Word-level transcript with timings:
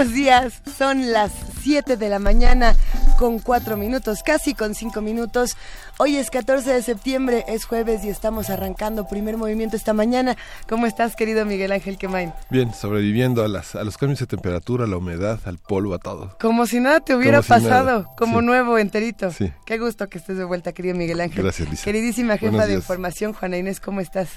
Buenos 0.00 0.14
días, 0.14 0.62
son 0.78 1.12
las 1.12 1.30
7 1.60 1.98
de 1.98 2.08
la 2.08 2.18
mañana 2.18 2.74
con 3.18 3.38
4 3.38 3.76
minutos, 3.76 4.22
casi 4.22 4.54
con 4.54 4.74
5 4.74 5.02
minutos. 5.02 5.58
Hoy 5.98 6.16
es 6.16 6.30
14 6.30 6.72
de 6.72 6.82
septiembre, 6.82 7.44
es 7.48 7.66
jueves 7.66 8.02
y 8.02 8.08
estamos 8.08 8.48
arrancando 8.48 9.06
primer 9.06 9.36
movimiento 9.36 9.76
esta 9.76 9.92
mañana. 9.92 10.38
¿Cómo 10.70 10.86
estás, 10.86 11.16
querido 11.16 11.44
Miguel 11.44 11.70
Ángel 11.70 11.98
Quemain? 11.98 12.32
Bien, 12.48 12.72
sobreviviendo 12.72 13.44
a, 13.44 13.48
las, 13.48 13.74
a 13.74 13.84
los 13.84 13.98
cambios 13.98 14.20
de 14.20 14.26
temperatura, 14.26 14.84
a 14.84 14.86
la 14.86 14.96
humedad, 14.96 15.38
al 15.44 15.58
polvo, 15.58 15.92
a 15.92 15.98
todo. 15.98 16.34
Como 16.40 16.64
si 16.64 16.80
nada 16.80 17.00
te 17.00 17.14
hubiera 17.14 17.42
Como 17.42 17.58
si 17.58 17.64
pasado, 17.64 17.84
nada, 17.84 18.14
como 18.16 18.40
sí. 18.40 18.46
nuevo, 18.46 18.78
enterito. 18.78 19.30
Sí. 19.32 19.52
Qué 19.66 19.76
gusto 19.76 20.08
que 20.08 20.16
estés 20.16 20.38
de 20.38 20.44
vuelta, 20.44 20.72
querido 20.72 20.94
Miguel 20.94 21.20
Ángel. 21.20 21.42
Gracias, 21.42 21.68
Lisa. 21.68 21.84
Queridísima 21.84 22.38
jefa 22.38 22.66
de 22.66 22.72
información, 22.72 23.34
Juana 23.34 23.58
Inés, 23.58 23.80
¿cómo 23.80 24.00
estás? 24.00 24.30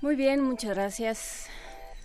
Muy 0.00 0.16
bien, 0.16 0.40
muchas 0.40 0.70
gracias. 0.70 1.50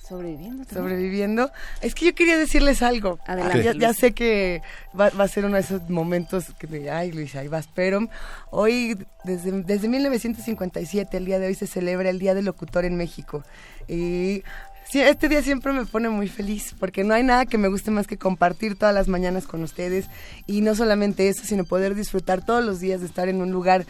Sobreviviendo. 0.07 0.65
también. 0.65 0.83
sobreviviendo. 0.83 1.51
Es 1.81 1.95
que 1.95 2.05
yo 2.05 2.15
quería 2.15 2.37
decirles 2.37 2.81
algo. 2.81 3.19
Adelante, 3.25 3.63
Ya, 3.63 3.73
ya 3.73 3.93
sé 3.93 4.13
que 4.13 4.61
va, 4.99 5.09
va 5.09 5.23
a 5.23 5.27
ser 5.27 5.45
uno 5.45 5.55
de 5.55 5.61
esos 5.61 5.89
momentos 5.89 6.45
que 6.59 6.67
de, 6.67 6.91
ay 6.91 7.11
Luis, 7.11 7.35
ahí 7.35 7.47
vas, 7.47 7.67
pero 7.73 8.07
hoy, 8.51 8.97
desde, 9.23 9.51
desde 9.63 9.87
1957, 9.87 11.17
el 11.17 11.25
día 11.25 11.39
de 11.39 11.47
hoy 11.47 11.55
se 11.55 11.67
celebra 11.67 12.09
el 12.09 12.19
Día 12.19 12.35
del 12.35 12.45
Locutor 12.45 12.85
en 12.85 12.97
México. 12.97 13.43
Y 13.87 14.43
sí, 14.89 15.01
este 15.01 15.27
día 15.27 15.41
siempre 15.41 15.73
me 15.73 15.85
pone 15.85 16.09
muy 16.09 16.27
feliz, 16.27 16.75
porque 16.79 17.03
no 17.03 17.13
hay 17.13 17.23
nada 17.23 17.45
que 17.45 17.57
me 17.57 17.67
guste 17.67 17.91
más 17.91 18.07
que 18.07 18.17
compartir 18.17 18.77
todas 18.77 18.93
las 18.93 19.07
mañanas 19.07 19.47
con 19.47 19.63
ustedes. 19.63 20.05
Y 20.45 20.61
no 20.61 20.75
solamente 20.75 21.29
eso, 21.29 21.43
sino 21.45 21.63
poder 21.63 21.95
disfrutar 21.95 22.45
todos 22.45 22.63
los 22.63 22.79
días 22.79 23.01
de 23.01 23.07
estar 23.07 23.27
en 23.27 23.41
un 23.41 23.51
lugar 23.51 23.85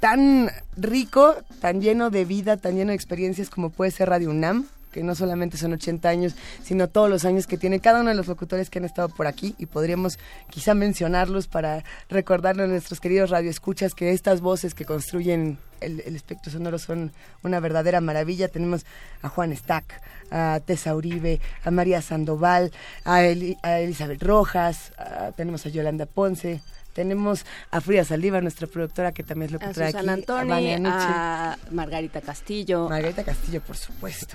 tan 0.00 0.50
rico, 0.76 1.34
tan 1.60 1.80
lleno 1.80 2.10
de 2.10 2.24
vida, 2.24 2.56
tan 2.56 2.76
lleno 2.76 2.90
de 2.90 2.96
experiencias 2.96 3.50
como 3.50 3.70
puede 3.70 3.90
ser 3.90 4.10
Radio 4.10 4.30
UNAM, 4.30 4.66
que 4.96 5.02
no 5.02 5.14
solamente 5.14 5.58
son 5.58 5.74
80 5.74 6.08
años, 6.08 6.34
sino 6.64 6.88
todos 6.88 7.10
los 7.10 7.26
años 7.26 7.46
que 7.46 7.58
tiene 7.58 7.80
cada 7.80 8.00
uno 8.00 8.08
de 8.08 8.14
los 8.16 8.28
locutores 8.28 8.70
que 8.70 8.78
han 8.78 8.86
estado 8.86 9.10
por 9.10 9.26
aquí 9.26 9.54
y 9.58 9.66
podríamos 9.66 10.18
quizá 10.48 10.72
mencionarlos 10.72 11.48
para 11.48 11.84
recordarle 12.08 12.62
a 12.62 12.66
nuestros 12.66 12.98
queridos 12.98 13.28
radioescuchas 13.28 13.92
que 13.94 14.12
estas 14.12 14.40
voces 14.40 14.72
que 14.74 14.86
construyen 14.86 15.58
el, 15.82 16.00
el 16.06 16.16
espectro 16.16 16.50
sonoro 16.50 16.78
son 16.78 17.12
una 17.42 17.60
verdadera 17.60 18.00
maravilla. 18.00 18.48
Tenemos 18.48 18.86
a 19.20 19.28
Juan 19.28 19.54
Stack, 19.54 20.00
a 20.30 20.60
Tessa 20.64 20.94
Uribe, 20.96 21.42
a 21.62 21.70
María 21.70 22.00
Sandoval, 22.00 22.72
a, 23.04 23.22
Eli- 23.22 23.58
a 23.62 23.80
Elizabeth 23.80 24.22
Rojas, 24.22 24.92
a- 24.96 25.32
tenemos 25.32 25.66
a 25.66 25.68
Yolanda 25.68 26.06
Ponce, 26.06 26.62
tenemos 26.94 27.44
a 27.70 27.82
Frida 27.82 28.04
Saldívar, 28.06 28.42
nuestra 28.42 28.66
productora 28.66 29.12
que 29.12 29.22
también 29.22 29.50
es 29.50 29.60
A 29.60 29.64
locutora 29.64 29.86
Susana 29.90 30.12
aquí, 30.14 30.20
Antoni, 30.22 30.74
a 30.86 31.58
Margarita 31.70 32.22
Castillo. 32.22 32.88
Margarita 32.88 33.22
Castillo, 33.24 33.60
por 33.60 33.76
supuesto. 33.76 34.34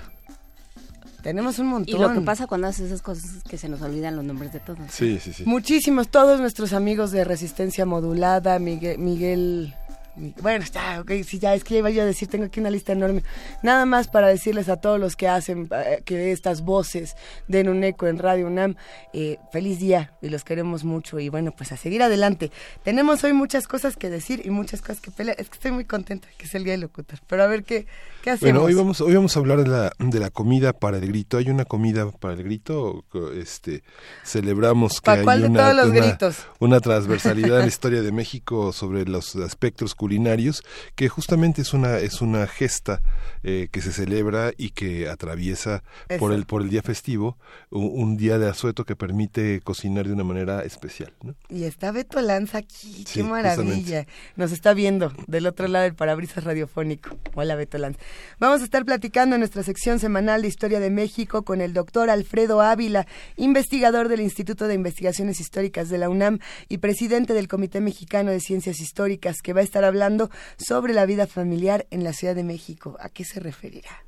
Tenemos 1.22 1.58
un 1.58 1.68
montón. 1.68 1.94
y 1.96 1.98
lo 1.98 2.12
que 2.12 2.20
pasa 2.20 2.46
cuando 2.46 2.66
haces 2.66 2.86
esas 2.86 3.00
cosas 3.02 3.24
es 3.36 3.42
que 3.44 3.56
se 3.56 3.68
nos 3.68 3.80
olvidan 3.82 4.16
los 4.16 4.24
nombres 4.24 4.52
de 4.52 4.60
todos. 4.60 4.80
Sí, 4.90 5.18
sí, 5.20 5.32
sí. 5.32 5.44
Muchísimos, 5.46 6.08
todos 6.08 6.40
nuestros 6.40 6.72
amigos 6.72 7.10
de 7.12 7.24
Resistencia 7.24 7.86
Modulada, 7.86 8.58
Miguel, 8.58 8.98
Miguel 8.98 9.68
mi- 9.68 9.74
bueno, 10.16 10.62
está, 10.64 11.00
ok, 11.00 11.10
sí, 11.26 11.38
ya 11.38 11.54
es 11.54 11.64
que 11.64 11.78
iba 11.78 11.88
yo 11.90 12.02
a 12.02 12.04
decir, 12.04 12.28
tengo 12.28 12.44
aquí 12.44 12.60
una 12.60 12.70
lista 12.70 12.92
enorme. 12.92 13.22
Nada 13.62 13.86
más 13.86 14.08
para 14.08 14.28
decirles 14.28 14.68
a 14.68 14.76
todos 14.76 15.00
los 15.00 15.16
que 15.16 15.28
hacen 15.28 15.68
eh, 15.72 16.02
que 16.04 16.32
estas 16.32 16.62
voces 16.62 17.16
den 17.48 17.68
un 17.68 17.82
eco 17.82 18.06
en 18.06 18.18
Radio 18.18 18.46
UNAM, 18.46 18.76
eh, 19.12 19.38
feliz 19.52 19.78
día 19.78 20.12
y 20.20 20.28
los 20.28 20.44
queremos 20.44 20.84
mucho 20.84 21.18
y 21.18 21.28
bueno, 21.30 21.52
pues 21.56 21.72
a 21.72 21.76
seguir 21.76 22.02
adelante. 22.02 22.50
Tenemos 22.84 23.24
hoy 23.24 23.32
muchas 23.32 23.66
cosas 23.66 23.96
que 23.96 24.10
decir 24.10 24.42
y 24.44 24.50
muchas 24.50 24.80
cosas 24.82 25.00
que 25.00 25.10
pelear. 25.10 25.40
Es 25.40 25.48
que 25.48 25.54
estoy 25.54 25.72
muy 25.72 25.84
contenta 25.84 26.28
que 26.36 26.44
es 26.46 26.54
el 26.54 26.64
día 26.64 26.72
del 26.74 26.82
locutor, 26.82 27.18
pero 27.26 27.42
a 27.44 27.46
ver 27.46 27.64
qué, 27.64 27.86
qué 28.22 28.30
hacemos. 28.32 28.52
Bueno, 28.52 28.66
hoy 28.66 28.74
vamos, 28.74 29.00
hoy 29.00 29.14
vamos 29.14 29.36
a 29.36 29.40
hablar 29.40 29.62
de 29.62 29.68
la, 29.70 29.92
de 29.98 30.18
la 30.20 30.30
comida 30.30 30.72
para 30.72 30.98
el 30.98 31.06
grito. 31.06 31.38
¿Hay 31.38 31.48
una 31.48 31.64
comida 31.64 32.10
para 32.10 32.34
el 32.34 32.42
grito? 32.42 33.04
Este, 33.34 33.82
celebramos 34.24 35.00
que 35.00 35.06
¿Pa' 35.06 35.12
hay 35.14 35.24
cuál 35.24 35.40
de 35.42 35.48
una, 35.48 35.60
todos 35.62 35.76
los 35.76 35.86
una- 35.86 36.06
gritos? 36.06 36.36
una 36.58 36.80
transversalidad 36.80 37.56
en 37.56 37.62
la 37.62 37.66
historia 37.72 38.02
de 38.02 38.12
México 38.12 38.72
sobre 38.72 39.04
los 39.04 39.36
aspectos 39.36 39.94
culinarios, 40.02 40.64
que 40.96 41.08
justamente 41.08 41.62
es 41.62 41.72
una, 41.74 41.98
es 41.98 42.22
una 42.22 42.48
gesta 42.48 43.00
eh, 43.44 43.68
que 43.70 43.80
se 43.80 43.92
celebra 43.92 44.50
y 44.58 44.70
que 44.70 45.08
atraviesa 45.08 45.84
por 46.18 46.32
el, 46.32 46.44
por 46.44 46.62
el 46.62 46.70
día 46.70 46.82
festivo, 46.82 47.38
un, 47.70 47.88
un 47.94 48.16
día 48.16 48.36
de 48.36 48.48
asueto 48.48 48.84
que 48.84 48.96
permite 48.96 49.60
cocinar 49.60 50.08
de 50.08 50.12
una 50.12 50.24
manera 50.24 50.64
especial. 50.64 51.12
¿no? 51.22 51.36
Y 51.48 51.62
está 51.62 51.92
Beto 51.92 52.20
Lanza 52.20 52.58
aquí, 52.58 53.04
Sí, 53.06 53.20
qué 53.20 53.22
maravilla. 53.22 54.06
Nos 54.34 54.50
está 54.50 54.74
viendo 54.74 55.12
del 55.28 55.46
otro 55.46 55.68
lado 55.68 55.84
del 55.84 55.94
parabrisas 55.94 56.42
radiofónico. 56.42 57.16
Hola 57.36 57.54
Beto 57.54 57.78
Lanza. 57.78 58.00
Vamos 58.40 58.60
a 58.60 58.64
estar 58.64 58.84
platicando 58.84 59.36
en 59.36 59.40
nuestra 59.40 59.62
sección 59.62 60.00
semanal 60.00 60.42
de 60.42 60.48
Historia 60.48 60.80
de 60.80 60.90
México 60.90 61.44
con 61.44 61.60
el 61.60 61.74
doctor 61.74 62.10
Alfredo 62.10 62.60
Ávila, 62.60 63.06
investigador 63.36 64.08
del 64.08 64.20
Instituto 64.20 64.66
de 64.66 64.74
Investigaciones 64.74 65.38
Históricas 65.38 65.90
de 65.90 65.98
la 65.98 66.08
UNAM 66.08 66.40
y 66.68 66.78
presidente 66.78 67.34
del 67.34 67.46
Comité 67.46 67.80
Mexicano 67.80 68.32
de 68.32 68.40
Ciencias 68.40 68.80
Históricas, 68.80 69.42
que 69.42 69.52
va 69.52 69.60
a 69.60 69.62
estar 69.62 69.91
hablando 69.92 70.30
sobre 70.56 70.94
la 70.94 71.04
vida 71.06 71.26
familiar 71.26 71.86
en 71.90 72.02
la 72.02 72.12
Ciudad 72.12 72.34
de 72.34 72.44
México. 72.44 72.96
¿A 73.00 73.08
qué 73.10 73.24
se 73.24 73.38
referirá? 73.40 74.04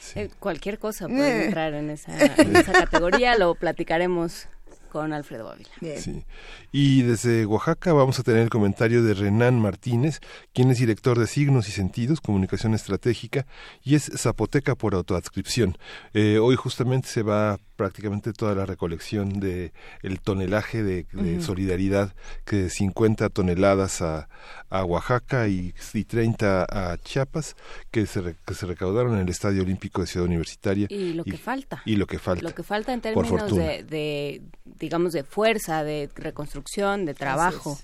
Sí. 0.00 0.20
Eh, 0.20 0.30
cualquier 0.40 0.78
cosa 0.78 1.06
puede 1.06 1.42
Eh. 1.42 1.44
entrar 1.46 1.74
en 1.74 1.90
esa, 1.90 2.16
en 2.36 2.56
esa 2.56 2.72
categoría, 2.72 3.36
lo 3.38 3.54
platicaremos 3.54 4.48
con 4.90 5.12
Alfredo 5.12 5.50
Ávila. 5.50 5.68
Sí. 5.98 6.24
Y 6.72 7.02
desde 7.02 7.44
Oaxaca 7.44 7.92
vamos 7.92 8.18
a 8.18 8.22
tener 8.22 8.40
el 8.40 8.48
comentario 8.48 9.02
de 9.02 9.12
Renan 9.12 9.60
Martínez, 9.60 10.20
quien 10.54 10.70
es 10.70 10.78
director 10.78 11.18
de 11.18 11.26
Signos 11.26 11.68
y 11.68 11.72
Sentidos, 11.72 12.22
Comunicación 12.22 12.72
Estratégica, 12.72 13.46
y 13.82 13.96
es 13.96 14.10
zapoteca 14.16 14.74
por 14.76 14.94
autoadscripción. 14.94 15.76
Eh, 16.14 16.38
hoy 16.38 16.56
justamente 16.56 17.06
se 17.08 17.22
va 17.22 17.58
prácticamente 17.78 18.32
toda 18.32 18.56
la 18.56 18.66
recolección 18.66 19.38
de 19.38 19.72
el 20.02 20.20
tonelaje 20.20 20.82
de, 20.82 21.06
de 21.12 21.40
solidaridad, 21.40 22.12
que 22.44 22.56
de 22.64 22.70
50 22.70 23.28
toneladas 23.28 24.02
a, 24.02 24.28
a 24.68 24.84
Oaxaca 24.84 25.46
y, 25.46 25.72
y 25.94 26.04
30 26.04 26.66
a 26.68 26.98
Chiapas, 26.98 27.54
que 27.92 28.04
se, 28.06 28.20
re- 28.20 28.34
que 28.44 28.54
se 28.54 28.66
recaudaron 28.66 29.14
en 29.14 29.20
el 29.20 29.28
Estadio 29.28 29.62
Olímpico 29.62 30.00
de 30.00 30.08
Ciudad 30.08 30.26
Universitaria. 30.26 30.88
Y 30.90 31.12
lo 31.14 31.22
que 31.22 31.38
falta. 31.38 31.80
Y 31.84 31.94
lo 31.94 32.06
que 32.08 32.18
falta. 32.18 32.42
Lo 32.42 32.52
que 32.54 32.64
falta 32.64 32.92
en 32.92 33.00
términos 33.00 33.54
de, 33.56 33.84
de, 33.84 34.42
digamos, 34.64 35.12
de 35.12 35.22
fuerza, 35.22 35.84
de 35.84 36.10
reconstrucción, 36.16 37.06
de 37.06 37.14
trabajo. 37.14 37.78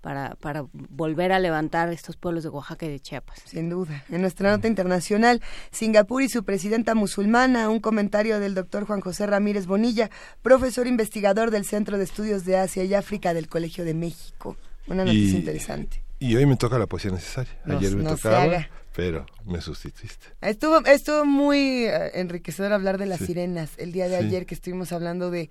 Para, 0.00 0.34
para 0.36 0.64
volver 0.72 1.32
a 1.32 1.38
levantar 1.38 1.92
estos 1.92 2.16
pueblos 2.16 2.42
de 2.42 2.48
Oaxaca 2.48 2.86
y 2.86 2.90
de 2.90 3.00
Chiapas. 3.00 3.40
Sin 3.44 3.68
duda. 3.68 4.04
En 4.10 4.20
nuestra 4.22 4.50
nota 4.50 4.66
internacional, 4.68 5.42
Singapur 5.70 6.22
y 6.22 6.28
su 6.28 6.44
presidenta 6.44 6.94
musulmana, 6.94 7.68
un 7.68 7.80
comentario 7.80 8.40
del 8.40 8.54
doctor 8.54 8.86
Juan 8.86 9.00
José 9.00 9.26
Ramírez 9.26 9.66
Bonilla, 9.66 10.10
profesor 10.42 10.86
investigador 10.86 11.50
del 11.50 11.64
Centro 11.64 11.98
de 11.98 12.04
Estudios 12.04 12.44
de 12.44 12.56
Asia 12.56 12.84
y 12.84 12.94
África 12.94 13.34
del 13.34 13.48
Colegio 13.48 13.84
de 13.84 13.94
México. 13.94 14.56
Una 14.86 15.04
noticia 15.04 15.36
Y- 15.36 15.40
interesante. 15.40 16.02
Y 16.18 16.36
hoy 16.36 16.44
me 16.44 16.56
toca 16.56 16.78
la 16.78 16.86
poesía 16.86 17.10
necesaria. 17.12 17.52
No- 17.64 17.78
Ayer 17.78 17.96
me 17.96 18.02
no 18.02 18.10
se 18.16 18.22
tocaba, 18.24 18.42
haga. 18.42 18.70
Pero 18.94 19.24
me 19.44 19.60
sustituiste. 19.60 20.26
Estuvo, 20.40 20.78
estuvo 20.86 21.24
muy 21.24 21.84
eh, 21.86 22.10
enriquecedor 22.20 22.72
hablar 22.72 22.98
de 22.98 23.06
las 23.06 23.18
Sí. 23.20 23.26
sirenas 23.26 23.70
el 23.78 23.92
día 23.92 24.08
de 24.08 24.18
Sí. 24.18 24.24
ayer 24.26 24.46
que 24.46 24.54
estuvimos 24.54 24.92
hablando 24.92 25.30
de, 25.30 25.48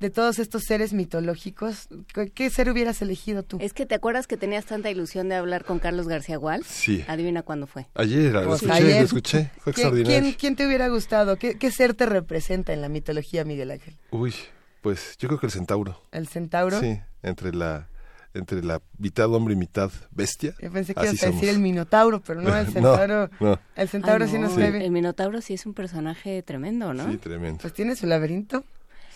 de 0.00 0.10
todos 0.10 0.38
estos 0.38 0.64
seres 0.64 0.92
mitológicos. 0.92 1.88
¿Qué, 2.12 2.30
qué 2.30 2.50
ser 2.50 2.68
hubieras 2.70 3.00
elegido 3.02 3.42
tú? 3.42 3.58
Es 3.60 3.72
que 3.72 3.86
te 3.86 3.94
acuerdas 3.94 4.26
que 4.26 4.36
tenías 4.36 4.64
tanta 4.66 4.90
ilusión 4.90 5.28
de 5.28 5.36
hablar 5.36 5.64
con 5.64 5.78
Carlos 5.78 6.08
García 6.08 6.36
Gual. 6.36 6.64
Sí. 6.64 7.04
Adivina 7.06 7.42
cuándo 7.42 7.66
fue. 7.66 7.86
Ayer, 7.94 8.32
lo 8.32 8.44
Pues 8.46 8.62
escuché, 8.62 8.82
ayer. 8.82 8.96
lo 8.98 9.04
escuché. 9.04 9.50
Fue 9.58 9.72
¿Quién, 9.72 9.86
extraordinario. 9.86 10.20
quién- 10.20 10.34
quién 10.34 10.56
te 10.56 10.66
hubiera 10.66 10.88
gustado? 10.88 11.36
¿Qué, 11.36 11.56
¿Qué 11.58 11.70
ser 11.70 11.94
te 11.94 12.06
representa 12.06 12.72
en 12.72 12.80
la 12.80 12.88
mitología, 12.88 13.44
Miguel 13.44 13.70
Ángel? 13.70 13.96
Uy, 14.10 14.34
pues 14.80 15.16
yo 15.18 15.28
creo 15.28 15.38
que 15.40 15.46
el 15.46 15.52
centauro. 15.52 16.00
¿El 16.10 16.26
centauro? 16.26 16.80
Sí, 16.80 16.98
entre 17.22 17.52
la 17.54 17.88
entre 18.34 18.62
la 18.62 18.80
mitad 18.98 19.32
hombre 19.34 19.54
y 19.54 19.56
mitad 19.56 19.90
bestia. 20.10 20.54
Yo 20.60 20.70
pensé 20.70 20.94
que 20.94 21.00
Así 21.00 21.08
ibas 21.10 21.22
a 21.22 21.26
decir 21.26 21.40
somos. 21.40 21.54
el 21.56 21.58
minotauro, 21.60 22.20
pero 22.20 22.40
no, 22.42 22.56
el 22.56 22.66
No, 22.66 22.72
centauro. 22.72 23.30
no. 23.40 23.58
El 23.76 23.88
centauro 23.88 24.24
Ay, 24.24 24.30
sí 24.30 24.38
nos 24.38 24.52
no, 24.52 24.58
debe. 24.58 24.84
El 24.84 24.90
Minotauro 24.92 25.40
sí 25.40 25.54
es 25.54 25.66
un 25.66 25.74
personaje 25.74 26.42
tremendo, 26.42 26.94
¿no? 26.94 27.10
Sí, 27.10 27.16
tremendo. 27.18 27.58
Pues 27.60 27.72
tiene 27.74 27.96
su 27.96 28.06
laberinto. 28.06 28.64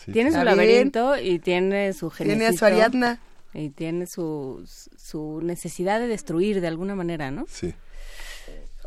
Sí. 0.05 0.13
Tiene 0.13 0.33
su 0.33 0.43
laberinto 0.43 1.17
y 1.19 1.39
tiene 1.39 1.93
su 1.93 2.11
Tiene 2.11 2.47
a 2.47 2.53
su. 2.53 2.65
Ariadna. 2.65 3.21
Y 3.55 3.71
tiene 3.71 4.07
su, 4.07 4.69
su 4.97 5.41
necesidad 5.43 6.01
de 6.01 6.09
destruir 6.09 6.61
de 6.61 6.67
alguna 6.67 6.97
manera, 6.97 7.31
¿no? 7.31 7.47
Sí. 7.49 7.73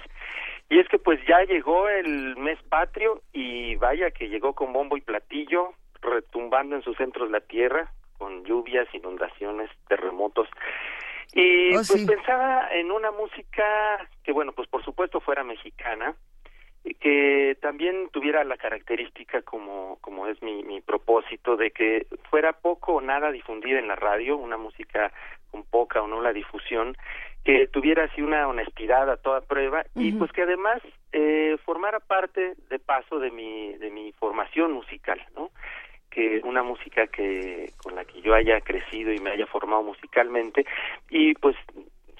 Y 0.69 0.79
es 0.79 0.87
que 0.89 0.99
pues 0.99 1.19
ya 1.27 1.41
llegó 1.45 1.89
el 1.89 2.37
mes 2.37 2.59
patrio 2.69 3.23
y 3.33 3.77
vaya 3.77 4.11
que 4.11 4.29
llegó 4.29 4.53
con 4.53 4.75
bombo 4.75 4.99
y 4.99 5.01
platillo, 5.01 5.73
retumbando 6.03 6.77
en 6.77 6.83
sus 6.83 6.99
centros 6.99 7.31
la 7.31 7.41
tierra, 7.41 7.91
con 8.19 8.45
lluvias, 8.45 8.87
inundaciones, 8.93 9.71
terremotos. 9.89 10.49
Y 11.33 11.75
oh, 11.75 11.81
pues 11.89 12.05
pensaba 12.07 12.69
en 12.73 12.91
una 12.91 13.11
música 13.11 13.65
que, 14.23 14.33
bueno, 14.33 14.53
pues 14.53 14.69
por 14.69 14.85
supuesto 14.85 15.21
fuera 15.21 15.45
mexicana, 15.45 16.15
que 16.95 17.57
también 17.61 18.09
tuviera 18.13 18.45
la 18.45 18.57
característica 18.57 19.43
como 19.43 19.99
como 20.01 20.27
es 20.29 20.41
mi, 20.43 20.63
mi 20.63 20.81
propósito 20.81 21.57
de 21.57 21.71
que 21.71 22.07
fuera 22.31 22.53
poco 22.53 22.95
o 22.95 23.01
nada 23.01 23.33
difundida 23.33 23.79
en 23.79 23.89
la 23.89 23.97
radio 23.97 24.37
una 24.37 24.57
música 24.57 25.13
con 25.51 25.65
poca 25.65 26.03
o 26.03 26.07
nula 26.07 26.33
difusión 26.33 26.97
que 27.45 27.67
tuviera 27.69 28.05
así 28.05 28.23
una 28.23 28.49
honestidad 28.49 29.11
a 29.11 29.17
toda 29.17 29.41
prueba 29.41 29.85
y 29.95 30.13
pues 30.13 30.33
que 30.33 30.43
además 30.43 30.81
eh, 31.13 31.57
formara 31.65 32.01
parte 32.01 32.55
de 32.71 32.79
paso 32.79 33.19
de 33.19 33.31
mi 33.31 33.75
de 33.75 33.91
mi 33.91 34.13
formación 34.13 34.73
musical 34.73 35.21
no 35.35 35.51
que 36.11 36.41
una 36.45 36.63
música 36.63 37.09
que 37.09 37.73
con 37.83 37.95
la 37.95 38.05
que 38.05 38.21
yo 38.23 38.35
haya 38.35 38.61
crecido 38.61 39.13
y 39.13 39.19
me 39.19 39.31
haya 39.31 39.47
formado 39.47 39.83
musicalmente 39.83 40.65
y 41.11 41.35
pues 41.35 41.57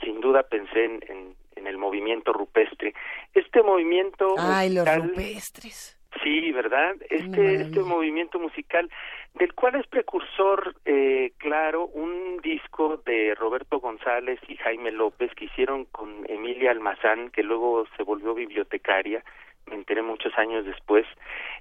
sin 0.03 0.21
duda 0.21 0.43
pensé 0.43 0.85
en 0.85 1.01
en 1.09 1.46
el 1.65 1.79
movimiento 1.79 2.33
rupestre. 2.33 2.95
Este 3.35 3.63
movimiento 3.63 4.35
Ay, 4.39 4.73
los 4.73 4.87
rupestres. 4.97 5.99
Sí, 6.23 6.51
¿verdad? 6.53 6.95
Este, 7.11 7.57
este 7.57 7.81
movimiento 7.81 8.39
musical, 8.39 8.91
del 9.35 9.53
cual 9.55 9.75
es 9.75 9.87
precursor, 9.87 10.75
eh, 10.85 11.33
claro, 11.37 11.87
un 11.87 12.39
disco 12.43 13.03
de 13.05 13.35
Roberto 13.35 13.81
González 13.81 14.41
y 14.49 14.57
Jaime 14.57 14.93
López 14.93 15.31
que 15.35 15.45
hicieron 15.47 15.85
con 15.87 16.25
Emilia 16.29 16.71
Almazán, 16.71 17.31
que 17.31 17.43
luego 17.43 17.87
se 17.97 18.03
volvió 18.03 18.35
bibliotecaria, 18.35 19.23
me 19.67 19.75
enteré 19.75 20.01
muchos 20.03 20.33
años 20.39 20.65
después. 20.65 21.07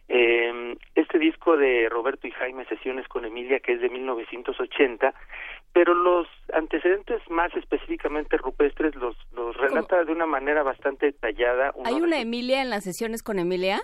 Eh, 0.08 0.78
este 0.94 1.18
disco 1.18 1.58
de 1.58 1.90
Roberto 1.90 2.28
y 2.28 2.32
Jaime, 2.32 2.66
Sesiones 2.66 3.08
con 3.08 3.26
Emilia, 3.26 3.60
que 3.60 3.74
es 3.74 3.82
de 3.82 3.90
1980, 3.90 5.14
pero 5.76 5.94
los 5.94 6.26
antecedentes 6.54 7.22
más 7.30 7.54
específicamente 7.54 8.38
rupestres 8.38 8.96
los, 8.96 9.14
los 9.34 9.58
relata 9.58 10.06
de 10.06 10.12
una 10.14 10.26
manera 10.26 10.64
bastante 10.64 11.08
detallada. 11.08 11.74
¿Hay 11.84 11.96
una 11.96 12.18
Emilia 12.22 12.62
en 12.62 12.70
las 12.70 12.86
sesiones 12.86 13.22
con 13.22 13.40
Emilia? 13.40 13.82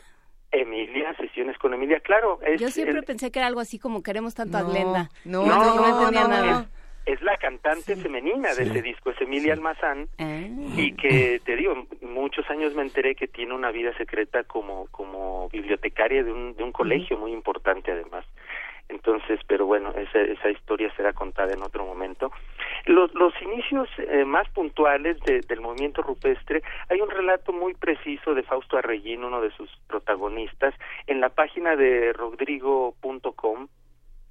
Emilia, 0.53 1.13
sesiones 1.17 1.57
con 1.57 1.73
Emilia, 1.73 1.99
claro. 1.99 2.39
Yo 2.57 2.69
siempre 2.69 3.03
pensé 3.03 3.29
que 3.29 3.39
era 3.39 3.47
algo 3.47 3.59
así 3.59 3.77
como 3.77 4.03
queremos 4.03 4.35
tanto 4.35 4.57
a 4.57 4.63
Glenda. 4.63 5.09
No, 5.25 5.45
no, 5.45 5.75
no, 5.75 5.99
entendía 5.99 6.27
nada. 6.29 6.69
Es 7.05 7.21
la 7.23 7.35
cantante 7.35 7.97
femenina 7.97 8.53
de 8.53 8.63
ese 8.63 8.81
disco, 8.81 9.09
es 9.09 9.19
Emilia 9.19 9.51
Almazán, 9.51 10.07
ah. 10.17 10.39
y 10.77 10.93
que, 10.93 11.41
te 11.43 11.57
digo, 11.57 11.87
muchos 12.01 12.49
años 12.49 12.73
me 12.73 12.83
enteré 12.83 13.15
que 13.15 13.27
tiene 13.27 13.53
una 13.53 13.71
vida 13.71 13.91
secreta 13.97 14.45
como, 14.45 14.87
como 14.91 15.49
bibliotecaria 15.49 16.23
de 16.23 16.31
un, 16.31 16.55
de 16.55 16.63
un 16.63 16.71
colegio 16.71 17.17
muy 17.17 17.33
importante 17.33 17.91
además. 17.91 18.23
Entonces, 18.91 19.39
pero 19.47 19.65
bueno, 19.65 19.91
esa, 19.95 20.19
esa 20.19 20.49
historia 20.49 20.93
será 20.95 21.13
contada 21.13 21.53
en 21.53 21.63
otro 21.63 21.85
momento. 21.85 22.31
Los, 22.85 23.13
los 23.13 23.33
inicios 23.41 23.87
eh, 23.97 24.25
más 24.25 24.49
puntuales 24.49 25.17
del 25.21 25.61
movimiento 25.61 26.01
rupestre, 26.01 26.61
hay 26.89 26.99
un 26.99 27.09
relato 27.09 27.53
muy 27.53 27.73
preciso 27.73 28.33
de 28.35 28.43
Fausto 28.43 28.77
Arreguín, 28.77 29.23
uno 29.23 29.41
de 29.41 29.51
sus 29.51 29.69
protagonistas, 29.87 30.75
en 31.07 31.21
la 31.21 31.29
página 31.29 31.75
de 31.75 32.11
rodrigo.com, 32.11 33.67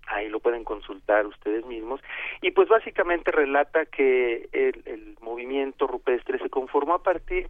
ahí 0.08 0.28
lo 0.28 0.40
pueden 0.40 0.64
consultar 0.64 1.26
ustedes 1.26 1.64
mismos, 1.64 2.00
y 2.42 2.50
pues 2.50 2.68
básicamente 2.68 3.30
relata 3.30 3.86
que 3.86 4.48
el, 4.52 4.82
el, 4.84 5.16
movimiento 5.20 5.86
rupestre 5.86 6.38
se 6.38 6.50
conformó 6.50 6.94
a 6.94 7.02
partir 7.02 7.48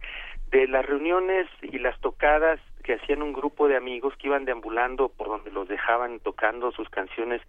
de 0.51 0.67
las 0.67 0.85
reuniones 0.85 1.47
y 1.61 1.79
las 1.79 1.99
tocadas 1.99 2.59
que 2.81 2.93
hacían 2.93 3.21
un 3.21 3.33
grupo 3.33 3.67
de 3.67 3.77
amigos 3.77 4.13
que 4.17 4.27
iban 4.27 4.45
deambulando 4.45 5.09
por 5.09 5.27
donde 5.27 5.51
los 5.51 5.67
dejaban 5.67 6.19
tocando 6.19 6.71
sus 6.71 6.89
canciones 6.89 7.41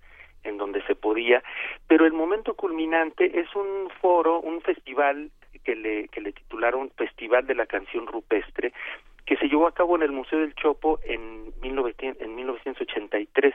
en 0.45 0.59
donde 0.59 0.83
se 0.87 0.95
podía, 0.95 1.43
pero 1.87 2.05
el 2.05 2.13
momento 2.13 2.55
culminante 2.55 3.41
es 3.41 3.55
un 3.55 3.91
foro, 4.01 4.41
un 4.41 4.61
festival 4.61 5.31
que 5.65 5.77
le, 5.77 6.09
que 6.09 6.21
le 6.21 6.33
titularon 6.33 6.91
Festival 6.97 7.47
de 7.47 7.55
la 7.55 7.67
Canción 7.67 8.07
Rupestre, 8.07 8.73
que 9.27 9.37
se 9.37 9.49
llevó 9.49 9.67
a 9.67 9.75
cabo 9.75 9.97
en 9.97 10.03
el 10.03 10.13
Museo 10.13 10.41
del 10.41 10.55
Chopo 10.55 10.99
en, 11.05 11.53
1900, 11.61 12.23
en 12.23 12.35
1983, 12.35 13.55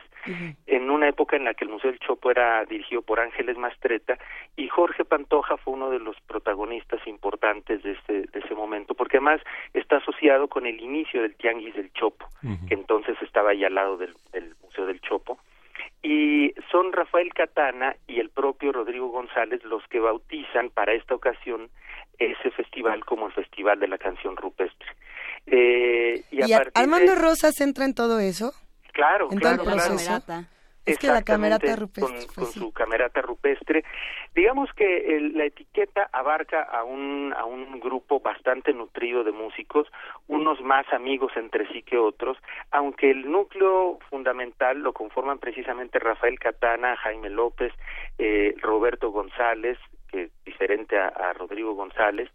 en 0.66 0.90
una 0.90 1.10
época 1.10 1.36
en 1.36 1.44
la 1.46 1.54
que 1.54 1.66
el 1.66 1.72
Museo 1.72 1.92
del 1.92 2.00
Chopo 2.00 2.32
era 2.32 2.64
dirigido 2.66 3.02
por 3.02 3.20
Ángeles 3.20 3.58
Mastreta 3.58 4.18
y 4.56 4.68
Jorge 4.70 5.06
Pantoja 5.06 5.58
fue 5.58 5.74
uno 5.74 5.90
de 5.90 6.00
los 6.00 6.20
protagonistas 6.22 7.06
importantes 7.08 7.84
de 7.84 7.94
ese, 7.94 8.14
de 8.28 8.40
ese 8.40 8.56
momento, 8.56 8.94
porque 8.94 9.18
además 9.18 9.42
está 9.74 9.98
asociado 9.98 10.48
con 10.48 10.66
el 10.66 10.80
inicio 10.80 11.22
del 11.22 11.36
Tianguis 11.36 11.76
del 11.76 11.92
Chopo, 11.94 12.28
que 12.68 12.74
entonces 12.74 13.18
estaba 13.22 13.52
ahí 13.52 13.64
al 13.64 13.76
lado 13.76 13.98
del, 13.98 14.14
del 14.32 14.56
Museo 14.64 14.86
del 14.86 15.02
Chopo. 15.02 15.38
Y 16.04 16.54
son 16.72 16.94
Rafael 16.94 17.34
Catana 17.34 17.96
y 18.08 18.20
el 18.20 18.30
propio 18.30 18.72
Rodrigo 18.72 19.10
González 19.10 19.64
los 19.64 19.86
que 19.88 20.00
bautizan 20.00 20.70
para 20.70 20.94
esta 20.94 21.16
ocasión 21.16 21.70
ese 22.20 22.52
festival 22.52 23.06
como 23.06 23.28
el 23.28 23.34
Festival 23.34 23.80
de 23.80 23.88
la 23.88 23.98
Canción 23.98 24.36
Rupestre. 24.36 24.88
Eh, 25.46 26.24
y, 26.32 26.54
Armando 26.74 27.16
Rosas 27.16 27.60
entra 27.62 27.86
en 27.86 27.94
todo 27.94 28.20
eso. 28.20 28.54
Claro, 28.92 29.30
en 29.32 29.40
claro, 29.40 29.64
todo 29.64 29.70
el 29.70 29.82
proceso. 29.82 30.24
Es 30.86 30.98
que 31.00 31.08
la 31.08 31.22
camerata 31.22 31.76
rupestre. 31.76 32.28
Con, 32.28 32.46
con 32.46 32.54
su 32.54 32.72
camerata 32.72 33.22
rupestre. 33.22 33.84
Digamos 34.34 34.70
que 34.74 35.20
la 35.34 35.46
etiqueta 35.46 36.10
abarca 36.14 36.64
a 36.64 36.84
un, 36.84 37.34
a 37.38 37.44
un 37.44 37.80
grupo 37.80 38.22
bastante 38.22 38.72
nutrido 38.74 39.26
de 39.26 39.34
músicos, 39.34 39.88
unos 40.28 40.62
más 40.62 40.86
amigos 40.94 41.34
entre 41.36 41.68
sí 41.74 41.82
que 41.82 41.98
otros, 41.98 42.38
aunque 42.72 43.12
el 43.12 43.30
núcleo 43.30 44.00
fundamental 44.10 44.80
lo 44.80 44.94
conforman 44.94 45.40
precisamente 45.40 46.00
Rafael 46.00 46.40
Catana, 46.40 46.96
Jaime 46.96 47.30
López, 47.30 47.74
eh, 48.18 48.56
Roberto 48.62 49.12
González, 49.12 49.78
que 50.08 50.24
es 50.24 50.32
diferente 50.46 50.98
a, 50.98 51.34
Rodrigo 51.34 51.74
González, 51.74 52.30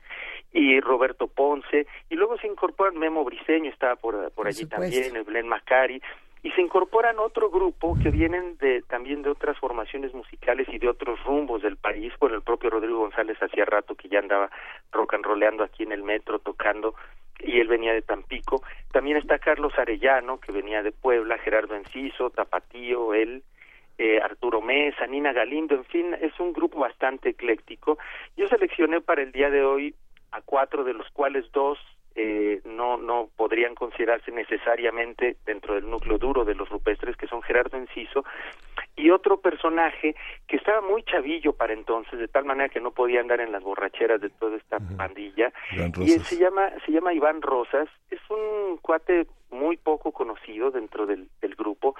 y 0.52 0.80
Roberto 0.80 1.28
Ponce, 1.28 1.86
y 2.10 2.14
luego 2.14 2.36
se 2.38 2.46
incorpora 2.46 2.90
Memo 2.92 3.24
Briseño, 3.24 3.70
estaba 3.70 3.96
por, 3.96 4.30
por 4.32 4.46
allí 4.46 4.66
también, 4.66 5.24
Blen 5.24 5.48
Macari, 5.48 6.00
y 6.42 6.50
se 6.50 6.60
incorporan 6.60 7.18
otro 7.18 7.50
grupo 7.50 7.96
que 8.02 8.10
vienen 8.10 8.56
de 8.58 8.82
también 8.82 9.22
de 9.22 9.30
otras 9.30 9.56
formaciones 9.58 10.12
musicales 10.12 10.68
y 10.68 10.78
de 10.78 10.88
otros 10.88 11.22
rumbos 11.24 11.62
del 11.62 11.76
país, 11.76 12.12
por 12.18 12.32
el 12.32 12.42
propio 12.42 12.70
Rodrigo 12.70 12.98
González 12.98 13.40
hacía 13.40 13.64
rato 13.64 13.94
que 13.94 14.08
ya 14.08 14.18
andaba 14.18 14.50
rock 14.90 15.14
and 15.14 15.24
rollando 15.24 15.62
aquí 15.62 15.84
en 15.84 15.92
el 15.92 16.02
metro 16.02 16.40
tocando 16.40 16.94
y 17.38 17.60
él 17.60 17.68
venía 17.68 17.92
de 17.92 18.02
Tampico. 18.02 18.62
También 18.92 19.16
está 19.16 19.38
Carlos 19.38 19.72
Arellano, 19.76 20.38
que 20.38 20.52
venía 20.52 20.82
de 20.82 20.92
Puebla, 20.92 21.38
Gerardo 21.38 21.74
Enciso, 21.74 22.30
Tapatío, 22.30 23.14
él, 23.14 23.42
eh, 23.98 24.20
Arturo 24.20 24.60
Mesa, 24.60 25.06
Nina 25.06 25.32
Galindo, 25.32 25.74
en 25.74 25.84
fin, 25.84 26.14
es 26.20 26.38
un 26.40 26.52
grupo 26.52 26.80
bastante 26.80 27.30
ecléctico. 27.30 27.98
Yo 28.36 28.48
seleccioné 28.48 29.00
para 29.00 29.22
el 29.22 29.32
día 29.32 29.50
de 29.50 29.62
hoy 29.64 29.94
a 30.30 30.40
cuatro, 30.40 30.84
de 30.84 30.94
los 30.94 31.08
cuales 31.10 31.50
dos 31.52 31.78
eh, 32.14 32.60
no, 32.64 32.98
no 32.98 33.30
podrían 33.36 33.74
considerarse 33.74 34.30
necesariamente 34.32 35.36
dentro 35.46 35.74
del 35.74 35.88
núcleo 35.88 36.18
duro 36.18 36.44
de 36.44 36.54
los 36.54 36.68
rupestres, 36.68 37.16
que 37.16 37.26
son 37.26 37.42
Gerardo 37.42 37.78
Enciso, 37.78 38.24
y 38.96 39.10
otro 39.10 39.40
personaje 39.40 40.14
que 40.46 40.56
estaba 40.56 40.82
muy 40.82 41.02
chavillo 41.04 41.54
para 41.54 41.72
entonces, 41.72 42.18
de 42.18 42.28
tal 42.28 42.44
manera 42.44 42.68
que 42.68 42.80
no 42.80 42.90
podía 42.90 43.20
andar 43.20 43.40
en 43.40 43.52
las 43.52 43.62
borracheras 43.62 44.20
de 44.20 44.28
toda 44.28 44.56
esta 44.56 44.78
pandilla, 44.96 45.52
y 46.00 46.10
se 46.18 46.36
llama, 46.36 46.70
se 46.84 46.92
llama 46.92 47.14
Iván 47.14 47.40
Rosas, 47.40 47.88
es 48.10 48.20
un 48.28 48.76
cuate 48.82 49.26
muy 49.50 49.78
poco 49.78 50.12
conocido 50.12 50.70
dentro 50.70 51.06
del, 51.06 51.28
del 51.40 51.54
grupo, 51.54 51.94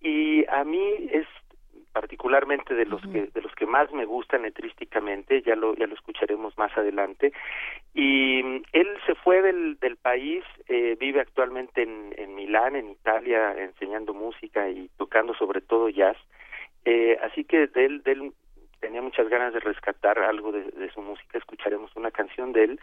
y 0.00 0.44
a 0.46 0.64
mí 0.64 1.08
es 1.12 1.26
particularmente 1.92 2.74
de 2.74 2.86
los 2.86 3.02
que 3.02 3.26
de 3.26 3.42
los 3.42 3.52
que 3.54 3.66
más 3.66 3.90
me 3.92 4.04
gustan 4.04 4.42
letrísticamente 4.42 5.42
ya 5.42 5.56
lo 5.56 5.74
ya 5.74 5.86
lo 5.86 5.94
escucharemos 5.94 6.56
más 6.56 6.76
adelante 6.76 7.32
y 7.94 8.42
mm, 8.42 8.62
él 8.72 8.88
se 9.06 9.14
fue 9.16 9.42
del 9.42 9.78
del 9.80 9.96
país 9.96 10.44
eh, 10.68 10.96
vive 11.00 11.20
actualmente 11.20 11.82
en 11.82 12.14
en 12.16 12.34
Milán 12.34 12.76
en 12.76 12.90
Italia 12.90 13.54
enseñando 13.58 14.14
música 14.14 14.68
y 14.68 14.88
tocando 14.98 15.34
sobre 15.34 15.60
todo 15.60 15.88
jazz 15.88 16.16
eh, 16.84 17.18
así 17.22 17.44
que 17.44 17.66
de 17.66 17.84
él, 17.84 18.02
de 18.02 18.12
él 18.12 18.32
tenía 18.80 19.02
muchas 19.02 19.28
ganas 19.28 19.52
de 19.52 19.60
rescatar 19.60 20.18
algo 20.20 20.52
de, 20.52 20.62
de 20.62 20.90
su 20.92 21.02
música 21.02 21.38
escucharemos 21.38 21.94
una 21.96 22.12
canción 22.12 22.52
de 22.52 22.64
él 22.64 22.80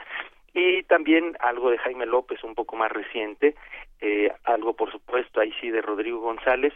y 0.53 0.83
también 0.83 1.38
algo 1.39 1.69
de 1.69 1.77
Jaime 1.77 2.05
López 2.05 2.43
un 2.43 2.55
poco 2.55 2.75
más 2.75 2.91
reciente 2.91 3.55
eh, 4.01 4.31
algo 4.43 4.73
por 4.73 4.91
supuesto 4.91 5.39
ahí 5.39 5.53
sí 5.59 5.69
de 5.69 5.81
Rodrigo 5.81 6.19
González 6.19 6.73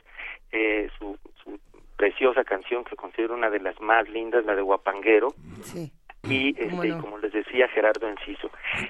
eh, 0.51 0.89
su, 0.97 1.17
su 1.43 1.59
preciosa 2.01 2.43
canción 2.43 2.83
que 2.83 2.95
considero 2.95 3.35
una 3.35 3.51
de 3.51 3.59
las 3.59 3.79
más 3.79 4.09
lindas, 4.09 4.43
la 4.45 4.55
de 4.55 4.63
Guapanguero. 4.63 5.35
Y, 6.29 6.49
este, 6.49 6.97
como 6.99 7.17
les 7.17 7.31
decía, 7.31 7.67
Gerardo 7.67 8.07
Enciso. 8.07 8.49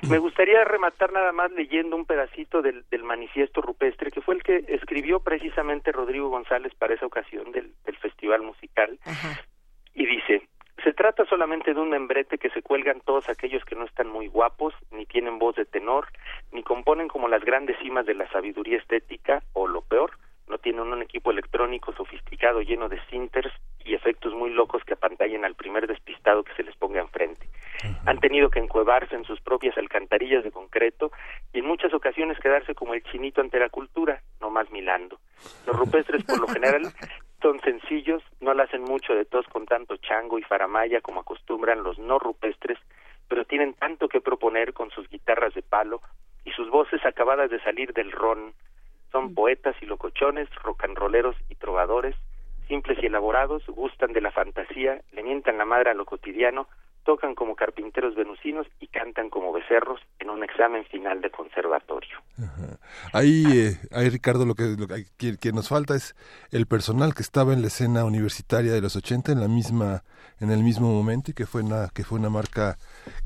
Me 0.09 0.17
gustaría 0.17 0.63
rematar 0.63 1.11
nada 1.13 1.31
más 1.31 1.51
leyendo 1.51 1.95
un 1.95 2.05
pedacito 2.05 2.61
del, 2.61 2.85
del 2.89 3.03
manifiesto 3.03 3.61
rupestre, 3.61 4.11
que 4.11 4.21
fue 4.21 4.35
el 4.35 4.43
que 4.43 4.65
escribió 4.67 5.21
precisamente 5.21 5.91
Rodrigo 5.91 6.29
González 6.29 6.73
para 6.75 6.93
esa 6.93 7.05
ocasión 7.05 7.51
del, 7.51 7.73
del 7.85 7.97
festival 7.97 8.41
musical. 8.41 8.97
Y 9.93 10.05
dice, 10.05 10.47
se 10.83 10.93
trata 10.93 11.25
solamente 11.25 11.73
de 11.73 11.79
un 11.79 11.89
membrete 11.89 12.37
que 12.37 12.49
se 12.49 12.61
cuelgan 12.61 13.01
todos 13.01 13.29
aquellos 13.29 13.63
que 13.65 13.75
no 13.75 13.85
están 13.85 14.09
muy 14.09 14.27
guapos, 14.27 14.73
ni 14.91 15.05
tienen 15.05 15.39
voz 15.39 15.55
de 15.55 15.65
tenor, 15.65 16.07
ni 16.51 16.63
componen 16.63 17.07
como 17.07 17.27
las 17.27 17.43
grandes 17.43 17.77
cimas 17.79 18.05
de 18.05 18.15
la 18.15 18.29
sabiduría 18.31 18.77
estética, 18.77 19.43
o 19.53 19.67
lo 19.67 19.81
peor, 19.81 20.11
no 20.47 20.57
tienen 20.57 20.81
un 20.81 21.01
equipo 21.01 21.31
electrónico 21.31 21.93
sofisticado 21.93 22.61
lleno 22.61 22.89
de 22.89 22.99
sinters 23.09 23.51
y 23.85 23.95
efectos 23.95 24.33
muy 24.33 24.49
locos 24.49 24.83
que 24.83 24.93
apantallen 24.93 25.45
al 25.45 25.55
primer 25.55 25.87
despistado 25.87 26.43
que 26.43 26.53
se 26.55 26.63
les 26.63 26.75
ponga 26.75 26.99
enfrente. 26.99 27.47
Han 28.05 28.19
tenido 28.19 28.49
que 28.49 28.59
encuevarse 28.59 29.15
en 29.15 29.23
sus 29.23 29.39
propias 29.41 29.77
alcantarillas 29.77 30.43
de 30.43 30.51
concreto 30.51 31.11
y 31.53 31.59
en 31.59 31.65
muchas 31.65 31.93
ocasiones 31.93 32.37
quedarse 32.39 32.75
como 32.75 32.93
el 32.93 33.03
chinito 33.03 33.41
ante 33.41 33.59
la 33.59 33.69
cultura, 33.69 34.21
no 34.39 34.49
más 34.49 34.69
milando. 34.71 35.19
Los 35.65 35.77
rupestres 35.77 36.23
por 36.25 36.39
lo 36.39 36.47
general 36.47 36.83
son 37.41 37.59
sencillos, 37.61 38.23
no 38.39 38.53
la 38.53 38.63
hacen 38.63 38.83
mucho 38.83 39.13
de 39.13 39.25
tos 39.25 39.45
con 39.47 39.65
tanto 39.65 39.97
chango 39.97 40.37
y 40.39 40.43
faramaya 40.43 41.01
como 41.01 41.21
acostumbran 41.21 41.83
los 41.83 41.97
no 41.99 42.19
rupestres, 42.19 42.77
pero 43.27 43.45
tienen 43.45 43.73
tanto 43.73 44.07
que 44.07 44.21
proponer 44.21 44.73
con 44.73 44.91
sus 44.91 45.09
guitarras 45.09 45.53
de 45.53 45.61
palo 45.61 46.01
y 46.45 46.51
sus 46.51 46.69
voces 46.69 47.03
acabadas 47.05 47.49
de 47.49 47.61
salir 47.61 47.93
del 47.93 48.11
ron, 48.11 48.53
son 49.11 49.33
poetas 49.33 49.75
y 49.81 49.85
locochones, 49.85 50.49
rocanroleros 50.55 51.35
y 51.49 51.55
trovadores, 51.55 52.15
simples 52.67 52.97
y 53.01 53.07
elaborados, 53.07 53.65
gustan 53.67 54.13
de 54.13 54.21
la 54.21 54.31
fantasía, 54.31 55.01
le 55.11 55.23
mientan 55.23 55.57
la 55.57 55.65
madre 55.65 55.91
a 55.91 55.93
lo 55.93 56.05
cotidiano, 56.05 56.67
tocan 57.03 57.35
como 57.35 57.55
carpinteros 57.55 58.15
venusinos 58.15 58.67
y 58.79 58.87
cantan 58.87 59.29
como 59.29 59.51
becerros 59.51 59.99
en 60.19 60.29
un 60.29 60.43
examen 60.43 60.85
final 60.85 61.21
de 61.21 61.29
conservatorio. 61.29 62.17
Ahí, 63.13 63.43
eh, 63.51 63.77
ahí 63.91 64.09
Ricardo, 64.09 64.45
lo 64.45 64.55
que, 64.55 64.75
lo 64.77 64.87
que, 64.87 65.51
nos 65.51 65.69
falta 65.69 65.95
es 65.95 66.15
el 66.51 66.65
personal 66.65 67.13
que 67.13 67.21
estaba 67.21 67.53
en 67.53 67.61
la 67.61 67.67
escena 67.67 68.05
universitaria 68.05 68.71
de 68.71 68.81
los 68.81 68.95
80 68.95 69.31
en 69.31 69.39
la 69.39 69.47
misma 69.47 70.03
en 70.39 70.49
el 70.49 70.63
mismo 70.63 70.91
momento 70.91 71.31
y 71.31 71.33
que 71.35 71.45
fue 71.45 71.61
una 71.61 71.89
que 71.93 72.03
fue 72.03 72.17
una 72.17 72.29
marca 72.29 72.77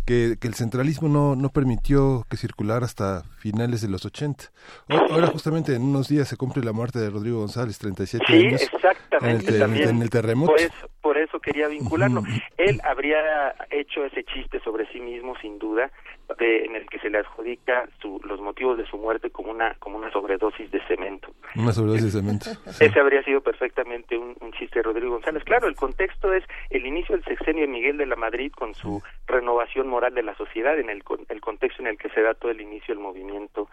que, 0.06 0.36
que 0.40 0.48
el 0.48 0.54
centralismo 0.54 1.08
no, 1.08 1.36
no 1.36 1.50
permitió 1.50 2.26
que 2.30 2.36
circulara 2.36 2.86
hasta 2.86 3.24
finales 3.40 3.82
de 3.82 3.88
los 3.88 4.06
80. 4.06 4.52
Ahora 4.90 5.28
justamente 5.28 5.76
en 5.76 5.84
unos 5.84 6.10
días 6.10 6.28
se 6.28 6.36
cumple 6.36 6.64
la 6.64 6.74
muerte 6.74 7.00
de 7.00 7.10
Rodrigo 7.10 7.40
González, 7.40 7.78
37 7.80 8.26
sí, 8.28 8.34
años. 8.34 8.62
exactamente. 8.62 9.56
En 9.56 9.74
el, 9.74 9.82
en 9.82 10.02
el 10.02 10.10
terremoto. 10.10 10.54
Por 11.06 11.20
eso 11.20 11.40
quería 11.40 11.68
vincularlo. 11.68 12.24
Él 12.58 12.82
habría 12.84 13.54
hecho 13.70 14.04
ese 14.06 14.24
chiste 14.24 14.60
sobre 14.62 14.92
sí 14.92 15.00
mismo, 15.00 15.36
sin 15.40 15.60
duda, 15.60 15.92
en 16.40 16.76
el 16.76 16.88
que 16.90 16.98
se 16.98 17.12
le 17.12 17.20
adjudica 17.20 17.88
su, 18.02 18.20
los 18.24 18.42
motivos 18.42 18.76
de 18.80 18.88
su 18.88 18.98
muerte 18.98 19.30
como 19.30 19.52
una 19.52 19.76
como 19.76 20.00
una 20.00 20.12
sobredosis 20.12 20.72
de 20.72 20.82
cemento. 20.88 21.28
Una 21.56 21.72
sobredosis 21.74 22.06
de 22.06 22.22
cemento. 22.22 22.50
Ese 22.80 23.00
habría 23.00 23.22
sido 23.22 23.42
perfectamente 23.42 24.18
un, 24.18 24.36
un, 24.42 24.52
chiste 24.54 24.80
de 24.80 24.82
Rodrigo 24.82 25.12
González. 25.12 25.44
Claro, 25.44 25.68
el 25.68 25.76
contexto 25.76 26.34
es 26.34 26.44
el 26.72 26.88
inicio 26.88 27.16
del 27.16 27.26
sexenio 27.26 27.62
de 27.62 27.72
Miguel 27.72 27.98
de 27.98 28.08
la 28.08 28.16
Madrid 28.16 28.52
con 28.52 28.74
su 28.74 29.04
renovación 29.28 29.88
moral 29.88 30.16
de 30.16 30.24
la 30.24 30.36
sociedad, 30.36 30.80
en 30.80 30.90
el, 30.90 31.04
el 31.30 31.42
contexto 31.42 31.84
en 31.84 31.90
el 31.90 32.00
que 32.00 32.10
se 32.10 32.22
da 32.24 32.34
todo 32.34 32.50
el 32.50 32.62
inicio 32.62 32.96
del 32.96 33.04
movimiento 33.04 33.70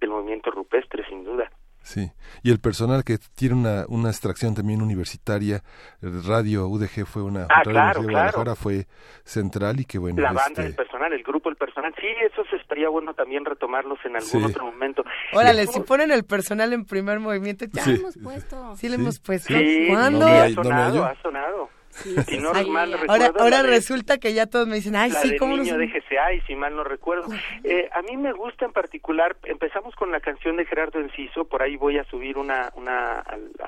del 0.00 0.10
movimiento 0.10 0.50
rupestre, 0.50 1.02
sin 1.08 1.24
duda. 1.24 1.50
Sí, 1.84 2.10
y 2.42 2.50
el 2.50 2.60
personal 2.60 3.04
que 3.04 3.18
tiene 3.36 3.56
una, 3.56 3.84
una 3.88 4.08
extracción 4.08 4.54
también 4.54 4.80
universitaria, 4.80 5.62
Radio 6.00 6.66
UDG 6.66 7.04
fue 7.04 7.22
una, 7.22 7.46
ah, 7.50 7.60
claro, 7.62 8.02
claro. 8.04 8.56
fue 8.56 8.86
central 9.22 9.80
y 9.80 9.84
que 9.84 9.98
bueno. 9.98 10.22
La 10.22 10.32
banda, 10.32 10.62
este... 10.62 10.66
el 10.68 10.74
personal, 10.74 11.12
el 11.12 11.22
grupo, 11.22 11.50
el 11.50 11.56
personal, 11.56 11.94
sí, 12.00 12.06
eso 12.24 12.42
estaría 12.56 12.88
bueno 12.88 13.12
también 13.12 13.44
retomarlos 13.44 13.98
en 14.06 14.16
algún 14.16 14.30
sí. 14.30 14.42
otro 14.42 14.64
momento. 14.64 15.04
Órale, 15.34 15.66
si 15.66 15.80
ponen 15.80 16.10
el 16.10 16.24
personal 16.24 16.72
en 16.72 16.86
primer 16.86 17.20
movimiento, 17.20 17.66
ya 17.70 17.82
sí. 17.82 17.90
lo 17.90 17.96
hemos 17.98 18.16
puesto. 18.16 18.76
Sí, 18.76 18.88
lo 18.88 18.94
hemos 18.94 19.20
puesto. 19.20 19.52
Sí, 19.52 19.88
¿Cuándo? 19.90 20.20
No, 20.20 20.26
ha 20.26 20.48
sonado, 20.48 20.96
no 20.96 21.04
ha 21.04 21.14
sonado. 21.20 21.68
Sí, 21.94 22.14
si 22.26 22.38
no 22.38 22.50
ay, 22.52 22.68
mal 22.68 22.92
ahora 23.08 23.32
ahora 23.38 23.62
de, 23.62 23.68
resulta 23.68 24.18
que 24.18 24.34
ya 24.34 24.46
todos 24.46 24.66
me 24.66 24.76
dicen, 24.76 24.96
ay, 24.96 25.10
la 25.10 25.20
sí, 25.20 25.30
de 25.30 25.36
¿cómo 25.36 25.56
niño 25.56 25.74
no 25.74 25.78
de 25.78 25.86
GCA, 25.86 26.32
y 26.34 26.40
si 26.42 26.56
mal 26.56 26.74
no 26.74 26.84
recuerdo. 26.84 27.28
Eh, 27.62 27.88
a 27.92 28.02
mí 28.02 28.16
me 28.16 28.32
gusta 28.32 28.64
en 28.64 28.72
particular, 28.72 29.36
empezamos 29.44 29.94
con 29.94 30.10
la 30.10 30.20
canción 30.20 30.56
de 30.56 30.66
Gerardo 30.66 30.98
Enciso, 30.98 31.44
por 31.44 31.62
ahí 31.62 31.76
voy 31.76 31.98
a 31.98 32.04
subir 32.04 32.36
una, 32.36 32.72
una 32.74 33.24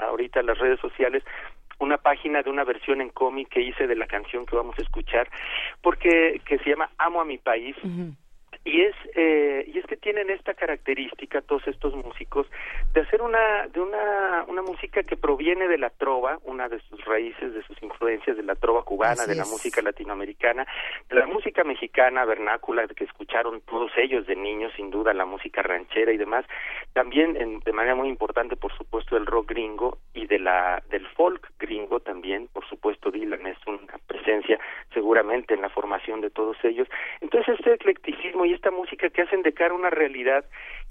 ahorita 0.09 0.41
a 0.41 0.43
las 0.43 0.59
redes 0.59 0.81
sociales, 0.81 1.23
una 1.79 1.99
página 1.99 2.43
de 2.43 2.51
una 2.51 2.65
versión 2.65 3.01
en 3.01 3.11
cómic 3.11 3.49
que 3.49 3.63
hice 3.63 3.87
de 3.87 3.97
la 3.97 4.07
canción 4.07 4.45
que 4.45 4.57
vamos 4.57 4.77
a 4.79 4.83
escuchar, 4.83 5.29
porque 5.83 6.41
que 6.45 6.59
se 6.59 6.71
llama 6.71 6.91
Amo 6.99 7.21
a 7.21 7.25
mi 7.25 7.39
país. 7.39 7.77
Uh 7.83 7.89
-huh 7.89 8.15
y 8.67 8.83
es 8.83 8.95
eh, 9.15 9.65
y 9.73 9.79
es 9.79 9.87
que 9.87 9.97
tienen 9.97 10.29
esta 10.29 10.53
característica 10.55 11.41
todos 11.41 11.67
estos 11.69 11.95
músicos 11.95 12.47
de 12.93 13.01
hacer 13.01 13.23
una 13.23 13.69
de 13.69 13.81
una 13.81 14.45
una 14.49 14.63
música 14.63 15.05
que 15.05 15.17
proviene 15.17 15.69
de 15.69 15.79
la 15.79 15.91
trova 15.91 16.39
una 16.45 16.69
de 16.69 16.81
sus 16.81 17.03
raíces 17.05 17.55
de 17.55 17.63
sus 17.63 17.81
influencias 17.83 18.37
de 18.37 18.43
la 18.43 18.57
trova 18.57 18.83
cubana 18.83 19.23
Así 19.23 19.31
de 19.31 19.37
la 19.37 19.45
es. 19.45 19.51
música 19.51 19.81
latinoamericana 19.83 20.67
de 21.09 21.15
la 21.15 21.27
música 21.27 21.63
mexicana 21.63 22.25
vernácula 22.25 22.87
que 22.89 23.05
escucharon 23.05 23.61
todos 23.63 23.93
ellos 23.97 24.27
de 24.27 24.35
niños 24.35 24.73
sin 24.77 24.91
duda 24.91 25.15
la 25.15 25.25
música 25.25 25.63
ranchera 25.63 26.13
y 26.13 26.17
demás 26.17 26.45
también 26.97 27.37
en, 27.37 27.61
de 27.61 27.75
manera 27.75 27.95
muy 27.95 28.09
importante 28.09 28.57
por 28.57 28.73
supuesto 28.73 29.17
del 29.17 29.27
rock 29.27 29.51
gringo 29.51 29.99
y 30.15 30.27
de 30.27 30.39
la 30.39 30.83
del 30.89 31.07
folk 31.09 31.47
gringo 31.59 32.01
también 32.01 32.49
por 32.55 32.67
supuesto 32.67 33.11
Dylan 33.11 33.47
es 33.47 33.59
una 33.67 33.99
presencia 34.07 34.59
seguramente 34.95 35.53
en 35.53 35.61
la 35.61 35.69
formación 35.69 36.23
de 36.23 36.31
todos 36.31 36.57
ellos. 36.65 36.89
Entonces 37.21 37.57
este 37.59 37.75
eclecticismo 37.75 38.47
y 38.47 38.55
esta 38.55 38.71
música 38.71 39.11
que 39.11 39.21
hacen 39.21 39.43
de 39.43 39.53
cara 39.53 39.75
a 39.75 39.77
una 39.77 39.91
realidad 39.91 40.47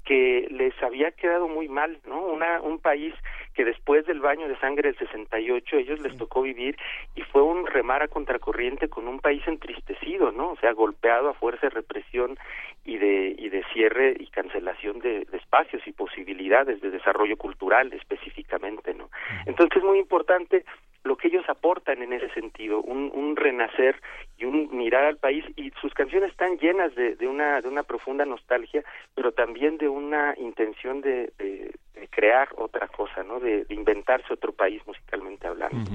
que 0.06 0.46
les 0.50 0.72
había 0.82 1.10
quedado 1.10 1.48
muy 1.48 1.68
mal, 1.68 1.98
¿no? 2.06 2.20
Una, 2.20 2.60
un 2.62 2.78
país 2.78 3.12
que 3.54 3.64
después 3.64 4.06
del 4.06 4.20
baño 4.20 4.48
de 4.48 4.56
sangre 4.58 4.92
del 4.92 4.98
68 4.98 5.76
ellos 5.78 6.00
les 6.00 6.16
tocó 6.16 6.42
vivir 6.42 6.76
y 7.16 7.22
fue 7.22 7.42
un 7.42 7.66
remar 7.66 8.02
a 8.02 8.08
contracorriente 8.08 8.88
con 8.88 9.08
un 9.08 9.18
país 9.18 9.42
entristecido, 9.46 10.30
¿no? 10.30 10.50
O 10.52 10.56
sea, 10.58 10.72
golpeado 10.72 11.28
a 11.28 11.34
fuerza 11.34 11.66
de 11.66 11.70
represión 11.70 12.38
y 12.84 12.98
de 12.98 13.34
y 13.36 13.48
de 13.48 13.64
cierre 13.72 14.16
y 14.18 14.28
cancelación 14.28 15.00
de, 15.00 15.24
de 15.24 15.36
espacios 15.36 15.82
y 15.86 15.92
posibilidades 15.92 16.80
de 16.80 16.90
desarrollo 16.90 17.36
cultural 17.36 17.92
específicamente, 17.92 18.94
¿no? 18.94 19.10
Entonces 19.46 19.78
es 19.78 19.84
muy 19.84 19.98
importante 19.98 20.64
lo 21.06 21.16
que 21.16 21.28
ellos 21.28 21.48
aportan 21.48 22.02
en 22.02 22.12
ese 22.12 22.28
sentido, 22.30 22.82
un, 22.82 23.10
un 23.14 23.36
renacer 23.36 23.96
y 24.36 24.44
un 24.44 24.76
mirar 24.76 25.04
al 25.04 25.16
país 25.16 25.44
y 25.56 25.70
sus 25.80 25.94
canciones 25.94 26.30
están 26.30 26.58
llenas 26.58 26.94
de, 26.94 27.16
de 27.16 27.26
una 27.26 27.60
de 27.60 27.68
una 27.68 27.84
profunda 27.84 28.24
nostalgia, 28.24 28.84
pero 29.14 29.32
también 29.32 29.78
de 29.78 29.88
una 29.88 30.34
intención 30.36 31.00
de, 31.00 31.32
de, 31.38 31.72
crear 32.10 32.48
otra 32.56 32.88
cosa, 32.88 33.22
¿no? 33.22 33.40
De, 33.40 33.66
inventarse 33.68 34.32
otro 34.32 34.52
país 34.52 34.82
musicalmente 34.86 35.46
hablando. 35.46 35.90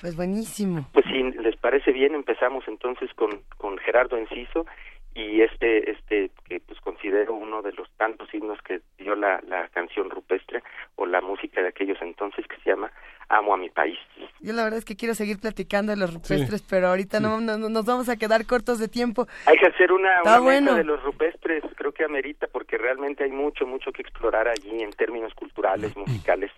Pues 0.00 0.16
buenísimo. 0.16 0.88
Pues 0.92 1.04
si 1.06 1.22
les 1.22 1.56
parece 1.56 1.92
bien, 1.92 2.14
empezamos 2.14 2.64
entonces 2.66 3.12
con, 3.14 3.42
con 3.56 3.78
Gerardo 3.78 4.16
Enciso 4.16 4.66
y 5.14 5.42
este 5.42 5.90
este 5.90 6.30
que 6.48 6.60
pues 6.60 6.80
considero 6.80 7.34
uno 7.34 7.62
de 7.62 7.72
los 7.72 7.90
tantos 7.92 8.32
himnos 8.32 8.60
que 8.62 8.80
dio 8.98 9.14
la, 9.14 9.42
la 9.46 9.68
canción 9.68 10.08
rupestre 10.08 10.62
o 10.96 11.04
la 11.06 11.20
música 11.20 11.60
de 11.60 11.68
aquellos 11.68 12.00
entonces 12.00 12.46
que 12.46 12.56
se 12.56 12.70
llama 12.70 12.90
Amo 13.32 13.54
a 13.54 13.56
mi 13.56 13.70
país. 13.70 13.98
Yo 14.40 14.52
la 14.52 14.62
verdad 14.62 14.78
es 14.78 14.84
que 14.84 14.94
quiero 14.94 15.14
seguir 15.14 15.38
platicando 15.38 15.90
de 15.92 15.96
los 15.96 16.12
rupestres, 16.12 16.62
pero 16.68 16.88
ahorita 16.88 17.18
no, 17.18 17.40
nos 17.40 17.84
vamos 17.86 18.10
a 18.10 18.16
quedar 18.16 18.44
cortos 18.44 18.78
de 18.78 18.88
tiempo. 18.88 19.26
Hay 19.46 19.56
que 19.56 19.68
hacer 19.68 19.90
una, 19.90 20.20
una 20.38 20.74
de 20.74 20.84
los 20.84 21.02
rupestres, 21.02 21.62
creo 21.76 21.92
que 21.92 22.04
amerita 22.04 22.46
porque 22.52 22.76
realmente 22.76 23.24
hay 23.24 23.30
mucho 23.30 23.64
mucho 23.64 23.90
que 23.90 24.02
explorar 24.02 24.48
allí 24.48 24.82
en 24.82 24.90
términos 24.90 25.32
culturales, 25.34 25.96
musicales. 25.96 26.50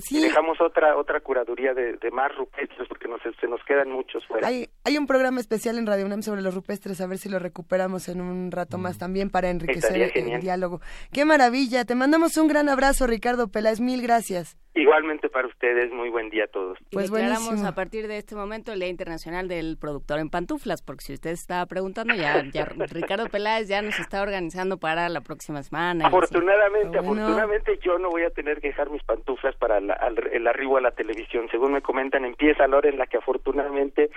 Sí. 0.00 0.22
dejamos 0.22 0.58
otra 0.62 0.96
otra 0.96 1.20
curaduría 1.20 1.74
de, 1.74 1.98
más 2.12 2.34
rupestres 2.34 2.88
porque 2.88 3.08
nos, 3.08 3.20
se 3.38 3.46
nos 3.46 3.62
quedan 3.64 3.90
muchos 3.90 4.26
fuera. 4.26 4.48
Hay, 4.48 4.70
hay 4.84 4.96
un 4.96 5.06
programa 5.06 5.38
especial 5.38 5.76
en 5.76 5.86
Radio 5.86 6.06
UNAM 6.06 6.22
sobre 6.22 6.40
los 6.40 6.54
rupestres, 6.54 7.02
a 7.02 7.06
ver 7.06 7.18
si 7.18 7.28
lo 7.28 7.38
recuperamos 7.38 8.08
en 8.08 8.22
un 8.22 8.50
rato 8.50 8.78
más 8.78 8.96
mm. 8.96 8.98
también 9.00 9.28
para 9.28 9.50
enriquecer 9.50 10.12
el, 10.14 10.40
diálogo. 10.40 10.80
Qué 11.12 11.26
maravilla, 11.26 11.84
te 11.84 11.94
mandamos 11.94 12.38
un 12.38 12.48
gran 12.48 12.70
abrazo 12.70 13.06
Ricardo 13.06 13.48
Peláez, 13.48 13.80
mil 13.80 14.00
gracias. 14.00 14.56
Igualmente 14.74 15.28
para 15.28 15.48
ustedes, 15.48 15.92
muy 15.92 16.08
buen 16.08 16.30
día 16.30 16.44
a 16.44 16.46
todos. 16.46 16.78
Pues 16.90 17.10
declaramos 17.10 17.62
a 17.62 17.74
partir 17.74 18.08
de 18.08 18.16
este 18.16 18.34
momento 18.34 18.72
el 18.72 18.80
Día 18.80 18.88
Internacional 18.88 19.46
del 19.46 19.76
Productor 19.76 20.18
en 20.18 20.30
Pantuflas, 20.30 20.80
porque 20.80 21.04
si 21.04 21.12
usted 21.12 21.30
estaba 21.30 21.66
preguntando, 21.66 22.14
ya, 22.14 22.42
ya 22.52 22.64
Ricardo 22.64 23.26
Peláez 23.28 23.68
ya 23.68 23.82
nos 23.82 23.98
está 23.98 24.22
organizando 24.22 24.78
para 24.78 25.10
la 25.10 25.20
próxima 25.20 25.62
semana. 25.62 26.06
Afortunadamente, 26.06 26.98
afortunadamente 26.98 27.78
yo 27.82 27.98
no 27.98 28.08
voy 28.08 28.22
a 28.22 28.30
tener 28.30 28.62
que 28.62 28.68
dejar 28.68 28.88
mis 28.88 29.02
pantuflas 29.02 29.54
para 29.56 29.76
el 29.76 30.46
arribo 30.46 30.78
a 30.78 30.80
la 30.80 30.92
televisión. 30.92 31.48
Según 31.50 31.72
me 31.72 31.82
comentan, 31.82 32.24
empieza 32.24 32.66
la 32.66 32.78
hora 32.78 32.88
en 32.88 32.96
la 32.96 33.06
que 33.06 33.18
afortunadamente 33.18 34.10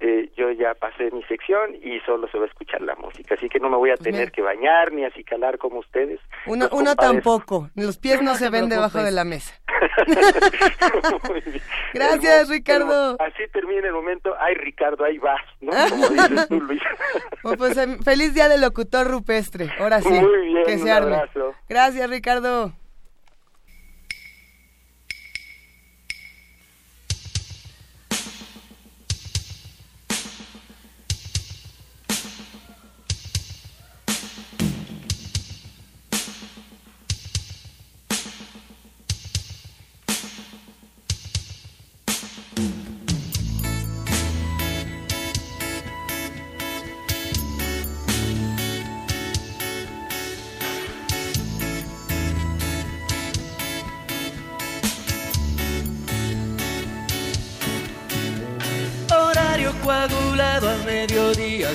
eh, 0.00 0.30
yo 0.36 0.50
ya 0.50 0.74
pasé 0.74 1.12
mi 1.12 1.22
sección 1.22 1.76
y 1.76 2.00
solo 2.00 2.28
se 2.28 2.36
va 2.36 2.44
a 2.44 2.48
escuchar 2.48 2.82
la 2.82 2.96
música. 2.96 3.36
Así 3.36 3.48
que 3.48 3.60
no 3.60 3.70
me 3.70 3.76
voy 3.76 3.90
a 3.90 3.96
pues 3.96 4.10
tener 4.10 4.32
que 4.32 4.42
bañar 4.42 4.92
ni 4.92 5.04
acicalar 5.04 5.58
como 5.58 5.78
ustedes. 5.78 6.18
Uno, 6.46 6.68
uno 6.72 6.96
tampoco. 6.96 7.70
Los 7.76 7.98
pies 7.98 8.20
no 8.20 8.34
se 8.34 8.50
ven 8.50 8.68
debajo 8.68 9.02
de 9.02 9.12
la 9.12 9.24
mesa. 9.24 9.54
Gracias, 11.94 12.48
Ricardo. 12.48 13.16
así 13.20 13.42
termina 13.52 13.88
el 13.88 13.92
momento. 13.92 14.34
Ay, 14.38 14.54
Ricardo, 14.54 15.04
ahí 15.04 15.18
vas, 15.18 15.42
¿no? 15.60 15.72
Como 15.90 16.08
dices 16.08 16.48
tú, 16.48 16.60
Luis. 16.60 16.82
pues 17.58 17.76
em, 17.76 17.98
feliz 18.00 18.34
día 18.34 18.48
del 18.48 18.60
locutor 18.60 19.08
rupestre. 19.08 19.70
Ahora 19.78 20.00
sí. 20.00 20.08
Muy 20.08 20.46
bien, 20.46 20.64
que 20.64 20.78
se 20.78 20.90
arme. 20.90 21.22
Gracias, 21.68 22.08
Ricardo. 22.10 22.72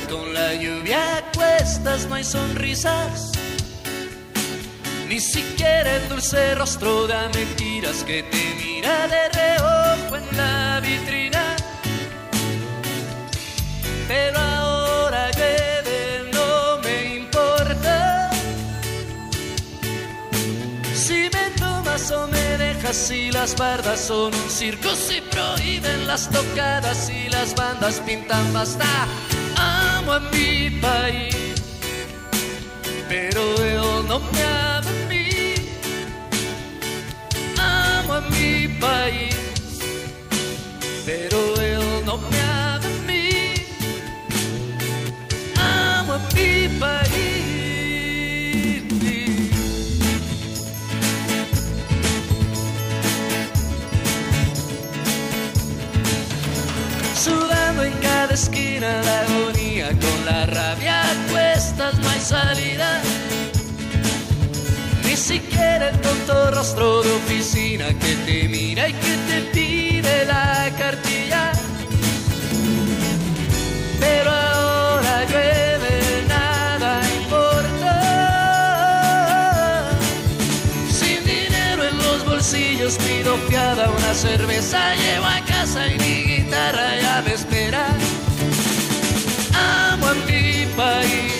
Con 0.05 0.33
la 0.33 0.53
lluvia 0.53 1.23
cuestas 1.33 2.05
no 2.07 2.15
hay 2.15 2.23
sonrisas. 2.23 3.31
Ni 5.09 5.19
siquiera 5.19 5.95
el 5.95 6.09
dulce 6.09 6.55
rostro 6.55 7.07
da 7.07 7.29
mentiras 7.33 8.03
que 8.03 8.23
te 8.23 8.55
mira 8.61 9.07
de 9.07 9.29
reojo 9.29 10.15
en 10.17 10.37
la 10.37 10.79
vitrina. 10.81 11.55
Pero 14.07 14.39
ahora 14.39 15.31
llueve, 15.31 16.29
no 16.33 16.79
me 16.83 17.15
importa. 17.15 18.29
Si 20.93 21.29
me 21.33 21.49
tomas 21.57 22.11
o 22.11 22.27
me 22.27 22.57
dejas, 22.57 22.95
si 22.95 23.31
las 23.31 23.55
bardas 23.55 23.99
son 23.99 24.33
un 24.33 24.49
circo, 24.49 24.93
si 24.95 25.21
prohíben 25.21 26.05
las 26.05 26.29
tocadas 26.29 27.09
y 27.09 27.29
las 27.29 27.55
bandas 27.55 28.01
pintan 28.05 28.53
basta 28.53 28.85
amo 30.07 30.13
a 30.13 30.19
mi 30.31 30.69
país, 30.79 31.35
pero 33.09 33.41
él 33.61 34.07
no 34.07 34.19
me 34.19 34.43
ama 34.43 34.89
a 34.89 35.09
mí. 35.09 35.55
Amo 37.59 38.13
a 38.13 38.21
mi 38.21 38.67
país, 38.79 39.35
pero 41.05 41.37
él 41.59 42.05
no 42.05 42.17
me 42.17 42.39
ama 42.39 42.75
a 42.75 43.07
mí. 43.07 43.53
Amo 45.57 46.13
a 46.13 46.19
mi 46.35 46.69
país. 46.79 47.03
Sudando 57.13 57.83
en 57.83 57.93
cada 57.99 58.33
esquina 58.33 59.01
la 59.03 59.56
con 59.95 60.25
la 60.25 60.45
rabia 60.45 61.01
cuestas 61.31 61.97
no 61.99 62.09
hay 62.09 62.19
salida. 62.19 63.01
Ni 65.05 65.15
siquiera 65.15 65.89
el 65.89 66.01
tonto 66.01 66.51
rostro 66.51 67.03
de 67.03 67.11
oficina 67.11 67.87
que 67.87 68.15
te 68.25 68.47
mira 68.49 68.89
y 68.89 68.93
que 68.93 69.17
te 69.29 69.41
pide 69.53 70.25
la 70.25 70.69
cartilla. 70.77 71.51
Pero 73.99 74.29
ahora 74.29 75.23
llueve, 75.25 76.23
nada 76.27 77.01
importa. 77.21 77.93
Sin 80.89 81.23
dinero 81.23 81.83
en 81.85 81.97
los 81.97 82.25
bolsillos 82.25 82.97
pido 82.97 83.37
fiada 83.49 83.89
una 83.89 84.13
cerveza, 84.13 84.95
llevo 84.95 85.25
a 85.25 85.39
casa 85.45 85.87
y 85.87 85.97
mi 85.97 86.23
guitarra 86.23 86.99
ya 87.01 87.21
país, 90.77 91.33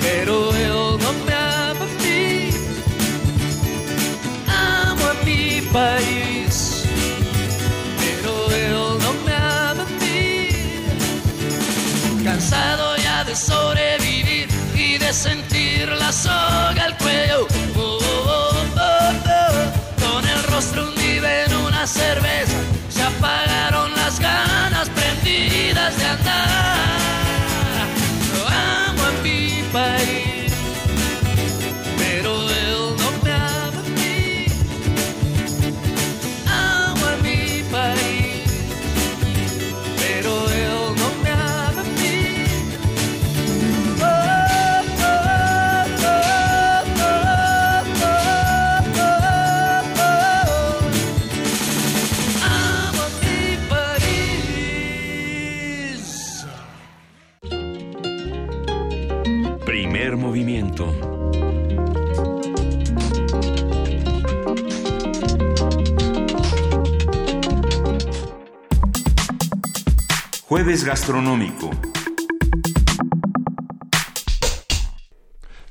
pero 0.00 0.50
él 0.54 0.98
no 0.98 1.12
me 1.26 1.34
ama. 1.34 1.86
Amo 4.48 5.04
a 5.06 5.14
mi 5.24 5.60
país, 5.72 6.84
pero 8.00 8.50
él 8.50 8.72
no 9.04 9.12
me 9.26 9.34
ama. 9.34 9.84
Cansado 12.24 12.96
ya 12.96 13.24
de 13.24 13.36
sobrevivir 13.36 14.48
y 14.74 14.96
de 14.96 15.12
sentir 15.12 15.88
la 15.88 16.10
soga 16.10 16.82
al 16.82 16.96
cuello. 16.96 17.46
Oh, 17.76 17.98
oh, 18.26 18.64
oh, 18.74 19.12
Con 20.02 20.26
el 20.26 20.42
rostro 20.44 20.88
hundido 20.88 21.26
en 21.28 21.54
una 21.56 21.86
cerveza, 21.86 22.58
se 22.88 23.02
apagaron 23.02 23.92
las 23.94 24.18
ganas 24.18 24.88
prendidas 24.88 25.98
de 25.98 26.04
andar. 26.06 26.75
Jueves 70.48 70.84
gastronómico. 70.84 71.70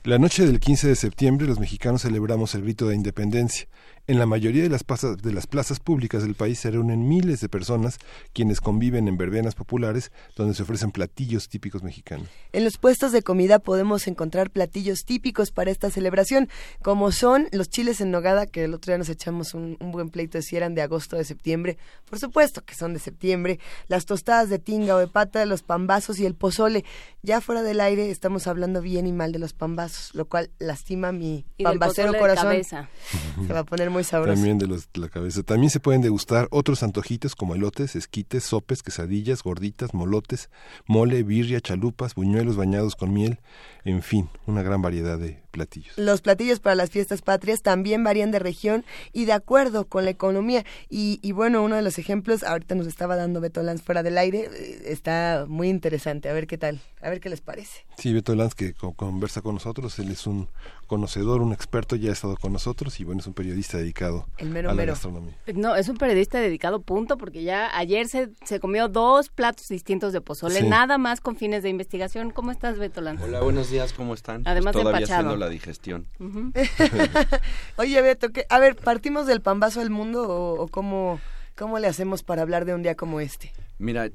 La 0.03 0.19
noche 0.19 0.45
del 0.45 0.59
15 0.59 0.89
de 0.89 0.95
septiembre 0.97 1.47
los 1.47 1.61
mexicanos 1.61 2.01
celebramos 2.01 2.55
el 2.55 2.63
grito 2.63 2.89
de 2.89 2.95
independencia. 2.95 3.69
En 4.07 4.19
la 4.19 4.27
mayoría 4.27 4.61
de 4.61 4.69
las, 4.69 4.83
plazas, 4.83 5.17
de 5.17 5.33
las 5.33 5.47
plazas 5.47 5.79
públicas 5.79 6.21
del 6.21 6.35
país 6.35 6.59
se 6.59 6.69
reúnen 6.69 7.09
miles 7.09 7.41
de 7.41 7.49
personas 7.49 7.97
quienes 8.33 8.61
conviven 8.61 9.07
en 9.07 9.17
verbenas 9.17 9.55
populares 9.55 10.11
donde 10.35 10.53
se 10.53 10.61
ofrecen 10.61 10.91
platillos 10.91 11.49
típicos 11.49 11.81
mexicanos. 11.81 12.27
En 12.53 12.63
los 12.63 12.77
puestos 12.77 13.11
de 13.11 13.23
comida 13.23 13.57
podemos 13.57 14.05
encontrar 14.05 14.51
platillos 14.51 15.05
típicos 15.05 15.49
para 15.49 15.71
esta 15.71 15.89
celebración, 15.89 16.49
como 16.83 17.11
son 17.11 17.47
los 17.51 17.67
chiles 17.69 17.99
en 17.99 18.11
nogada, 18.11 18.45
que 18.45 18.65
el 18.65 18.75
otro 18.75 18.91
día 18.91 18.99
nos 18.99 19.09
echamos 19.09 19.55
un, 19.55 19.75
buen 19.79 20.11
pleito 20.11 20.37
de 20.37 20.43
si 20.43 20.55
eran 20.55 20.75
de 20.75 20.83
agosto 20.83 21.15
o 21.15 21.19
de 21.19 21.25
septiembre. 21.25 21.79
Por 22.07 22.19
supuesto 22.19 22.63
que 22.63 22.75
son 22.75 22.93
de 22.93 22.99
septiembre. 22.99 23.59
Las 23.87 24.05
tostadas 24.05 24.49
de 24.49 24.59
tinga 24.59 24.95
o 24.95 24.99
de 24.99 25.07
pata, 25.07 25.43
los 25.47 25.63
pambazos 25.63 26.19
y 26.19 26.27
el 26.27 26.35
pozole. 26.35 26.85
Ya 27.23 27.41
fuera 27.41 27.63
del 27.63 27.81
aire 27.81 28.11
estamos 28.11 28.45
hablando 28.45 28.81
bien 28.81 29.07
y 29.07 29.13
mal 29.13 29.31
de 29.31 29.39
los 29.39 29.53
pambazos, 29.53 30.13
lo 30.13 30.25
cual 30.25 30.51
lastima 30.59 31.11
mi 31.11 31.43
pambacero 31.63 32.13
corazón. 32.19 32.63
Se 32.63 33.51
va 33.51 33.61
a 33.61 33.63
poner 33.63 33.94
También 34.35 34.57
de, 34.57 34.67
la 34.95 35.09
cabeza. 35.09 35.43
También 35.43 35.69
se 35.69 35.79
pueden 35.79 36.01
degustar 36.01 36.47
otros 36.51 36.83
antojitos 36.83 37.35
como 37.35 37.55
elotes, 37.55 37.95
esquites, 37.95 38.43
sopes, 38.43 38.83
quesadillas, 38.83 39.43
gorditas, 39.43 39.93
molotes, 39.93 40.49
mole, 40.85 41.23
birria, 41.23 41.61
chalupas, 41.61 42.15
buñuelos 42.15 42.55
bañados 42.55 42.95
con 42.95 43.13
miel, 43.13 43.39
en 43.83 44.01
fin, 44.01 44.29
una 44.45 44.63
gran 44.63 44.81
variedad 44.81 45.17
de 45.17 45.44
platillos. 45.55 45.97
Los 45.97 46.21
platillos 46.21 46.59
para 46.59 46.75
las 46.75 46.89
fiestas 46.89 47.21
patrias 47.21 47.61
también 47.61 48.03
varían 48.03 48.31
de 48.31 48.39
región 48.39 48.83
y 49.13 49.25
de 49.25 49.31
acuerdo 49.31 49.87
con 49.87 50.03
la 50.03 50.11
economía. 50.11 50.65
Y, 50.89 51.31
bueno, 51.31 51.63
uno 51.63 51.75
de 51.75 51.81
los 51.81 51.97
ejemplos, 51.97 52.43
ahorita 52.43 52.75
nos 52.75 52.87
estaba 52.87 53.15
dando 53.15 53.39
Beto 53.39 53.63
Lanz 53.63 53.81
fuera 53.81 54.03
del 54.03 54.17
aire, 54.17 54.49
eh, 54.53 54.81
está 54.85 55.45
muy 55.47 55.69
interesante. 55.69 56.29
A 56.29 56.33
ver 56.33 56.45
qué 56.45 56.57
tal, 56.57 56.81
a 57.01 57.09
ver 57.09 57.21
qué 57.21 57.29
les 57.29 57.41
parece. 57.41 57.85
Sí, 57.97 58.13
Beto 58.13 58.35
Lanz 58.35 58.53
que 58.53 58.73
conversa 58.73 59.41
con 59.41 59.55
nosotros, 59.55 59.97
él 59.99 60.11
es 60.11 60.27
un 60.27 60.49
conocedor, 60.87 61.41
un 61.41 61.53
experto, 61.53 61.95
ya 61.95 62.09
ha 62.09 62.13
estado 62.13 62.35
con 62.37 62.53
nosotros 62.53 62.99
y 62.99 63.03
bueno, 63.03 63.21
es 63.21 63.27
un 63.27 63.33
periodista 63.33 63.77
dedicado 63.77 64.27
a 64.39 64.43
la 64.43 64.85
gastronomía. 64.85 65.35
No, 65.55 65.75
es 65.75 65.89
un 65.89 65.97
periodista 65.97 66.39
dedicado, 66.39 66.81
punto, 66.81 67.17
porque 67.17 67.43
ya 67.43 67.75
ayer 67.77 68.07
se, 68.07 68.29
se 68.43 68.59
comió 68.59 68.87
dos 68.87 69.29
platos 69.29 69.67
distintos 69.67 70.13
de 70.13 70.21
pozole, 70.21 70.61
nada 70.63 70.97
más 70.97 71.21
con 71.21 71.37
fines 71.37 71.63
de 71.63 71.69
investigación. 71.69 72.31
¿Cómo 72.31 72.51
estás, 72.51 72.77
Beto 72.77 73.01
Lanz? 73.01 73.21
Hola, 73.21 73.41
buenos 73.41 73.69
días, 73.69 73.93
¿cómo 73.93 74.13
están? 74.13 74.43
Además 74.45 74.73
pues 74.73 74.83
todavía 74.83 75.05
haciendo 75.05 75.35
la 75.45 75.49
digestión. 75.51 76.07
Oye, 77.77 78.01
Beto, 78.01 78.31
¿qué? 78.31 78.45
a 78.49 78.59
ver, 78.59 78.75
¿partimos 78.75 79.27
del 79.27 79.41
pambazo 79.41 79.79
del 79.79 79.89
mundo 79.89 80.27
o, 80.27 80.67
cómo, 80.67 81.19
cómo 81.55 81.79
le 81.79 81.87
hacemos 81.87 82.23
para 82.23 82.41
hablar 82.41 82.65
de 82.65 82.73
un 82.73 82.81
día 82.81 82.95
como 82.95 83.19
este? 83.19 83.53
Mira, 83.77 84.09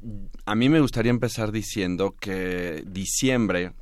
a 0.44 0.54
mí 0.54 0.68
me 0.68 0.80
gustaría 0.80 1.10
empezar 1.10 1.52
diciendo 1.52 2.14
que 2.18 2.82
diciembre 2.86 3.72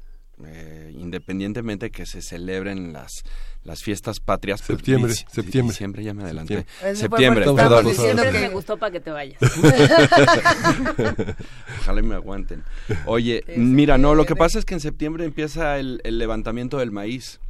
eh, 0.45 0.93
independientemente 0.95 1.91
que 1.91 2.07
se 2.07 2.23
celebren 2.23 2.93
las 2.93 3.25
las 3.69 3.83
fiestas 3.83 4.19
patrias. 4.19 4.63
Pues, 4.63 4.79
septiembre, 4.79 5.13
septiembre. 5.15 5.73
Diciembre, 5.73 6.03
ya 6.03 6.15
me 6.15 6.25
adelanté. 6.25 6.67
Septiembre, 6.95 7.45
Diciembre 7.85 8.33
me 8.33 8.49
gustó 8.49 8.79
para 8.79 8.91
que 8.91 9.01
te 9.01 9.11
vayas. 9.11 9.39
Ojalá 11.81 12.03
me 12.03 12.15
aguanten. 12.15 12.65
Oye, 13.05 13.45
mira, 13.57 13.99
no, 13.99 14.15
lo 14.15 14.25
que 14.25 14.35
pasa 14.35 14.59
es 14.59 14.65
que 14.65 14.73
en 14.75 14.81
septiembre 14.81 15.27
empieza 15.27 15.79
el, 15.79 16.01
levantamiento 16.03 16.79
del 16.79 16.91
maíz 16.91 17.41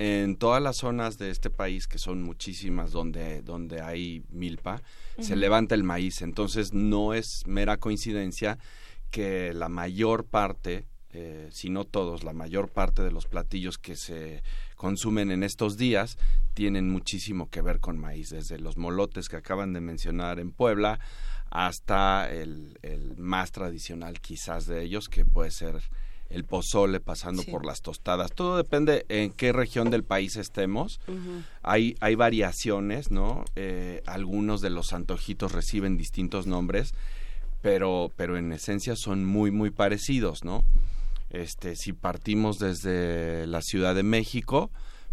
en 0.00 0.36
todas 0.36 0.60
las 0.60 0.78
zonas 0.78 1.16
de 1.16 1.30
este 1.30 1.48
país, 1.48 1.86
que 1.86 1.98
son 1.98 2.22
muchísimas 2.22 2.90
donde, 2.90 3.42
donde 3.42 3.80
hay 3.80 4.24
milpa, 4.30 4.82
se 5.20 5.36
levanta 5.36 5.76
el 5.76 5.84
maíz. 5.84 6.22
Entonces 6.22 6.72
no 6.72 7.14
es 7.14 7.46
mera 7.46 7.76
coincidencia 7.76 8.58
que 9.10 9.52
la 9.54 9.68
mayor 9.68 10.24
parte 10.24 10.86
eh, 11.10 11.48
si 11.50 11.70
no 11.70 11.84
todos, 11.84 12.22
la 12.22 12.34
mayor 12.34 12.68
parte 12.68 13.02
de 13.02 13.10
los 13.10 13.26
platillos 13.26 13.78
que 13.78 13.96
se 13.96 14.42
consumen 14.78 15.30
en 15.30 15.42
estos 15.42 15.76
días 15.76 16.16
tienen 16.54 16.88
muchísimo 16.88 17.50
que 17.50 17.60
ver 17.60 17.80
con 17.80 17.98
maíz, 17.98 18.30
desde 18.30 18.58
los 18.58 18.78
molotes 18.78 19.28
que 19.28 19.36
acaban 19.36 19.74
de 19.74 19.82
mencionar 19.82 20.38
en 20.38 20.50
Puebla 20.50 20.98
hasta 21.50 22.32
el, 22.32 22.78
más 23.18 23.52
tradicional 23.52 24.20
quizás 24.20 24.66
de 24.66 24.82
ellos, 24.82 25.08
que 25.08 25.26
puede 25.26 25.50
ser 25.50 25.82
el 26.30 26.44
pozole 26.44 27.00
pasando 27.00 27.42
por 27.44 27.64
las 27.64 27.80
tostadas. 27.80 28.32
Todo 28.32 28.56
depende 28.56 29.04
en 29.08 29.30
qué 29.32 29.52
región 29.52 29.90
del 29.90 30.04
país 30.04 30.36
estemos. 30.36 31.00
hay, 31.62 31.96
hay 32.00 32.14
variaciones, 32.14 33.10
¿no? 33.10 33.44
Eh, 33.56 34.02
algunos 34.06 34.60
de 34.60 34.70
los 34.70 34.92
antojitos 34.92 35.52
reciben 35.52 35.96
distintos 35.96 36.46
nombres, 36.46 36.94
pero, 37.62 38.12
pero 38.16 38.36
en 38.36 38.52
esencia 38.52 38.94
son 38.94 39.24
muy, 39.24 39.50
muy 39.50 39.70
parecidos, 39.70 40.44
¿no? 40.44 40.64
Este, 41.30 41.76
si 41.76 41.92
partimos 41.92 42.58
desde 42.58 43.46
la 43.46 43.62
Ciudad 43.62 43.94
de 43.94 44.02
México, 44.02 44.70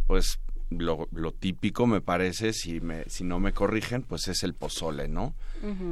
pues 0.08 0.40
lo, 0.70 1.08
típico 1.32 1.88
me 1.88 2.02
parece, 2.02 2.54
si, 2.54 2.82
me, 2.82 3.04
si 3.06 3.24
no 3.24 3.40
me 3.40 3.54
corrigen, 3.54 4.04
pues 4.04 4.28
es 4.28 4.44
el 4.44 4.54
pozole, 4.54 5.08
¿no? 5.08 5.36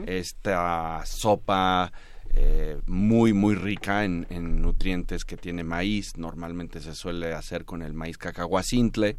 Esta 0.05 1.03
sopa 1.05 1.91
eh, 2.36 2.80
muy, 2.88 3.32
muy 3.32 3.54
rica 3.54 4.04
en, 4.04 4.26
nutrientes 4.62 5.24
que 5.24 5.38
tiene 5.38 5.63
maíz, 5.63 6.17
normalmente 6.17 6.82
se 6.82 6.96
suele 6.96 7.34
hacer 7.34 7.63
con 7.63 7.84
el 7.84 7.93
maíz 7.93 8.17
cacahuacintle, 8.17 9.17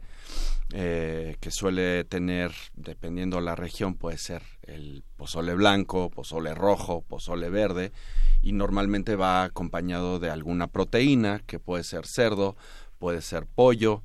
eh, 0.73 1.37
que 1.41 1.51
suele 1.53 2.03
tener, 2.05 2.53
dependiendo 2.75 3.41
la 3.41 3.55
región, 3.55 3.95
puede 3.95 4.19
ser 4.19 4.43
el 4.63 5.05
pozole 5.17 5.55
blanco, 5.55 6.11
pozole 6.11 6.55
rojo, 6.55 7.03
pozole 7.03 7.51
verde, 7.51 7.93
y 8.43 8.53
normalmente 8.53 9.15
va 9.15 9.45
acompañado 9.45 10.19
de 10.19 10.31
alguna 10.31 10.67
proteína, 10.67 11.41
que 11.47 11.61
puede 11.61 11.85
ser 11.85 12.07
cerdo, 12.07 12.57
puede 12.99 13.23
ser 13.23 13.47
pollo, 13.47 14.03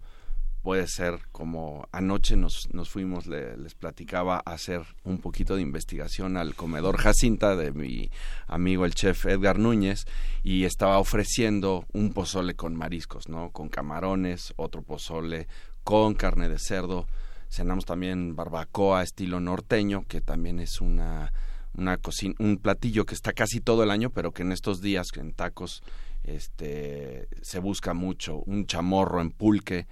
puede 0.62 0.88
ser 0.88 1.20
como 1.32 1.88
anoche 1.92 2.36
nos, 2.36 2.70
nos 2.74 2.90
fuimos, 2.90 3.28
les 3.28 3.76
platicaba, 3.76 4.42
a 4.46 4.54
hacer 4.54 4.82
un 5.04 5.20
poquito 5.20 5.56
de 5.56 5.62
investigación 5.62 6.38
al 6.38 6.56
comedor 6.56 6.98
Jacinta 6.98 7.56
de 7.56 7.72
mi 7.72 8.12
amigo 8.48 8.86
el 8.86 8.96
chef 8.96 9.26
Edgar 9.26 9.60
Núñez 9.60 10.06
y 10.44 10.66
estaba 10.66 11.00
ofreciendo 11.00 11.86
un 11.94 12.14
pozole 12.14 12.56
con 12.56 12.76
mariscos, 12.76 13.30
¿no? 13.30 13.52
Con 13.52 13.70
camarones, 13.70 14.54
otro 14.58 14.82
pozole 14.82 15.48
con 15.84 16.14
carne 16.14 16.50
de 16.50 16.60
cerdo. 16.60 17.08
Cenamos 17.50 17.86
también 17.86 18.36
barbacoa 18.36 19.02
estilo 19.02 19.40
norteño, 19.40 20.06
que 20.08 20.22
también 20.22 20.60
es 20.60 20.82
una 20.82 21.32
una 21.76 21.98
cocina, 21.98 22.36
un 22.40 22.58
platillo 22.58 23.06
que 23.06 23.16
está 23.16 23.34
casi 23.34 23.62
todo 23.62 23.84
el 23.84 23.92
año, 23.92 24.10
pero 24.10 24.32
que 24.32 24.42
en 24.42 24.52
estos 24.52 24.82
días 24.82 25.08
en 25.16 25.34
tacos 25.34 25.82
este 26.24 27.28
se 27.42 27.60
busca 27.60 27.94
mucho, 27.94 28.38
un 28.46 28.66
chamorro 28.66 29.22
en 29.22 29.32
pulque. 29.32 29.88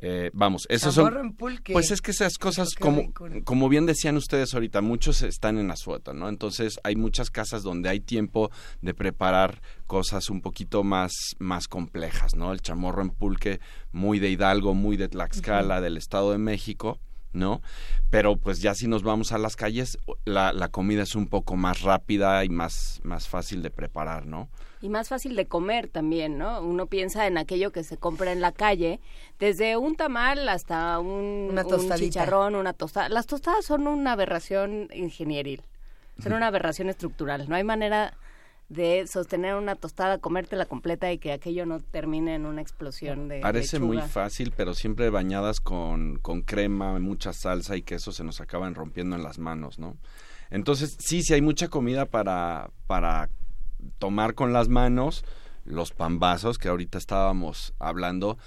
Eh, 0.00 0.30
vamos, 0.32 0.66
En 1.20 1.32
pulque. 1.32 1.72
Pues 1.72 1.90
es 1.90 2.00
que 2.00 2.12
esas 2.12 2.38
cosas, 2.38 2.74
como, 2.78 3.12
como 3.44 3.68
bien 3.68 3.84
decían 3.84 4.16
ustedes 4.16 4.54
ahorita, 4.54 4.80
muchos 4.80 5.22
están 5.22 5.58
en 5.58 5.70
Azueta, 5.70 6.12
¿no? 6.12 6.28
Entonces 6.28 6.78
hay 6.84 6.94
muchas 6.94 7.30
casas 7.30 7.62
donde 7.62 7.88
hay 7.88 8.00
tiempo 8.00 8.50
de 8.80 8.94
preparar 8.94 9.60
cosas 9.86 10.30
un 10.30 10.40
poquito 10.40 10.84
más, 10.84 11.12
más 11.38 11.66
complejas, 11.66 12.36
¿no? 12.36 12.52
El 12.52 12.60
chamorro 12.60 13.02
en 13.02 13.10
pulque, 13.10 13.60
muy 13.90 14.20
de 14.20 14.30
Hidalgo, 14.30 14.74
muy 14.74 14.96
de 14.96 15.08
Tlaxcala, 15.08 15.80
del 15.80 15.96
Estado 15.96 16.32
de 16.32 16.38
México 16.38 17.00
¿no? 17.32 17.60
Pero 18.10 18.36
pues 18.36 18.60
ya 18.60 18.74
si 18.74 18.88
nos 18.88 19.02
vamos 19.02 19.32
a 19.32 19.38
las 19.38 19.54
calles, 19.54 19.98
la, 20.24 20.52
la 20.52 20.68
comida 20.68 21.02
es 21.02 21.14
un 21.14 21.26
poco 21.26 21.56
más 21.56 21.82
rápida 21.82 22.42
y 22.44 22.48
más, 22.48 23.00
más 23.04 23.28
fácil 23.28 23.62
de 23.62 23.70
preparar, 23.70 24.26
¿no? 24.26 24.48
Y 24.80 24.88
más 24.88 25.08
fácil 25.08 25.34
de 25.34 25.46
comer 25.46 25.88
también, 25.88 26.38
¿no? 26.38 26.60
Uno 26.62 26.86
piensa 26.86 27.26
en 27.26 27.36
aquello 27.36 27.72
que 27.72 27.82
se 27.82 27.96
compra 27.96 28.32
en 28.32 28.40
la 28.40 28.52
calle, 28.52 29.00
desde 29.38 29.76
un 29.76 29.96
tamal 29.96 30.48
hasta 30.48 30.98
un, 31.00 31.58
un 31.58 31.94
chicharrón, 31.96 32.54
una 32.54 32.72
tostada. 32.72 33.08
Las 33.08 33.26
tostadas 33.26 33.64
son 33.64 33.86
una 33.86 34.12
aberración 34.12 34.88
ingenieril, 34.94 35.62
son 36.22 36.32
una 36.32 36.46
aberración 36.46 36.88
estructural. 36.88 37.48
No 37.48 37.56
hay 37.56 37.64
manera 37.64 38.14
de 38.68 39.06
sostener 39.06 39.54
una 39.54 39.76
tostada, 39.76 40.18
comértela 40.18 40.66
completa 40.66 41.10
y 41.10 41.18
que 41.18 41.32
aquello 41.32 41.64
no 41.64 41.80
termine 41.80 42.34
en 42.34 42.44
una 42.44 42.60
explosión 42.60 43.28
de 43.28 43.40
Parece 43.40 43.78
muy 43.78 44.00
fácil, 44.02 44.52
pero 44.54 44.74
siempre 44.74 45.08
bañadas 45.10 45.60
con, 45.60 46.18
con 46.18 46.42
crema, 46.42 46.98
mucha 46.98 47.32
salsa 47.32 47.76
y 47.76 47.82
queso 47.82 48.12
se 48.12 48.24
nos 48.24 48.40
acaban 48.40 48.74
rompiendo 48.74 49.16
en 49.16 49.22
las 49.22 49.38
manos, 49.38 49.78
¿no? 49.78 49.96
Entonces, 50.50 50.96
sí, 50.98 51.22
sí 51.22 51.34
hay 51.34 51.42
mucha 51.42 51.68
comida 51.68 52.06
para, 52.06 52.70
para 52.86 53.28
tomar 53.98 54.34
con 54.34 54.52
las 54.52 54.68
manos, 54.68 55.24
los 55.64 55.92
pambazos 55.92 56.58
que 56.58 56.68
ahorita 56.68 56.98
estábamos 56.98 57.74
hablando, 57.78 58.38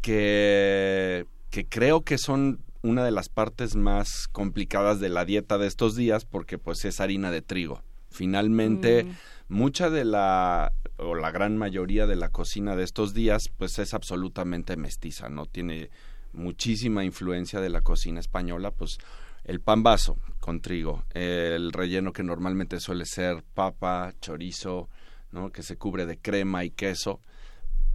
que, 0.00 1.26
que 1.50 1.66
creo 1.66 2.02
que 2.02 2.18
son 2.18 2.60
una 2.82 3.04
de 3.04 3.10
las 3.10 3.28
partes 3.28 3.74
más 3.74 4.28
complicadas 4.30 5.00
de 5.00 5.08
la 5.08 5.24
dieta 5.24 5.58
de 5.58 5.66
estos 5.66 5.96
días 5.96 6.24
porque 6.24 6.58
pues 6.58 6.84
es 6.84 7.00
harina 7.00 7.30
de 7.30 7.42
trigo. 7.42 7.82
Finalmente... 8.10 9.04
Mm. 9.04 9.10
mucha 9.48 9.88
de 9.88 10.04
la 10.04 10.74
o 10.98 11.14
la 11.14 11.30
gran 11.30 11.56
mayoría 11.56 12.06
de 12.06 12.16
la 12.16 12.28
cocina 12.28 12.76
de 12.76 12.84
estos 12.84 13.14
días 13.14 13.48
pues 13.56 13.78
es 13.78 13.94
absolutamente 13.94 14.76
mestiza, 14.76 15.28
no 15.28 15.46
tiene 15.46 15.90
muchísima 16.32 17.04
influencia 17.04 17.60
de 17.60 17.70
la 17.70 17.80
cocina 17.80 18.20
española, 18.20 18.72
pues 18.72 18.98
el 19.44 19.60
pan 19.60 19.82
vaso 19.82 20.18
con 20.48 20.62
trigo, 20.62 21.04
el 21.12 21.74
relleno 21.74 22.14
que 22.14 22.22
normalmente 22.22 22.80
suele 22.80 23.04
ser 23.04 23.44
papa, 23.52 24.14
chorizo, 24.22 24.88
¿no? 25.30 25.50
que 25.50 25.62
se 25.62 25.76
cubre 25.76 26.06
de 26.06 26.16
crema 26.16 26.64
y 26.64 26.70
queso, 26.70 27.20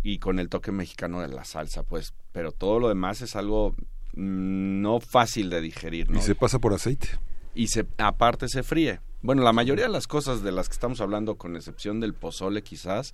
y 0.04 0.20
con 0.20 0.38
el 0.38 0.50
toque 0.50 0.72
mexicano 0.72 1.22
de 1.22 1.30
la 1.30 1.46
salsa, 1.46 1.82
pues, 1.82 2.14
pero 2.32 2.52
todo 2.52 2.78
lo 2.80 2.90
demás 2.90 3.24
es 3.24 3.36
algo 3.36 3.72
mm, 4.14 4.82
no 4.82 5.00
fácil 5.00 5.50
de 5.50 5.62
digerir, 5.62 6.12
¿no? 6.12 6.20
Y 6.20 6.22
se 6.22 6.36
pasa 6.36 6.60
por 6.60 6.76
aceite. 6.76 7.08
Y 7.56 7.70
se, 7.70 7.88
aparte 7.98 8.48
se 8.48 8.62
fríe. 8.62 9.00
Bueno, 9.24 9.42
la 9.42 9.54
mayoría 9.54 9.86
de 9.86 9.92
las 9.92 10.06
cosas 10.06 10.44
de 10.44 10.52
las 10.52 10.68
que 10.68 10.74
estamos 10.74 11.00
hablando, 11.00 11.38
con 11.38 11.56
excepción 11.56 12.02
del 12.02 12.14
pozole 12.14 12.62
quizás, 12.62 13.14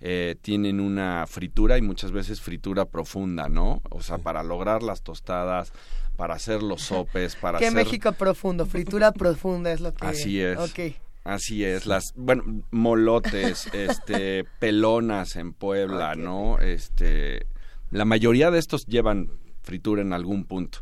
eh, 0.00 0.36
tienen 0.40 0.80
una 0.80 1.26
fritura 1.26 1.76
y 1.76 1.82
muchas 1.82 2.12
veces 2.12 2.40
fritura 2.40 2.86
profunda, 2.86 3.46
¿no? 3.50 3.82
O 3.90 4.00
sea, 4.00 4.16
para 4.16 4.42
lograr 4.42 4.82
las 4.82 5.02
tostadas, 5.02 5.74
para 6.16 6.34
hacer 6.34 6.62
los 6.62 6.80
sopes, 6.80 7.36
para 7.36 7.58
¿Qué 7.58 7.66
hacer... 7.66 7.76
México 7.76 8.12
profundo? 8.12 8.64
Fritura 8.64 9.12
profunda 9.12 9.70
es 9.70 9.82
lo 9.82 9.92
que... 9.92 10.06
Así 10.06 10.40
es. 10.40 10.58
Ok. 10.58 10.96
Así 11.24 11.62
es, 11.62 11.84
las, 11.84 12.14
bueno, 12.16 12.62
molotes, 12.70 13.66
este, 13.74 14.44
pelonas 14.58 15.36
en 15.36 15.52
Puebla, 15.52 16.14
¿no? 16.14 16.58
Este, 16.58 17.46
la 17.90 18.06
mayoría 18.06 18.50
de 18.50 18.58
estos 18.58 18.86
llevan 18.86 19.30
fritura 19.62 20.00
en 20.00 20.14
algún 20.14 20.46
punto, 20.46 20.78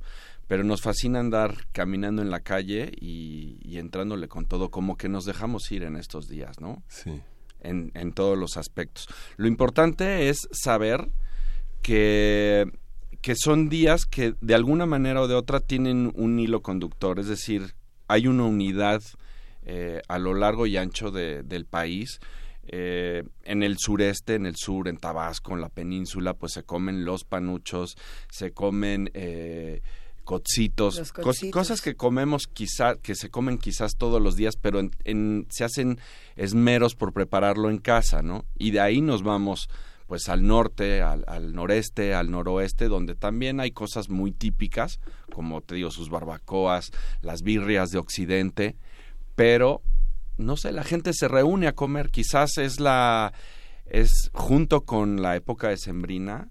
pero 0.49 0.65
nos 0.65 0.83
fascina 0.83 1.21
andar 1.21 1.69
caminando 1.73 2.23
en 2.23 2.31
la 2.31 2.41
calle 2.41 2.91
y, 3.01 3.59
y 3.63 3.79
entrándole 3.79 4.27
con 4.27 4.47
todo, 4.47 4.71
como 4.71 4.97
que 4.97 5.09
nos 5.09 5.25
dejamos 5.25 5.71
ir 5.71 5.85
en 5.85 5.97
estos 5.97 6.29
días, 6.29 6.61
¿no? 6.61 6.83
Sí. 6.89 7.23
En, 7.61 7.93
en 7.95 8.13
todos 8.13 8.37
los 8.37 8.57
aspectos. 8.57 9.09
Lo 9.37 9.47
importante 9.47 10.29
es 10.29 10.49
saber 10.51 11.09
que 11.83 12.67
que 13.21 13.35
son 13.35 13.69
días 13.69 14.07
que 14.07 14.35
de 14.41 14.55
alguna 14.55 14.87
manera 14.87 15.21
o 15.23 15.29
de 15.29 15.35
otra 15.35 15.61
tienen 15.61 16.13
un 16.15 16.39
hilo 16.39 16.63
conductor, 16.63 17.19
es 17.19 17.27
decir, 17.27 17.75
hay 18.07 18.27
una 18.27 18.45
unidad 18.45 19.03
eh, 19.65 20.03
a 20.09 20.19
lo 20.19 20.35
largo 20.35 20.67
y 20.67 20.77
ancho 20.77 21.11
de, 21.11 21.43
del 21.43 21.67
país. 21.67 22.21
Eh, 22.71 23.23
en 23.45 23.63
el 23.63 23.77
sureste, 23.79 24.35
en 24.35 24.45
el 24.45 24.57
sur, 24.57 24.89
en 24.89 24.99
Tabasco, 24.99 25.55
en 25.55 25.63
la 25.63 25.71
península, 25.71 26.35
pues 26.35 26.53
se 26.53 26.65
comen 26.65 27.05
los 27.05 27.25
panuchos, 27.25 27.97
se 28.31 28.53
comen 28.53 29.11
eh, 29.15 29.81
cocitos, 30.29 31.11
cosas 31.51 31.81
que 31.81 31.97
comemos 31.97 32.49
quizá, 32.49 32.97
que 32.97 33.15
se 33.15 33.31
comen 33.31 33.57
quizás 33.57 33.97
todos 33.97 34.21
los 34.21 34.37
días, 34.37 34.57
pero 34.61 34.79
en, 34.79 35.47
se 35.49 35.65
hacen 35.65 35.99
esmeros 36.37 36.95
por 36.95 37.15
prepararlo 37.15 37.71
en 37.71 37.79
casa, 37.79 38.21
¿no? 38.21 38.45
Y 38.59 38.73
de 38.73 38.81
ahí 38.81 39.01
nos 39.01 39.23
vamos 39.23 39.71
pues 40.07 40.29
al 40.29 40.47
norte, 40.47 41.01
al, 41.01 41.25
al, 41.29 41.55
noreste, 41.55 42.13
al 42.13 42.31
noroeste, 42.31 42.89
donde 42.89 43.15
también 43.15 43.59
hay 43.59 43.71
cosas 43.71 44.11
muy 44.11 44.31
típicas, 44.31 45.01
como 45.33 45.63
te 45.63 45.77
digo, 45.77 45.91
sus 45.91 46.11
barbacoas, 46.11 46.91
las 47.23 47.41
birrias 47.41 47.89
de 47.89 47.97
occidente, 47.97 48.77
pero 49.35 49.81
no 50.37 50.59
sé, 50.59 50.73
la 50.73 50.85
gente 50.85 51.15
se 51.15 51.27
reúne 51.27 51.69
a 51.69 51.75
comer, 51.75 52.11
quizás 52.11 52.59
es 52.59 52.81
la 52.81 53.33
es 53.87 54.31
junto 54.35 54.83
con 54.83 55.23
la 55.23 55.37
época 55.37 55.71
de 55.71 55.79
Sembrina 55.79 56.51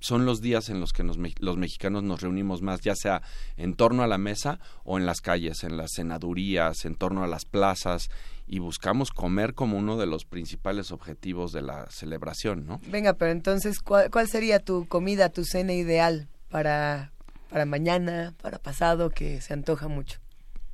son 0.00 0.26
los 0.26 0.40
días 0.40 0.68
en 0.68 0.80
los 0.80 0.92
que 0.92 1.04
los 1.04 1.56
mexicanos 1.56 2.02
nos 2.02 2.20
reunimos 2.20 2.62
más, 2.62 2.80
ya 2.80 2.96
sea 2.96 3.22
en 3.56 3.74
torno 3.74 4.02
a 4.02 4.06
la 4.06 4.18
mesa 4.18 4.58
o 4.84 4.98
en 4.98 5.06
las 5.06 5.20
calles, 5.20 5.62
en 5.62 5.76
las 5.76 5.92
senadurías, 5.92 6.84
en 6.84 6.96
torno 6.96 7.22
a 7.22 7.28
las 7.28 7.44
plazas, 7.44 8.10
y 8.46 8.58
buscamos 8.58 9.10
comer 9.10 9.54
como 9.54 9.78
uno 9.78 9.96
de 9.96 10.06
los 10.06 10.24
principales 10.24 10.90
objetivos 10.90 11.52
de 11.52 11.62
la 11.62 11.88
celebración, 11.90 12.66
¿no? 12.66 12.80
Venga, 12.88 13.14
pero 13.14 13.30
entonces, 13.30 13.78
¿cuál, 13.78 14.10
cuál 14.10 14.28
sería 14.28 14.58
tu 14.58 14.86
comida, 14.88 15.28
tu 15.28 15.44
cena 15.44 15.72
ideal 15.72 16.26
para, 16.48 17.12
para 17.48 17.64
mañana, 17.64 18.34
para 18.42 18.58
pasado, 18.58 19.10
que 19.10 19.40
se 19.40 19.52
antoja 19.52 19.86
mucho? 19.86 20.18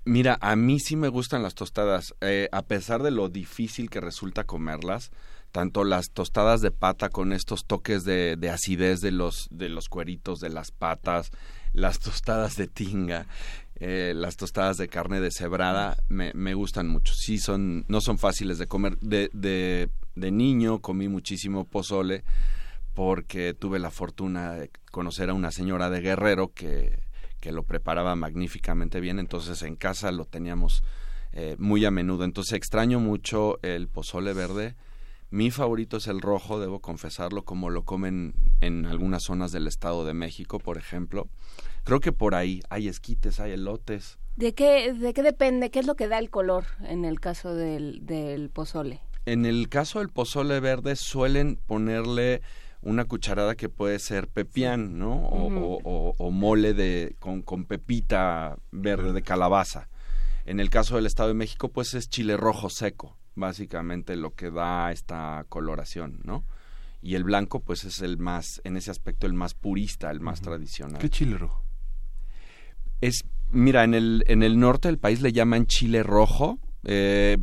Mira, 0.06 0.38
a 0.40 0.54
mí 0.54 0.78
sí 0.78 0.94
me 0.94 1.08
gustan 1.08 1.42
las 1.42 1.56
tostadas, 1.56 2.14
eh, 2.20 2.48
a 2.52 2.62
pesar 2.62 3.02
de 3.02 3.10
lo 3.10 3.28
difícil 3.28 3.90
que 3.90 4.00
resulta 4.00 4.44
comerlas, 4.44 5.10
tanto 5.56 5.84
las 5.84 6.10
tostadas 6.10 6.60
de 6.60 6.70
pata 6.70 7.08
con 7.08 7.32
estos 7.32 7.64
toques 7.64 8.04
de, 8.04 8.36
de, 8.36 8.50
acidez 8.50 9.00
de 9.00 9.10
los, 9.10 9.48
de 9.50 9.70
los 9.70 9.88
cueritos 9.88 10.38
de 10.38 10.50
las 10.50 10.70
patas, 10.70 11.30
las 11.72 11.98
tostadas 11.98 12.56
de 12.56 12.66
tinga, 12.66 13.26
eh, 13.76 14.12
las 14.14 14.36
tostadas 14.36 14.76
de 14.76 14.88
carne 14.88 15.18
deshebrada, 15.18 15.96
me, 16.10 16.34
me 16.34 16.52
gustan 16.52 16.88
mucho. 16.88 17.14
Sí, 17.14 17.38
son, 17.38 17.86
no 17.88 18.02
son 18.02 18.18
fáciles 18.18 18.58
de 18.58 18.66
comer. 18.66 18.98
De, 18.98 19.30
de, 19.32 19.88
de 20.14 20.30
niño 20.30 20.80
comí 20.80 21.08
muchísimo 21.08 21.64
pozole 21.64 22.22
porque 22.92 23.54
tuve 23.54 23.78
la 23.78 23.90
fortuna 23.90 24.52
de 24.52 24.70
conocer 24.90 25.30
a 25.30 25.32
una 25.32 25.52
señora 25.52 25.88
de 25.88 26.02
Guerrero 26.02 26.52
que 26.52 27.00
que 27.40 27.52
lo 27.52 27.62
preparaba 27.62 28.16
magníficamente 28.16 28.98
bien, 28.98 29.18
entonces 29.20 29.62
en 29.62 29.76
casa 29.76 30.10
lo 30.10 30.24
teníamos 30.24 30.82
eh, 31.32 31.54
muy 31.58 31.84
a 31.84 31.90
menudo. 31.90 32.24
Entonces 32.24 32.54
extraño 32.54 32.98
mucho 32.98 33.58
el 33.62 33.88
pozole 33.88 34.32
verde. 34.32 34.74
Mi 35.30 35.50
favorito 35.50 35.96
es 35.96 36.06
el 36.06 36.20
rojo, 36.20 36.60
debo 36.60 36.80
confesarlo, 36.80 37.44
como 37.44 37.70
lo 37.70 37.84
comen 37.84 38.34
en 38.60 38.86
algunas 38.86 39.24
zonas 39.24 39.52
del 39.52 39.66
Estado 39.66 40.04
de 40.04 40.14
México, 40.14 40.58
por 40.58 40.78
ejemplo. 40.78 41.28
Creo 41.84 42.00
que 42.00 42.12
por 42.12 42.34
ahí 42.34 42.62
hay 42.70 42.88
esquites, 42.88 43.40
hay 43.40 43.52
elotes. 43.52 44.18
¿De 44.36 44.54
qué, 44.54 44.92
de 44.92 45.12
qué 45.14 45.22
depende? 45.22 45.70
¿Qué 45.70 45.80
es 45.80 45.86
lo 45.86 45.96
que 45.96 46.08
da 46.08 46.18
el 46.18 46.30
color 46.30 46.64
en 46.86 47.04
el 47.04 47.20
caso 47.20 47.54
del, 47.54 48.06
del 48.06 48.50
pozole? 48.50 49.00
En 49.24 49.46
el 49.46 49.68
caso 49.68 49.98
del 49.98 50.10
pozole 50.10 50.60
verde 50.60 50.94
suelen 50.94 51.56
ponerle 51.66 52.42
una 52.82 53.04
cucharada 53.04 53.56
que 53.56 53.68
puede 53.68 53.98
ser 53.98 54.28
pepián, 54.28 54.98
¿no? 54.98 55.16
o, 55.16 56.30
mole 56.30 56.74
de, 56.74 57.16
con, 57.18 57.42
con, 57.42 57.64
pepita 57.64 58.58
verde 58.70 59.12
de 59.12 59.22
calabaza. 59.22 59.88
En 60.46 60.60
el 60.60 60.70
caso 60.70 60.96
del 60.96 61.06
Estado 61.06 61.28
de 61.30 61.34
México, 61.34 61.70
pues 61.70 61.94
es 61.94 62.08
chile 62.08 62.36
rojo 62.36 62.70
seco, 62.70 63.18
básicamente 63.34 64.14
lo 64.16 64.34
que 64.34 64.50
da 64.50 64.92
esta 64.92 65.44
coloración, 65.48 66.20
¿no? 66.22 66.44
Y 67.02 67.16
el 67.16 67.24
blanco, 67.24 67.60
pues 67.60 67.84
es 67.84 68.00
el 68.00 68.16
más, 68.16 68.60
en 68.64 68.76
ese 68.76 68.92
aspecto, 68.92 69.26
el 69.26 69.34
más 69.34 69.54
purista, 69.54 70.10
el 70.10 70.20
más 70.20 70.40
tradicional. 70.40 71.00
¿Qué 71.00 71.10
chile 71.10 71.36
rojo? 71.36 71.64
Es, 73.00 73.24
mira, 73.50 73.84
en 73.84 73.94
el, 73.94 74.24
en 74.28 74.44
el 74.44 74.58
norte 74.58 74.88
del 74.88 74.98
país 74.98 75.20
le 75.20 75.32
llaman 75.32 75.66
chile 75.66 76.02
rojo. 76.02 76.60
Eh, 76.84 77.36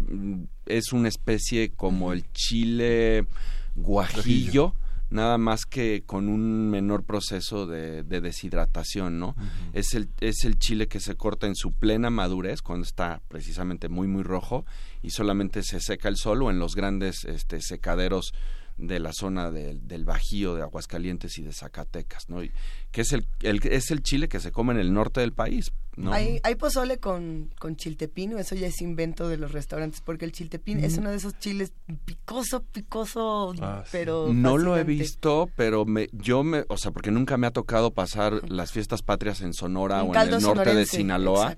es 0.65 0.93
una 0.93 1.09
especie 1.09 1.71
como 1.71 2.13
el 2.13 2.31
chile 2.31 3.27
guajillo 3.75 4.75
nada 5.13 5.37
más 5.37 5.65
que 5.65 6.03
con 6.05 6.27
un 6.27 6.69
menor 6.69 7.03
proceso 7.03 7.65
de, 7.67 8.03
deshidratación, 8.03 9.19
¿no? 9.19 9.35
es, 9.73 9.93
el, 9.93 10.09
es 10.19 10.43
el 10.43 10.57
chile 10.57 10.87
que 10.87 10.99
se 10.99 11.15
corta 11.15 11.47
en 11.47 11.55
su 11.55 11.71
plena 11.71 12.09
madurez, 12.09 12.61
cuando 12.61 12.85
está 12.85 13.21
precisamente 13.27 13.89
muy, 13.89 14.07
muy 14.07 14.23
rojo, 14.23 14.65
y 15.01 15.11
solamente 15.11 15.63
se 15.63 15.79
seca 15.79 16.09
el 16.09 16.17
sol 16.17 16.41
o 16.43 16.49
en 16.49 16.59
los 16.59 16.75
grandes 16.75 17.25
este, 17.25 17.61
secaderos 17.61 18.33
de 18.77 18.99
la 18.99 19.13
zona 19.13 19.51
del 19.51 20.05
Bajío, 20.05 20.55
de 20.55 20.63
Aguascalientes 20.63 21.37
y 21.37 21.43
de 21.43 21.53
Zacatecas, 21.53 22.29
¿no? 22.29 22.43
Y, 22.43 22.51
que 22.91 23.01
es 23.01 23.13
el, 23.13 23.27
es 23.41 23.91
el 23.91 24.01
chile 24.01 24.27
que 24.27 24.39
se 24.39 24.51
come 24.51 24.73
en 24.73 24.79
el 24.79 24.93
norte 24.93 25.21
del 25.21 25.33
país, 25.33 25.71
¿no? 25.95 26.11
Hay, 26.11 26.39
hay 26.43 26.55
pozole 26.55 26.97
con, 26.97 27.53
con 27.59 27.75
chiltepín, 27.75 28.37
eso 28.37 28.55
ya 28.55 28.67
es 28.67 28.81
invento 28.81 29.27
de 29.29 29.37
los 29.37 29.51
restaurantes, 29.51 30.01
porque 30.01 30.25
el 30.25 30.31
chiltepín 30.31 30.83
es 30.83 30.97
uno 30.97 31.11
de 31.11 31.17
esos 31.17 31.37
chiles 31.37 31.73
picoso, 32.05 32.63
picoso, 32.63 33.53
ah, 33.61 33.83
pero... 33.91 34.33
No 34.33 34.57
lo 34.57 34.75
he 34.77 34.83
visto, 34.83 35.49
pero 35.55 35.85
me, 35.85 36.09
yo 36.11 36.43
me, 36.43 36.65
o 36.67 36.77
sea, 36.77 36.91
porque 36.91 37.11
nunca 37.11 37.37
me 37.37 37.47
ha 37.47 37.51
tocado 37.51 37.91
pasar 37.91 38.49
las 38.49 38.71
fiestas 38.71 39.03
patrias 39.03 39.41
en 39.41 39.53
Sonora 39.53 40.03
o 40.03 40.15
en 40.15 40.33
el 40.33 40.41
norte 40.41 40.73
de 40.73 40.85
Sinaloa. 40.85 41.55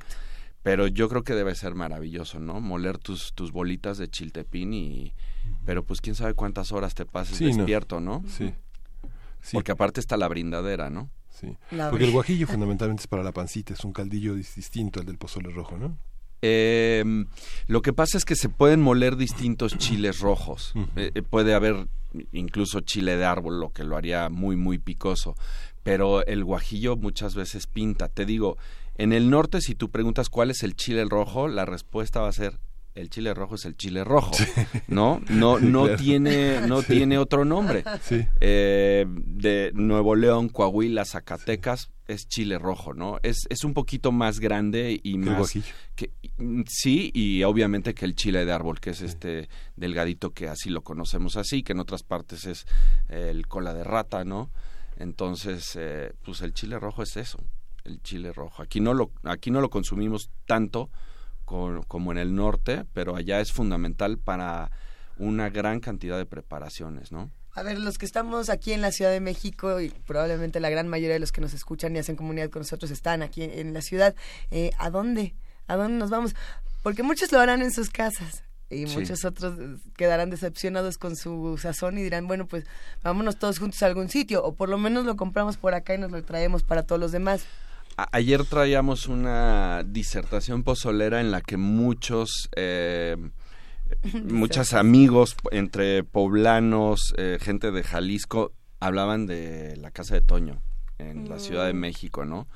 Pero 0.64 0.88
yo 0.88 1.10
creo 1.10 1.24
que 1.24 1.36
debe 1.36 1.54
ser 1.54 1.76
maravilloso, 1.76 2.40
¿no? 2.40 2.60
Moler 2.60 2.98
tus, 2.98 3.34
tus 3.34 3.52
bolitas 3.52 4.00
de 4.00 4.10
chiltepín 4.10 4.74
y, 4.74 5.14
pero 5.66 5.84
pues 5.84 6.02
quién 6.02 6.16
sabe 6.16 6.34
cuántas 6.34 6.72
horas 6.72 6.94
te 6.94 7.06
pases 7.06 7.40
despierto, 7.40 8.00
¿no? 8.00 8.24
Sí. 8.28 8.54
Porque 9.52 9.72
aparte 9.72 10.00
está 10.00 10.18
la 10.18 10.28
brindadera, 10.28 10.90
¿no? 10.90 11.10
Sí. 11.30 11.58
Porque 11.90 12.06
el 12.06 12.12
guajillo 12.12 12.48
fundamentalmente 12.48 13.02
es 13.02 13.08
para 13.08 13.24
la 13.24 13.32
pancita, 13.32 13.74
es 13.74 13.84
un 13.84 13.94
caldillo 13.94 14.36
distinto 14.36 15.00
al 15.00 15.06
del 15.06 15.18
pozole 15.18 15.50
rojo, 15.50 15.78
¿no? 15.78 15.98
Eh, 16.42 17.04
lo 17.68 17.82
que 17.82 17.92
pasa 17.92 18.18
es 18.18 18.26
que 18.26 18.36
se 18.36 18.50
pueden 18.50 18.82
moler 18.82 19.16
distintos 19.16 19.78
chiles 19.78 20.20
rojos. 20.20 20.74
Eh, 20.96 21.12
eh, 21.16 21.22
puede 21.24 21.56
haber 21.56 21.88
incluso 22.32 22.82
chile 22.82 23.18
de 23.18 23.26
árbol, 23.26 23.60
lo 23.60 23.72
que 23.72 23.84
lo 23.84 23.98
haría 23.98 24.30
muy, 24.30 24.56
muy 24.56 24.78
picoso. 24.78 25.36
Pero 25.82 26.26
el 26.26 26.44
guajillo 26.44 26.98
muchas 26.98 27.36
veces 27.36 27.68
pinta. 27.68 28.10
Te 28.10 28.26
digo, 28.26 28.58
en 28.98 29.12
el 29.12 29.30
norte, 29.30 29.60
si 29.60 29.76
tú 29.76 29.90
preguntas 29.90 30.30
cuál 30.30 30.52
es 30.52 30.64
el 30.64 30.76
chile 30.76 31.06
rojo, 31.06 31.48
la 31.48 31.66
respuesta 31.66 32.22
va 32.22 32.30
a 32.30 32.34
ser 32.34 32.60
el 32.96 33.10
chile 33.10 33.34
rojo 33.34 33.56
es 33.56 33.66
el 33.66 33.76
chile 33.76 34.04
rojo, 34.06 34.32
¿no? 34.88 35.22
No, 35.30 35.60
no 35.60 35.96
tiene, 35.98 36.62
no 36.62 36.82
tiene 36.82 37.18
otro 37.18 37.44
nombre. 37.44 37.84
Eh, 38.40 39.06
de 39.08 39.72
Nuevo 39.74 40.16
León, 40.16 40.48
Coahuila, 40.48 41.04
Zacatecas 41.04 41.92
es 42.08 42.28
chile 42.28 42.58
rojo, 42.58 42.94
¿no? 42.94 43.20
Es, 43.22 43.48
es 43.50 43.64
un 43.64 43.74
poquito 43.74 44.12
más 44.12 44.40
grande 44.40 45.00
y 45.04 45.18
más 45.18 45.54
que, 45.96 46.12
sí 46.68 47.12
y 47.14 47.44
obviamente 47.44 47.94
que 47.94 48.06
el 48.06 48.16
chile 48.16 48.46
de 48.46 48.52
árbol, 48.52 48.80
que 48.80 48.92
es 48.92 49.02
este 49.02 49.50
delgadito 49.76 50.32
que 50.32 50.48
así 50.48 50.70
lo 50.70 50.82
conocemos 50.82 51.36
así, 51.36 51.64
que 51.64 51.74
en 51.74 51.80
otras 51.80 52.04
partes 52.04 52.46
es 52.46 52.66
el 53.10 53.48
cola 53.48 53.74
de 53.74 53.84
rata, 53.84 54.24
¿no? 54.24 54.52
Entonces, 54.98 55.76
eh, 55.76 56.14
pues 56.24 56.42
el 56.42 56.54
chile 56.54 56.80
rojo 56.80 57.04
es 57.04 57.18
eso, 57.18 57.44
el 57.84 58.02
chile 58.02 58.32
rojo. 58.32 58.64
Aquí 58.64 58.80
no 58.80 58.94
lo, 58.94 59.12
aquí 59.24 59.52
no 59.52 59.60
lo 59.60 59.70
consumimos 59.70 60.30
tanto 60.46 60.90
como 61.46 62.12
en 62.12 62.18
el 62.18 62.36
norte, 62.36 62.86
pero 62.94 63.16
allá 63.16 63.40
es 63.40 63.52
fundamental 63.52 64.18
para 64.18 64.72
una 65.18 65.50
gran 65.50 65.80
cantidad 65.80 66.18
de 66.18 66.26
preparaciones, 66.26 67.12
¿no? 67.12 67.32
A 67.54 67.64
ver, 67.64 67.80
los 67.80 67.98
que 67.98 68.06
estamos 68.06 68.50
aquí 68.50 68.74
en 68.74 68.82
la 68.82 68.92
Ciudad 68.92 69.12
de 69.12 69.22
México 69.22 69.80
y 69.80 69.90
probablemente 69.90 70.60
la 70.60 70.70
gran 70.70 70.90
mayoría 70.90 71.14
de 71.14 71.20
los 71.20 71.32
que 71.32 71.40
nos 71.40 71.54
escuchan 71.54 71.96
y 71.96 72.00
hacen 72.00 72.18
comunidad 72.18 72.50
con 72.50 72.62
nosotros 72.62 72.92
están 72.92 73.22
aquí 73.22 73.44
en, 73.44 73.74
la 73.74 73.82
ciudad, 73.82 74.14
eh, 74.52 74.72
¿a 74.78 74.90
dónde? 74.90 75.36
¿A 75.68 75.78
dónde 75.78 75.98
nos 75.98 76.10
vamos? 76.10 76.36
Porque 76.84 77.02
muchos 77.02 77.32
lo 77.32 77.40
harán 77.40 77.62
en 77.62 77.72
sus 77.72 77.90
casas 77.90 78.44
y 78.70 78.86
muchos 78.88 79.24
otros 79.24 79.58
quedarán 79.96 80.30
decepcionados 80.30 80.98
con 80.98 81.16
su 81.16 81.58
sazón 81.58 81.98
y 81.98 82.04
dirán, 82.04 82.28
bueno, 82.28 82.46
pues 82.46 82.66
vámonos 83.04 83.38
todos 83.38 83.60
juntos 83.60 83.82
a 83.84 83.86
algún 83.86 84.10
sitio 84.10 84.44
o 84.44 84.54
por 84.54 84.68
lo 84.68 84.78
menos 84.78 85.06
lo 85.06 85.16
compramos 85.16 85.56
por 85.56 85.76
acá 85.76 85.96
y 85.96 85.98
nos 85.98 86.12
lo 86.12 86.24
traemos 86.24 86.64
para 86.64 86.84
todos 86.84 87.00
los 87.00 87.12
demás. 87.12 87.46
Ayer 87.98 88.44
traíamos 88.46 89.08
una 89.08 89.84
disertación 89.84 90.64
pozolera 90.64 91.22
en 91.22 91.32
la 91.32 91.42
que 91.42 91.58
muchos... 91.58 92.50
Eh, 92.56 93.18
muchos 94.32 94.74
amigos 94.74 95.36
entre 95.52 96.04
poblanos, 96.04 97.14
eh, 97.18 97.38
gente 97.40 97.72
de 97.72 97.84
Jalisco, 97.84 98.52
hablaban 98.80 99.28
de 99.28 99.78
la 99.78 99.92
casa 99.92 100.16
de 100.16 100.22
Toño 100.22 100.62
en 100.98 101.30
la 101.30 101.40
Ciudad 101.40 101.68
de 101.68 101.74
mm. 101.74 101.78
México, 101.78 102.26
¿no? 102.26 102.48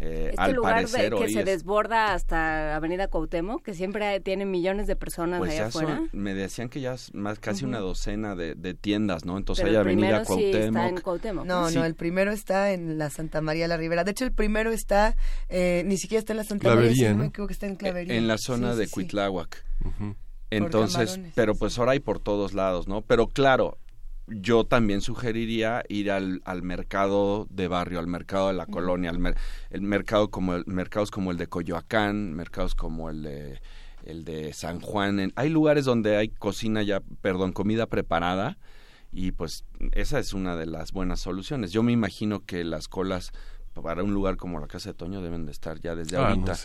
Eh, 0.00 0.30
este 0.30 0.40
al 0.40 0.54
lugar 0.54 0.74
parecer, 0.74 1.14
que 1.14 1.28
se 1.28 1.44
desborda 1.44 2.12
hasta 2.14 2.74
Avenida 2.74 3.08
Cuauhtémoc, 3.08 3.62
que 3.62 3.74
siempre 3.74 4.18
tiene 4.20 4.46
millones 4.46 4.86
de 4.86 4.96
personas 4.96 5.38
pues 5.38 5.52
allá 5.52 5.66
afuera. 5.66 6.02
me 6.12 6.34
decían 6.34 6.68
que 6.68 6.80
ya 6.80 6.94
es 6.94 7.14
más 7.14 7.38
casi 7.38 7.64
una 7.64 7.78
docena 7.78 8.34
de, 8.34 8.74
tiendas, 8.74 9.24
¿no? 9.24 9.36
Entonces 9.38 9.64
hay 9.64 9.76
Avenida 9.76 10.24
Cuauhtémoc. 10.24 11.44
No, 11.44 11.70
no, 11.70 11.84
el 11.84 11.94
primero 11.94 12.32
está 12.32 12.72
en 12.72 12.98
la 12.98 13.10
Santa 13.10 13.40
María 13.40 13.68
la 13.68 13.76
Ribera. 13.76 14.04
De 14.04 14.10
hecho, 14.10 14.24
el 14.24 14.32
primero 14.32 14.72
está, 14.72 15.16
eh, 15.48 15.82
ni 15.86 15.96
siquiera 15.96 16.18
está 16.20 16.32
en 16.32 16.38
la 16.38 16.44
Santa 16.44 16.74
María, 16.74 17.14
¿no? 17.14 17.30
que 17.32 17.52
está 17.52 17.66
en 17.66 17.76
Clavería. 17.76 18.14
En 18.14 18.28
la 18.28 18.38
zona 18.38 18.74
de 18.74 18.88
Cuitláhuac. 18.88 19.64
Entonces, 20.50 21.20
pero 21.34 21.54
pues 21.54 21.78
ahora 21.78 21.92
hay 21.92 22.00
por 22.00 22.18
todos 22.18 22.52
lados, 22.52 22.88
¿no? 22.88 23.02
Pero 23.02 23.26
claro, 23.28 23.78
yo 24.26 24.64
también 24.64 25.00
sugeriría 25.00 25.84
ir 25.88 26.10
al, 26.10 26.42
al 26.44 26.62
mercado 26.62 27.46
de 27.50 27.68
barrio, 27.68 27.98
al 27.98 28.06
mercado 28.06 28.48
de 28.48 28.54
la 28.54 28.66
colonia, 28.66 29.10
al 29.10 29.34
el 29.70 29.82
mercado 29.82 30.30
como 30.30 30.54
el, 30.54 30.64
mercados 30.66 31.10
como 31.10 31.30
el 31.30 31.38
de 31.38 31.48
Coyoacán, 31.48 32.32
mercados 32.32 32.74
como 32.74 33.10
el 33.10 33.22
de 33.22 33.60
el 34.04 34.24
de 34.24 34.52
San 34.52 34.80
Juan. 34.80 35.32
hay 35.36 35.48
lugares 35.48 35.84
donde 35.84 36.16
hay 36.16 36.28
cocina 36.28 36.82
ya, 36.82 37.00
perdón, 37.20 37.52
comida 37.52 37.86
preparada 37.86 38.58
y 39.12 39.32
pues 39.32 39.64
esa 39.92 40.18
es 40.18 40.32
una 40.32 40.56
de 40.56 40.66
las 40.66 40.92
buenas 40.92 41.20
soluciones. 41.20 41.70
Yo 41.70 41.82
me 41.82 41.92
imagino 41.92 42.44
que 42.44 42.64
las 42.64 42.88
colas 42.88 43.32
para 43.80 44.02
un 44.02 44.12
lugar 44.12 44.36
como 44.36 44.60
la 44.60 44.66
Casa 44.66 44.90
de 44.90 44.94
Toño 44.94 45.22
deben 45.22 45.46
de 45.46 45.52
estar 45.52 45.80
ya 45.80 45.94
desde 45.94 46.16
ah, 46.16 46.28
ahorita. 46.28 46.56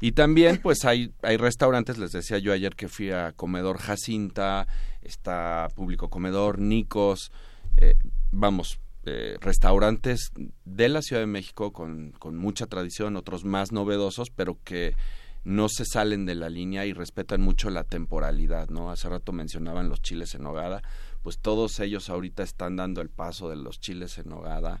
Y 0.00 0.12
también 0.12 0.58
pues 0.62 0.84
hay, 0.84 1.12
hay 1.22 1.36
restaurantes, 1.36 1.98
les 1.98 2.12
decía 2.12 2.38
yo 2.38 2.52
ayer 2.52 2.74
que 2.74 2.88
fui 2.88 3.10
a 3.10 3.32
Comedor 3.32 3.78
Jacinta, 3.78 4.66
está 5.02 5.68
Público 5.74 6.08
Comedor, 6.08 6.58
Nicos, 6.58 7.30
eh, 7.76 7.96
vamos, 8.30 8.78
eh, 9.04 9.36
restaurantes 9.40 10.32
de 10.64 10.88
la 10.88 11.02
Ciudad 11.02 11.20
de 11.20 11.26
México 11.26 11.72
con, 11.72 12.12
con 12.12 12.36
mucha 12.36 12.66
tradición, 12.66 13.16
otros 13.16 13.44
más 13.44 13.72
novedosos, 13.72 14.30
pero 14.30 14.56
que 14.64 14.94
no 15.44 15.68
se 15.68 15.84
salen 15.84 16.24
de 16.24 16.34
la 16.34 16.48
línea 16.48 16.86
y 16.86 16.94
respetan 16.94 17.42
mucho 17.42 17.68
la 17.68 17.84
temporalidad, 17.84 18.70
¿no? 18.70 18.90
Hace 18.90 19.10
rato 19.10 19.32
mencionaban 19.32 19.90
los 19.90 20.00
chiles 20.00 20.34
en 20.34 20.42
nogada, 20.42 20.82
pues 21.22 21.38
todos 21.38 21.78
ellos 21.80 22.08
ahorita 22.08 22.42
están 22.42 22.76
dando 22.76 23.02
el 23.02 23.10
paso 23.10 23.50
de 23.50 23.56
los 23.56 23.78
chiles 23.78 24.16
en 24.16 24.30
nogada 24.30 24.80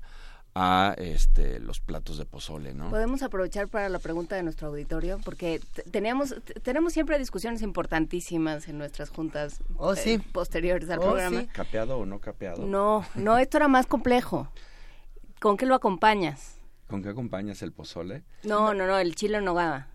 a 0.54 0.94
este 0.98 1.58
los 1.58 1.80
platos 1.80 2.16
de 2.16 2.26
pozole, 2.26 2.74
¿no? 2.74 2.90
Podemos 2.90 3.22
aprovechar 3.22 3.68
para 3.68 3.88
la 3.88 3.98
pregunta 3.98 4.36
de 4.36 4.44
nuestro 4.44 4.68
auditorio 4.68 5.18
porque 5.24 5.60
teníamos 5.90 6.36
tenemos 6.62 6.92
siempre 6.92 7.18
discusiones 7.18 7.62
importantísimas 7.62 8.68
en 8.68 8.78
nuestras 8.78 9.10
juntas 9.10 9.60
oh, 9.76 9.94
eh, 9.94 10.20
posteriores 10.32 10.88
al 10.90 11.00
oh, 11.00 11.02
programa. 11.02 11.46
¿Capeado 11.52 11.98
o 11.98 12.06
no 12.06 12.20
capeado? 12.20 12.64
No, 12.66 13.04
no, 13.16 13.38
esto 13.38 13.56
era 13.56 13.68
más 13.68 13.86
complejo. 13.86 14.48
¿Con 15.40 15.56
qué 15.56 15.66
lo 15.66 15.74
acompañas? 15.74 16.58
¿Con 16.86 17.02
qué 17.02 17.08
acompañas 17.08 17.60
el 17.62 17.72
pozole? 17.72 18.22
No, 18.44 18.74
no, 18.74 18.86
no, 18.86 18.98
el 18.98 19.16
chile 19.16 19.38
en 19.38 19.44
nogada. 19.44 19.88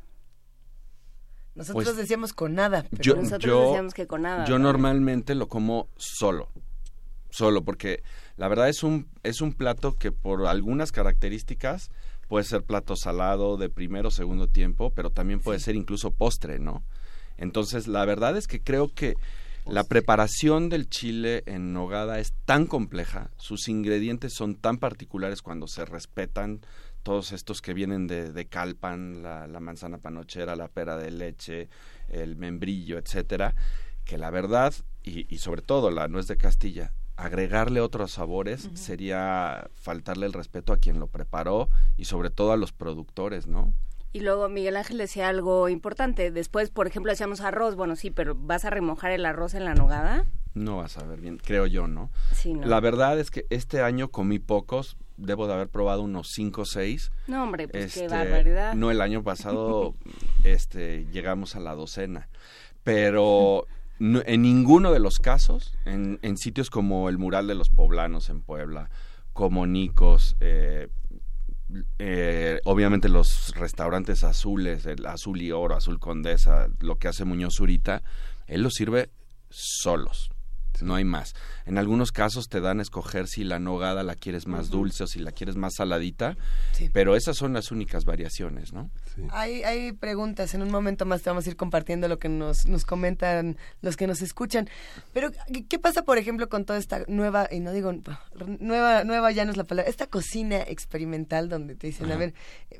Nosotros 1.55 1.85
pues 1.85 1.97
decíamos 1.97 2.33
con 2.33 2.53
nada, 2.53 2.85
pero 2.89 3.01
yo, 3.01 3.15
nosotros 3.15 3.67
decíamos 3.67 3.93
que 3.93 4.07
con 4.07 4.23
nada. 4.23 4.45
Yo 4.45 4.59
normalmente 4.59 5.35
lo 5.35 5.47
como 5.47 5.87
solo. 5.95 6.49
Solo 7.29 7.63
porque 7.63 8.01
la 8.39 8.47
verdad 8.47 8.69
es 8.69 8.83
un, 8.83 9.09
es 9.23 9.41
un 9.41 9.51
plato 9.51 9.95
que 9.95 10.13
por 10.13 10.47
algunas 10.47 10.93
características 10.93 11.91
puede 12.29 12.45
ser 12.45 12.63
plato 12.63 12.95
salado 12.95 13.57
de 13.57 13.69
primero 13.69 14.07
o 14.07 14.11
segundo 14.11 14.47
tiempo, 14.47 14.93
pero 14.95 15.09
también 15.09 15.41
puede 15.41 15.59
ser 15.59 15.75
incluso 15.75 16.11
postre, 16.11 16.57
¿no? 16.57 16.81
Entonces, 17.35 17.89
la 17.89 18.05
verdad 18.05 18.37
es 18.37 18.47
que 18.47 18.61
creo 18.61 18.93
que 18.93 19.17
la 19.65 19.83
preparación 19.83 20.69
del 20.69 20.89
chile 20.89 21.43
en 21.47 21.73
nogada 21.73 22.19
es 22.19 22.31
tan 22.45 22.65
compleja, 22.65 23.29
sus 23.35 23.67
ingredientes 23.67 24.35
son 24.35 24.55
tan 24.55 24.77
particulares 24.77 25.41
cuando 25.41 25.67
se 25.67 25.83
respetan 25.83 26.61
todos 27.03 27.33
estos 27.33 27.61
que 27.61 27.73
vienen 27.73 28.07
de, 28.07 28.31
de 28.31 28.45
calpan, 28.45 29.21
la, 29.21 29.47
la, 29.47 29.59
manzana 29.59 29.97
panochera, 29.97 30.55
la 30.55 30.69
pera 30.69 30.95
de 30.95 31.11
leche, 31.11 31.67
el 32.07 32.37
membrillo, 32.37 32.99
etcétera, 32.99 33.53
que 34.05 34.17
la 34.17 34.29
verdad, 34.29 34.73
y, 35.03 35.33
y 35.33 35.39
sobre 35.39 35.61
todo 35.61 35.91
la 35.91 36.07
nuez 36.07 36.27
de 36.27 36.37
Castilla, 36.37 36.93
agregarle 37.19 37.81
otros 37.81 38.11
sabores 38.11 38.69
sería 38.75 39.67
faltarle 39.73 40.25
el 40.25 40.33
respeto 40.33 40.71
a 40.71 40.77
quien 40.77 40.99
lo 40.99 41.07
preparó 41.07 41.69
y 41.97 42.05
sobre 42.05 42.29
todo 42.29 42.53
a 42.53 42.57
los 42.57 42.71
productores, 42.71 43.45
¿no? 43.45 43.73
Y 44.13 44.21
luego 44.21 44.47
Miguel 44.49 44.77
Ángel 44.77 44.97
decía 44.97 45.27
algo 45.27 45.69
importante. 45.69 46.31
Después, 46.31 46.71
por 46.71 46.87
ejemplo, 46.87 47.11
hacíamos 47.11 47.41
arroz. 47.41 47.75
Bueno, 47.75 47.95
sí, 47.95 48.09
pero 48.09 48.35
¿vas 48.35 48.65
a 48.65 48.71
remojar 48.71 49.11
el 49.11 49.25
arroz 49.25 49.53
en 49.53 49.65
la 49.65 49.75
nogada? 49.75 50.25
No 50.55 50.77
vas 50.77 50.97
a 50.97 51.03
ver 51.03 51.19
bien, 51.21 51.37
creo 51.37 51.67
yo, 51.67 51.87
¿no? 51.87 52.09
Sí, 52.33 52.53
no. 52.53 52.65
La 52.65 52.79
verdad 52.79 53.19
es 53.19 53.29
que 53.29 53.45
este 53.51 53.81
año 53.81 54.09
comí 54.09 54.39
pocos. 54.39 54.97
Debo 55.17 55.45
de 55.45 55.53
haber 55.53 55.67
probado 55.67 56.01
unos 56.01 56.29
cinco 56.31 56.61
o 56.61 56.65
seis. 56.65 57.11
No, 57.27 57.43
hombre, 57.43 57.67
pues 57.67 57.93
qué 57.93 58.05
este, 58.05 58.15
barbaridad. 58.15 58.73
No, 58.73 58.89
el 58.89 59.01
año 59.01 59.21
pasado 59.21 59.93
este, 60.43 61.05
llegamos 61.11 61.55
a 61.55 61.59
la 61.59 61.75
docena. 61.75 62.29
Pero 62.83 63.67
en 63.99 64.41
ninguno 64.41 64.91
de 64.91 64.99
los 64.99 65.19
casos, 65.19 65.73
en, 65.85 66.37
sitios 66.37 66.69
como 66.69 67.09
el 67.09 67.17
Mural 67.17 67.47
de 67.47 67.55
los 67.55 67.69
Poblanos 67.69 68.29
en 68.29 68.41
Puebla, 68.41 68.89
como 69.33 69.67
Nicos, 69.67 70.35
eh, 70.39 70.87
eh, 71.99 72.59
obviamente 72.63 73.09
los 73.09 73.53
restaurantes 73.55 74.23
azules, 74.23 74.85
el 74.85 75.05
azul 75.05 75.41
y 75.41 75.51
oro, 75.51 75.75
azul 75.75 75.99
condesa, 75.99 76.67
lo 76.79 76.97
que 76.97 77.07
hace 77.07 77.25
Muñoz 77.25 77.55
Zurita, 77.55 78.01
él 78.47 78.63
los 78.63 78.73
sirve 78.73 79.09
solos 79.49 80.31
no 80.81 80.95
hay 80.95 81.03
más. 81.03 81.35
En 81.65 81.77
algunos 81.77 82.11
casos 82.11 82.49
te 82.49 82.61
dan 82.61 82.79
a 82.79 82.81
escoger 82.81 83.27
si 83.27 83.43
la 83.43 83.59
nogada 83.59 84.03
la 84.03 84.15
quieres 84.15 84.47
más 84.47 84.69
dulce 84.69 85.03
o 85.03 85.07
si 85.07 85.19
la 85.19 85.31
quieres 85.31 85.55
más 85.55 85.75
saladita, 85.75 86.37
pero 86.93 87.15
esas 87.15 87.37
son 87.37 87.53
las 87.53 87.71
únicas 87.71 88.05
variaciones, 88.05 88.73
¿no? 88.73 88.89
Hay, 89.31 89.63
hay 89.63 89.91
preguntas, 89.91 90.53
en 90.53 90.61
un 90.61 90.71
momento 90.71 91.05
más 91.05 91.21
te 91.21 91.29
vamos 91.29 91.45
a 91.45 91.49
ir 91.49 91.55
compartiendo 91.55 92.07
lo 92.07 92.19
que 92.19 92.29
nos, 92.29 92.65
nos 92.67 92.85
comentan 92.85 93.57
los 93.81 93.97
que 93.97 94.07
nos 94.07 94.21
escuchan. 94.21 94.69
Pero, 95.13 95.31
¿qué 95.67 95.79
pasa, 95.79 96.03
por 96.03 96.17
ejemplo, 96.17 96.49
con 96.49 96.65
toda 96.65 96.79
esta 96.79 97.03
nueva, 97.07 97.47
y 97.51 97.59
no 97.59 97.71
digo 97.71 97.93
nueva, 98.59 99.03
nueva 99.03 99.31
ya 99.31 99.45
no 99.45 99.51
es 99.51 99.57
la 99.57 99.63
palabra, 99.63 99.89
esta 99.89 100.07
cocina 100.07 100.57
experimental 100.57 101.49
donde 101.49 101.75
te 101.75 101.87
dicen, 101.87 102.11
a 102.11 102.17
ver, 102.17 102.33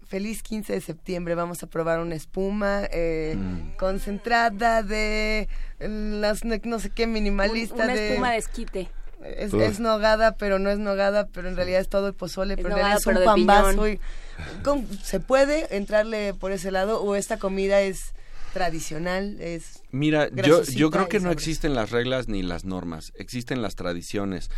feliz 0.08 0.44
15 0.44 0.74
de 0.74 0.82
septiembre, 0.82 1.36
vamos 1.36 1.64
a 1.64 1.68
probar 1.68 2.00
una 2.00 2.16
espuma 2.16 2.84
eh, 2.92 3.36
mm. 3.38 3.78
concentrada 3.78 4.84
de 4.84 5.48
las 5.80 6.44
no 6.44 6.80
sé 6.80 6.89
qué 6.89 7.08
minimalista 7.08 7.76
una 7.76 7.94
espuma 7.94 8.32
de 8.32 8.38
esquite. 8.38 8.89
Es, 9.22 9.80
nogada 9.82 10.38
pero 10.38 10.60
no 10.60 10.70
es 10.70 10.80
nogada 10.80 11.28
pero 11.28 11.50
en 11.50 11.58
realidad 11.58 11.82
es 11.82 11.89
todo 11.89 12.08
el 12.08 12.13
pozole 12.13 12.56
pero 12.56 12.78
es 12.78 13.06
un 13.06 13.24
pambazo 13.26 13.84
se 15.04 15.20
puede 15.20 15.76
entrarle 15.76 16.34
por 16.34 16.54
ese 16.54 16.72
lado 16.72 17.02
o 17.02 17.15
esta 17.15 17.38
comida 17.38 17.82
es 17.82 18.13
tradicional 18.54 19.36
es 19.42 19.84
mira 19.92 20.30
yo 20.30 20.63
yo 20.63 20.89
creo 20.89 21.10
que 21.10 21.20
no 21.20 21.32
existen 21.32 21.76
las 21.76 21.92
reglas 21.92 22.30
ni 22.30 22.44
las 22.44 22.63
normas 22.63 23.12
existen 23.15 23.62
las 23.62 23.76
tradiciones. 23.76 24.50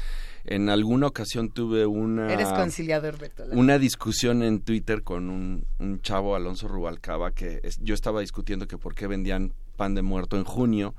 En 0.43 0.69
alguna 0.69 1.05
ocasión 1.05 1.51
tuve 1.51 1.85
una 1.85 2.31
eres 2.33 2.47
conciliador 2.49 3.15
una 3.51 3.77
discusión 3.77 4.41
en 4.41 4.61
Twitter 4.61 5.03
con 5.03 5.29
un, 5.29 5.65
un 5.79 6.01
chavo 6.01 6.35
Alonso 6.35 6.67
Rubalcaba 6.67 7.31
que 7.31 7.61
yo 7.79 7.93
estaba 7.93 8.21
discutiendo 8.21 8.67
que 8.67 8.77
por 8.77 8.95
qué 8.95 9.05
vendían 9.07 9.53
pan 9.75 9.93
de 9.93 10.01
muerto 10.01 10.37
en 10.37 10.43
junio 10.43 10.95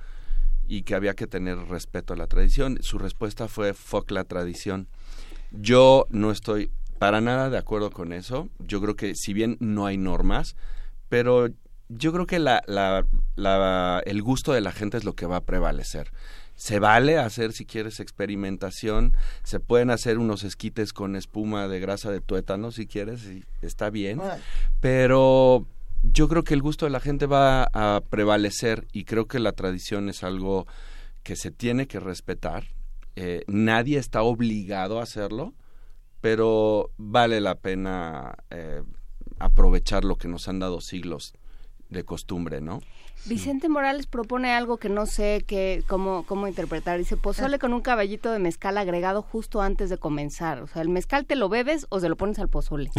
y 0.72 0.84
que 0.84 0.94
había 0.94 1.12
que 1.12 1.26
tener 1.26 1.58
respeto 1.68 2.14
a 2.14 2.16
la 2.16 2.26
tradición. 2.26 2.78
Su 2.80 2.96
respuesta 2.96 3.46
fue 3.46 3.74
fuck 3.74 4.10
la 4.10 4.24
tradición. 4.24 4.88
Yo 5.50 6.06
no 6.08 6.30
estoy 6.30 6.70
para 6.98 7.20
nada 7.20 7.50
de 7.50 7.58
acuerdo 7.58 7.90
con 7.90 8.14
eso. 8.14 8.48
Yo 8.58 8.80
creo 8.80 8.96
que 8.96 9.14
si 9.14 9.34
bien 9.34 9.58
no 9.60 9.84
hay 9.84 9.98
normas, 9.98 10.56
pero 11.10 11.48
yo 11.90 12.10
creo 12.14 12.26
que 12.26 12.38
la, 12.38 12.62
la, 12.66 13.04
la, 13.36 14.02
el 14.06 14.22
gusto 14.22 14.54
de 14.54 14.62
la 14.62 14.72
gente 14.72 14.96
es 14.96 15.04
lo 15.04 15.12
que 15.12 15.26
va 15.26 15.36
a 15.36 15.44
prevalecer. 15.44 16.10
Se 16.56 16.78
vale 16.78 17.18
hacer, 17.18 17.52
si 17.52 17.66
quieres, 17.66 18.00
experimentación. 18.00 19.14
Se 19.42 19.60
pueden 19.60 19.90
hacer 19.90 20.16
unos 20.16 20.42
esquites 20.42 20.94
con 20.94 21.16
espuma 21.16 21.68
de 21.68 21.80
grasa 21.80 22.10
de 22.10 22.22
tuétano, 22.22 22.72
si 22.72 22.86
quieres, 22.86 23.26
y 23.26 23.44
está 23.60 23.90
bien. 23.90 24.22
Pero 24.80 25.66
yo 26.02 26.28
creo 26.28 26.44
que 26.44 26.54
el 26.54 26.62
gusto 26.62 26.86
de 26.86 26.90
la 26.90 27.00
gente 27.00 27.26
va 27.26 27.64
a 27.72 28.00
prevalecer 28.08 28.86
y 28.92 29.04
creo 29.04 29.26
que 29.26 29.38
la 29.38 29.52
tradición 29.52 30.08
es 30.08 30.22
algo 30.22 30.66
que 31.22 31.36
se 31.36 31.50
tiene 31.50 31.86
que 31.86 32.00
respetar 32.00 32.64
eh, 33.14 33.44
nadie 33.46 33.98
está 33.98 34.22
obligado 34.22 34.98
a 34.98 35.02
hacerlo, 35.02 35.54
pero 36.20 36.90
vale 36.96 37.40
la 37.40 37.56
pena 37.56 38.36
eh, 38.50 38.82
aprovechar 39.38 40.04
lo 40.04 40.16
que 40.16 40.28
nos 40.28 40.48
han 40.48 40.58
dado 40.58 40.80
siglos 40.80 41.34
de 41.90 42.04
costumbre, 42.04 42.60
¿no? 42.60 42.80
Vicente 43.24 43.68
Morales 43.68 44.06
propone 44.06 44.52
algo 44.52 44.78
que 44.78 44.88
no 44.88 45.06
sé 45.06 45.44
qué, 45.46 45.84
cómo, 45.86 46.24
cómo 46.26 46.48
interpretar. 46.48 46.98
Dice, 46.98 47.16
pozole 47.16 47.58
con 47.58 47.72
un 47.72 47.80
caballito 47.80 48.32
de 48.32 48.38
mezcal 48.38 48.76
agregado 48.78 49.22
justo 49.22 49.62
antes 49.62 49.90
de 49.90 49.98
comenzar. 49.98 50.60
O 50.60 50.66
sea, 50.66 50.82
¿el 50.82 50.88
mezcal 50.88 51.24
te 51.24 51.36
lo 51.36 51.48
bebes 51.48 51.86
o 51.88 52.00
se 52.00 52.08
lo 52.08 52.16
pones 52.16 52.38
al 52.38 52.48
pozole? 52.48 52.90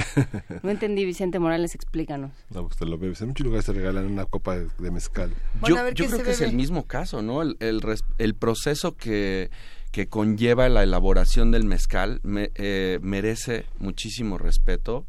No 0.63 0.69
entendí, 0.69 1.03
Vicente 1.03 1.39
Morales, 1.39 1.75
explícanos. 1.75 2.31
No, 2.49 2.63
pues 2.63 2.77
te 2.77 2.85
lo 2.85 2.97
bebes. 2.97 3.21
En 3.21 3.29
muchos 3.29 3.45
lugares 3.45 3.65
te 3.65 3.73
regalan 3.73 4.05
una 4.05 4.25
copa 4.25 4.57
de, 4.57 4.91
mezcal. 4.91 5.33
yo, 5.67 5.75
creo 5.93 6.23
que 6.23 6.31
es 6.31 6.41
el 6.41 6.53
mismo 6.53 6.85
caso, 6.85 7.21
¿no? 7.21 7.41
El, 7.41 7.57
el, 7.59 7.81
el 8.17 8.35
proceso 8.35 8.95
que 8.95 9.49
que 9.93 10.07
conlleva 10.07 10.67
la 10.69 10.81
elaboración 10.81 11.51
del 11.51 11.65
mezcal 11.65 12.19
eh, 12.25 12.97
merece 13.03 13.67
muchísimo 13.77 14.39
respeto. 14.39 15.05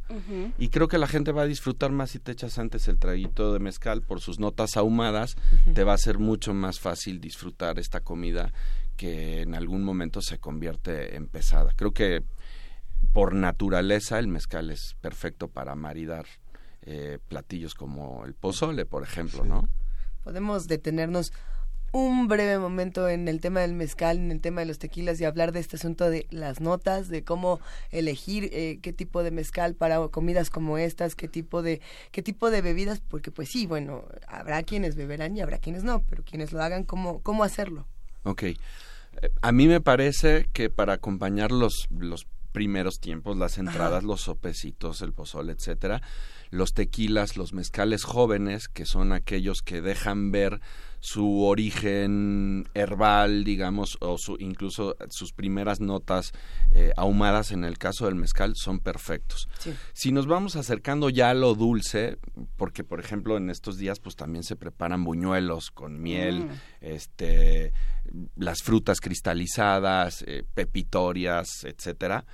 Y 0.59 0.69
creo 0.69 0.89
que 0.89 0.99
la 0.99 1.07
gente 1.07 1.33
va 1.33 1.43
a 1.43 1.47
disfrutar 1.47 1.91
más 1.91 2.11
si 2.11 2.19
te 2.19 2.33
echas 2.33 2.59
antes 2.59 2.87
el 2.89 2.99
traguito 2.99 3.55
de 3.55 3.61
mezcal 3.61 4.03
por 4.03 4.21
sus 4.21 4.39
notas 4.39 4.77
ahumadas, 4.77 5.37
te 5.73 5.85
va 5.85 5.95
a 5.95 5.99
ser 5.99 6.19
mucho 6.19 6.53
más 6.53 6.81
fácil 6.81 7.19
disfrutar 7.19 7.79
esta 7.79 8.01
comida 8.01 8.53
que 8.99 9.41
en 9.41 9.55
algún 9.55 9.85
momento 9.85 10.21
se 10.21 10.37
convierte 10.37 11.17
en 11.17 11.29
pesada. 11.29 11.73
Creo 11.75 11.93
que 11.93 12.23
por 13.15 13.35
naturaleza 13.35 14.19
el 14.19 14.29
mezcal 14.29 14.71
es 14.71 14.97
perfecto 15.01 15.49
para 15.49 15.75
maridar 15.75 16.27
eh, 16.83 17.21
platillos 17.29 17.75
como 17.75 18.27
el 18.27 18.35
pozole, 18.35 18.85
por 18.85 19.03
ejemplo, 19.03 19.47
¿no? 19.47 19.67
Podemos 20.25 20.67
detenernos 20.67 21.33
un 21.95 22.27
breve 22.27 22.59
momento 22.59 23.09
en 23.09 23.29
el 23.29 23.41
tema 23.41 23.61
del 23.61 23.73
mezcal, 23.73 24.19
en 24.19 24.33
el 24.33 24.41
tema 24.41 24.63
de 24.63 24.67
los 24.67 24.81
tequilas 24.81 25.21
y 25.21 25.25
hablar 25.25 25.53
de 25.53 25.61
este 25.61 25.77
asunto 25.77 26.11
de 26.11 26.27
las 26.31 26.61
notas, 26.61 27.07
de 27.07 27.23
cómo 27.23 27.61
elegir 27.93 28.51
eh, 28.53 28.81
qué 28.83 28.93
tipo 28.93 29.23
de 29.23 29.31
mezcal 29.31 29.77
para 29.77 30.09
comidas 30.09 30.51
como 30.51 30.77
estas, 30.77 31.15
qué 31.15 31.29
tipo 31.29 31.63
de 31.63 31.81
qué 32.11 32.21
tipo 32.21 32.51
de 32.51 32.63
bebidas, 32.63 32.99
porque 32.99 33.31
pues 33.31 33.49
sí, 33.49 33.67
bueno, 33.67 34.07
habrá 34.27 34.65
quienes 34.65 34.97
beberán 34.97 35.37
y 35.37 35.41
habrá 35.41 35.59
quienes 35.59 35.85
no, 35.85 36.03
pero 36.11 36.25
quienes 36.25 36.53
lo 36.53 36.61
hagan, 36.61 36.83
cómo 36.83 37.23
cómo 37.23 37.45
hacerlo. 37.45 37.87
Ok. 38.25 38.43
Eh, 38.43 38.57
a 39.41 39.53
mí 39.53 39.69
me 39.69 39.81
parece 39.81 40.49
que 40.53 40.71
para 40.71 40.95
acompañar 40.95 41.53
los 41.53 41.87
los 41.97 42.27
primeros 42.51 43.01
tiempos, 43.01 43.37
las 43.37 43.59
entradas, 43.59 44.03
los 44.03 44.21
sopecitos, 44.21 45.03
el 45.03 45.13
pozole, 45.13 45.53
etcétera, 45.53 46.01
los 46.51 46.75
tequilas, 46.75 47.37
los 47.37 47.53
mezcales 47.53 48.05
jóvenes, 48.05 48.69
que 48.69 48.87
son 48.87 49.13
aquellos 49.13 49.63
que 49.63 49.81
dejan 49.81 50.31
ver 50.31 50.61
su 51.05 51.43
origen 51.43 52.67
herbal, 52.73 53.45
digamos, 53.45 53.99
o 54.01 54.17
su, 54.17 54.39
incluso 54.41 54.97
sus 55.11 55.35
primeras 55.35 55.79
notas 55.79 56.33
eh, 56.75 56.95
ahumadas 56.97 57.53
en 57.53 57.65
el 57.65 57.77
caso 57.77 58.07
del 58.07 58.15
mezcal 58.15 58.55
son 58.57 58.81
perfectos. 58.81 59.51
Si 59.93 60.13
nos 60.13 60.27
vamos 60.27 60.57
acercando 60.57 61.11
ya 61.11 61.29
a 61.29 61.35
lo 61.35 61.55
dulce, 61.55 62.17
porque 62.57 62.85
por 62.85 63.01
ejemplo 63.01 63.37
en 63.37 63.51
estos 63.51 63.77
días 63.77 64.01
pues 64.01 64.17
también 64.17 64.45
se 64.45 64.57
preparan 64.57 65.05
buñuelos 65.05 65.71
con 65.71 66.01
miel, 66.01 66.47
mm. 66.47 66.51
este, 66.81 67.75
las 68.37 68.63
frutas 68.63 69.01
cristalizadas, 69.03 70.25
eh, 70.27 70.43
pepitorias, 70.55 71.65
etcétera 71.65 72.25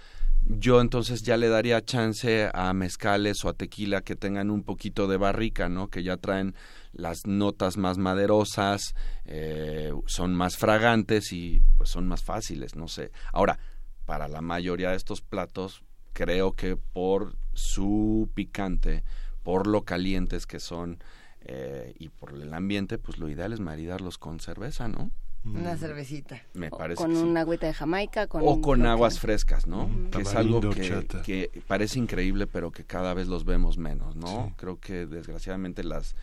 yo 0.59 0.81
entonces 0.81 1.23
ya 1.23 1.37
le 1.37 1.49
daría 1.49 1.85
chance 1.85 2.51
a 2.53 2.73
mezcales 2.73 3.45
o 3.45 3.49
a 3.49 3.55
tequila 3.55 4.03
que 4.03 4.17
tengan 4.17 4.51
un 4.51 4.65
poquito 4.65 5.07
de 5.07 5.17
barrica, 5.17 5.69
¿no? 5.69 5.89
Que 5.89 6.03
ya 6.03 6.17
traen 6.17 6.55
las 6.93 7.27
notas 7.27 7.77
más 7.77 7.99
maderosas, 7.99 8.95
eh, 9.27 9.93
son 10.07 10.35
más 10.35 10.57
fragantes 10.57 11.33
y 11.33 11.63
pues 11.77 11.91
son 11.91 12.09
más 12.09 12.25
fáciles, 12.25 12.75
no 12.75 12.89
sé. 12.89 13.13
Ahora, 13.33 13.59
para 14.07 14.29
la 14.29 14.41
mayoría 14.41 14.91
de 14.91 14.97
estos 14.97 15.21
platos, 15.21 15.85
creo 16.13 16.53
que 16.53 16.77
por 16.77 17.37
su 17.53 18.29
picante, 18.35 19.05
por 19.45 19.67
lo 19.67 19.85
calientes 19.85 20.47
que 20.47 20.59
son 20.59 20.99
eh, 21.43 21.95
y 21.99 22.09
por 22.09 22.35
el 22.35 22.53
ambiente, 22.53 22.99
pues 22.99 23.19
lo 23.19 23.29
ideal 23.29 23.53
es 23.53 23.61
maridarlos 23.61 24.19
con 24.19 24.41
cerveza, 24.41 24.89
¿no? 24.89 25.11
Una 25.45 25.77
cervecita. 25.77 26.43
Me 26.55 26.71
parece. 26.71 27.03
Con 27.03 27.17
una 27.17 27.41
agüita 27.41 27.67
de 27.67 27.75
Jamaica. 27.75 28.27
Con 28.27 28.43
o 28.45 28.61
con 28.61 28.85
aguas 28.85 29.19
frescas, 29.19 29.67
¿no? 29.67 29.91
Que 30.11 30.23
es 30.23 30.35
algo 30.35 30.61
que, 30.61 31.07
que, 31.25 31.63
parece 31.67 31.99
increíble, 31.99 32.47
pero 32.47 32.71
que 32.71 32.85
cada 32.85 33.15
vez 33.15 33.27
los 33.27 33.45
vemos 33.45 33.79
menos, 33.79 34.17
¿no? 34.17 34.53
Creo 34.57 34.79
que 34.79 35.07
desgraciadamente 35.07 35.83
las 35.83 36.15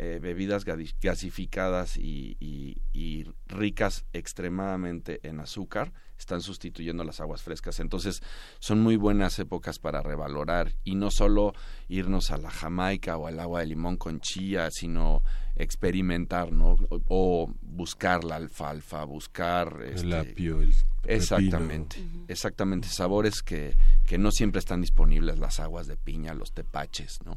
eh, 0.00 0.20
bebidas 0.22 0.64
gasificadas 0.64 1.96
y, 1.96 2.36
y, 2.38 3.26
ricas 3.48 4.04
extremadamente 4.12 5.18
en 5.26 5.40
azúcar 5.40 5.92
están 6.16 6.40
sustituyendo 6.40 7.02
las 7.02 7.20
aguas 7.20 7.42
frescas. 7.42 7.80
Entonces 7.80 8.22
son 8.60 8.80
muy 8.80 8.94
buenas 8.94 9.40
épocas 9.40 9.80
para 9.80 10.00
revalorar 10.00 10.72
y 10.84 10.94
no 10.94 11.10
solo 11.10 11.52
irnos 11.88 12.30
a 12.30 12.36
la 12.36 12.50
Jamaica 12.50 13.16
o 13.16 13.26
al 13.26 13.40
agua 13.40 13.58
de 13.58 13.66
limón 13.66 13.96
con 13.96 14.20
chía, 14.20 14.70
sino 14.70 15.24
experimentar, 15.58 16.52
¿no? 16.52 16.76
O, 17.08 17.52
buscar 17.62 18.24
la 18.24 18.36
alfalfa, 18.36 19.04
buscar... 19.04 19.80
el 19.82 20.12
este, 20.12 20.16
apio, 20.16 20.60
el 20.60 20.74
Exactamente, 21.04 21.96
exactamente. 22.28 22.88
Sabores 22.88 23.42
que, 23.42 23.74
que 24.06 24.18
no 24.18 24.30
siempre 24.30 24.58
están 24.58 24.80
disponibles, 24.80 25.38
las 25.38 25.60
aguas 25.60 25.86
de 25.86 25.96
piña, 25.96 26.34
los 26.34 26.52
tepaches, 26.52 27.20
¿no? 27.24 27.34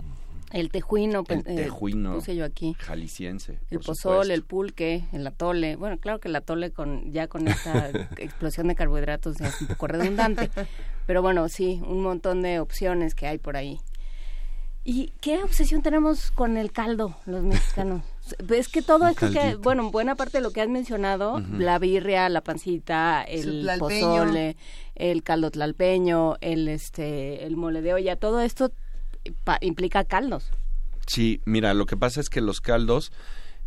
El 0.52 0.70
tejuino, 0.70 1.24
el 1.30 1.40
eh, 1.40 1.56
tejuino 1.56 2.16
puse 2.16 2.36
yo 2.36 2.44
aquí. 2.44 2.76
Jalisciense. 2.80 3.60
El 3.70 3.80
pozol, 3.80 4.32
el 4.32 4.44
pulque, 4.44 5.06
el 5.14 5.26
atole. 5.26 5.78
Bueno, 5.78 5.98
claro 5.98 6.20
que 6.20 6.28
el 6.28 6.36
atole 6.36 6.72
con 6.72 7.10
ya 7.14 7.28
con 7.28 7.48
esta 7.48 7.90
explosión 8.18 8.68
de 8.68 8.76
carbohidratos 8.76 9.40
es 9.40 9.62
un 9.62 9.68
poco 9.68 9.88
redundante. 9.88 10.50
Pero 11.08 11.22
bueno, 11.22 11.48
sí, 11.48 11.82
un 11.88 12.02
montón 12.02 12.42
de 12.42 12.60
opciones 12.60 13.16
que 13.16 13.28
hay 13.28 13.38
por 13.38 13.56
ahí. 13.56 13.80
¿Y 14.84 15.14
qué 15.22 15.42
obsesión 15.42 15.84
tenemos 15.84 16.32
con 16.32 16.58
el 16.58 16.72
caldo, 16.72 17.16
los 17.26 17.44
mexicanos? 17.44 18.04
Es 18.50 18.70
que 18.70 18.82
todo 18.82 19.08
esto 19.08 19.32
que, 19.32 19.56
bueno, 19.56 19.92
buena 19.92 20.16
parte 20.16 20.38
de 20.38 20.44
lo 20.44 20.52
que 20.52 20.62
has 20.62 20.70
mencionado, 20.70 21.40
la 21.58 21.80
birria, 21.80 22.30
la 22.30 22.42
pancita, 22.42 23.24
el 23.24 23.70
pozole, 23.80 24.56
el 24.96 25.24
caldo 25.24 25.52
tlalpeño, 25.52 26.36
el 26.42 26.68
este, 26.68 27.46
el 27.46 27.58
mole 27.58 27.82
de 27.82 27.94
olla, 27.94 28.16
todo 28.16 28.42
esto 28.42 28.72
implica 29.62 30.04
caldos. 30.04 30.52
Sí, 31.08 31.42
mira, 31.46 31.74
lo 31.74 31.86
que 31.86 31.98
pasa 31.98 32.22
es 32.22 32.30
que 32.30 32.42
los 32.42 32.62
caldos 32.62 33.12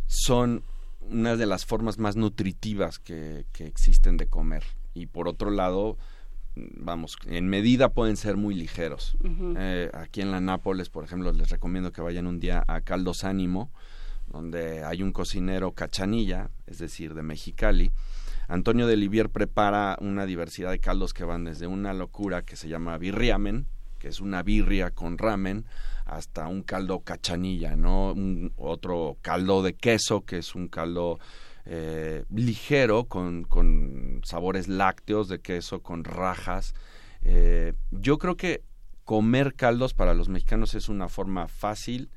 son 0.07 0.63
una 1.09 1.35
de 1.35 1.45
las 1.45 1.65
formas 1.65 1.99
más 1.99 2.15
nutritivas 2.15 2.99
que, 2.99 3.45
existen 3.59 4.17
de 4.17 4.27
comer. 4.27 4.63
Y 4.93 5.07
por 5.07 5.27
otro 5.27 5.51
lado, 5.51 5.97
vamos, 6.55 7.17
en 7.27 7.47
medida 7.47 7.89
pueden 7.89 8.17
ser 8.17 8.37
muy 8.37 8.55
ligeros. 8.55 9.17
Eh, 9.57 9.91
aquí 9.93 10.21
en 10.21 10.31
la 10.31 10.39
Nápoles, 10.39 10.89
por 10.89 11.03
ejemplo, 11.03 11.31
les 11.31 11.49
recomiendo 11.49 11.91
que 11.91 12.01
vayan 12.01 12.27
un 12.27 12.39
día 12.39 12.63
a 12.67 12.81
Caldos 12.81 13.23
Ánimo, 13.23 13.71
donde 14.35 14.83
hay 14.83 15.01
un 15.01 15.13
cocinero 15.13 15.71
cachanilla, 15.71 16.49
es 16.67 16.77
decir, 16.77 17.13
de 17.13 17.23
Mexicali. 17.23 17.91
Antonio 18.49 18.85
de 18.85 18.97
Livier 18.97 19.29
prepara 19.29 19.97
una 20.01 20.25
diversidad 20.25 20.71
de 20.71 20.79
caldos 20.79 21.13
que 21.13 21.23
van 21.23 21.45
desde 21.45 21.67
una 21.67 21.93
locura 21.93 22.41
que 22.41 22.57
se 22.57 22.67
llama 22.67 22.97
birriamen, 22.97 23.65
que 23.97 24.09
es 24.09 24.19
una 24.19 24.43
birria 24.43 24.91
con 24.91 25.17
ramen, 25.17 25.65
hasta 26.03 26.47
un 26.47 26.63
caldo 26.63 26.99
cachanilla, 26.99 27.77
¿no? 27.77 28.11
Un, 28.11 28.51
otro 28.57 29.17
caldo 29.21 29.63
de 29.63 29.73
queso, 29.73 30.25
que 30.25 30.39
es 30.39 30.53
un 30.53 30.67
caldo 30.67 31.17
eh, 31.63 32.25
ligero, 32.29 33.05
con, 33.05 34.21
sabores 34.25 34.67
lácteos 34.67 35.29
de 35.29 35.39
queso, 35.39 35.81
con 35.81 36.03
rajas. 36.03 36.75
Eh, 37.23 37.71
yo 37.91 38.17
creo 38.17 38.35
que 38.35 38.63
comer 39.05 39.53
caldos 39.55 39.93
para 39.93 40.13
los 40.13 40.27
mexicanos 40.27 40.75
es 40.75 40.89
una 40.89 41.07
forma 41.07 41.47
fácil, 41.47 42.09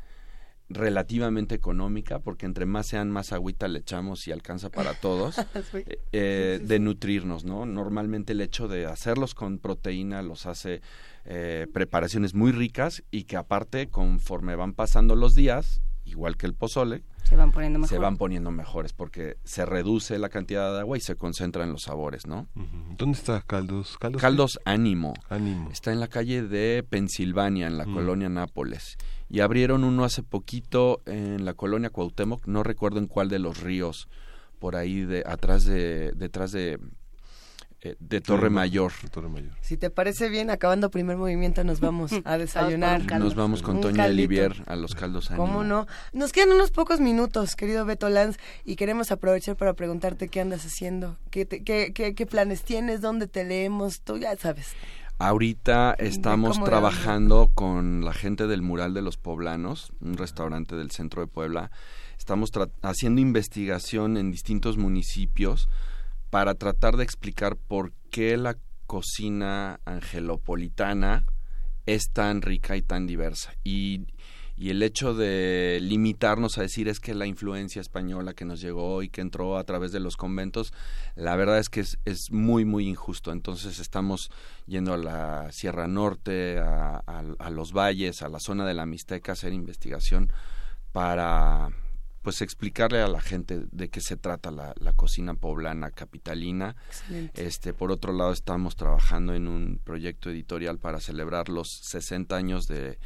relativamente 0.71 1.55
económica, 1.55 2.19
porque 2.19 2.47
entre 2.47 2.67
más 2.67 2.87
sean, 2.87 3.11
más 3.11 3.33
agüita 3.33 3.69
le 3.69 3.79
echamos 3.79 4.27
y 4.29 4.33
alcanza 4.33 4.71
para 4.71 4.95
todos, 4.95 5.37
eh, 6.13 6.61
de 6.63 6.79
nutrirnos, 6.79 7.45
¿no? 7.45 7.65
Normalmente 7.65 8.33
el 8.33 8.41
hecho 8.41 8.69
de 8.69 8.87
hacerlos 8.87 9.35
con 9.35 9.59
proteína 9.59 10.23
los 10.23 10.47
hace 10.47 10.83
eh, 11.25 11.67
preparaciones 11.73 12.35
muy 12.35 12.53
ricas 12.53 13.03
y 13.11 13.25
que 13.25 13.37
aparte 13.37 13.89
conforme 13.89 14.57
van 14.57 14.75
pasando 14.75 15.17
los 15.17 15.35
días, 15.35 15.81
igual 16.05 16.37
que 16.37 16.47
el 16.47 16.55
pozole, 16.55 17.03
se 17.29 17.37
van 17.37 17.53
poniendo 17.53 17.87
Se 17.87 17.99
van 17.99 18.17
poniendo 18.17 18.51
mejores 18.51 18.95
porque 18.95 19.37
se 19.45 19.67
reduce 19.67 20.19
la 20.19 20.31
cantidad 20.31 20.73
de 20.73 20.81
agua 20.81 20.97
y 20.97 21.01
se 21.01 21.15
concentra 21.15 21.63
en 21.63 21.73
los 21.73 21.83
sabores, 21.83 22.27
¿no? 22.27 22.49
¿Dónde 22.97 23.19
está 23.19 23.43
Caldos? 23.43 23.99
Caldos, 23.99 24.23
Caldos 24.23 24.61
Ánimo. 24.65 25.13
Ánimo. 25.29 25.69
Está 25.71 25.93
en 25.93 26.01
la 26.01 26.09
calle 26.09 26.43
de 26.43 26.83
Pensilvania, 26.89 27.67
en 27.67 27.77
la 27.77 27.85
colonia 27.85 28.31
Nápoles. 28.31 28.97
Y 29.29 29.41
abrieron 29.41 29.85
uno 29.85 30.05
hace 30.05 30.23
poquito 30.23 31.03
en 31.05 31.45
la 31.45 31.53
colonia 31.53 31.91
Cuauhtémoc, 31.91 32.47
no 32.47 32.63
recuerdo 32.63 32.99
en 32.99 33.09
cuál 33.09 33.29
de 33.29 33.39
los 33.39 33.61
ríos, 33.61 34.09
por 34.59 34.75
ahí 34.75 35.03
de 35.03 35.23
atrás 35.27 35.67
de 35.67 36.13
detrás 36.17 36.51
de 36.51 36.79
eh, 37.81 37.95
de 38.01 38.21
Torre 38.21 38.51
Mayor. 38.51 38.93
Si 39.61 39.77
te 39.77 39.89
parece 39.89 40.29
bien, 40.29 40.51
acabando 40.51 40.91
primer 40.91 41.17
movimiento, 41.17 41.63
nos 41.63 41.79
vamos 41.79 42.11
a 42.25 42.37
desayunar. 42.37 43.05
nos 43.21 43.37
vamos 43.37 43.63
con 43.63 43.81
Toña 43.81 44.07
Olivier 44.07 44.65
a 44.67 44.75
los 44.75 44.97
caldos 44.97 45.31
¿Cómo 45.37 45.63
no? 45.63 45.87
Nos 46.13 46.33
quedan 46.33 46.51
unos 46.51 46.73
pocos 46.73 46.99
minutos, 46.99 47.55
querido 47.55 47.85
Beto 47.85 48.09
Lanz, 48.09 48.37
y 48.65 48.75
queremos 48.75 49.13
aprovechar 49.13 49.55
para 49.55 49.75
preguntarte 49.75 50.29
qué 50.29 50.41
andas 50.41 50.67
haciendo, 50.67 51.19
qué, 51.31 51.47
qué, 51.47 51.93
qué, 51.93 52.27
planes 52.27 52.65
tienes, 52.65 53.01
dónde 53.01 53.29
te 53.29 53.45
leemos, 53.45 54.01
tú 54.01 54.19
ya 54.19 54.37
sabes. 54.37 54.75
Ahorita 55.21 55.95
estamos 55.99 56.63
trabajando 56.65 57.51
con 57.55 58.05
la 58.05 58.13
gente 58.13 58.49
del 58.49 58.63
Mural 58.63 58.93
de 58.93 59.03
los 59.03 59.17
Poblanos, 59.19 59.93
un 60.01 60.17
restaurante 60.17 60.75
del 60.75 60.91
centro 60.91 61.23
de 61.23 61.29
Puebla. 61.29 61.71
Estamos 62.19 62.51
haciendo 62.83 63.21
investigación 63.21 64.17
en 64.17 64.33
distintos 64.33 64.79
municipios 64.79 65.69
para 66.31 66.55
tratar 66.55 66.97
de 66.97 67.05
explicar 67.05 67.57
por 67.57 67.93
qué 68.11 68.37
la 68.37 68.57
cocina 68.87 69.81
angelopolitana 69.85 71.27
es 71.87 72.11
tan 72.11 72.43
rica 72.43 72.77
y 72.77 72.83
tan 72.83 73.07
diversa. 73.07 73.55
Y, 73.65 74.07
y 74.57 74.71
el 74.71 74.83
hecho 74.83 75.15
de 75.15 75.79
limitarnos 75.81 76.59
a 76.59 76.63
decir 76.63 76.89
es 76.89 77.01
que 77.01 77.15
la 77.15 77.27
influencia 77.27 77.81
española 77.81 78.35
que 78.35 78.45
nos 78.45 78.61
llegó 78.61 79.03
y 79.03 79.09
que 79.09 79.21
entró 79.21 79.57
a 79.57 79.65
través 79.65 79.93
de 79.93 80.01
los 80.01 80.17
conventos, 80.17 80.73
la 81.17 81.37
verdad 81.37 81.59
es 81.59 81.69
que 81.69 81.81
es, 81.81 82.31
muy, 82.31 82.65
muy 82.65 82.89
injusto. 82.89 83.33
Entonces 83.33 83.79
estamos 83.79 84.31
yendo 84.67 84.95
a 84.95 84.99
la 84.99 85.53
Sierra 85.53 85.89
Norte, 85.89 86.59
a, 86.59 87.03
a 87.07 87.51
los 87.51 87.73
valles, 87.73 88.23
a 88.23 88.29
la 88.29 88.41
zona 88.41 88.67
de 88.67 88.75
la 88.75 88.85
Mixteca 88.85 89.33
a 89.33 89.35
hacer 89.35 89.53
investigación 89.53 90.31
para 90.93 91.71
pues 92.29 92.43
explicarle 92.43 93.01
a 93.01 93.09
la 93.09 93.23
gente 93.23 93.65
de 93.73 93.89
qué 93.89 94.03
se 94.03 94.19
trata 94.19 94.51
la, 94.51 94.75
cocina 94.93 95.33
poblana 95.33 95.91
capitalina. 95.93 96.77
Este, 97.33 97.73
por 97.73 97.91
otro 97.91 98.13
lado, 98.13 98.33
estamos 98.33 98.77
trabajando 98.77 99.33
en 99.33 99.49
un 99.49 99.81
proyecto 99.83 100.29
editorial 100.29 100.79
para 100.79 101.01
celebrar 101.01 101.49
los 101.49 101.71
60 101.71 102.37
años 102.37 102.69
de, 102.69 102.99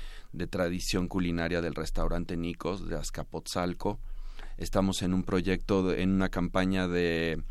tradición 0.51 1.07
culinaria 1.07 1.61
del 1.61 1.77
restaurante 1.77 2.37
Nicos 2.37 2.89
de 2.89 2.97
Azcapotzalco. 2.97 4.01
Estamos 4.59 5.03
en 5.03 5.15
un 5.15 5.23
proyecto, 5.23 5.93
en 5.95 6.11
una 6.11 6.29
campaña 6.29 6.89
de, 6.89 7.45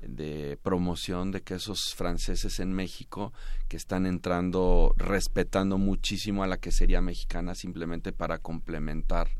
de 0.00 0.56
promoción 0.62 1.32
de 1.32 1.40
quesos 1.40 1.96
franceses 1.96 2.60
en 2.60 2.72
México 2.72 3.32
que 3.66 3.76
están 3.76 4.06
entrando 4.06 4.94
respetando 4.96 5.78
muchísimo 5.78 6.44
a 6.44 6.46
la 6.46 6.58
quesería 6.58 7.00
mexicana 7.00 7.56
simplemente 7.56 8.12
para 8.12 8.38
complementar 8.38 9.30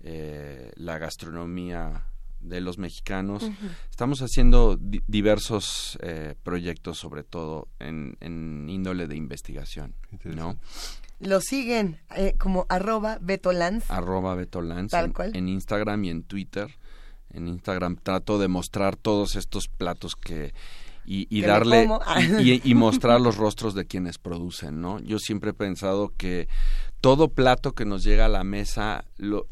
eh, 0.00 0.70
la 0.76 0.98
gastronomía 0.98 2.04
de 2.40 2.60
los 2.60 2.78
mexicanos. 2.78 3.44
Estamos 3.90 4.22
haciendo 4.22 4.78
diversos 4.78 5.98
eh, 6.02 6.34
proyectos, 6.42 6.98
sobre 6.98 7.24
todo 7.24 7.68
en, 7.78 8.16
índole 8.68 9.06
de 9.06 9.16
investigación, 9.16 9.94
¿no? 10.24 10.56
Lo 11.20 11.40
siguen 11.40 11.98
eh, 12.14 12.34
como 12.38 12.66
arroba 12.68 13.18
Betolanz. 13.20 13.90
Arroba 13.90 14.36
Betolanz. 14.36 14.92
Tal 14.92 15.12
cual. 15.12 15.34
En, 15.34 15.48
Instagram 15.48 16.04
y 16.04 16.10
en 16.10 16.22
Twitter. 16.22 16.70
En 17.30 17.48
Instagram 17.48 17.96
trato 17.96 18.38
de 18.38 18.48
mostrar 18.48 18.96
todos 18.96 19.34
estos 19.34 19.68
platos 19.68 20.14
que 20.14 20.54
y, 21.10 21.40
darle 21.40 21.88
y, 22.38 22.74
mostrar 22.74 23.18
los 23.18 23.38
rostros 23.38 23.74
de 23.74 23.86
quienes 23.86 24.18
producen, 24.18 24.82
¿no? 24.82 25.00
Yo 25.00 25.18
siempre 25.18 25.50
he 25.50 25.54
pensado 25.54 26.12
que 26.18 26.48
todo 27.00 27.28
plato 27.28 27.72
que 27.72 27.86
nos 27.86 28.04
llega 28.04 28.26
a 28.26 28.28
la 28.28 28.44
mesa 28.44 29.06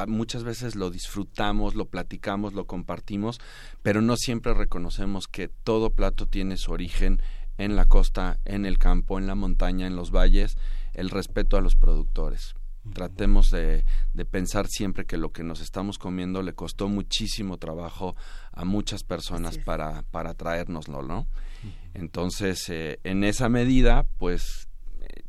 muchas 0.07 0.44
veces 0.44 0.74
lo 0.74 0.90
disfrutamos, 0.90 1.74
lo 1.74 1.86
platicamos, 1.86 2.52
lo 2.52 2.66
compartimos, 2.66 3.40
pero 3.82 4.02
no 4.02 4.16
siempre 4.16 4.52
reconocemos 4.52 5.28
que 5.28 5.48
todo 5.48 5.90
plato 5.90 6.26
tiene 6.26 6.59
su 6.59 6.72
origen 6.72 7.22
en 7.57 7.74
la 7.74 7.86
costa, 7.86 8.38
en 8.44 8.66
el 8.66 8.78
campo, 8.78 9.18
en 9.18 9.26
la 9.26 9.34
montaña, 9.34 9.86
en 9.86 9.96
los 9.96 10.11
valles, 10.11 10.59
el 10.92 11.09
respeto 11.09 11.57
a 11.57 11.62
los 11.62 11.74
productores. 11.74 12.54
Tratemos 12.92 13.50
de, 13.50 13.84
pensar 14.30 14.68
siempre 14.68 15.07
que 15.07 15.16
lo 15.16 15.32
que 15.32 15.42
nos 15.42 15.61
estamos 15.61 15.98
comiendo 15.98 16.42
le 16.42 16.52
costó 16.52 16.88
muchísimo 16.88 17.57
trabajo 17.57 18.14
a 18.52 18.64
muchas 18.64 19.04
personas 19.04 19.57
para, 19.57 20.02
para 20.11 20.34
traérnoslo, 20.34 21.02
¿no? 21.02 21.26
Entonces, 21.95 22.69
eh, 22.69 22.99
en 23.05 23.25
esa 23.25 23.49
medida, 23.49 24.07
pues 24.19 24.69
eh, 25.01 25.23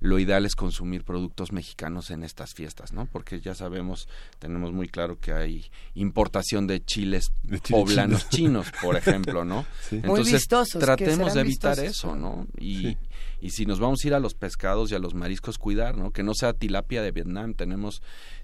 lo 0.00 0.18
ideal 0.18 0.44
es 0.46 0.54
consumir 0.54 1.04
productos 1.04 1.52
mexicanos 1.52 2.10
en 2.10 2.22
estas 2.22 2.54
fiestas, 2.54 2.92
¿no? 2.92 3.06
Porque 3.06 3.40
ya 3.40 3.54
sabemos, 3.54 4.08
tenemos 4.38 4.72
muy 4.72 4.88
claro 4.88 5.18
que 5.18 5.32
hay 5.32 5.70
importación 5.94 6.66
de 6.66 6.84
chiles 6.84 7.32
poblanos 7.70 8.28
chinos, 8.28 8.66
por 8.82 8.96
ejemplo, 8.98 9.44
¿no? 9.44 9.64
Entonces, 9.90 10.46
tratemos 10.78 11.34
de 11.34 11.40
evitar 11.40 11.78
eso, 11.80 12.16
¿no? 12.16 12.46
Y, 12.58 12.96
y 13.40 13.50
si 13.50 13.66
nos 13.66 13.80
vamos 13.80 14.00
a 14.04 14.08
ir 14.08 14.14
a 14.14 14.20
los 14.20 14.34
pescados 14.34 14.92
y 14.92 14.94
a 14.94 14.98
los 14.98 15.14
mariscos, 15.14 15.58
cuidar, 15.58 15.96
¿no? 15.96 16.10
Que 16.10 16.22
no 16.22 16.34
sea 16.34 16.52
tilapia 16.52 17.02
de 17.02 17.12
Vietnam, 17.12 17.54
tenemos 17.54 18.02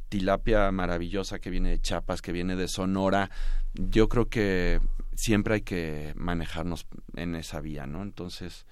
tilapia 0.09 0.71
maravillosa 0.71 1.39
que 1.39 1.51
viene 1.51 1.71
de 1.71 1.81
Chiapas, 1.81 2.23
que 2.23 2.33
viene 2.33 2.57
de 2.57 2.69
Sonora. 2.69 3.31
Yo 3.75 4.09
creo 4.09 4.29
que 4.29 4.81
siempre 5.17 5.55
hay 5.55 5.63
que 5.63 6.13
manejarnos 6.17 6.87
en 7.17 7.35
esa 7.35 7.61
vía, 7.61 7.87
¿no? 7.87 8.03
Entonces, 8.03 8.67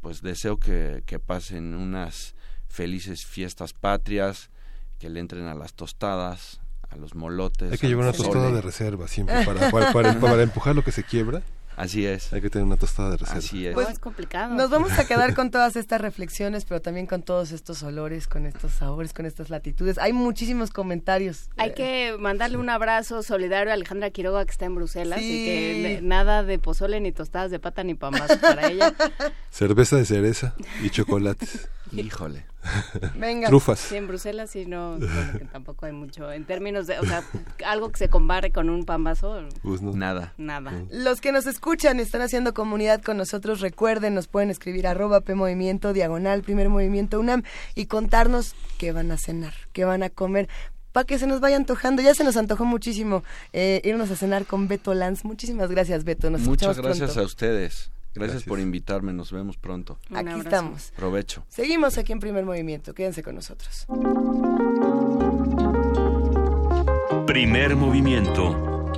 pues 0.00 0.22
deseo 0.22 0.58
que, 0.58 1.02
que 1.06 1.18
pasen 1.18 1.74
unas 1.74 2.34
felices 2.66 3.24
fiestas 3.24 3.72
patrias, 3.72 4.50
que 4.98 5.08
le 5.08 5.20
entren 5.20 5.46
a 5.46 5.54
las 5.54 5.74
tostadas, 5.74 6.60
a 6.90 6.96
los 6.96 7.14
molotes. 7.14 7.72
Hay 7.72 7.78
que 7.78 7.88
llevar 7.88 8.06
una 8.06 8.12
tostada 8.12 8.50
de 8.50 8.60
reserva 8.60 9.08
siempre 9.08 9.44
para, 9.44 9.70
para, 9.70 9.92
para 9.92 10.42
empujar 10.42 10.74
lo 10.74 10.82
que 10.82 10.92
se 10.92 11.04
quiebra. 11.04 11.42
Así 11.76 12.06
es. 12.06 12.32
Hay 12.32 12.40
que 12.40 12.50
tener 12.50 12.66
una 12.66 12.76
tostada 12.76 13.10
de 13.10 13.16
reserva. 13.18 13.38
Así 13.38 13.66
es. 13.66 13.74
Pues, 13.74 13.88
es 13.88 13.98
complicado. 13.98 14.54
Nos 14.54 14.70
vamos 14.70 14.92
a 14.92 15.06
quedar 15.06 15.34
con 15.34 15.50
todas 15.50 15.76
estas 15.76 16.00
reflexiones, 16.00 16.64
pero 16.64 16.80
también 16.80 17.06
con 17.06 17.22
todos 17.22 17.52
estos 17.52 17.82
olores, 17.82 18.26
con 18.26 18.46
estos 18.46 18.72
sabores, 18.72 19.12
con 19.12 19.26
estas 19.26 19.50
latitudes. 19.50 19.98
Hay 19.98 20.12
muchísimos 20.12 20.70
comentarios. 20.70 21.48
Hay 21.56 21.74
que 21.74 22.16
mandarle 22.18 22.58
un 22.58 22.70
abrazo 22.70 23.22
solidario 23.22 23.70
a 23.70 23.74
Alejandra 23.74 24.10
Quiroga 24.10 24.44
que 24.44 24.52
está 24.52 24.66
en 24.66 24.74
Bruselas 24.74 25.20
y 25.22 25.44
que 25.44 26.00
nada 26.02 26.42
de 26.42 26.58
pozole 26.58 27.00
ni 27.00 27.12
tostadas 27.12 27.50
de 27.50 27.58
pata 27.58 27.84
ni 27.84 27.94
pambazos 27.94 28.38
para 28.38 28.68
ella. 28.68 28.94
Cerveza 29.50 29.96
de 29.96 30.04
cereza 30.04 30.54
y 30.82 30.90
chocolates. 30.90 31.68
Híjole. 31.92 32.46
Venga. 33.18 33.48
Trufas. 33.48 33.78
Sí, 33.78 33.96
en 33.96 34.08
Bruselas 34.08 34.50
sí 34.50 34.66
no, 34.66 34.98
tampoco 35.52 35.86
hay 35.86 35.92
mucho. 35.92 36.30
En 36.32 36.44
términos 36.44 36.86
de, 36.86 36.98
o 36.98 37.04
sea, 37.04 37.22
algo 37.66 37.90
que 37.90 37.98
se 37.98 38.08
compare 38.08 38.50
con 38.50 38.70
un 38.70 38.84
pambazo. 38.84 39.46
Pues 39.62 39.82
Nada. 39.82 40.32
Nada. 40.36 40.72
Los 40.90 41.20
que 41.20 41.32
nos 41.32 41.46
escuchan, 41.46 42.00
están 42.00 42.22
haciendo 42.22 42.54
comunidad 42.54 43.02
con 43.02 43.16
nosotros, 43.16 43.60
recuerden, 43.60 44.14
nos 44.14 44.28
pueden 44.28 44.50
escribir 44.50 44.86
arroba 44.86 45.20
P 45.20 45.34
Movimiento, 45.34 45.92
diagonal, 45.92 46.42
primer 46.42 46.68
movimiento 46.68 47.20
UNAM 47.20 47.42
y 47.74 47.86
contarnos 47.86 48.54
qué 48.78 48.92
van 48.92 49.10
a 49.10 49.18
cenar, 49.18 49.54
qué 49.72 49.84
van 49.84 50.02
a 50.02 50.10
comer 50.10 50.48
para 50.92 51.04
que 51.04 51.18
se 51.18 51.26
nos 51.26 51.40
vaya 51.40 51.56
antojando. 51.56 52.02
Ya 52.02 52.14
se 52.14 52.22
nos 52.22 52.36
antojó 52.36 52.64
muchísimo 52.64 53.24
eh, 53.52 53.82
irnos 53.84 54.10
a 54.12 54.16
cenar 54.16 54.46
con 54.46 54.68
Beto 54.68 54.94
Lanz. 54.94 55.24
Muchísimas 55.24 55.68
gracias, 55.68 56.04
Beto. 56.04 56.30
Nos 56.30 56.42
Muchas 56.42 56.78
gracias 56.78 57.16
a 57.16 57.22
ustedes. 57.22 57.90
Gracias, 58.14 58.44
por 58.44 58.60
invitarme, 58.60 59.12
nos 59.12 59.32
vemos 59.32 59.56
pronto. 59.56 59.98
aquí 60.14 60.38
estamos. 60.38 60.92
Provecho. 60.96 61.44
Seguimos 61.48 61.98
aquí 61.98 62.12
en 62.12 62.20
Primer 62.20 62.44
Movimiento, 62.44 62.94
quédense 62.94 63.22
con 63.22 63.34
nosotros. 63.34 63.86
Primer 67.26 67.74
Movimiento. 67.74 68.90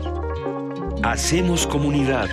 Hacemos 1.02 1.66
comunidad. 1.66 2.28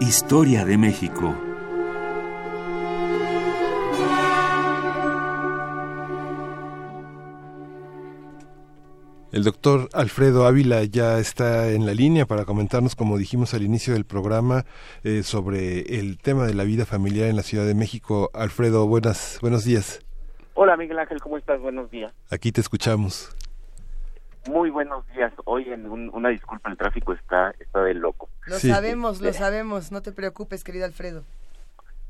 Historia 0.00 0.64
de 0.64 0.76
México. 0.76 1.49
El 9.32 9.44
doctor 9.44 9.88
Alfredo 9.92 10.44
Ávila 10.44 10.82
ya 10.82 11.20
está 11.20 11.70
en 11.70 11.86
la 11.86 11.94
línea 11.94 12.26
para 12.26 12.44
comentarnos, 12.44 12.96
como 12.96 13.16
dijimos 13.16 13.54
al 13.54 13.62
inicio 13.62 13.94
del 13.94 14.04
programa, 14.04 14.64
eh, 15.04 15.22
sobre 15.22 16.00
el 16.00 16.18
tema 16.18 16.46
de 16.46 16.54
la 16.54 16.64
vida 16.64 16.84
familiar 16.84 17.28
en 17.28 17.36
la 17.36 17.42
Ciudad 17.42 17.64
de 17.64 17.76
México. 17.76 18.30
Alfredo, 18.34 18.88
buenas, 18.88 19.38
buenos 19.40 19.64
días. 19.64 20.04
Hola 20.54 20.76
Miguel 20.76 20.98
Ángel, 20.98 21.20
¿cómo 21.20 21.38
estás? 21.38 21.60
Buenos 21.60 21.88
días. 21.92 22.12
Aquí 22.28 22.50
te 22.50 22.60
escuchamos. 22.60 23.36
Muy 24.48 24.68
buenos 24.68 25.06
días. 25.14 25.32
Hoy 25.44 25.68
en 25.68 25.86
una 25.86 26.30
disculpa, 26.30 26.68
el 26.68 26.76
tráfico 26.76 27.12
está 27.12 27.54
está 27.60 27.82
de 27.84 27.94
loco. 27.94 28.28
Lo 28.46 28.58
sabemos, 28.58 29.20
lo 29.20 29.32
sabemos. 29.32 29.92
No 29.92 30.02
te 30.02 30.10
preocupes, 30.10 30.64
querido 30.64 30.86
Alfredo. 30.86 31.22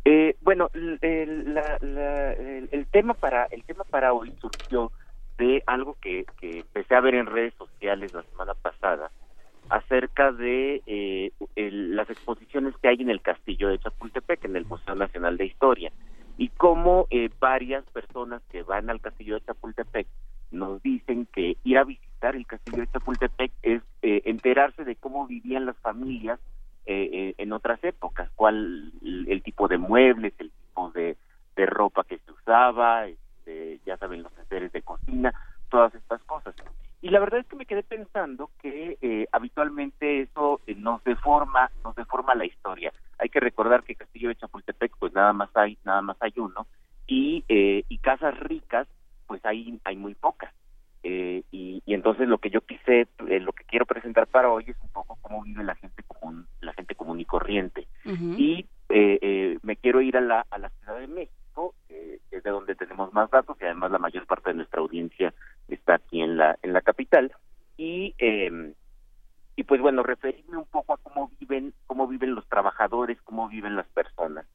Eh, 0.07 0.37
bueno, 0.41 0.71
el, 0.73 1.61
el, 2.73 2.87
tema 2.87 3.13
para 3.13 3.45
el 3.51 3.63
tema 3.65 3.85
para 3.85 4.15
hoy 4.15 4.33
surgió 4.41 4.91
de 5.41 5.63
algo 5.67 5.97
que, 6.03 6.27
que 6.39 6.61
empecé 6.61 6.95
a 6.95 7.01
ver 7.01 7.15
en 7.15 7.27
redes 7.27 7.55
sociales 7.55 8.13
la 8.13 8.23
semana 8.25 8.53
pasada 8.55 9.11
acerca 9.71 10.33
de 10.33 10.83
eh, 10.87 11.33
las 11.57 12.11
exposiciones 12.11 12.77
que 12.77 12.89
hay 12.89 13.01
en 13.01 13.09
el 13.09 13.23
castillo 13.23 13.69
de 13.69 13.79
Chapultepec, 13.79 14.45
en 14.45 14.57
el 14.57 14.67
Museo 14.67 14.95
Nacional 14.95 15.39
de 15.39 15.47
Historia, 15.47 15.93
y 16.37 16.49
cómo 16.49 17.07
eh, 17.11 17.31
varias 17.41 17.85
personas 17.87 18.43
que 18.51 18.63
van 18.63 18.91
al 18.91 19.01
castillo 19.01 19.37
de 19.37 19.47
Chapultepec 19.47 20.07
nos 20.51 20.83
dicen 20.83 21.27
que 21.33 21.57
ir 21.65 21.79
a 21.79 21.85
visitar 21.85 22.37
el 22.37 22.47
castillo 22.47 22.79
de 22.83 22.89
Chapultepec 22.89 23.53
es 23.63 23.83
eh, 24.03 24.23
enterarse 24.27 24.85
de 24.85 24.97
cómo 24.97 25.27
vivían 25.27 25.65
las 25.65 25.77
familias 25.79 26.39
eh, 26.87 27.35
en 27.39 27.53
otras 27.53 27.83
épocas, 27.85 28.31
cuál 28.35 28.93
el, 29.03 29.43
tipo 29.43 29.69
de 29.69 29.79
muebles, 29.79 30.35
el 30.39 30.51
tipo 30.51 30.91
de, 30.91 31.17
de 31.57 31.67
ropa 31.67 32.05
que 32.05 32.19
se 32.19 32.33
usaba, 32.33 33.07
este, 33.51 33.81
ya 33.87 33.97
saben 33.97 34.23
los 34.23 34.37
enseres 34.39 34.73
de 34.73 34.83
cocina, 34.83 35.33
todas 35.69 35.95
estas 35.95 36.23
cosas. 36.23 36.55
Y 37.03 37.09
la 37.09 37.21
verdad 37.21 37.41
es 37.41 37.47
que 37.47 37.57
me 37.57 37.67
quedé 37.67 37.83
pensando 37.83 38.51
que 38.61 38.99
eh, 39.01 39.27
habitualmente 39.33 40.23
eso 40.23 40.61
eh, 40.67 40.75
nos 40.75 41.03
deforma, 41.05 41.71
nos 41.83 41.95
deforma 41.97 42.35
la 42.35 42.45
historia. 42.45 42.93
Hay 43.19 43.29
que 43.29 43.41
recordar 43.41 43.83
que 43.83 43.95
Castillo 43.95 44.29
de 44.29 44.37
Chapultepec, 44.37 44.93
pues 44.99 45.13
nada 45.15 45.33
más 45.33 45.51
hay, 45.55 45.79
nada 45.85 46.03
más 46.03 46.17
hay 46.21 46.33
uno, 46.37 46.67
y, 47.07 47.45
eh, 47.49 47.85
y 47.89 47.99
casas 47.99 48.39
ricas, 48.41 48.87
pues 49.27 49.45
hay, 49.45 49.81
hay 49.85 49.97
muy 49.97 50.15
pocas. 50.15 50.53
y, 51.03 51.83
y, 51.87 51.95
entonces 51.95 52.29
lo 52.29 52.39
que 52.39 52.51
yo 52.51 52.61
quise, 52.61 53.09
lo 53.19 53.53
que 53.53 53.65
quiero 53.65 53.87
presentar 53.87 54.27
para 54.27 54.51
hoy 54.51 54.65
es 54.67 54.77
un 54.83 54.91
poco 54.91 55.17
cómo 55.23 55.43
vive 55.43 55.65
la 55.65 55.75
gente 55.75 56.03
común, 56.03 56.47
la 56.61 56.75
gente 56.75 56.95
común 56.95 57.21
y 57.21 57.25
corriente. 57.25 57.87
Y 58.05 58.67
me 59.63 59.77
quiero 59.77 60.03
ir 60.03 60.17
a 60.17 60.21
la, 60.21 60.47
a 60.51 60.59
la 60.59 60.69
Ciudad 60.69 60.99
de 60.99 61.07
México, 61.07 61.40
que 61.91 62.21
es 62.37 62.43
de 62.43 62.51
donde 62.51 62.75
tenemos 62.75 63.13
más 63.13 63.31
datos 63.31 63.57
y 63.61 63.65
además 63.65 63.91
la 63.91 63.99
mayor 63.99 64.27
parte 64.27 64.51
de 64.51 64.57
nuestra 64.57 64.81
audiencia 64.81 65.35
está 65.69 65.95
aquí 65.95 66.23
en 66.23 66.37
la 66.37 66.59
en 66.63 66.73
la 66.73 66.81
capital. 66.81 67.33
Y 67.77 68.15
eh, 68.19 68.73
y 69.57 69.65
pues 69.65 69.81
bueno 69.81 70.03
referirme 70.03 70.57
un 70.57 70.67
poco 70.67 70.95
a 70.95 70.99
cómo 70.99 71.31
viven 71.41 71.75
cómo 71.87 72.07
viven 72.07 72.35
los 72.35 72.49
trabajadores 72.49 73.21
cómo 73.23 73.49
viven 73.49 73.77
las 73.77 73.89
personas. 73.89 74.47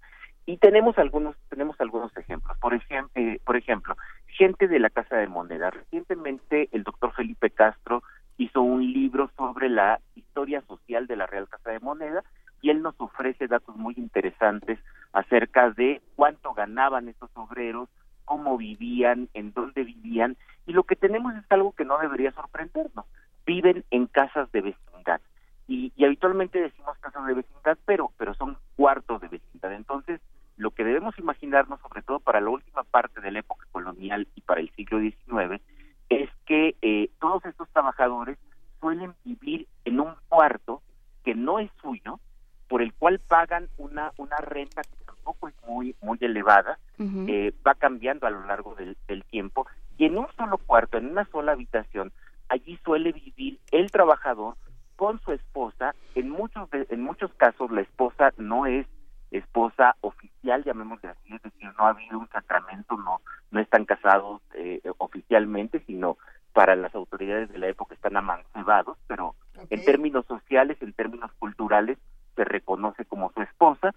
Y 0.46 0.58
tenemos 0.58 0.98
algunos 0.98 1.36
tenemos 1.50 1.80
algunos 1.80 2.16
ejemplos. 2.18 2.58
Por 2.60 2.74
ejemplo 2.74 3.12
eh, 3.16 3.40
por 3.46 3.58
ejemplo 3.58 3.96
gente 4.28 4.68
de 4.68 4.80
la 4.80 4.90
casa 4.90 5.18
de 5.18 5.28
moneda. 5.28 5.70
Recientemente 5.70 6.70
el 6.72 6.84
doctor 6.84 7.14
Felipe 7.14 7.50
Castro 7.50 8.04
hizo 8.38 8.62
un 8.62 8.82
libro 8.92 9.30
sobre 9.38 9.70
la 9.70 10.00
historia 10.16 10.62
social 10.68 11.08
de 11.08 11.16
la 11.16 11.26
Real 11.26 11.48
Casa 11.48 11.72
de 11.72 11.80
Moneda 11.80 12.24
y 12.66 12.72
él 12.72 12.82
nos 12.82 12.96
ofrece 12.98 13.48
datos 13.48 13.76
muy 13.76 13.94
interesantes 13.96 14.80
acerca 15.14 15.70
de 15.70 16.02
cuánto 16.16 16.56
ganaban 16.56 17.08
estos 17.08 17.30
obreros 17.36 17.90
cómo 18.26 18.58
vivían, 18.58 19.30
en 19.36 19.54
dónde 19.54 19.84
vivían, 19.84 20.36
y 20.66 20.74
lo 20.74 20.82
que 20.82 20.96
tenemos 20.96 21.36
es 21.36 21.44
algo 21.50 21.74
que 21.74 21.86
no 21.86 22.00
debería 22.00 22.32
sorprendernos. 22.32 23.06
Viven 23.46 23.86
en 23.92 24.08
casas 24.08 24.52
de 24.52 24.62
vecindad. 24.62 25.22
Y, 25.68 25.94
habitualmente 26.04 26.60
decimos 26.60 26.98
casas 26.98 27.28
de 27.28 27.36
vecindad, 27.36 27.78
pero, 27.86 28.12
pero 28.18 28.34
son 28.34 28.58
cuartos 28.76 29.22
de 29.22 29.28
vecindad. 29.28 29.72
Entonces, 29.74 30.20
lo 30.58 30.72
que 30.72 30.84
debemos 30.84 31.20
imaginarnos, 31.20 31.80
sobre 31.82 32.02
todo 32.02 32.20
para 32.20 32.42
la 32.42 32.50
última 32.50 32.84
parte 32.84 33.22
de 33.22 33.30
la 33.30 33.40
época 33.42 33.68
colonial 33.72 34.28
y 34.34 34.42
para 34.42 34.62
el 34.62 34.72
siglo 34.72 35.00
XIX, 35.00 35.62
es 36.10 36.32
que 36.48 36.76
eh, 36.82 37.12
todos 37.20 37.46
estos 37.46 37.70
trabajadores 37.70 38.40
suelen 38.80 39.14
vivir 39.24 39.68
en 39.84 40.00
un 40.00 40.16
cuarto 40.30 40.82
que 41.24 41.36
no 41.36 41.60
es 41.60 41.70
suyo, 41.80 42.20
por 42.68 42.82
el 42.82 42.94
cual 42.94 43.20
pagan 43.20 43.70
una, 43.78 44.12
una 44.18 44.38
renta 44.38 44.82
que 44.82 45.06
tampoco 45.06 45.48
es 45.48 45.56
muy, 45.68 45.96
muy 46.02 46.18
elevada, 46.22 46.80
eh, 47.00 47.54
va 47.66 47.76
cambiando 47.76 48.28
a 48.28 48.30
lo 48.30 48.46
largo 48.46 48.76
del, 48.76 48.96
tiempo, 49.26 49.68
y 49.98 50.06
en 50.06 50.18
un 50.18 50.28
solo 50.38 50.58
cuarto, 50.58 50.98
en 50.98 51.08
una 51.08 51.26
sola 51.26 51.54
habitación, 51.54 52.12
allí 52.50 52.80
suele 52.84 53.12
vivir 53.12 53.60
el 53.72 53.92
trabajador 53.92 54.56
con 54.96 55.20
su 55.22 55.32
esposa, 55.32 55.94
en 56.16 56.30
muchos, 56.30 56.70
en 56.72 57.02
muchos 57.02 57.34
casos 57.34 57.72
la 57.72 57.82
esposa 57.82 58.34
no 58.38 58.66
es 58.66 58.88
esposa 59.32 59.96
oficial, 60.02 60.64
llamémosle 60.64 61.10
así, 61.10 61.34
es 61.34 61.42
decir, 61.42 61.70
no 61.78 61.86
ha 61.86 61.90
habido 61.90 62.20
un 62.20 62.30
sacramento, 62.30 62.96
no, 62.98 63.22
no 63.52 63.60
están 63.60 63.86
casados 63.86 64.42
eh, 64.54 64.82
oficialmente, 64.98 65.82
sino 65.86 66.18
para 66.54 66.76
las 66.76 66.96
autoridades 66.96 67.52
de 67.52 67.58
la 67.58 67.68
época 67.68 67.96
están 67.96 68.16
amancebados, 68.16 68.98
pero 69.08 69.36
en 69.70 69.84
términos 69.84 70.26
sociales, 70.26 70.78
en 70.82 70.94
términos 70.94 71.32
culturales, 71.38 71.98
se 72.36 72.44
reconoce 72.44 73.06
como 73.06 73.32
su 73.34 73.42
esposa 73.42 73.94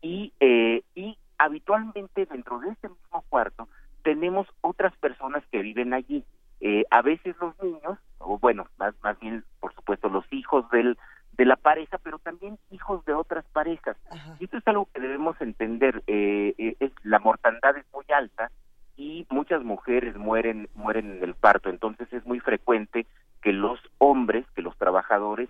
y, 0.00 0.32
eh, 0.40 0.82
y 0.94 1.16
habitualmente 1.38 2.26
dentro 2.26 2.58
de 2.60 2.70
este 2.70 2.88
mismo 2.88 3.24
cuarto 3.28 3.68
tenemos 4.02 4.46
otras 4.60 4.96
personas 4.96 5.44
que 5.50 5.60
viven 5.60 5.92
allí. 5.92 6.24
Eh, 6.60 6.84
a 6.90 7.02
veces 7.02 7.36
los 7.40 7.54
niños, 7.62 7.98
o 8.18 8.38
bueno, 8.38 8.66
más, 8.78 8.94
más 9.02 9.18
bien, 9.20 9.44
por 9.60 9.74
supuesto, 9.74 10.08
los 10.08 10.24
hijos 10.32 10.68
del, 10.70 10.96
de 11.38 11.44
la 11.44 11.56
pareja, 11.56 11.98
pero 11.98 12.18
también 12.18 12.58
hijos 12.70 13.04
de 13.04 13.14
otras 13.14 13.44
parejas. 13.52 13.96
Y 14.40 14.44
esto 14.44 14.58
es 14.58 14.66
algo 14.66 14.88
que 14.92 15.00
debemos 15.00 15.40
entender. 15.40 16.02
Eh, 16.06 16.54
eh, 16.58 16.76
es, 16.80 16.92
la 17.04 17.20
mortandad 17.20 17.76
es 17.76 17.86
muy 17.92 18.04
alta 18.08 18.50
y 18.96 19.26
muchas 19.30 19.62
mujeres 19.62 20.16
mueren, 20.16 20.68
mueren 20.74 21.18
en 21.18 21.22
el 21.22 21.34
parto. 21.34 21.70
Entonces 21.70 22.12
es 22.12 22.26
muy 22.26 22.40
frecuente 22.40 23.06
que 23.40 23.52
los 23.52 23.78
hombres, 23.98 24.44
que 24.56 24.62
los 24.62 24.76
trabajadores, 24.78 25.48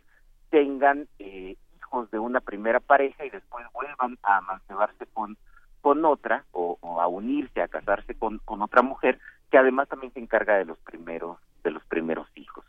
tengan 0.51 1.09
eh, 1.19 1.57
de 2.11 2.19
una 2.19 2.41
primera 2.41 2.81
pareja 2.81 3.25
y 3.25 3.31
después 3.31 3.67
vuelvan 3.73 4.19
a 4.23 4.39
amancebarse 4.39 5.07
con, 5.13 5.37
con 5.81 6.05
otra 6.05 6.45
o, 6.53 6.79
a 7.01 7.07
unirse, 7.09 7.63
a 7.63 7.69
casarse 7.69 8.15
con, 8.15 8.39
con 8.45 8.63
otra 8.63 8.83
mujer 8.83 9.19
que 9.51 9.59
además 9.59 9.89
también 9.89 10.13
se 10.13 10.21
encarga 10.21 10.57
de 10.57 10.67
los 10.67 10.79
primeros, 10.79 11.39
de 11.65 11.71
los 11.71 11.85
primeros 11.87 12.29
hijos. 12.35 12.65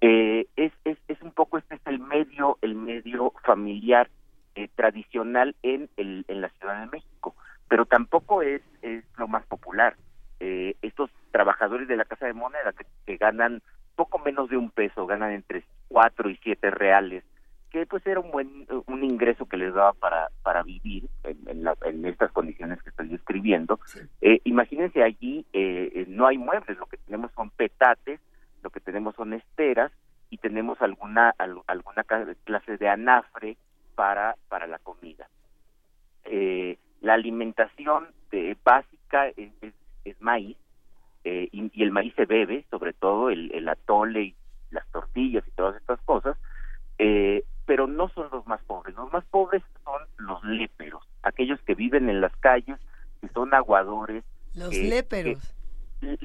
Eh, 0.00 0.46
es, 0.56 0.72
es, 0.84 0.98
es 1.08 1.20
un 1.22 1.32
poco 1.32 1.58
este 1.58 1.76
es 1.76 1.80
el 1.86 1.98
medio, 1.98 2.58
el 2.62 2.74
medio 2.74 3.32
familiar 3.42 4.08
eh, 4.54 4.68
tradicional 4.74 5.56
en, 5.62 5.88
el, 5.96 6.24
en 6.28 6.40
la 6.40 6.50
Ciudad 6.50 6.80
de 6.80 6.90
México, 6.90 7.34
pero 7.68 7.86
tampoco 7.86 8.42
es, 8.42 8.62
es 8.82 9.04
lo 9.18 9.26
más 9.26 9.44
popular. 9.46 9.96
Eh, 10.40 10.76
estos 10.82 11.10
trabajadores 11.32 11.88
de 11.88 11.96
la 11.96 12.04
Casa 12.04 12.26
de 12.26 12.34
Moneda 12.34 12.72
que, 12.72 12.86
que 13.06 13.16
ganan 13.16 13.62
poco 13.96 14.18
menos 14.18 14.48
de 14.50 14.56
un 14.56 14.70
peso, 14.70 15.06
ganan 15.06 15.32
entre 15.32 15.64
cuatro 15.88 16.28
y 16.28 16.36
siete 16.36 16.70
reales 16.70 17.24
que 17.74 17.86
pues 17.86 18.06
era 18.06 18.20
un 18.20 18.30
buen 18.30 18.68
un 18.86 19.02
ingreso 19.02 19.46
que 19.46 19.56
les 19.56 19.74
daba 19.74 19.94
para 19.94 20.28
para 20.44 20.62
vivir 20.62 21.08
en, 21.24 21.66
en, 21.82 22.06
estas 22.06 22.30
condiciones 22.30 22.80
que 22.80 22.90
estoy 22.90 23.08
describiendo. 23.08 23.80
Eh, 24.20 24.40
imagínense 24.44 25.02
allí 25.02 25.44
eh, 25.52 25.90
eh, 25.92 26.04
no 26.06 26.28
hay 26.28 26.38
muebles 26.38 26.78
lo 26.78 26.86
que 26.86 26.98
tenemos 26.98 27.32
son 27.32 27.50
petates 27.50 28.20
lo 28.62 28.70
que 28.70 28.78
tenemos 28.78 29.16
son 29.16 29.32
esteras 29.32 29.90
y 30.30 30.38
tenemos 30.38 30.80
alguna 30.82 31.34
alguna 31.36 32.04
clase 32.44 32.76
de 32.76 32.88
anafre 32.88 33.56
para 33.96 34.36
para 34.48 34.68
la 34.68 34.78
comida. 34.78 35.28
La 37.00 37.14
alimentación 37.14 38.06
básica 38.62 39.28
es, 39.36 39.52
es, 40.04 40.20
maíz 40.20 40.56
y, 41.24 41.70
y, 41.72 41.82
el 41.82 41.90
maíz 41.90 42.14
se 42.14 42.24
bebe 42.24 42.64
sobre 42.70 42.92
todo 42.92 43.30
el, 43.30 43.50
el 43.52 43.68
atole 43.68 44.22
y 44.22 44.34
las 44.70 44.86
tortillas 44.92 45.46
y 45.46 45.50
todas 45.50 45.76
estas 45.76 46.00
cosas 46.02 46.36
eh, 46.98 47.44
pero 47.66 47.86
no 47.86 48.08
son 48.08 48.28
los 48.32 48.46
más 48.46 48.62
pobres. 48.64 48.94
Los 48.96 49.12
más 49.12 49.24
pobres 49.26 49.62
son 49.84 50.02
los 50.18 50.42
léperos, 50.44 51.02
aquellos 51.22 51.60
que 51.62 51.74
viven 51.74 52.08
en 52.08 52.20
las 52.20 52.34
calles, 52.36 52.78
que 53.20 53.28
son 53.28 53.54
aguadores. 53.54 54.24
Los 54.54 54.74
léperos. 54.76 55.38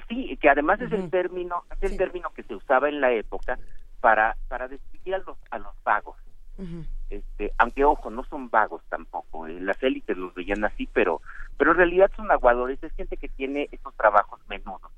sí, 0.07 0.37
que 0.37 0.49
además 0.49 0.81
es 0.81 0.91
el 0.91 1.09
término, 1.09 1.63
es 1.79 1.91
el 1.91 1.97
término 1.97 2.29
que 2.31 2.43
se 2.43 2.55
usaba 2.55 2.89
en 2.89 3.01
la 3.01 3.11
época 3.11 3.57
para 4.01 4.35
para 4.47 4.67
describir 4.67 5.15
a 5.15 5.17
los 5.19 5.37
a 5.51 5.59
los 5.59 5.73
vagos. 5.83 6.15
Este, 7.09 7.53
aunque 7.57 7.85
ojo, 7.85 8.09
no 8.09 8.25
son 8.25 8.49
vagos 8.49 8.83
tampoco. 8.89 9.47
Eh, 9.47 9.61
las 9.61 9.81
élites 9.81 10.17
los 10.17 10.33
veían 10.33 10.65
así, 10.65 10.89
pero 10.91 11.21
pero 11.57 11.71
en 11.71 11.77
realidad 11.77 12.11
son 12.15 12.29
aguadores, 12.31 12.83
es 12.83 12.91
gente 12.93 13.17
que 13.17 13.29
tiene 13.29 13.69
estos 13.71 13.95
trabajos 13.95 14.41
menudos. 14.49 14.91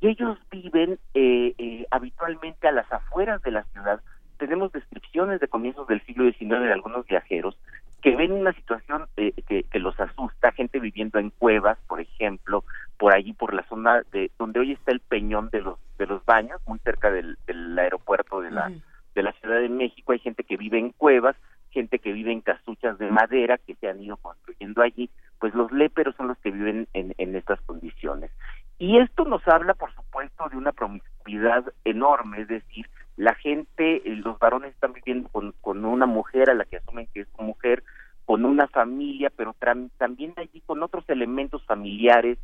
Y 0.00 0.08
ellos 0.08 0.38
viven 0.50 0.98
eh, 1.14 1.54
eh, 1.58 1.86
habitualmente 1.90 2.66
a 2.66 2.72
las 2.72 2.90
afueras 2.90 3.42
de 3.42 3.52
la 3.52 3.62
ciudad 3.64 4.00
tenemos 4.42 4.72
descripciones 4.72 5.38
de 5.38 5.46
comienzos 5.46 5.86
del 5.86 6.04
siglo 6.04 6.24
XIX 6.24 6.62
de 6.62 6.72
algunos 6.72 7.06
viajeros 7.06 7.56
que 8.02 8.16
ven 8.16 8.32
una 8.32 8.52
situación 8.52 9.06
eh, 9.16 9.32
que, 9.46 9.78
los 9.78 9.98
asusta, 10.00 10.50
gente 10.50 10.80
viviendo 10.80 11.20
en 11.20 11.30
cuevas, 11.30 11.78
por 11.86 12.00
ejemplo, 12.00 12.64
por 12.98 13.14
allí 13.14 13.34
por 13.34 13.54
la 13.54 13.62
zona 13.68 14.02
de 14.10 14.32
donde 14.40 14.58
hoy 14.58 14.72
está 14.72 14.90
el 14.90 14.98
Peñón 14.98 15.48
de 15.50 15.60
los 15.60 15.78
de 15.96 16.06
los 16.06 16.24
Baños, 16.24 16.60
muy 16.66 16.80
cerca 16.80 17.12
del, 17.12 17.38
aeropuerto 17.78 18.40
de 18.40 18.50
la 18.50 18.72
de 19.14 19.22
la 19.22 19.32
Ciudad 19.34 19.60
de 19.60 19.68
México, 19.68 20.10
hay 20.10 20.18
gente 20.18 20.42
que 20.42 20.56
vive 20.56 20.80
en 20.80 20.90
cuevas, 20.90 21.36
gente 21.70 22.00
que 22.00 22.12
vive 22.12 22.32
en 22.32 22.40
casuchas 22.40 22.98
de 22.98 23.12
madera 23.12 23.58
que 23.58 23.76
se 23.76 23.88
han 23.88 24.02
ido 24.02 24.16
construyendo 24.16 24.82
allí, 24.82 25.08
pues 25.42 25.54
los 25.54 25.72
léperos 25.72 26.14
son 26.14 26.28
los 26.28 26.38
que 26.38 26.52
viven 26.52 26.86
en, 26.92 27.16
en 27.18 27.34
estas 27.34 27.60
condiciones. 27.62 28.30
Y 28.78 28.98
esto 28.98 29.24
nos 29.24 29.42
habla, 29.48 29.74
por 29.74 29.92
supuesto, 29.92 30.48
de 30.48 30.56
una 30.56 30.70
promiscuidad 30.70 31.64
enorme, 31.84 32.42
es 32.42 32.46
decir, 32.46 32.88
la 33.16 33.34
gente, 33.34 33.96
eh, 34.08 34.14
los 34.14 34.38
varones 34.38 34.72
están 34.72 34.92
viviendo 34.92 35.28
con, 35.30 35.52
con 35.60 35.84
una 35.84 36.06
mujer 36.06 36.48
a 36.48 36.54
la 36.54 36.64
que 36.64 36.76
asumen 36.76 37.08
que 37.12 37.22
es 37.22 37.28
su 37.36 37.42
mujer, 37.42 37.82
con 38.24 38.44
una 38.44 38.68
familia, 38.68 39.32
pero 39.34 39.52
también 39.98 40.32
allí 40.36 40.60
con 40.64 40.80
otros 40.80 41.04
elementos 41.08 41.66
familiares, 41.66 42.38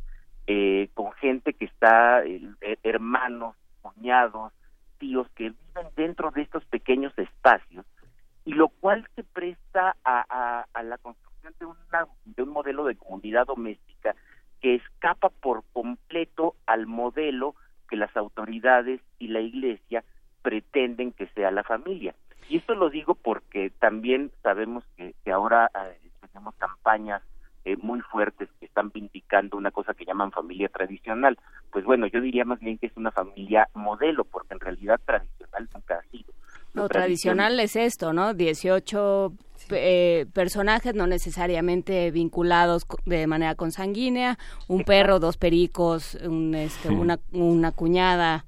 eh, 0.47 0.89
con 0.93 1.13
gente 1.13 1.53
que 1.53 1.65
está, 1.65 2.25
eh, 2.25 2.41
hermanos, 2.83 3.55
cuñados, 3.81 4.51
tíos, 4.97 5.29
que 5.35 5.51
viven 5.51 5.87
dentro 5.95 6.31
de 6.31 6.41
estos 6.41 6.65
pequeños 6.65 7.17
espacios, 7.17 7.85
y 8.43 8.51
lo 8.51 8.67
cual 8.67 9.07
se 9.15 9.23
presta 9.23 9.95
a, 10.03 10.25
a, 10.29 10.65
a 10.73 10.83
la 10.83 10.97
construcción 10.97 11.28
de, 11.59 11.65
una, 11.65 12.07
de 12.25 12.43
un 12.43 12.49
modelo 12.49 12.85
de 12.85 12.95
comunidad 12.95 13.47
doméstica 13.47 14.15
que 14.61 14.75
escapa 14.75 15.29
por 15.29 15.63
completo 15.73 16.55
al 16.65 16.87
modelo 16.87 17.55
que 17.89 17.95
las 17.95 18.15
autoridades 18.15 19.01
y 19.17 19.29
la 19.29 19.39
iglesia 19.39 20.03
pretenden 20.41 21.11
que 21.11 21.27
sea 21.27 21.51
la 21.51 21.63
familia. 21.63 22.15
Y 22.49 22.57
esto 22.57 22.75
lo 22.75 22.89
digo 22.89 23.15
porque 23.15 23.69
también 23.69 24.31
sabemos 24.41 24.83
que, 24.95 25.13
ahora 25.31 25.69
eh, 25.75 26.09
tenemos 26.21 26.55
campañas 26.55 27.21
eh, 27.65 27.77
muy 27.77 28.01
fuertes 28.01 28.49
que 28.59 28.65
están 28.65 28.89
vindicando 28.89 29.57
una 29.57 29.71
cosa 29.71 29.93
que 29.93 30.05
llaman 30.05 30.31
familia 30.31 30.69
tradicional. 30.69 31.37
Pues 31.71 31.85
bueno, 31.85 32.07
yo 32.07 32.21
diría 32.21 32.45
más 32.45 32.59
bien 32.59 32.77
que 32.77 32.87
es 32.87 32.97
una 32.97 33.11
familia 33.11 33.69
modelo, 33.73 34.23
porque 34.23 34.53
en 34.53 34.59
realidad 34.59 34.99
tradicional 35.05 35.69
nunca 35.73 35.95
ha 35.95 36.01
sido. 36.09 36.33
Lo, 36.73 36.87
tradicional 36.87 37.59
es 37.59 37.75
esto, 37.75 38.13
¿no? 38.13 38.33
18 38.33 39.33
eh, 39.71 40.25
personajes 40.33 40.95
no 40.95 41.07
necesariamente 41.07 42.11
vinculados 42.11 42.85
de 43.05 43.27
manera 43.27 43.55
consanguínea, 43.55 44.37
un 44.67 44.83
perro, 44.83 45.19
dos 45.19 45.37
pericos, 45.37 46.15
un, 46.15 46.55
este, 46.55 46.89
una, 46.89 47.19
una 47.31 47.71
cuñada 47.71 48.45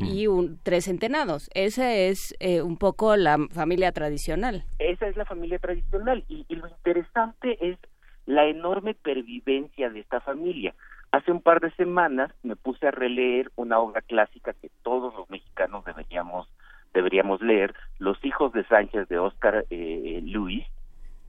y 0.00 0.26
un, 0.26 0.58
tres 0.62 0.88
entenados. 0.88 1.50
Esa 1.54 1.94
es 1.94 2.34
eh, 2.40 2.62
un 2.62 2.76
poco 2.76 3.16
la 3.16 3.38
familia 3.52 3.92
tradicional. 3.92 4.64
Esa 4.78 5.08
es 5.08 5.16
la 5.16 5.24
familia 5.24 5.58
tradicional 5.58 6.24
y, 6.28 6.44
lo 6.54 6.68
interesante 6.68 7.58
es 7.60 7.78
la 8.26 8.46
enorme 8.46 8.94
pervivencia 8.94 9.90
de 9.90 10.00
esta 10.00 10.20
familia. 10.20 10.74
Hace 11.10 11.32
un 11.32 11.40
par 11.40 11.60
de 11.60 11.70
semanas 11.72 12.30
me 12.42 12.56
puse 12.56 12.86
a 12.86 12.90
releer 12.90 13.50
una 13.56 13.78
obra 13.78 14.02
clásica 14.02 14.52
que 14.52 14.70
todos 14.82 15.14
los 15.14 15.28
mexicanos 15.30 15.84
deberíamos 15.84 16.48
deberíamos 16.94 17.40
leer, 17.42 17.74
Los 17.98 18.22
hijos 18.24 18.52
de 18.52 18.64
Sánchez 18.64 19.08
de 19.08 19.18
Oscar 19.18 19.64
eh, 19.70 20.20
Luis, 20.24 20.66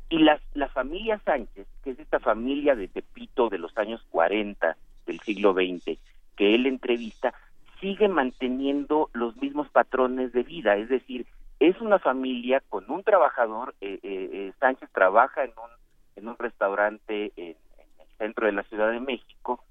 y 0.10 0.20
las, 0.20 0.42
la 0.54 0.68
familia 0.70 1.20
Sánchez, 1.24 1.68
que 1.84 1.92
es 1.92 2.00
esta 2.00 2.20
familia 2.20 2.76
de 2.76 2.88
Tepito 2.88 3.50
de 3.50 3.60
los 3.60 3.78
años 3.78 4.04
40 4.10 4.76
del 5.06 5.20
siglo 5.20 5.54
XX, 5.54 6.00
que 6.36 6.56
él 6.56 6.66
entrevista, 6.66 7.34
sigue 7.80 8.08
manteniendo 8.08 9.10
los 9.14 9.38
mismos 9.38 9.70
patrones 9.70 10.34
de 10.34 10.44
vida, 10.44 10.76
es 10.78 10.90
decir, 10.90 11.26
es 11.60 11.80
una 11.82 12.00
familia 12.00 12.62
con 12.70 12.90
un 12.90 13.04
trabajador, 13.04 13.76
eh, 13.82 14.00
eh, 14.02 14.30
eh 14.34 14.54
Sánchez 14.60 14.90
trabaja 14.92 15.44
en 15.44 15.52
un, 15.52 15.70
en 16.16 16.28
un 16.28 16.38
restaurante 16.38 17.32
en, 17.36 17.56
en, 17.78 17.88
el 18.00 18.18
centro 18.18 18.46
de 18.46 18.54
la 18.54 18.64
Ciudad 18.64 18.92
de 18.92 19.00
México 19.00 19.64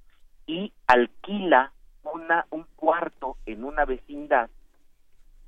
y 0.47 0.73
alquila 0.87 1.73
una, 2.05 2.47
un 2.51 2.67
cuarto 2.77 3.37
en 3.47 3.65
una 3.65 3.85
vecindad 3.85 4.51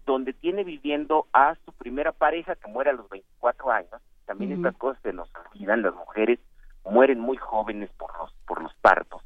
donde 0.07 0.32
tiene 0.32 0.64
viviendo 0.64 1.26
a 1.32 1.55
su 1.64 1.72
primera 1.72 2.12
pareja 2.12 2.57
que 2.57 2.68
muere 2.68 2.90
a 2.90 2.94
los 2.94 3.09
24 3.09 3.70
años. 3.70 4.03
También 4.26 4.53
estas 4.53 4.76
cosas 4.76 5.03
se 5.03 5.12
nos 5.12 5.28
olvidan, 5.34 5.82
las 5.82 5.94
mujeres 5.94 6.38
mueren 6.84 7.20
muy 7.20 7.36
jóvenes 7.36 7.90
por 7.98 8.16
los, 8.18 8.32
por 8.46 8.62
los 8.62 8.74
partos. 8.74 9.22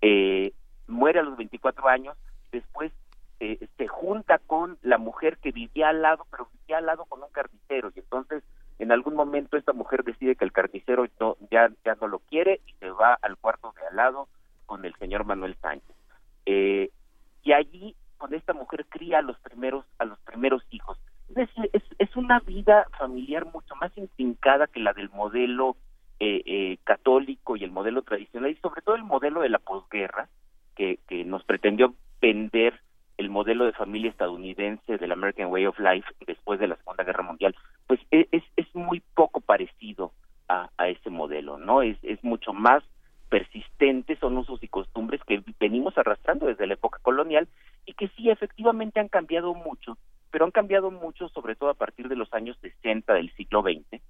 Eh, 0.00 0.52
muere 0.88 1.20
a 1.20 1.22
los 1.22 1.36
24 1.36 1.88
años, 1.88 2.16
después 2.50 2.92
eh, 3.40 3.66
se 3.76 3.88
junta 3.88 4.38
con 4.38 4.78
la 4.82 4.98
mujer 4.98 5.38
que 5.38 5.52
vivía 5.52 5.88
al 5.88 6.02
lado, 6.02 6.26
pero 6.30 6.48
vivía 6.60 6.78
al 6.78 6.86
lado 6.86 7.04
con 7.06 7.22
un 7.22 7.30
carnicero, 7.30 7.90
y 7.94 8.00
entonces 8.00 8.42
en 8.78 8.90
algún 8.90 9.14
momento 9.14 9.56
esta 9.56 9.72
mujer 9.72 10.02
decide 10.02 10.34
que 10.34 10.44
el 10.44 10.52
carnicero 10.52 11.06
ya, 11.50 11.70
ya 11.84 11.94
no 12.00 12.08
lo 12.08 12.18
quiere 12.18 12.60
y 12.66 12.72
se 12.74 12.90
va 12.90 13.18
al 13.22 13.36
cuarto 13.36 13.72
de 13.78 13.86
al 13.86 13.96
lado 13.96 14.28
con 14.66 14.84
el 14.84 14.94
señor 14.96 15.24
Manuel 15.24 15.56
Sánchez. 15.60 15.94
Eh, 16.46 16.90
y 17.44 17.52
allí 17.52 17.94
con 18.22 18.34
esta 18.34 18.52
mujer 18.52 18.86
cría 18.88 19.18
a 19.18 19.22
los 19.22 19.36
primeros 19.40 19.84
a 19.98 20.04
los 20.04 20.16
primeros 20.20 20.62
hijos. 20.70 20.96
Es 21.28 21.34
decir, 21.34 21.68
es, 21.72 22.16
una 22.16 22.38
vida 22.38 22.86
familiar 22.96 23.46
mucho 23.46 23.74
más 23.80 23.90
intrincada 23.98 24.68
que 24.68 24.78
la 24.78 24.92
del 24.92 25.10
modelo 25.10 25.76
eh, 26.20 26.40
eh, 26.46 26.78
católico 26.84 27.56
y 27.56 27.64
el 27.64 27.72
modelo 27.72 28.02
tradicional 28.02 28.52
y 28.52 28.56
sobre 28.56 28.80
todo 28.82 28.94
el 28.94 29.02
modelo 29.02 29.40
de 29.40 29.48
la 29.48 29.58
posguerra 29.58 30.28
que, 30.76 31.00
que 31.08 31.24
nos 31.24 31.42
pretendió 31.42 31.94
vender 32.20 32.78
el 33.16 33.28
modelo 33.28 33.64
de 33.64 33.72
familia 33.72 34.10
estadounidense 34.10 34.98
del 34.98 35.10
American 35.10 35.50
Way 35.50 35.66
of 35.66 35.80
Life 35.80 36.08
después 36.24 36.60
de 36.60 36.68
la 36.68 36.76
Segunda 36.76 37.02
Guerra 37.02 37.24
Mundial, 37.24 37.56
pues 37.88 37.98
e, 38.12 38.28
es, 38.30 38.44
es 38.56 38.72
muy 38.72 39.02
poco 39.16 39.40
parecido 39.40 40.12
a, 40.48 40.70
a 40.76 40.88
ese 40.88 41.10
modelo, 41.10 41.58
¿no? 41.58 41.82
Es, 41.82 41.98
es 42.02 42.22
mucho 42.22 42.52
más 42.52 42.84
persistente, 43.32 44.14
son 44.16 44.36
usos 44.36 44.62
y 44.62 44.68
costumbres 44.68 45.22
que 45.26 45.42
venimos 45.58 45.96
arrastrando 45.96 46.48
desde 46.48 46.66
la 46.66 46.74
época 46.74 46.98
colonial 47.00 47.48
y 47.86 47.94
que 47.94 48.08
sí 48.08 48.28
efectivamente 48.28 49.00
han 49.00 49.08
cambiado 49.08 49.54
mucho, 49.54 49.96
pero 50.30 50.44
han 50.44 50.50
cambiado 50.50 50.90
mucho 50.90 51.30
sobre 51.30 51.56
todo 51.56 51.70
a 51.70 51.74
partir 51.74 52.08
de 52.10 52.16
los 52.16 52.30
años 52.34 52.58
60 52.60 53.14
del 53.14 53.32
siglo 53.32 53.62
XX, 53.62 54.02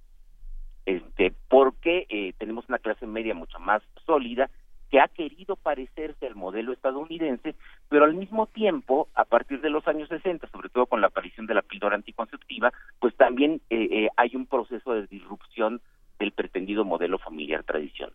este, 0.85 1.33
porque 1.47 2.05
eh, 2.09 2.33
tenemos 2.37 2.67
una 2.67 2.79
clase 2.79 3.07
media 3.07 3.33
mucho 3.33 3.59
más 3.61 3.81
sólida 4.05 4.49
que 4.91 4.99
ha 4.99 5.07
querido 5.07 5.55
parecerse 5.55 6.27
al 6.27 6.35
modelo 6.35 6.73
estadounidense, 6.73 7.55
pero 7.87 8.03
al 8.03 8.15
mismo 8.15 8.47
tiempo, 8.47 9.07
a 9.15 9.23
partir 9.23 9.61
de 9.61 9.69
los 9.69 9.87
años 9.87 10.09
60, 10.09 10.49
sobre 10.49 10.67
todo 10.67 10.85
con 10.85 10.99
la 10.99 11.07
aparición 11.07 11.45
de 11.47 11.53
la 11.53 11.61
píldora 11.61 11.95
anticonceptiva, 11.95 12.73
pues 12.99 13.15
también 13.15 13.61
eh, 13.69 13.87
eh, 13.89 14.09
hay 14.17 14.35
un 14.35 14.47
proceso 14.47 14.91
de 14.91 15.07
disrupción 15.07 15.79
del 16.19 16.33
pretendido 16.33 16.83
modelo 16.83 17.19
familiar 17.19 17.63
tradicional 17.63 18.13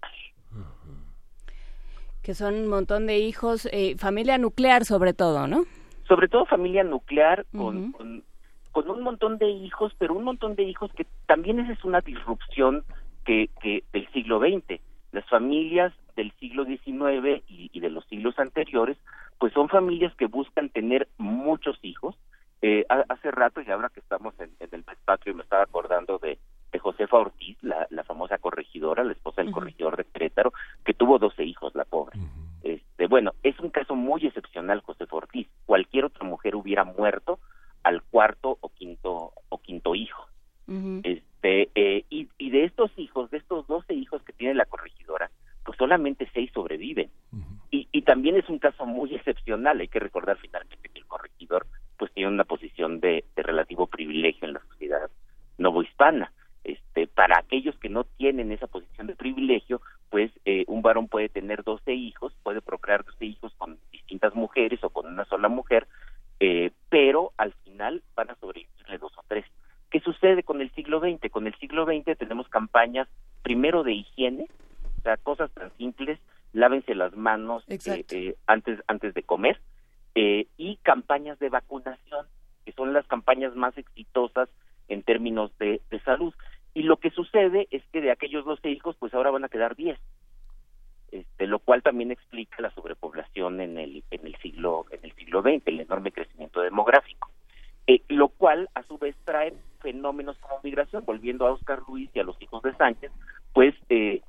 que 2.23 2.35
son 2.35 2.55
un 2.55 2.69
montón 2.69 3.07
de 3.07 3.19
hijos, 3.19 3.69
eh, 3.73 3.97
familia 3.97 4.39
nuclear 4.39 4.85
sobre 4.85 5.15
todo, 5.15 5.47
¿no? 5.47 5.65
Sobre 6.07 6.29
todo 6.29 6.47
familia 6.47 6.85
nuclear 6.85 7.47
con, 7.57 7.93
con, 7.93 8.91
un 8.91 9.03
montón 9.03 9.39
de 9.39 9.49
hijos, 9.49 9.93
pero 9.99 10.15
un 10.15 10.25
montón 10.25 10.55
de 10.55 10.63
hijos 10.63 10.91
que 10.95 11.07
también 11.27 11.59
esa 11.61 11.73
es 11.73 11.85
una 11.85 12.01
disrupción 12.01 12.85
que, 13.25 13.51
que 13.61 13.85
del 13.93 14.11
siglo 14.13 14.41
XX. 14.41 14.81
Las 15.13 15.29
familias 15.29 15.93
del 16.19 16.33
siglo 16.41 16.65
XIX 16.65 17.43
y, 17.47 17.79
de 17.79 17.91
los 17.91 18.05
siglos 18.07 18.39
anteriores, 18.41 18.97
pues 19.39 19.53
son 19.53 19.69
familias 19.69 20.13
que 20.17 20.27
buscan 20.27 20.69
tener 20.69 21.09
muchos 21.17 21.79
hijos. 21.83 22.17
Eh, 22.61 22.85
hace 22.89 23.31
rato, 23.31 23.61
y 23.61 23.71
ahora 23.71 23.89
que 23.89 24.01
estamos 24.01 24.35
en, 24.41 24.51
el 24.59 24.85
mes 24.85 24.99
patrio, 25.05 25.37
me 25.37 25.45
estaba 25.45 25.63
acordando 25.63 26.19
de, 26.19 26.39
de 26.73 26.79
Josefa 26.79 27.17
Ortiz, 27.19 27.57
la, 27.63 27.87
la 27.91 28.05
famosa 28.05 28.39
corregidora, 28.39 29.05
la 29.05 29.13
esposa 29.13 29.43
del 29.43 29.53
corregidor 29.53 29.97
de 29.97 30.05
Querétaro, 30.05 30.53
que 30.85 30.95
tuvo 30.95 31.19
12 31.19 31.45
hijos, 31.45 31.75
la 31.75 31.85
pobre. 31.85 32.19
este, 32.63 33.07
bueno, 33.07 33.33
es 33.43 33.59
un 33.61 33.71
caso 33.71 33.95
muy 33.95 34.27
excepcional, 34.27 34.81
Josefa 34.83 35.17
Ortiz. 35.17 35.49
Cualquier 35.67 36.05
otra 36.07 36.25
mujer 36.27 36.57
hubiera 36.57 36.85
muerto 36.85 37.39
al 37.85 38.03
cuarto 38.03 38.59
o 38.61 38.69
quinto 38.71 39.33
o 39.49 39.59
quinto 39.59 39.95
hijo. 39.95 40.27
Este 41.03 41.71
eh, 41.75 42.05
y, 42.11 42.29
y 42.37 42.51
de 42.51 42.65
estos 42.65 42.91
hijos, 42.99 43.31
de 43.31 43.39
estos 43.39 43.67
12 43.69 43.95
hijos 43.95 44.23
que 44.23 44.35
tiene 44.35 44.55
la 44.55 44.67
corregidora, 44.67 45.31
pues 45.65 45.79
solamente 45.79 46.29
seis 46.35 46.51
sobreviven. 46.53 47.11
y, 47.71 47.89
y 47.93 48.03
también 48.03 48.37
es 48.37 48.49
un 48.49 48.59
caso 48.59 48.85
muy 48.85 49.15
excepcional. 49.15 49.81
Hay 49.81 49.89
que 49.89 50.01
recordar 50.01 50.37
finalmente 50.39 50.89
que 50.91 50.99
el 50.99 51.07
corregidor 51.07 51.67
pues 51.97 52.13
tiene 52.13 52.31
una 52.31 52.45
posición 52.45 53.01
de, 53.01 53.25
de 53.35 53.43
relativo 53.43 53.87
privilegio 53.87 54.47
en 54.47 54.55
la 54.55 54.61
sociedad 54.69 55.11
novohispana. 55.59 56.33
Este, 56.69 57.07
para 57.07 57.39
aquellos 57.39 57.79
que 57.79 57.89
no 57.89 58.05
tienen 58.05 58.53
esa 58.53 58.67
posición 58.67 59.07
de 59.07 59.17
privilegio, 59.17 59.81
pues 60.11 60.31
eh, 60.45 60.65
un 60.67 60.83
varón 60.83 61.09
puede 61.09 61.31
tener 61.31 61.65
12 61.65 61.95
hijos, 61.95 62.35
puede 62.43 62.61
procrear 62.61 63.07
12 63.07 63.25
hijos 63.25 63.55
con 63.57 63.79
distintas 63.91 64.35
mujeres 64.35 64.85
o 64.85 64.91
con 64.91 65.07
una 65.07 65.25
sola 65.25 65.49
mujer, 65.49 65.89
eh, 66.41 66.71
pero 66.91 67.33
al 67.39 67.55
final 67.65 68.03
van 68.15 68.31
a 68.31 68.35
sobrevivirle 68.35 68.99
dos 68.99 69.17
o 69.17 69.23
tres. 69.27 69.47
¿Qué 69.91 70.01
sucede 70.01 70.43
con 70.43 70.61
el 70.61 70.71
siglo 70.73 71.01
XX? 71.01 71.31
Con 71.31 71.47
el 71.47 71.55
siglo 71.55 71.87
XX 71.87 72.19
tenemos 72.19 72.47
campañas 72.51 73.09
primero 73.43 73.83
de 73.83 73.95
higiene, 73.95 74.47
o 74.99 75.03
sea, 75.03 75.17
cosas 75.17 75.51
tan 75.53 75.75
simples, 75.79 76.19
lávense 76.53 76.95
las 76.95 77.17
manos 77.17 77.65
eh, 77.67 78.37
antes, 78.47 78.79
antes 78.89 79.15
de 79.15 79.23
comer, 79.23 79.59
y 80.15 80.77
campañas 80.83 81.39
de 81.39 81.49
vacunación, 81.49 82.27
que 82.67 82.73
son 82.73 82.93
las 82.93 83.07
campañas 83.07 83.55
más 83.55 83.79
exitosas 83.79 84.51
en 84.89 85.03
términos 85.03 85.57
de, 85.59 85.81
de 85.91 86.01
salud. 86.01 86.35
Y 86.75 86.83
lo 86.83 86.99
que 86.99 87.11
sucede 87.11 87.67
es 87.71 87.83
que 87.93 88.01
de 88.01 88.11
aquellos 88.11 88.45
12 88.45 88.71
hijos, 88.71 88.97
pues 88.99 89.15
ahora 89.15 89.31
van 89.31 89.45
a 89.45 89.49
quedar 89.49 89.75
10. 89.77 89.99
Este, 91.11 91.47
lo 91.47 91.59
cual 91.59 91.83
también 91.83 92.11
explica 92.11 92.61
la 92.61 92.71
sobrepoblación 92.71 93.61
en 93.61 93.79
el, 93.79 94.05
en 94.11 94.27
el 94.27 94.37
siglo 94.37 94.85
en 94.91 95.01
el 95.03 95.13
siglo 95.15 95.41
XX, 95.41 95.63
el 95.67 95.81
enorme 95.81 96.13
crecimiento 96.13 96.61
demográfico. 96.61 97.31
Eh, 97.87 98.03
lo 98.09 98.29
cual 98.29 98.69
a 98.75 98.83
su 98.83 98.99
vez 98.99 99.17
trae 99.25 99.55
fenómenos 99.81 100.37
como 100.39 100.61
migración, 100.63 101.05
volviendo 101.07 101.47
a 101.47 101.53
Oscar 101.53 101.81
Luis 101.89 102.11
y 102.13 102.19
a 102.19 102.25
los 102.25 102.41
hijos 102.43 102.63
de 102.63 102.75
Sánchez, 102.75 103.11
pues 103.55 103.75
eh, 103.89 104.21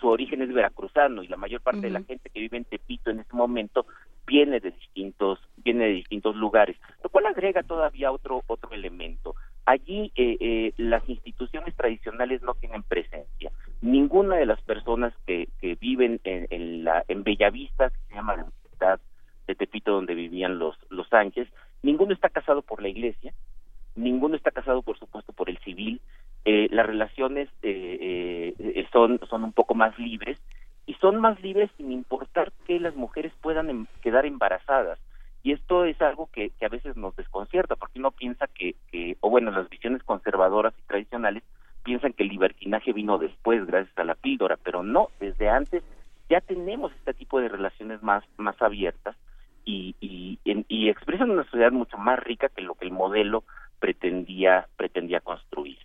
su 0.00 0.08
origen 0.08 0.42
es 0.42 0.52
veracruzano 0.52 1.22
y 1.22 1.28
la 1.28 1.36
mayor 1.36 1.60
parte 1.60 1.82
de 1.82 1.90
la 1.90 2.02
gente 2.02 2.28
que 2.30 2.40
vive 2.40 2.56
en 2.56 2.64
Tepito 2.64 3.10
en 3.10 3.20
este 3.20 3.36
momento 3.36 3.86
viene 4.26 4.58
de 4.58 4.72
distintos 4.72 5.38
viene 5.58 5.84
de 5.84 5.92
distintos 5.92 6.34
lugares, 6.34 6.76
lo 7.04 7.08
cual 7.10 7.26
agrega 7.26 7.62
todavía 7.62 8.10
otro 8.10 8.42
otro 8.48 8.72
elemento. 8.72 9.36
Allí 9.66 10.12
eh, 10.14 10.36
eh, 10.40 10.72
las 10.76 11.06
instituciones 11.08 11.74
tradicionales 11.74 12.40
no 12.42 12.54
tienen 12.54 12.82
presencia. 12.82 13.50
Ninguna 13.82 14.36
de 14.36 14.46
las 14.46 14.60
personas 14.62 15.12
que, 15.26 15.48
que 15.60 15.74
viven 15.74 16.20
en, 16.24 16.46
en, 16.50 16.84
la, 16.84 17.04
en 17.08 17.22
Bellavista, 17.24 17.90
que 17.90 17.98
se 18.08 18.14
llama 18.14 18.36
la 18.36 18.46
ciudad 18.70 19.00
de 19.46 19.54
Tepito 19.54 19.92
donde 19.92 20.14
vivían 20.14 20.58
los, 20.58 20.76
los 20.88 21.08
Sánchez, 21.08 21.48
ninguno 21.82 22.12
está 22.14 22.28
casado 22.28 22.62
por 22.62 22.80
la 22.80 22.88
iglesia, 22.88 23.34
ninguno 23.94 24.36
está 24.36 24.50
casado 24.50 24.82
por 24.82 24.98
supuesto 24.98 25.32
por 25.32 25.50
el 25.50 25.58
civil, 25.58 26.00
eh, 26.44 26.68
las 26.70 26.86
relaciones 26.86 27.48
eh, 27.62 28.54
eh, 28.56 28.86
son, 28.92 29.18
son 29.28 29.42
un 29.42 29.52
poco 29.52 29.74
más 29.74 29.98
libres 29.98 30.38
y 30.86 30.94
son 30.94 31.20
más 31.20 31.40
libres 31.42 31.70
sin 31.76 31.90
importar 31.90 32.52
que 32.66 32.78
las 32.78 32.94
mujeres 32.94 33.32
puedan 33.40 33.68
em, 33.68 33.86
quedar 34.00 34.26
embarazadas. 34.26 35.00
Y 35.46 35.52
esto 35.52 35.84
es 35.84 36.02
algo 36.02 36.28
que, 36.32 36.50
a 36.60 36.68
veces 36.68 36.96
nos 36.96 37.14
desconcierta, 37.14 37.76
porque 37.76 38.00
uno 38.00 38.10
piensa 38.10 38.48
que, 38.48 38.74
que, 38.90 39.16
o 39.20 39.30
bueno, 39.30 39.52
las 39.52 39.68
visiones 39.68 40.02
conservadoras 40.02 40.74
y 40.76 40.82
tradicionales 40.88 41.44
piensan 41.84 42.14
que 42.14 42.24
el 42.24 42.30
libertinaje 42.30 42.92
vino 42.92 43.16
después, 43.16 43.64
gracias 43.64 43.96
a 43.96 44.02
la 44.02 44.16
píldora, 44.16 44.56
pero 44.56 44.82
no, 44.82 45.10
desde 45.20 45.48
antes 45.48 45.84
ya 46.28 46.40
tenemos 46.40 46.90
este 46.94 47.14
tipo 47.14 47.38
de 47.38 47.48
relaciones 47.48 48.02
más, 48.02 48.24
más 48.38 48.60
abiertas 48.60 49.14
y, 49.64 49.94
y, 50.00 50.40
y 50.42 50.88
expresan 50.88 51.30
una 51.30 51.44
sociedad 51.44 51.70
mucho 51.70 51.96
más 51.96 52.18
rica 52.18 52.48
que 52.48 52.62
lo 52.62 52.74
que 52.74 52.86
el 52.86 52.90
modelo 52.90 53.44
pretendía, 53.78 54.66
pretendía 54.76 55.20
construir. 55.20 55.78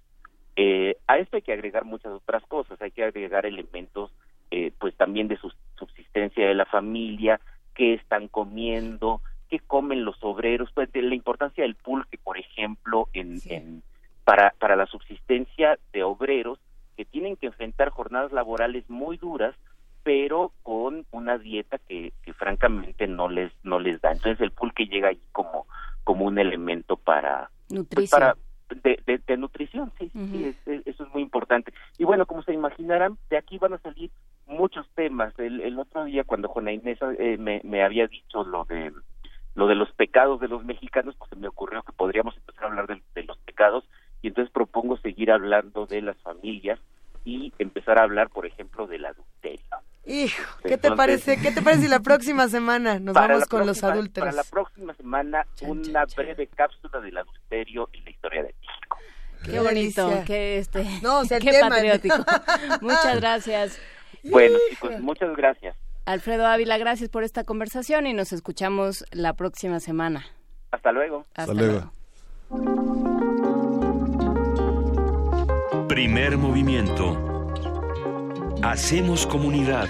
Eh, 0.55 0.97
a 1.05 1.19
esto 1.19 1.35
hay 1.35 1.43
que 1.43 1.53
agregar 1.53 1.85
muchas 1.85 2.13
otras 2.13 2.43
cosas, 2.47 2.81
hay 2.81 2.89
que 2.89 3.03
agregar 3.03 3.45
elementos 3.45 4.11
eh, 4.49 4.71
pues 4.79 4.95
también 4.95 5.27
de 5.27 5.37
su 5.37 5.53
subsistencia 5.77 6.47
de 6.47 6.55
la 6.55 6.65
familia, 6.65 7.39
qué 7.75 7.93
están 7.93 8.27
comiendo, 8.27 9.21
qué 9.51 9.59
comen 9.59 10.05
los 10.05 10.15
obreros, 10.23 10.71
pues 10.73 10.89
de 10.93 11.01
la 11.01 11.13
importancia 11.13 11.63
del 11.63 11.75
pulque, 11.75 12.17
por 12.17 12.37
ejemplo, 12.37 13.09
en, 13.13 13.83
para, 14.23 14.55
para 14.57 14.77
la 14.77 14.85
subsistencia 14.85 15.77
de 15.91 16.03
obreros 16.03 16.57
que 16.95 17.03
tienen 17.03 17.35
que 17.35 17.47
enfrentar 17.47 17.89
jornadas 17.89 18.31
laborales 18.31 18.89
muy 18.89 19.17
duras, 19.17 19.53
pero 20.03 20.53
con 20.63 21.05
una 21.11 21.37
dieta 21.37 21.79
que, 21.79 22.13
que 22.23 22.33
francamente 22.33 23.07
no 23.07 23.27
les 23.27 23.51
no 23.61 23.77
les 23.77 23.99
da. 23.99 24.13
Entonces 24.13 24.39
el 24.39 24.51
pulque 24.51 24.85
llega 24.85 25.09
ahí 25.09 25.19
como 25.33 25.67
como 26.05 26.25
un 26.25 26.39
elemento 26.39 26.95
para 26.95 27.51
pues, 27.93 28.09
para 28.09 28.37
de, 28.83 29.21
de, 29.27 29.37
nutrición, 29.37 29.91
sí, 29.99 30.09
sí 30.13 30.55
eso 30.65 31.03
es 31.03 31.13
muy 31.13 31.21
importante. 31.21 31.73
Y 31.97 32.05
bueno, 32.05 32.25
como 32.25 32.41
se 32.41 32.53
imaginarán, 32.53 33.17
de 33.29 33.35
aquí 33.35 33.57
van 33.57 33.73
a 33.73 33.79
salir 33.79 34.11
muchos 34.47 34.87
temas. 34.95 35.37
El, 35.37 35.59
el 35.59 35.77
otro 35.77 36.05
día 36.05 36.23
cuando 36.23 36.47
Juana 36.47 36.71
Inés 36.71 36.97
eh, 37.19 37.35
me, 37.37 37.59
me 37.65 37.83
había 37.83 38.07
dicho 38.07 38.45
lo 38.45 38.63
de 38.63 38.93
lo 39.61 39.67
de 39.67 39.75
los 39.75 39.91
pecados 39.91 40.39
de 40.39 40.47
los 40.47 40.65
mexicanos, 40.65 41.13
pues 41.19 41.29
se 41.29 41.35
me 41.35 41.47
ocurrió 41.47 41.83
que 41.83 41.91
podríamos 41.91 42.35
empezar 42.35 42.63
a 42.63 42.67
hablar 42.69 42.87
de, 42.87 43.23
los 43.23 43.37
pecados 43.37 43.83
y 44.23 44.29
entonces 44.29 44.51
propongo 44.51 44.97
seguir 44.97 45.31
hablando 45.31 45.85
de 45.85 46.01
las 46.01 46.17
familias 46.23 46.79
y 47.25 47.53
empezar 47.59 47.99
a 47.99 48.03
hablar, 48.03 48.31
por 48.31 48.47
ejemplo, 48.47 48.87
del 48.87 49.05
adulterio. 49.05 49.63
Hijo, 50.03 50.43
¿qué 50.63 50.79
te 50.79 50.89
parece? 50.93 51.39
¿Qué 51.39 51.51
te 51.51 51.61
parece 51.61 51.83
si 51.83 51.89
la 51.89 51.99
próxima 51.99 52.47
semana 52.47 52.97
nos 52.99 53.13
vamos 53.13 53.45
con 53.45 53.67
los 53.67 53.83
adúlteros? 53.83 54.29
Para 54.29 54.43
la 54.43 54.49
próxima 54.49 54.95
semana 54.95 55.45
una 55.61 56.05
breve 56.05 56.47
cápsula 56.47 56.99
del 56.99 57.19
adulterio 57.19 57.87
en 57.93 58.03
la 58.03 58.09
historia 58.09 58.41
de 58.41 58.55
México. 58.59 58.97
Qué, 59.43 59.59
bonito, 59.59 60.23
qué 60.25 60.57
este, 60.57 60.85
no, 61.03 61.21
qué 61.29 61.59
patriótico. 61.61 62.15
Muchas 62.81 63.21
gracias. 63.21 63.79
Bueno, 64.23 64.57
chicos, 64.71 64.99
muchas 65.01 65.35
gracias. 65.35 65.75
Alfredo 66.05 66.47
Ávila, 66.47 66.77
gracias 66.77 67.09
por 67.09 67.23
esta 67.23 67.43
conversación 67.43 68.07
y 68.07 68.13
nos 68.13 68.33
escuchamos 68.33 69.05
la 69.11 69.33
próxima 69.33 69.79
semana. 69.79 70.25
Hasta 70.71 70.91
luego. 70.91 71.25
Hasta, 71.35 71.53
luego. 71.53 71.91
Primer 75.87 76.37
movimiento. 76.37 77.17
Hacemos 78.63 79.27
comunidad. 79.27 79.89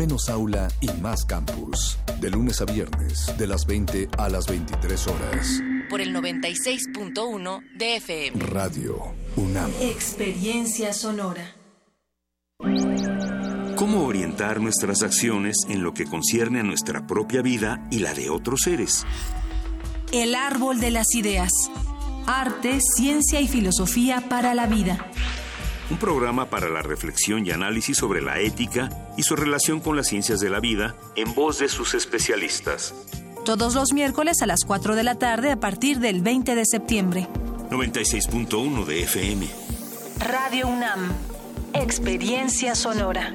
Menos 0.00 0.30
aula 0.30 0.68
y 0.80 0.88
más 1.02 1.26
campus. 1.26 1.98
De 2.22 2.30
lunes 2.30 2.62
a 2.62 2.64
viernes, 2.64 3.34
de 3.36 3.46
las 3.46 3.66
20 3.66 4.08
a 4.16 4.30
las 4.30 4.46
23 4.46 5.06
horas 5.08 5.60
por 5.90 6.00
el 6.00 6.14
96.1 6.14 7.60
de 7.76 7.96
FM. 7.96 8.46
Radio 8.46 9.12
UNAM. 9.36 9.70
Experiencia 9.82 10.94
sonora. 10.94 11.54
¿Cómo 13.76 14.06
orientar 14.06 14.58
nuestras 14.62 15.02
acciones 15.02 15.56
en 15.68 15.82
lo 15.82 15.92
que 15.92 16.06
concierne 16.06 16.60
a 16.60 16.62
nuestra 16.62 17.06
propia 17.06 17.42
vida 17.42 17.86
y 17.90 17.98
la 17.98 18.14
de 18.14 18.30
otros 18.30 18.62
seres? 18.64 19.04
El 20.12 20.34
árbol 20.34 20.80
de 20.80 20.92
las 20.92 21.14
ideas. 21.14 21.50
Arte, 22.26 22.78
ciencia 22.80 23.42
y 23.42 23.48
filosofía 23.48 24.30
para 24.30 24.54
la 24.54 24.66
vida. 24.66 25.10
Un 25.90 25.98
programa 25.98 26.46
para 26.46 26.68
la 26.68 26.82
reflexión 26.82 27.44
y 27.46 27.50
análisis 27.50 27.96
sobre 27.96 28.22
la 28.22 28.38
ética 28.38 28.88
y 29.16 29.22
su 29.22 29.36
relación 29.36 29.80
con 29.80 29.96
las 29.96 30.06
ciencias 30.06 30.40
de 30.40 30.50
la 30.50 30.60
vida 30.60 30.94
en 31.16 31.34
voz 31.34 31.58
de 31.58 31.68
sus 31.68 31.94
especialistas 31.94 32.94
todos 33.44 33.74
los 33.74 33.92
miércoles 33.92 34.42
a 34.42 34.46
las 34.46 34.60
4 34.64 34.94
de 34.94 35.02
la 35.02 35.16
tarde 35.16 35.50
a 35.50 35.56
partir 35.56 35.98
del 35.98 36.20
20 36.22 36.54
de 36.54 36.64
septiembre. 36.64 37.28
96.1 37.70 38.84
de 38.84 39.02
FM. 39.02 39.48
Radio 40.20 40.68
UNAM. 40.68 41.12
Experiencia 41.74 42.74
sonora. 42.74 43.34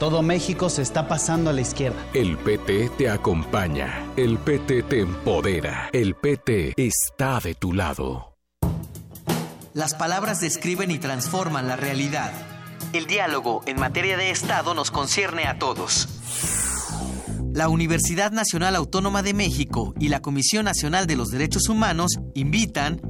Todo 0.00 0.22
México 0.22 0.70
se 0.70 0.80
está 0.80 1.08
pasando 1.08 1.50
a 1.50 1.52
la 1.52 1.60
izquierda. 1.60 2.02
El 2.14 2.38
PT 2.38 2.92
te 2.96 3.10
acompaña. 3.10 4.10
El 4.16 4.38
PT 4.38 4.84
te 4.84 5.00
empodera. 5.00 5.90
El 5.92 6.14
PT 6.14 6.72
está 6.78 7.38
de 7.38 7.54
tu 7.54 7.74
lado. 7.74 8.34
Las 9.74 9.94
palabras 9.94 10.40
describen 10.40 10.90
y 10.90 10.98
transforman 10.98 11.68
la 11.68 11.76
realidad. 11.76 12.32
El 12.94 13.06
diálogo 13.06 13.60
en 13.66 13.78
materia 13.78 14.16
de 14.16 14.30
Estado 14.30 14.72
nos 14.72 14.90
concierne 14.90 15.44
a 15.44 15.58
todos. 15.58 16.08
La 17.52 17.68
Universidad 17.68 18.32
Nacional 18.32 18.76
Autónoma 18.76 19.22
de 19.22 19.34
México 19.34 19.92
y 20.00 20.08
la 20.08 20.22
Comisión 20.22 20.64
Nacional 20.64 21.06
de 21.06 21.16
los 21.16 21.28
Derechos 21.28 21.68
Humanos 21.68 22.12
invitan 22.32 23.02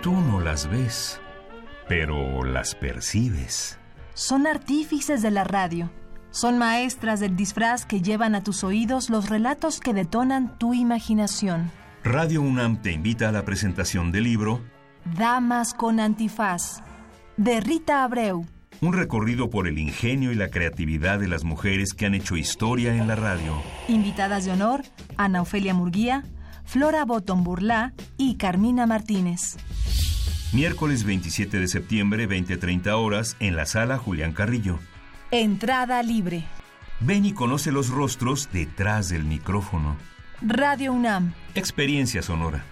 Tú 0.02 0.12
no 0.12 0.38
las 0.38 0.68
ves, 0.68 1.18
pero 1.88 2.44
las 2.44 2.74
percibes. 2.74 3.78
Son 4.12 4.46
artífices 4.46 5.22
de 5.22 5.30
la 5.30 5.44
radio. 5.44 5.90
Son 6.32 6.56
maestras 6.56 7.20
del 7.20 7.36
disfraz 7.36 7.84
que 7.84 8.00
llevan 8.00 8.34
a 8.34 8.42
tus 8.42 8.64
oídos 8.64 9.10
los 9.10 9.28
relatos 9.28 9.80
que 9.80 9.92
detonan 9.92 10.58
tu 10.58 10.72
imaginación. 10.72 11.70
Radio 12.02 12.40
UNAM 12.40 12.80
te 12.80 12.90
invita 12.90 13.28
a 13.28 13.32
la 13.32 13.44
presentación 13.44 14.10
del 14.12 14.24
libro 14.24 14.62
Damas 15.16 15.74
con 15.74 16.00
Antifaz, 16.00 16.82
de 17.36 17.60
Rita 17.60 18.02
Abreu. 18.02 18.46
Un 18.80 18.94
recorrido 18.94 19.50
por 19.50 19.68
el 19.68 19.78
ingenio 19.78 20.32
y 20.32 20.34
la 20.34 20.48
creatividad 20.48 21.20
de 21.20 21.28
las 21.28 21.44
mujeres 21.44 21.92
que 21.92 22.06
han 22.06 22.14
hecho 22.14 22.36
historia 22.36 22.96
en 22.96 23.06
la 23.06 23.14
radio. 23.14 23.62
Invitadas 23.88 24.46
de 24.46 24.52
honor, 24.52 24.82
Ana 25.18 25.42
Ofelia 25.42 25.74
Murguía, 25.74 26.24
Flora 26.64 27.04
Botton 27.04 27.44
Burlá 27.44 27.92
y 28.16 28.36
Carmina 28.36 28.86
Martínez. 28.86 29.58
Miércoles 30.54 31.04
27 31.04 31.58
de 31.58 31.68
septiembre, 31.68 32.26
20-30 32.26 32.90
horas, 32.92 33.36
en 33.38 33.54
la 33.54 33.66
sala 33.66 33.98
Julián 33.98 34.32
Carrillo. 34.32 34.78
Entrada 35.32 36.00
libre. 36.02 36.44
Ven 37.00 37.24
y 37.24 37.32
conoce 37.32 37.72
los 37.72 37.88
rostros 37.88 38.50
detrás 38.52 39.08
del 39.08 39.24
micrófono. 39.24 39.96
Radio 40.42 40.92
UNAM. 40.92 41.32
Experiencia 41.54 42.20
sonora. 42.20 42.66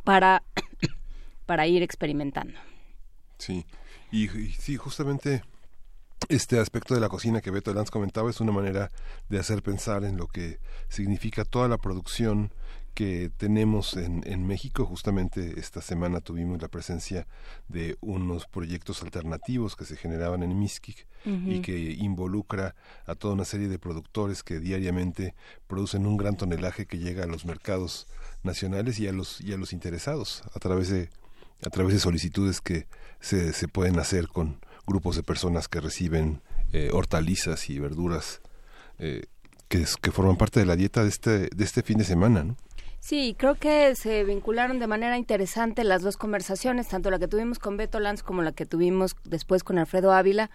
para, 0.05 0.43
para 1.47 1.67
ir 1.67 1.83
experimentando. 1.83 2.59
Sí, 3.39 3.67
y, 4.11 4.29
sí, 4.29 4.77
justamente 4.77 5.43
este 6.29 6.59
aspecto 6.59 6.95
de 6.95 7.01
la 7.01 7.11
cocina 7.11 7.43
que 7.43 7.51
Beto 7.51 7.75
Lanz 7.75 7.91
comentaba 7.91 8.31
es 8.31 8.41
una 8.41 8.53
manera 8.53 8.91
de 9.29 9.39
hacer 9.39 9.63
pensar 9.63 10.03
en 10.05 10.17
lo 10.17 10.29
que 10.29 10.59
significa 10.89 11.45
toda 11.45 11.69
la 11.69 11.77
producción 11.77 12.53
que 12.95 13.31
tenemos 13.37 13.97
en, 13.97 14.23
en 14.27 14.47
México. 14.47 14.85
Justamente 14.85 15.59
esta 15.59 15.81
semana 15.81 16.21
tuvimos 16.21 16.61
la 16.61 16.69
presencia 16.69 17.27
de 17.69 17.97
unos 18.01 18.47
proyectos 18.47 19.03
alternativos 19.03 19.77
que 19.77 19.85
se 19.85 19.97
generaban 19.97 20.43
en 20.43 20.59
Miskik 20.59 21.07
y 21.25 21.61
que 21.61 21.93
involucra 21.93 22.75
a 23.07 23.15
toda 23.15 23.35
una 23.35 23.45
serie 23.45 23.69
de 23.69 23.79
productores 23.79 24.43
que 24.43 24.59
diariamente 24.59 25.35
producen 25.69 26.05
un 26.05 26.17
gran 26.17 26.37
tonelaje 26.37 26.87
que 26.87 26.99
llega 26.99 27.23
a 27.23 27.29
los 27.29 27.45
mercados 27.45 28.09
nacionales 28.43 28.99
y 28.99 29.07
a 29.07 29.13
los 29.13 29.41
y 29.41 29.53
a 29.53 29.57
los 29.57 29.73
interesados 29.73 30.43
a 30.53 30.59
través 30.59 30.89
de 30.89 31.11
a 31.65 31.71
través 31.71 31.95
de 31.95 32.01
solicitudes 32.01 32.61
que 32.61 32.89
se, 33.21 33.53
se 33.53 33.69
pueden 33.69 34.01
hacer 34.01 34.27
con 34.27 34.59
grupos 34.85 35.15
de 35.15 35.23
personas 35.23 35.69
que 35.69 35.81
reciben 35.81 36.43
eh, 36.73 36.91
hortalizas 36.93 37.71
y 37.71 37.79
verduras 37.79 38.41
eh, 38.99 39.27
que, 39.69 39.87
que 40.01 40.11
forman 40.11 40.37
parte 40.37 40.59
de 40.59 40.67
la 40.67 40.75
dieta 40.75 41.05
de 41.05 41.09
este 41.09 41.49
de 41.49 41.65
este 41.65 41.85
fin 41.85 41.99
de 41.99 42.05
semana, 42.05 42.43
¿no? 42.43 42.57
Sí, 43.03 43.35
creo 43.37 43.57
que 43.57 43.97
se 43.97 44.23
vincularon 44.23 44.79
de 44.79 44.87
manera 44.87 45.19
interesante 45.19 45.83
las 45.83 46.03
dos 46.03 46.17
conversaciones, 46.17 46.87
tanto 46.87 47.11
la 47.11 47.19
que 47.19 47.27
tuvimos 47.27 47.59
con 47.59 47.77
Beto 47.77 47.99
Lanz 47.99 48.23
como 48.23 48.43
la 48.43 48.53
que 48.53 48.65
tuvimos 48.65 49.17
después 49.25 49.65
con 49.65 49.77
Alfredo 49.77 50.13
Ávila, 50.13 50.51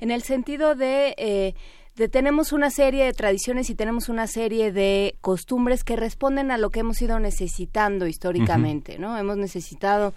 en 0.00 0.10
el 0.10 0.24
sentido 0.24 0.74
de, 0.74 1.14
eh, 1.16 1.54
de 1.94 2.08
tenemos 2.08 2.52
una 2.52 2.70
serie 2.70 3.04
de 3.04 3.12
tradiciones 3.12 3.70
y 3.70 3.76
tenemos 3.76 4.08
una 4.08 4.26
serie 4.26 4.72
de 4.72 5.14
costumbres 5.20 5.84
que 5.84 5.94
responden 5.94 6.50
a 6.50 6.58
lo 6.58 6.70
que 6.70 6.80
hemos 6.80 7.00
ido 7.00 7.20
necesitando 7.20 8.08
históricamente, 8.08 8.98
¿no? 8.98 9.16
Hemos 9.16 9.36
necesitado 9.36 10.12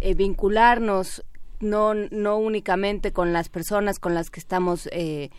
eh, 0.00 0.12
vincularnos 0.12 1.24
no, 1.60 1.94
no 1.94 2.36
únicamente 2.36 3.12
con 3.12 3.32
las 3.32 3.48
personas 3.48 3.98
con 3.98 4.14
las 4.14 4.28
que 4.28 4.40
estamos 4.40 4.86
eh, 4.92 5.30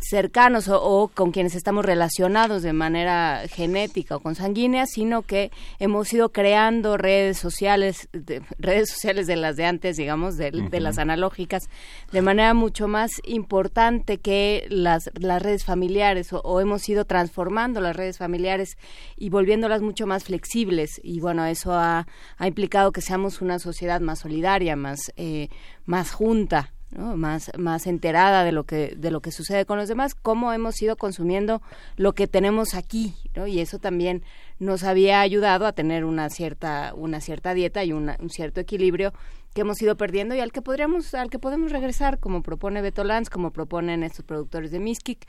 cercanos 0.00 0.68
o, 0.68 1.10
con 1.14 1.30
quienes 1.30 1.54
estamos 1.54 1.84
relacionados 1.84 2.62
de 2.62 2.72
manera 2.72 3.42
genética 3.48 4.16
o 4.16 4.20
consanguínea, 4.20 4.86
sino 4.86 5.22
que 5.22 5.50
hemos 5.78 6.12
ido 6.12 6.30
creando 6.30 6.96
redes 6.96 7.38
sociales, 7.38 8.08
de, 8.12 8.42
redes 8.58 8.90
sociales 8.90 9.26
de 9.26 9.36
las 9.36 9.56
de 9.56 9.66
antes, 9.66 9.96
digamos, 9.96 10.36
de, 10.36 10.50
las 10.80 10.98
analógicas, 10.98 11.68
de 12.12 12.22
manera 12.22 12.54
mucho 12.54 12.88
más 12.88 13.12
importante 13.24 14.18
que 14.18 14.66
las, 14.68 15.10
las 15.14 15.42
redes 15.42 15.64
familiares, 15.64 16.30
o, 16.32 16.60
hemos 16.60 16.88
ido 16.88 17.04
transformando 17.04 17.80
las 17.80 17.94
redes 17.94 18.18
familiares 18.18 18.76
y 19.16 19.30
volviéndolas 19.30 19.82
mucho 19.82 20.06
más 20.06 20.24
flexibles. 20.24 21.00
Y 21.02 21.20
bueno, 21.20 21.44
eso 21.46 21.72
ha, 21.72 22.06
ha 22.36 22.46
implicado 22.46 22.92
que 22.92 23.00
seamos 23.00 23.40
una 23.40 23.58
sociedad 23.58 24.00
más 24.00 24.20
solidaria, 24.20 24.76
más, 24.76 25.12
eh, 25.16 25.48
más 25.84 26.12
junta, 26.12 26.72
más 26.96 27.50
más 27.58 27.86
enterada 27.86 28.44
de 28.44 28.52
lo 28.52 28.64
que 28.64 28.94
de 28.96 29.10
lo 29.10 29.20
que 29.20 29.30
sucede 29.30 29.66
con 29.66 29.78
los 29.78 29.88
demás 29.88 30.14
cómo 30.14 30.52
hemos 30.52 30.80
ido 30.80 30.96
consumiendo 30.96 31.60
lo 31.96 32.14
que 32.14 32.26
tenemos 32.26 32.74
aquí 32.74 33.14
y 33.46 33.60
eso 33.60 33.78
también 33.78 34.22
nos 34.58 34.84
había 34.84 35.20
ayudado 35.20 35.66
a 35.66 35.72
tener 35.72 36.04
una 36.04 36.30
cierta 36.30 36.92
una 36.94 37.20
cierta 37.20 37.52
dieta 37.52 37.84
y 37.84 37.92
un 37.92 38.30
cierto 38.30 38.60
equilibrio 38.60 39.12
que 39.54 39.62
hemos 39.62 39.80
ido 39.82 39.96
perdiendo 39.96 40.34
y 40.34 40.40
al 40.40 40.52
que 40.52 40.62
podríamos 40.62 41.14
al 41.14 41.30
que 41.30 41.38
podemos 41.38 41.72
regresar 41.72 42.18
como 42.18 42.42
propone 42.42 42.80
Beto 42.80 43.04
Lanz 43.04 43.28
como 43.28 43.50
proponen 43.50 44.02
estos 44.02 44.24
productores 44.24 44.70
de 44.70 44.78
Miskik 44.78 45.26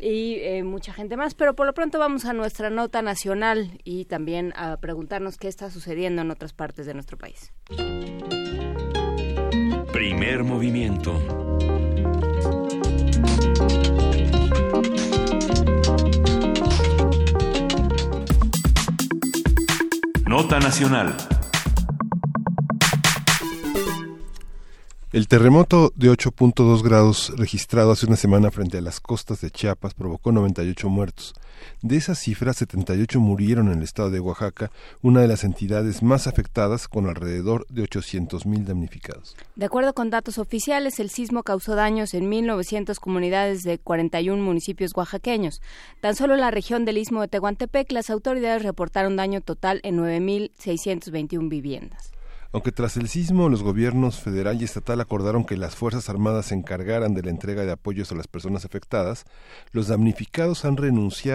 y 0.00 0.36
eh, 0.40 0.62
mucha 0.62 0.92
gente 0.92 1.16
más. 1.16 1.34
Pero 1.34 1.54
por 1.54 1.66
lo 1.66 1.74
pronto 1.74 1.98
vamos 1.98 2.24
a 2.24 2.32
nuestra 2.32 2.70
nota 2.70 3.02
nacional 3.02 3.78
y 3.84 4.06
también 4.06 4.52
a 4.56 4.78
preguntarnos 4.78 5.36
qué 5.36 5.48
está 5.48 5.70
sucediendo 5.70 6.22
en 6.22 6.30
otras 6.30 6.52
partes 6.52 6.86
de 6.86 6.94
nuestro 6.94 7.18
país 7.18 7.52
Primer 10.00 10.44
movimiento. 10.44 11.12
Nota 20.26 20.58
Nacional. 20.58 21.14
El 25.12 25.28
terremoto 25.28 25.92
de 25.94 26.10
8.2 26.10 26.82
grados 26.82 27.34
registrado 27.36 27.92
hace 27.92 28.06
una 28.06 28.16
semana 28.16 28.50
frente 28.50 28.78
a 28.78 28.80
las 28.80 29.00
costas 29.00 29.42
de 29.42 29.50
Chiapas 29.50 29.92
provocó 29.92 30.32
98 30.32 30.88
muertos. 30.88 31.34
De 31.82 31.96
esas 31.96 32.18
cifras, 32.18 32.56
78 32.58 33.20
murieron 33.20 33.68
en 33.68 33.78
el 33.78 33.84
estado 33.84 34.10
de 34.10 34.20
Oaxaca, 34.20 34.70
una 35.02 35.20
de 35.20 35.28
las 35.28 35.44
entidades 35.44 36.02
más 36.02 36.26
afectadas 36.26 36.88
con 36.88 37.06
alrededor 37.06 37.66
de 37.68 37.82
800.000 37.82 38.64
damnificados. 38.64 39.36
De 39.56 39.66
acuerdo 39.66 39.94
con 39.94 40.10
datos 40.10 40.38
oficiales, 40.38 41.00
el 41.00 41.10
sismo 41.10 41.42
causó 41.42 41.74
daños 41.74 42.14
en 42.14 42.30
1.900 42.30 42.98
comunidades 42.98 43.62
de 43.62 43.78
41 43.78 44.42
municipios 44.42 44.92
oaxaqueños. 44.94 45.60
Tan 46.00 46.14
solo 46.14 46.34
en 46.34 46.40
la 46.40 46.50
región 46.50 46.84
del 46.84 46.98
Istmo 46.98 47.20
de 47.22 47.28
Tehuantepec, 47.28 47.90
las 47.92 48.10
autoridades 48.10 48.62
reportaron 48.62 49.16
daño 49.16 49.40
total 49.40 49.80
en 49.82 49.98
9.621 49.98 51.48
viviendas. 51.48 52.09
Aunque 52.52 52.72
tras 52.72 52.96
el 52.96 53.06
sismo 53.06 53.48
los 53.48 53.62
gobiernos 53.62 54.18
federal 54.18 54.60
y 54.60 54.64
estatal 54.64 55.00
acordaron 55.00 55.44
que 55.44 55.56
las 55.56 55.76
Fuerzas 55.76 56.08
Armadas 56.08 56.46
se 56.46 56.56
encargaran 56.56 57.14
de 57.14 57.22
la 57.22 57.30
entrega 57.30 57.64
de 57.64 57.70
apoyos 57.70 58.10
a 58.10 58.16
las 58.16 58.26
personas 58.26 58.64
afectadas, 58.64 59.24
los 59.70 59.86
damnificados 59.86 60.64
han, 60.64 60.76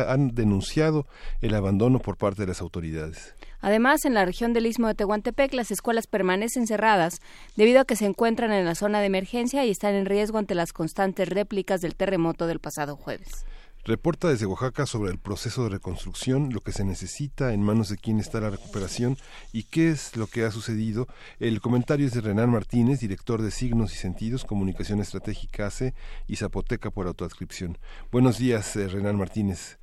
han 0.10 0.36
denunciado 0.36 1.08
el 1.40 1.56
abandono 1.56 2.00
por 2.00 2.18
parte 2.18 2.42
de 2.42 2.48
las 2.48 2.60
autoridades. 2.60 3.34
Además, 3.62 4.04
en 4.04 4.14
la 4.14 4.26
región 4.26 4.52
del 4.52 4.66
Istmo 4.66 4.88
de 4.88 4.96
Tehuantepec, 4.96 5.54
las 5.54 5.72
escuelas 5.72 6.06
permanecen 6.06 6.68
cerradas 6.68 7.22
debido 7.56 7.80
a 7.80 7.86
que 7.86 7.96
se 7.96 8.06
encuentran 8.06 8.52
en 8.52 8.66
la 8.66 8.76
zona 8.76 9.00
de 9.00 9.06
emergencia 9.06 9.64
y 9.64 9.72
están 9.72 9.96
en 9.96 10.06
riesgo 10.06 10.38
ante 10.38 10.54
las 10.54 10.74
constantes 10.74 11.30
réplicas 11.30 11.80
del 11.80 11.96
terremoto 11.96 12.46
del 12.46 12.60
pasado 12.60 12.98
jueves. 12.98 13.46
Reporta 13.88 14.30
desde 14.30 14.48
Oaxaca 14.48 14.88
sobre 14.88 15.12
el 15.12 15.20
proceso 15.20 15.64
de 15.64 15.70
reconstrucción, 15.70 16.50
lo 16.52 16.60
que 16.62 16.72
se 16.72 16.84
necesita, 16.84 17.54
en 17.54 17.62
manos 17.62 17.88
de 17.88 17.98
quién 17.98 18.18
está 18.18 18.42
la 18.42 18.50
recuperación 18.50 19.16
y 19.54 19.70
qué 19.70 19.90
es 19.90 20.18
lo 20.18 20.26
que 20.26 20.44
ha 20.44 20.50
sucedido. 20.50 21.06
El 21.40 21.62
comentario 21.62 22.08
es 22.08 22.16
de 22.16 22.22
Renan 22.22 22.50
Martínez, 22.50 23.00
director 23.00 23.44
de 23.44 23.52
Signos 23.52 23.94
y 23.94 23.98
Sentidos, 23.98 24.44
Comunicación 24.44 25.02
Estratégica 25.02 25.68
ACE 25.68 25.94
y 26.28 26.38
Zapoteca 26.38 26.90
por 26.90 27.06
autoadscripción. 27.06 27.78
Buenos 28.12 28.40
días, 28.40 28.76
eh, 28.76 28.88
Renan 28.88 29.20
Martínez. 29.20 29.78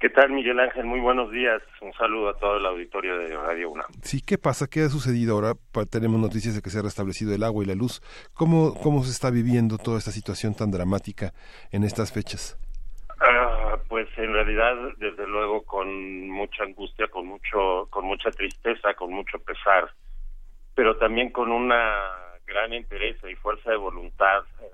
¿Qué 0.00 0.10
tal, 0.10 0.32
Miguel 0.32 0.58
Ángel? 0.58 0.86
Muy 0.86 0.98
buenos 0.98 1.30
días. 1.30 1.62
Un 1.80 1.92
saludo 1.92 2.30
a 2.30 2.38
todo 2.40 2.56
el 2.56 2.66
auditorio 2.66 3.18
de 3.18 3.36
Radio 3.36 3.70
UNAM. 3.70 3.86
Sí, 4.02 4.20
¿qué 4.20 4.36
pasa? 4.36 4.66
¿Qué 4.66 4.82
ha 4.82 4.88
sucedido 4.88 5.34
ahora? 5.34 5.54
Tenemos 5.88 6.20
noticias 6.20 6.56
de 6.56 6.60
que 6.60 6.70
se 6.70 6.80
ha 6.80 6.82
restablecido 6.82 7.32
el 7.32 7.44
agua 7.44 7.62
y 7.62 7.68
la 7.68 7.76
luz. 7.76 8.02
¿Cómo, 8.34 8.74
cómo 8.74 9.04
se 9.04 9.12
está 9.12 9.30
viviendo 9.30 9.78
toda 9.78 9.98
esta 9.98 10.10
situación 10.10 10.56
tan 10.56 10.72
dramática 10.72 11.32
en 11.70 11.84
estas 11.84 12.10
fechas? 12.10 12.58
Pues 13.88 14.06
en 14.18 14.34
realidad, 14.34 14.76
desde 14.98 15.26
luego, 15.26 15.64
con 15.64 16.28
mucha 16.28 16.62
angustia, 16.62 17.08
con 17.08 17.26
mucho, 17.26 17.86
con 17.88 18.04
mucha 18.04 18.30
tristeza, 18.30 18.92
con 18.94 19.12
mucho 19.12 19.38
pesar, 19.38 19.90
pero 20.74 20.96
también 20.98 21.30
con 21.30 21.50
una 21.50 22.02
gran 22.46 22.74
interés 22.74 23.16
y 23.24 23.34
fuerza 23.36 23.70
de 23.70 23.76
voluntad 23.76 24.44
eh, 24.60 24.70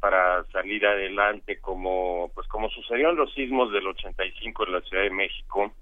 para 0.00 0.44
salir 0.52 0.86
adelante, 0.86 1.60
como 1.60 2.30
pues 2.34 2.46
como 2.48 2.68
sucedió 2.68 3.08
en 3.08 3.16
los 3.16 3.32
sismos 3.32 3.72
del 3.72 3.86
85 3.86 4.66
en 4.66 4.72
la 4.72 4.80
Ciudad 4.82 5.04
de 5.04 5.10
México. 5.10 5.72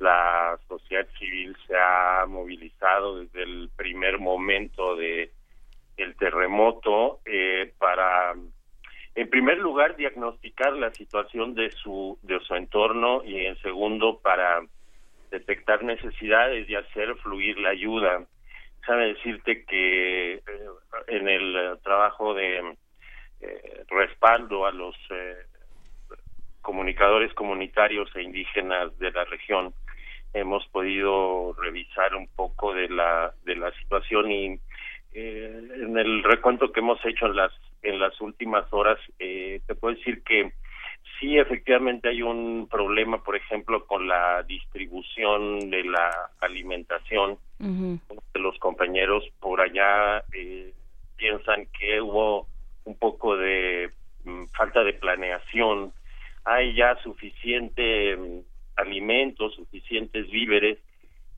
La 0.00 0.58
sociedad 0.68 1.06
civil 1.18 1.56
se 1.66 1.74
ha 1.78 2.26
movilizado 2.28 3.20
desde 3.20 3.42
el 3.42 3.70
primer 3.74 4.18
momento 4.18 4.96
de 4.96 5.30
el 5.96 6.14
terremoto 6.16 7.20
eh, 7.24 7.72
para 7.78 8.34
en 9.16 9.30
primer 9.30 9.58
lugar, 9.58 9.96
diagnosticar 9.96 10.72
la 10.72 10.92
situación 10.92 11.54
de 11.54 11.70
su, 11.70 12.18
de 12.22 12.40
su 12.40 12.54
entorno 12.54 13.22
y 13.24 13.46
en 13.46 13.56
segundo, 13.58 14.18
para 14.20 14.60
detectar 15.30 15.84
necesidades 15.84 16.68
y 16.68 16.74
hacer 16.74 17.14
fluir 17.16 17.58
la 17.58 17.70
ayuda. 17.70 18.24
Sabe 18.84 19.14
decirte 19.14 19.64
que 19.64 20.34
eh, 20.34 20.42
en 21.06 21.28
el 21.28 21.78
trabajo 21.82 22.34
de 22.34 22.76
eh, 23.40 23.84
respaldo 23.88 24.66
a 24.66 24.72
los 24.72 24.96
eh, 25.10 25.36
comunicadores 26.60 27.32
comunitarios 27.34 28.14
e 28.16 28.22
indígenas 28.22 28.96
de 28.98 29.12
la 29.12 29.24
región 29.24 29.74
hemos 30.32 30.66
podido 30.68 31.54
revisar 31.54 32.16
un 32.16 32.26
poco 32.34 32.74
de 32.74 32.88
la 32.88 33.32
de 33.44 33.54
la 33.54 33.70
situación 33.72 34.32
y 34.32 34.58
en 35.12 35.96
el 35.96 36.24
recuento 36.24 36.72
que 36.72 36.80
hemos 36.80 36.98
hecho 37.04 37.26
en 37.26 37.36
las 37.36 37.52
en 37.84 38.00
las 38.00 38.20
últimas 38.20 38.64
horas, 38.72 38.98
eh, 39.18 39.60
te 39.66 39.74
puedo 39.74 39.94
decir 39.94 40.22
que 40.22 40.52
sí, 41.20 41.38
efectivamente 41.38 42.08
hay 42.08 42.22
un 42.22 42.66
problema, 42.68 43.22
por 43.22 43.36
ejemplo, 43.36 43.86
con 43.86 44.08
la 44.08 44.42
distribución 44.42 45.70
de 45.70 45.84
la 45.84 46.10
alimentación. 46.40 47.38
de 47.58 48.40
Los 48.40 48.58
compañeros 48.58 49.24
por 49.40 49.60
allá 49.60 50.24
eh, 50.32 50.72
piensan 51.16 51.66
que 51.78 52.00
hubo 52.00 52.48
un 52.84 52.96
poco 52.96 53.36
de 53.36 53.90
mm, 54.24 54.44
falta 54.56 54.82
de 54.82 54.94
planeación. 54.94 55.92
Hay 56.44 56.74
ya 56.74 56.96
suficiente 57.02 58.16
mm, 58.16 58.40
alimentos, 58.76 59.54
suficientes 59.54 60.30
víveres, 60.30 60.78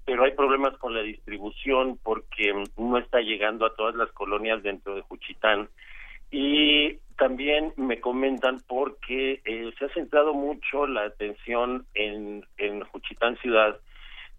pero 0.05 0.25
hay 0.25 0.33
problemas 0.33 0.77
con 0.79 0.95
la 0.95 1.03
distribución 1.03 1.99
porque 2.03 2.55
mm, 2.55 2.91
no 2.91 2.99
está 2.99 3.21
llegando 3.21 3.67
a 3.67 3.75
todas 3.75 3.97
las 3.97 4.11
colonias 4.13 4.63
dentro 4.63 4.95
de 4.95 5.03
Juchitán 5.03 5.69
y 6.31 6.99
también 7.17 7.73
me 7.77 8.01
comentan 8.01 8.61
porque 8.69 9.41
eh, 9.45 9.73
se 9.79 9.85
ha 9.87 9.89
centrado 9.91 10.35
mucho 10.35 10.87
la 10.87 11.05
atención 11.05 11.87
en, 11.95 12.45
en 12.59 12.85
Juchitán 12.85 13.37
Ciudad, 13.39 13.81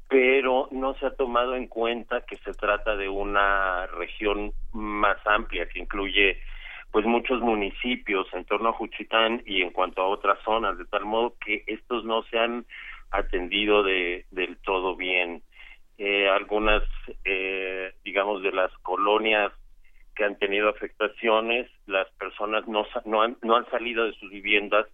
pero 0.08 0.70
no 0.72 0.94
se 0.96 1.08
ha 1.08 1.16
tomado 1.16 1.56
en 1.56 1.68
cuenta 1.68 2.22
que 2.22 2.38
se 2.38 2.54
trata 2.54 2.96
de 2.96 3.10
una 3.10 3.88
región 3.88 4.54
más 4.72 5.18
amplia 5.26 5.68
que 5.68 5.80
incluye 5.80 6.38
pues 6.92 7.06
muchos 7.06 7.42
municipios 7.42 8.28
en 8.34 8.46
torno 8.46 8.70
a 8.70 8.74
Juchitán 8.74 9.44
y 9.46 9.62
en 9.62 9.72
cuanto 9.72 10.02
a 10.02 10.08
otras 10.08 10.40
zonas, 10.44 10.78
de 10.78 10.86
tal 10.86 11.06
modo 11.06 11.36
que 11.44 11.64
estos 11.68 12.06
no 12.06 12.24
se 12.24 12.40
han 12.40 12.66
atendido 13.12 13.84
de, 13.84 14.26
del 14.32 14.58
todo 14.58 14.96
bien. 14.96 15.42
Eh, 15.98 16.30
algunas, 16.30 16.84
eh, 17.26 17.94
digamos, 18.04 18.42
de 18.44 18.52
las 18.52 18.72
colonias 18.84 19.52
que 20.18 20.26
han 20.26 20.38
tenido 20.40 20.70
afectaciones, 20.70 21.70
las 21.86 22.10
personas 22.14 22.68
no, 22.68 22.86
no, 23.06 23.22
han, 23.22 23.38
no 23.44 23.56
han 23.56 23.70
salido 23.70 24.06
de 24.06 24.14
sus 24.14 24.32
viviendas. 24.32 24.88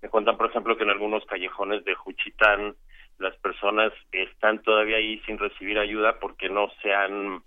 Me 0.00 0.08
cuentan, 0.08 0.36
por 0.36 0.48
ejemplo, 0.48 0.76
que 0.76 0.84
en 0.84 0.90
algunos 0.90 1.24
callejones 1.26 1.84
de 1.84 1.96
Juchitán 1.96 2.76
las 3.18 3.36
personas 3.38 3.92
están 4.12 4.62
todavía 4.62 4.98
ahí 4.98 5.20
sin 5.26 5.38
recibir 5.38 5.78
ayuda 5.80 6.20
porque 6.20 6.48
no 6.48 6.70
se 6.80 6.94
han 6.94 7.42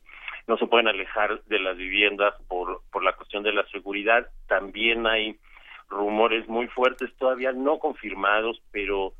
no 0.47 0.57
se 0.57 0.67
pueden 0.67 0.89
alejar 0.89 1.41
de 1.43 1.59
las 1.59 1.77
viviendas 1.77 2.33
por 2.49 2.81
por 2.91 3.03
la 3.03 3.13
cuestión 3.13 3.43
de 3.43 3.53
la 3.53 3.65
seguridad. 3.67 4.27
También 4.47 5.07
hay 5.07 5.37
rumores 5.87 6.45
muy 6.49 6.67
fuertes 6.67 7.15
todavía 7.17 7.53
no 7.53 7.79
confirmados, 7.79 8.61
pero 8.71 9.13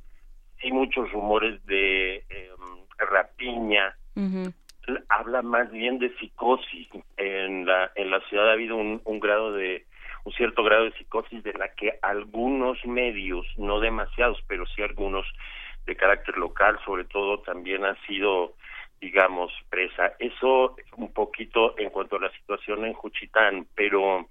sí 0.60 0.72
muchos 0.74 1.10
rumores 1.14 1.66
de 1.66 2.18
em, 2.18 2.86
rapiña 2.98 3.96
habla 5.10 5.42
más 5.42 5.72
bien 5.72 6.00
de 6.00 6.16
psicosis. 6.18 6.88
En 7.18 7.66
la, 7.66 7.92
en 7.96 8.12
la 8.12 8.20
ciudad 8.22 8.50
ha 8.50 8.54
habido 8.54 8.76
un, 8.76 9.02
un 9.06 9.20
grado 9.20 9.54
de, 9.54 9.86
un 10.24 10.34
cierto 10.34 10.64
grado 10.64 10.86
de 10.86 10.94
psicosis 10.94 11.44
de 11.44 11.54
la 11.54 11.70
que 11.70 11.98
algunos 12.02 12.84
medios, 12.86 13.46
no 13.58 13.80
demasiados, 13.80 14.40
pero 14.48 14.66
sí 14.68 14.82
algunos 14.82 15.26
de 15.86 15.96
carácter 15.96 16.38
local, 16.38 16.80
sobre 16.86 17.06
todo, 17.06 17.40
también 17.40 17.86
han 17.86 17.98
sido, 18.06 18.54
digamos, 19.00 19.52
presa. 19.70 20.14
Eso 20.20 20.76
un 20.98 21.12
poquito 21.12 21.78
en 21.78 21.90
cuanto 21.90 22.18
a 22.18 22.22
la 22.22 22.32
situación 22.32 22.86
en 22.86 22.94
Juchitán, 22.94 23.66
pero 23.76 24.28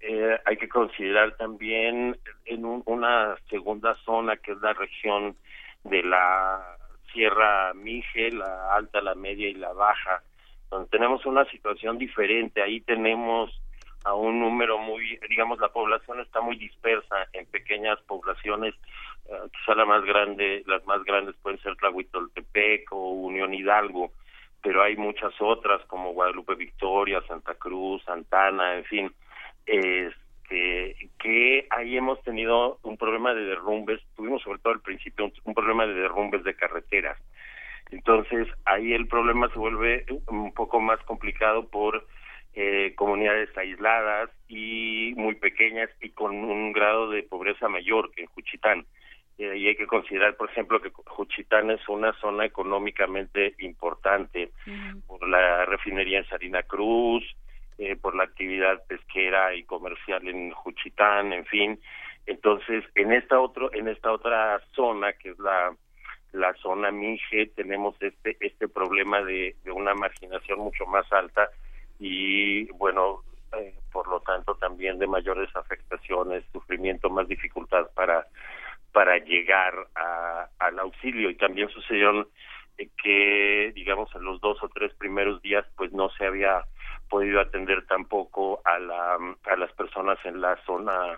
eh, 0.00 0.38
hay 0.44 0.56
que 0.56 0.68
considerar 0.68 1.36
también 1.36 2.16
en 2.46 2.64
una 2.64 3.36
segunda 3.50 3.94
zona 4.04 4.36
que 4.36 4.52
es 4.52 4.58
la 4.58 4.72
región 4.72 5.36
de 5.84 6.02
la 6.02 6.76
Sierra 7.16 7.72
Mije, 7.72 8.30
la 8.30 8.74
alta, 8.74 9.00
la 9.00 9.14
media 9.14 9.48
y 9.48 9.54
la 9.54 9.72
baja, 9.72 10.22
donde 10.70 10.90
tenemos 10.90 11.24
una 11.24 11.46
situación 11.46 11.96
diferente. 11.96 12.62
Ahí 12.62 12.82
tenemos 12.82 13.50
a 14.04 14.14
un 14.14 14.38
número 14.38 14.76
muy, 14.78 15.18
digamos, 15.30 15.58
la 15.58 15.70
población 15.70 16.20
está 16.20 16.42
muy 16.42 16.56
dispersa 16.56 17.26
en 17.32 17.46
pequeñas 17.46 17.98
poblaciones, 18.06 18.74
eh, 19.30 19.34
quizá 19.50 19.74
la 19.74 19.86
más 19.86 20.04
grande, 20.04 20.62
las 20.66 20.84
más 20.86 21.02
grandes 21.04 21.34
pueden 21.42 21.58
ser 21.60 21.74
Tlahuitoltepec 21.76 22.92
o 22.92 23.12
Unión 23.12 23.54
Hidalgo, 23.54 24.12
pero 24.62 24.82
hay 24.82 24.96
muchas 24.96 25.32
otras 25.40 25.82
como 25.86 26.12
Guadalupe 26.12 26.54
Victoria, 26.54 27.22
Santa 27.26 27.54
Cruz, 27.54 28.02
Santana, 28.04 28.76
en 28.76 28.84
fin. 28.84 29.12
Eh, 29.64 30.10
que, 30.48 31.10
que 31.18 31.66
ahí 31.70 31.96
hemos 31.96 32.22
tenido 32.22 32.78
un 32.82 32.96
problema 32.96 33.34
de 33.34 33.44
derrumbes, 33.44 34.00
tuvimos 34.14 34.42
sobre 34.42 34.58
todo 34.60 34.74
al 34.74 34.80
principio 34.80 35.30
un, 35.44 35.54
problema 35.54 35.86
de 35.86 35.94
derrumbes 35.94 36.44
de 36.44 36.54
carreteras. 36.54 37.18
Entonces 37.90 38.48
ahí 38.64 38.92
el 38.92 39.06
problema 39.06 39.48
se 39.50 39.58
vuelve 39.58 40.04
un 40.26 40.52
poco 40.52 40.80
más 40.80 41.00
complicado 41.04 41.68
por 41.68 42.06
eh, 42.54 42.94
comunidades 42.96 43.56
aisladas 43.56 44.30
y 44.48 45.12
muy 45.16 45.34
pequeñas 45.34 45.90
y 46.00 46.10
con 46.10 46.34
un 46.34 46.72
grado 46.72 47.10
de 47.10 47.22
pobreza 47.22 47.68
mayor 47.68 48.10
que 48.12 48.22
en 48.22 48.28
Juchitán. 48.28 48.86
Eh, 49.38 49.58
y 49.58 49.66
hay 49.68 49.76
que 49.76 49.86
considerar, 49.86 50.36
por 50.36 50.50
ejemplo, 50.50 50.80
que 50.80 50.90
Juchitán 50.90 51.70
es 51.70 51.86
una 51.88 52.12
zona 52.14 52.46
económicamente 52.46 53.54
importante 53.58 54.50
por 55.06 55.28
la 55.28 55.66
refinería 55.66 56.18
en 56.18 56.28
Sarina 56.28 56.62
Cruz, 56.62 57.24
eh, 57.78 57.96
por 57.96 58.14
la 58.14 58.24
actividad 58.24 58.84
pesquera 58.86 59.54
y 59.54 59.64
comercial 59.64 60.26
en 60.28 60.50
Juchitán, 60.52 61.32
en 61.32 61.44
fin. 61.46 61.80
Entonces, 62.26 62.84
en 62.94 63.12
esta 63.12 63.40
otro, 63.40 63.72
en 63.72 63.88
esta 63.88 64.12
otra 64.12 64.60
zona 64.74 65.12
que 65.12 65.30
es 65.30 65.38
la 65.38 65.74
la 66.32 66.52
zona 66.54 66.90
Mije 66.90 67.46
tenemos 67.56 67.96
este 68.00 68.36
este 68.40 68.68
problema 68.68 69.22
de, 69.22 69.56
de 69.64 69.70
una 69.70 69.94
marginación 69.94 70.58
mucho 70.58 70.84
más 70.86 71.10
alta 71.12 71.48
y 71.98 72.70
bueno 72.72 73.22
eh, 73.56 73.74
por 73.92 74.06
lo 74.08 74.20
tanto 74.20 74.54
también 74.56 74.98
de 74.98 75.06
mayores 75.06 75.48
afectaciones 75.56 76.44
sufrimiento 76.52 77.08
más 77.08 77.26
dificultad 77.28 77.88
para 77.94 78.26
para 78.92 79.18
llegar 79.18 79.74
a, 79.94 80.48
al 80.58 80.78
auxilio 80.78 81.30
y 81.30 81.36
también 81.36 81.68
sucedieron 81.70 82.28
eh, 82.76 82.88
que 83.02 83.72
digamos 83.74 84.14
en 84.14 84.24
los 84.24 84.40
dos 84.40 84.62
o 84.62 84.68
tres 84.68 84.92
primeros 84.94 85.40
días 85.42 85.64
pues 85.76 85.92
no 85.92 86.10
se 86.10 86.26
había 86.26 86.64
podido 87.08 87.40
atender 87.40 87.86
tampoco 87.86 88.60
a, 88.64 88.78
la, 88.78 89.18
a 89.44 89.56
las 89.56 89.72
personas 89.72 90.18
en 90.24 90.40
la 90.40 90.56
zona 90.64 91.16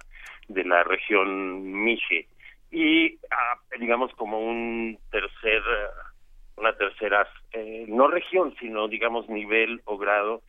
de 0.49 0.65
la 0.65 0.85
región 0.85 1.73
Mije. 1.85 2.27
Y 2.71 3.19
ah, 3.31 3.59
digamos 3.79 4.13
como 4.15 4.41
un 4.41 4.99
tercer 5.11 5.63
una 6.59 6.73
tercera 6.73 7.27
eh, 7.53 7.87
no 7.89 8.09
región 8.09 8.55
sino 8.59 8.89
digamos 8.89 9.29
nivel 9.29 9.81
o 9.85 9.97
grado 9.97 10.43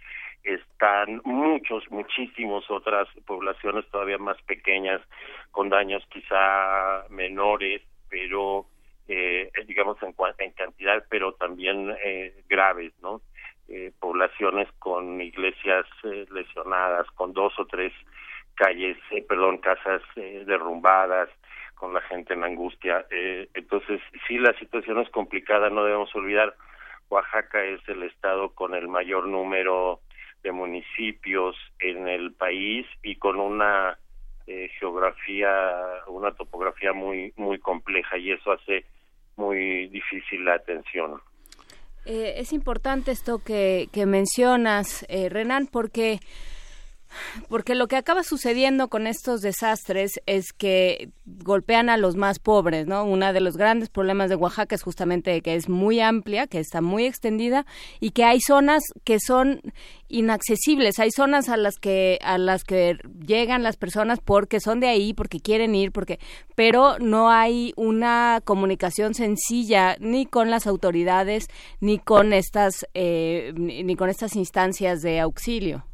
están 0.44 1.22
muchos 1.24 1.84
muchísimos 1.92 2.70
otras 2.70 3.08
poblaciones 3.26 3.86
todavía 3.92 4.18
más 4.18 4.42
pequeñas 4.44 5.02
con 5.52 5.70
daños 5.70 6.04
quizá 6.10 7.06
menores 7.10 7.82
pero 8.10 8.66
eh, 9.08 9.52
digamos 9.68 9.98
en, 10.02 10.16
en 10.40 10.52
cantidad 10.54 11.04
pero 11.10 11.34
también 11.34 11.96
eh, 12.04 12.34
graves 12.50 12.94
no 13.02 13.22
eh, 13.70 13.92
poblaciones 14.00 14.68
con 14.80 15.22
iglesias 15.22 15.86
eh, 16.04 16.26
lesionadas, 16.32 17.08
con 17.12 17.34
dos 17.34 17.54
o 17.60 17.66
tres 17.66 17.94
calles, 18.56 18.98
eh, 19.12 19.24
perdón, 19.28 19.60
casas 19.60 20.02
derrumbadas, 20.16 21.30
con 21.76 21.94
la 21.94 22.02
gente 22.02 22.34
en 22.34 22.44
angustia. 22.44 23.06
entonces, 23.54 24.02
sí, 24.28 24.38
la 24.38 24.54
situación 24.60 25.00
es 25.00 25.10
complicada, 25.12 25.70
no 25.70 25.86
debemos 25.86 26.14
olvidar, 26.14 26.54
Oaxaca 27.10 27.64
es 27.64 27.80
el 27.88 28.04
estado 28.04 28.50
con 28.50 28.76
el 28.76 28.88
mayor 28.88 29.28
número 29.28 30.02
de 30.44 30.52
municipios 30.52 31.56
en 31.80 32.08
el 32.08 32.34
país 32.34 32.86
y 33.04 33.16
con 33.16 33.40
una 33.40 33.98
eh, 34.48 34.70
geografía, 34.80 36.04
una 36.08 36.32
topografía 36.32 36.94
muy 36.94 37.34
muy 37.36 37.60
compleja 37.60 38.18
y 38.18 38.32
eso 38.32 38.52
hace 38.52 38.86
muy 39.36 39.88
difícil 39.88 40.46
la 40.46 40.56
atención. 40.56 41.22
Eh, 42.06 42.36
es 42.38 42.54
importante 42.54 43.12
esto 43.12 43.40
que, 43.40 43.90
que 43.92 44.06
mencionas, 44.06 45.06
eh, 45.10 45.30
Renan, 45.30 45.68
porque 45.68 46.20
porque 47.48 47.76
lo 47.76 47.88
que 47.88 47.96
acaba 47.96 48.24
sucediendo 48.24 48.88
con 48.90 49.08
estos 49.08 49.42
desastres 49.42 50.20
es 50.26 50.54
que 50.54 51.10
golpean 51.26 51.90
a 51.90 51.98
los 51.98 52.16
más 52.16 52.40
pobres, 52.40 52.88
¿no? 52.88 53.04
Uno 53.04 53.34
de 53.34 53.42
los 53.42 53.58
grandes 53.58 53.90
problemas 53.90 54.30
de 54.30 54.36
Oaxaca 54.36 54.76
es 54.76 54.84
justamente 54.84 55.42
que 55.42 55.56
es 55.56 55.70
muy 55.70 56.00
amplia, 56.00 56.48
que 56.48 56.60
está 56.60 56.82
muy 56.82 57.06
extendida 57.06 57.66
y 58.00 58.12
que 58.12 58.24
hay 58.24 58.40
zonas 58.42 58.84
que 59.04 59.20
son 59.20 59.62
inaccesibles, 60.08 61.00
hay 61.00 61.12
zonas 61.12 61.50
a 61.50 61.58
las 61.58 61.78
que 61.78 62.20
a 62.22 62.38
las 62.38 62.64
que 62.64 62.98
llegan 63.26 63.64
las 63.64 63.78
personas 63.78 64.20
porque 64.24 64.60
son 64.60 64.80
de 64.80 64.88
ahí, 64.88 65.14
porque 65.14 65.40
quieren 65.40 65.76
ir, 65.76 65.92
porque 65.92 66.20
pero 66.56 66.98
no 67.00 67.30
hay 67.30 67.74
una 67.76 68.42
comunicación 68.44 69.14
sencilla 69.14 69.98
ni 70.00 70.26
con 70.26 70.50
las 70.50 70.68
autoridades 70.68 71.48
ni 71.80 72.00
con 72.00 72.34
estas 72.34 72.86
eh, 72.94 73.54
ni 73.56 73.96
con 73.96 74.10
estas 74.10 74.36
instancias 74.36 75.02
de 75.02 75.20
auxilio. 75.20 75.89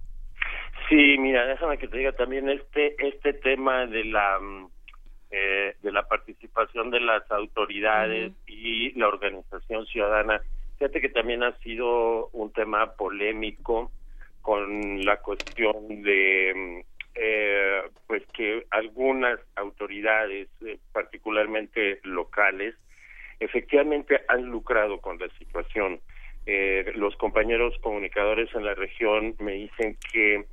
Sí, 0.89 1.17
mira, 1.17 1.45
déjame 1.47 1.77
que 1.77 1.87
te 1.87 1.97
diga 1.97 2.11
también 2.11 2.49
este 2.49 2.95
este 2.99 3.33
tema 3.33 3.87
de 3.87 4.05
la 4.05 4.39
mm, 4.39 4.67
eh, 5.31 5.75
de 5.81 5.91
la 5.91 6.07
participación 6.07 6.91
de 6.91 6.99
las 6.99 7.29
autoridades 7.31 8.33
y 8.47 8.91
la 8.97 9.07
organización 9.07 9.85
ciudadana. 9.87 10.41
Fíjate 10.77 11.01
que 11.01 11.09
también 11.09 11.43
ha 11.43 11.57
sido 11.59 12.27
un 12.33 12.51
tema 12.53 12.93
polémico 12.93 13.91
con 14.41 15.03
la 15.03 15.17
cuestión 15.17 16.03
de 16.03 16.53
mm, 16.55 16.95
eh, 17.15 17.81
pues 18.07 18.23
que 18.33 18.65
algunas 18.71 19.39
autoridades, 19.55 20.49
eh, 20.65 20.77
particularmente 20.91 21.99
locales, 22.03 22.75
efectivamente 23.39 24.21
han 24.27 24.45
lucrado 24.45 24.99
con 24.99 25.17
la 25.17 25.29
situación. 25.39 25.99
Eh, 26.45 26.91
los 26.95 27.15
compañeros 27.15 27.73
comunicadores 27.81 28.53
en 28.53 28.65
la 28.65 28.75
región 28.75 29.35
me 29.39 29.53
dicen 29.53 29.97
que 30.11 30.45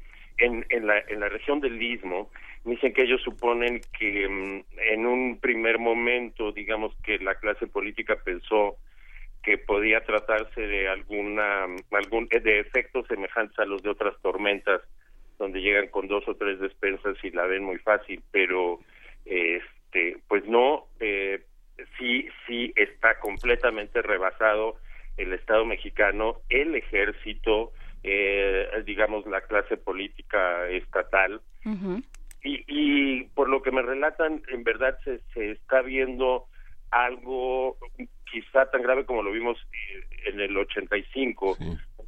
en, 0.43 0.67
en, 0.69 0.87
la, 0.87 0.99
en 1.09 1.21
la 1.21 1.29
región 1.29 1.61
del 1.61 1.81
Istmo, 1.81 2.31
dicen 2.65 2.93
que 2.93 3.03
ellos 3.03 3.23
suponen 3.23 3.81
que 3.99 4.29
mm, 4.29 4.65
en 4.93 5.07
un 5.07 5.39
primer 5.41 5.79
momento, 5.79 6.53
digamos 6.53 6.95
que 7.03 7.19
la 7.19 7.35
clase 7.37 7.67
política 7.67 8.17
pensó 8.25 8.77
que 9.43 9.59
podía 9.59 10.01
tratarse 10.05 10.61
de 10.61 10.89
alguna 10.89 11.67
algún 11.91 12.29
de 12.29 12.61
efectos 12.61 13.07
semejantes 13.09 13.59
a 13.59 13.65
los 13.65 13.83
de 13.83 13.91
otras 13.91 14.15
tormentas 14.23 14.83
donde 15.39 15.61
llegan 15.61 15.89
con 15.89 16.07
dos 16.07 16.27
o 16.29 16.37
tres 16.37 16.61
despensas 16.61 17.17
y 17.25 17.31
la 17.31 17.47
ven 17.47 17.65
muy 17.65 17.79
fácil 17.79 18.23
pero 18.31 18.79
este 19.25 20.17
pues 20.29 20.45
no 20.47 20.87
eh, 21.01 21.43
sí 21.99 22.29
sí 22.47 22.73
está 22.77 23.19
completamente 23.19 24.01
rebasado 24.01 24.77
el 25.17 25.33
Estado 25.33 25.65
mexicano 25.65 26.37
el 26.49 26.77
ejército 26.77 27.73
eh, 28.03 28.69
digamos, 28.85 29.27
la 29.27 29.43
clase 29.43 29.77
política 29.77 30.69
estatal. 30.69 31.41
y, 32.45 32.65
y 32.67 33.23
por 33.35 33.49
lo 33.49 33.63
que 33.63 33.71
me 33.71 33.83
relatan, 33.83 34.43
en 34.49 34.65
verdad 34.65 34.99
se, 35.05 35.21
se 35.35 35.53
está 35.53 35.83
viendo 35.83 36.47
algo 36.91 37.79
quizá 38.31 38.67
tan 38.71 38.83
grave 38.83 39.05
como 39.05 39.23
lo 39.23 39.33
vimos 39.33 39.59
eh, 39.73 40.31
en 40.31 40.41
el 40.41 40.57
85. 40.57 41.57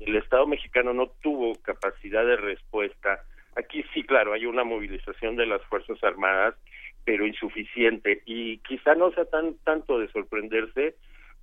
El 0.00 0.16
Estado 0.16 0.46
mexicano 0.46 0.92
no 0.92 1.08
tuvo 1.22 1.54
capacidad 1.62 2.24
de 2.24 2.36
respuesta. 2.36 3.24
Aquí 3.56 3.84
sí, 3.92 4.02
claro, 4.02 4.32
hay 4.32 4.46
una 4.46 4.64
movilización 4.64 5.36
de 5.36 5.46
las 5.46 5.62
Fuerzas 5.64 6.02
Armadas, 6.02 6.54
pero 7.04 7.26
insuficiente. 7.26 8.22
Y 8.26 8.58
quizá 8.58 8.94
no 8.94 9.10
sea 9.12 9.24
tan 9.26 9.54
tanto 9.64 9.98
de 9.98 10.08
sorprenderse, 10.08 10.96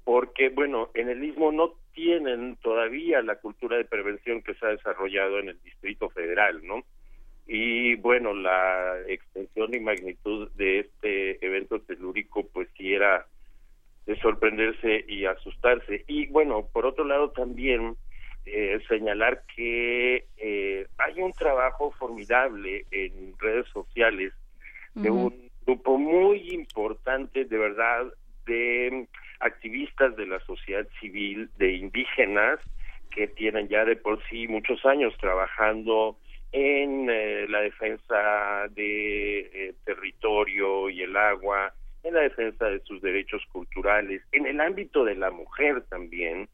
porque, 0.03 0.49
bueno, 0.49 0.89
en 0.93 1.09
el 1.09 1.23
Istmo 1.23 1.51
no 1.51 1.73
tienen 1.93 2.57
todavía 2.57 3.21
la 3.21 3.35
cultura 3.35 3.77
de 3.77 3.85
prevención 3.85 4.41
que 4.41 4.53
se 4.55 4.65
ha 4.65 4.69
desarrollado 4.69 5.39
en 5.39 5.49
el 5.49 5.61
Distrito 5.63 6.09
Federal, 6.09 6.65
¿no? 6.65 6.83
Y 7.47 7.95
bueno, 7.95 8.33
la 8.33 8.97
extensión 9.07 9.73
y 9.73 9.79
magnitud 9.79 10.49
de 10.55 10.79
este 10.79 11.45
evento 11.45 11.81
telúrico, 11.81 12.47
pues 12.53 12.69
sí 12.77 12.93
era 12.93 13.25
de 14.05 14.15
sorprenderse 14.17 15.05
y 15.07 15.25
asustarse. 15.25 16.03
Y 16.07 16.27
bueno, 16.27 16.67
por 16.71 16.85
otro 16.85 17.03
lado 17.03 17.31
también 17.31 17.95
eh, 18.45 18.79
señalar 18.87 19.43
que 19.55 20.25
eh, 20.37 20.87
hay 20.97 21.21
un 21.21 21.33
trabajo 21.33 21.91
formidable 21.91 22.85
en 22.91 23.33
redes 23.37 23.67
sociales 23.67 24.33
de 24.95 25.09
un 25.09 25.49
grupo 25.65 25.97
muy 25.97 26.53
importante, 26.53 27.45
de 27.45 27.57
verdad, 27.57 28.13
de 28.45 29.07
activistas 29.41 30.15
de 30.15 30.25
la 30.25 30.39
sociedad 30.41 30.87
civil, 30.99 31.49
de 31.57 31.73
indígenas, 31.73 32.59
que 33.11 33.27
tienen 33.27 33.67
ya 33.67 33.85
de 33.85 33.95
por 33.95 34.21
sí 34.29 34.47
muchos 34.47 34.85
años 34.85 35.13
trabajando 35.19 36.17
en 36.51 37.09
eh, 37.09 37.45
la 37.47 37.61
defensa 37.61 38.67
de 38.71 39.39
eh, 39.39 39.73
territorio 39.85 40.89
y 40.89 41.01
el 41.01 41.15
agua, 41.15 41.73
en 42.03 42.13
la 42.13 42.21
defensa 42.21 42.65
de 42.65 42.79
sus 42.81 43.01
derechos 43.01 43.41
culturales, 43.51 44.21
en 44.31 44.45
el 44.47 44.59
ámbito 44.59 45.03
de 45.05 45.15
la 45.15 45.31
mujer 45.31 45.83
también. 45.89 46.49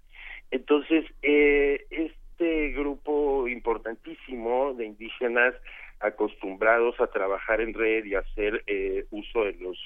Entonces, 0.52 1.06
eh, 1.22 1.86
este 1.90 2.70
grupo 2.72 3.48
importantísimo 3.48 4.74
de 4.74 4.86
indígenas 4.86 5.56
acostumbrados 6.00 7.00
a 7.00 7.08
trabajar 7.08 7.60
en 7.60 7.74
red 7.74 8.06
y 8.06 8.14
hacer 8.14 8.64
uso 9.10 9.46
de 9.46 9.54
los 9.54 9.78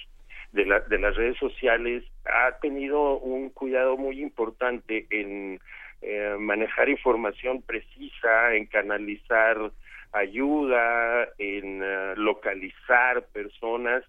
de, 0.51 0.65
la, 0.65 0.79
de 0.81 0.99
las 0.99 1.15
redes 1.15 1.37
sociales 1.37 2.03
ha 2.25 2.57
tenido 2.59 3.17
un 3.17 3.49
cuidado 3.49 3.97
muy 3.97 4.21
importante 4.21 5.07
en 5.09 5.59
eh, 6.01 6.35
manejar 6.39 6.89
información 6.89 7.61
precisa, 7.61 8.55
en 8.55 8.65
canalizar 8.65 9.71
ayuda, 10.11 11.29
en 11.37 11.81
eh, 11.83 12.13
localizar 12.17 13.25
personas. 13.33 14.03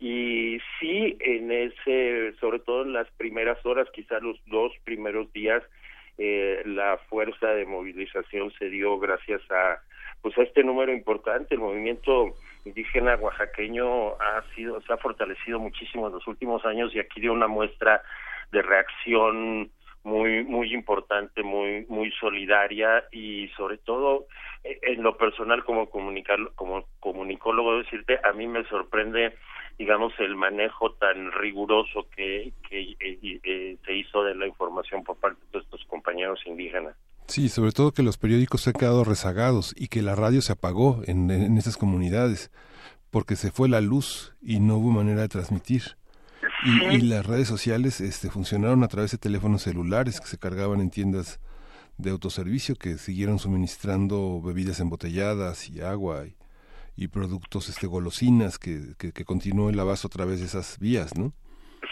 Y 0.00 0.58
sí 0.78 1.16
en 1.20 1.50
ese, 1.50 2.32
sobre 2.38 2.60
todo 2.60 2.82
en 2.82 2.92
las 2.92 3.10
primeras 3.12 3.64
horas, 3.66 3.88
quizás 3.92 4.22
los 4.22 4.38
dos 4.46 4.72
primeros 4.84 5.32
días, 5.32 5.62
eh, 6.18 6.62
la 6.66 6.98
fuerza 7.08 7.48
de 7.48 7.66
movilización 7.66 8.52
se 8.58 8.68
dio 8.68 8.98
gracias 8.98 9.40
a 9.50 9.80
pues 10.20 10.36
a 10.36 10.42
este 10.42 10.64
número 10.64 10.92
importante, 10.92 11.54
el 11.54 11.60
movimiento 11.60 12.34
indígena 12.68 13.16
oaxaqueño 13.16 14.14
ha 14.20 14.42
sido 14.54 14.80
se 14.82 14.92
ha 14.92 14.96
fortalecido 14.96 15.58
muchísimo 15.58 16.06
en 16.06 16.14
los 16.14 16.26
últimos 16.26 16.64
años 16.64 16.94
y 16.94 17.00
aquí 17.00 17.20
dio 17.20 17.32
una 17.32 17.48
muestra 17.48 18.02
de 18.52 18.62
reacción 18.62 19.70
muy 20.04 20.44
muy 20.44 20.72
importante 20.72 21.42
muy 21.42 21.86
muy 21.88 22.10
solidaria 22.12 23.04
y 23.10 23.48
sobre 23.56 23.78
todo 23.78 24.26
eh, 24.64 24.78
en 24.82 25.02
lo 25.02 25.16
personal 25.16 25.64
como 25.64 25.90
comunicar 25.90 26.38
como 26.54 26.84
comunicólogo 27.00 27.78
decirte 27.78 28.20
a 28.22 28.32
mí 28.32 28.46
me 28.46 28.64
sorprende 28.64 29.34
digamos 29.78 30.12
el 30.18 30.34
manejo 30.34 30.92
tan 30.94 31.32
riguroso 31.32 32.08
que, 32.14 32.52
que 32.68 32.96
eh, 33.00 33.40
eh, 33.42 33.76
se 33.84 33.92
hizo 33.94 34.24
de 34.24 34.34
la 34.34 34.46
información 34.46 35.04
por 35.04 35.18
parte 35.18 35.40
de 35.52 35.58
estos 35.58 35.84
compañeros 35.86 36.40
indígenas 36.46 36.96
Sí, 37.28 37.48
sobre 37.48 37.72
todo 37.72 37.92
que 37.92 38.02
los 38.02 38.18
periódicos 38.18 38.62
se 38.62 38.70
han 38.70 38.74
quedado 38.74 39.04
rezagados 39.04 39.74
y 39.76 39.88
que 39.88 40.02
la 40.02 40.14
radio 40.14 40.42
se 40.42 40.52
apagó 40.52 41.02
en, 41.06 41.30
en 41.30 41.56
esas 41.58 41.76
comunidades 41.76 42.50
porque 43.10 43.36
se 43.36 43.50
fue 43.50 43.68
la 43.68 43.80
luz 43.80 44.34
y 44.42 44.60
no 44.60 44.76
hubo 44.76 44.90
manera 44.90 45.22
de 45.22 45.28
transmitir. 45.28 45.82
Y, 46.64 47.00
las 47.02 47.26
redes 47.26 47.46
sociales 47.46 48.00
este, 48.00 48.30
funcionaron 48.30 48.82
a 48.82 48.88
través 48.88 49.12
de 49.12 49.18
teléfonos 49.18 49.62
celulares 49.62 50.20
que 50.20 50.26
se 50.26 50.38
cargaban 50.38 50.80
en 50.80 50.90
tiendas 50.90 51.40
de 51.98 52.10
autoservicio 52.10 52.74
que 52.76 52.94
siguieron 52.94 53.38
suministrando 53.38 54.40
bebidas 54.40 54.80
embotelladas 54.80 55.68
y 55.68 55.80
agua 55.80 56.24
y, 56.96 57.08
productos 57.08 57.68
este 57.68 57.86
golosinas 57.86 58.58
que, 58.58 58.94
que, 58.98 59.12
que 59.12 59.24
continuó 59.24 59.70
el 59.70 59.78
abasto 59.78 60.08
a 60.08 60.10
través 60.10 60.40
de 60.40 60.46
esas 60.46 60.78
vías, 60.80 61.16
¿no? 61.16 61.32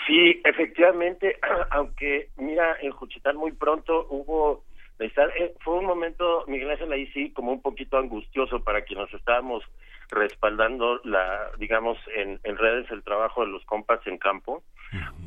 Sí, 0.06 0.40
efectivamente, 0.44 1.38
aunque 1.70 2.30
mira, 2.36 2.76
en 2.82 2.90
Juchitán 2.90 3.36
muy 3.36 3.52
pronto 3.52 4.06
hubo 4.10 4.64
eh, 4.98 5.55
fue 5.60 5.78
un 5.78 5.86
momento, 5.86 6.44
Miguel 6.47 6.70
Ángel, 6.70 6.93
ahí 6.93 7.06
sí, 7.09 7.32
como 7.32 7.52
un 7.52 7.62
poquito 7.62 7.98
angustioso 7.98 8.62
para 8.62 8.82
quienes 8.82 9.12
estábamos 9.12 9.62
respaldando, 10.09 11.01
la 11.05 11.51
digamos, 11.59 11.98
en, 12.14 12.39
en 12.44 12.56
redes 12.56 12.90
el 12.90 13.02
trabajo 13.02 13.44
de 13.44 13.51
los 13.51 13.64
compas 13.64 14.01
en 14.06 14.18
campo, 14.18 14.62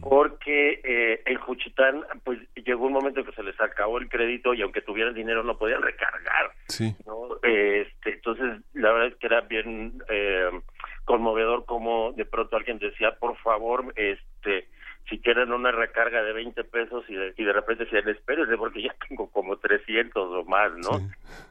porque 0.02 0.80
eh, 0.84 1.22
el 1.26 1.38
Juchitán, 1.38 2.06
pues 2.24 2.40
llegó 2.56 2.86
un 2.86 2.94
momento 2.94 3.20
en 3.20 3.26
que 3.26 3.34
se 3.34 3.44
les 3.44 3.60
acabó 3.60 3.98
el 3.98 4.08
crédito 4.08 4.54
y 4.54 4.62
aunque 4.62 4.82
tuvieran 4.82 5.14
dinero 5.14 5.44
no 5.44 5.58
podían 5.58 5.82
recargar. 5.82 6.52
Sí. 6.68 6.96
Este, 7.44 8.14
entonces, 8.14 8.62
la 8.74 8.92
verdad 8.94 9.08
es 9.10 9.16
que 9.16 9.28
era 9.28 9.42
bien 9.42 10.02
eh, 10.10 10.50
conmovedor 11.04 11.66
como 11.66 12.14
de 12.14 12.26
pronto 12.26 12.56
alguien 12.56 12.80
decía, 12.80 13.12
por 13.20 13.36
favor, 13.38 13.94
este 13.96 14.68
si 15.10 15.16
ofrecieran 15.16 15.52
una 15.52 15.72
recarga 15.72 16.24
de 16.24 16.34
20 16.34 16.64
pesos 16.66 17.04
y 17.10 17.16
de, 17.16 17.34
y 17.36 17.44
de 17.44 17.54
repente 17.54 17.86
decían, 17.86 18.08
espérese 18.08 18.56
porque 18.58 18.84
ya 18.84 18.96
tengo 19.10 19.30
como 19.32 19.58
300 19.58 20.16
o 20.16 20.44
más, 20.46 20.72
¿no? 20.78 21.02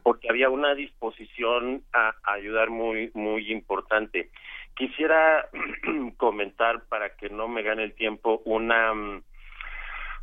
Porque 0.01 0.29
había 0.29 0.49
una 0.49 0.73
disposición 0.75 1.83
a, 1.93 2.15
ayudar 2.23 2.69
muy, 2.69 3.11
muy 3.13 3.51
importante. 3.51 4.29
Quisiera 4.75 5.49
comentar, 6.17 6.83
para 6.87 7.15
que 7.15 7.29
no 7.29 7.47
me 7.47 7.61
gane 7.61 7.83
el 7.83 7.93
tiempo, 7.93 8.41
una, 8.45 8.93
mm, 8.93 9.23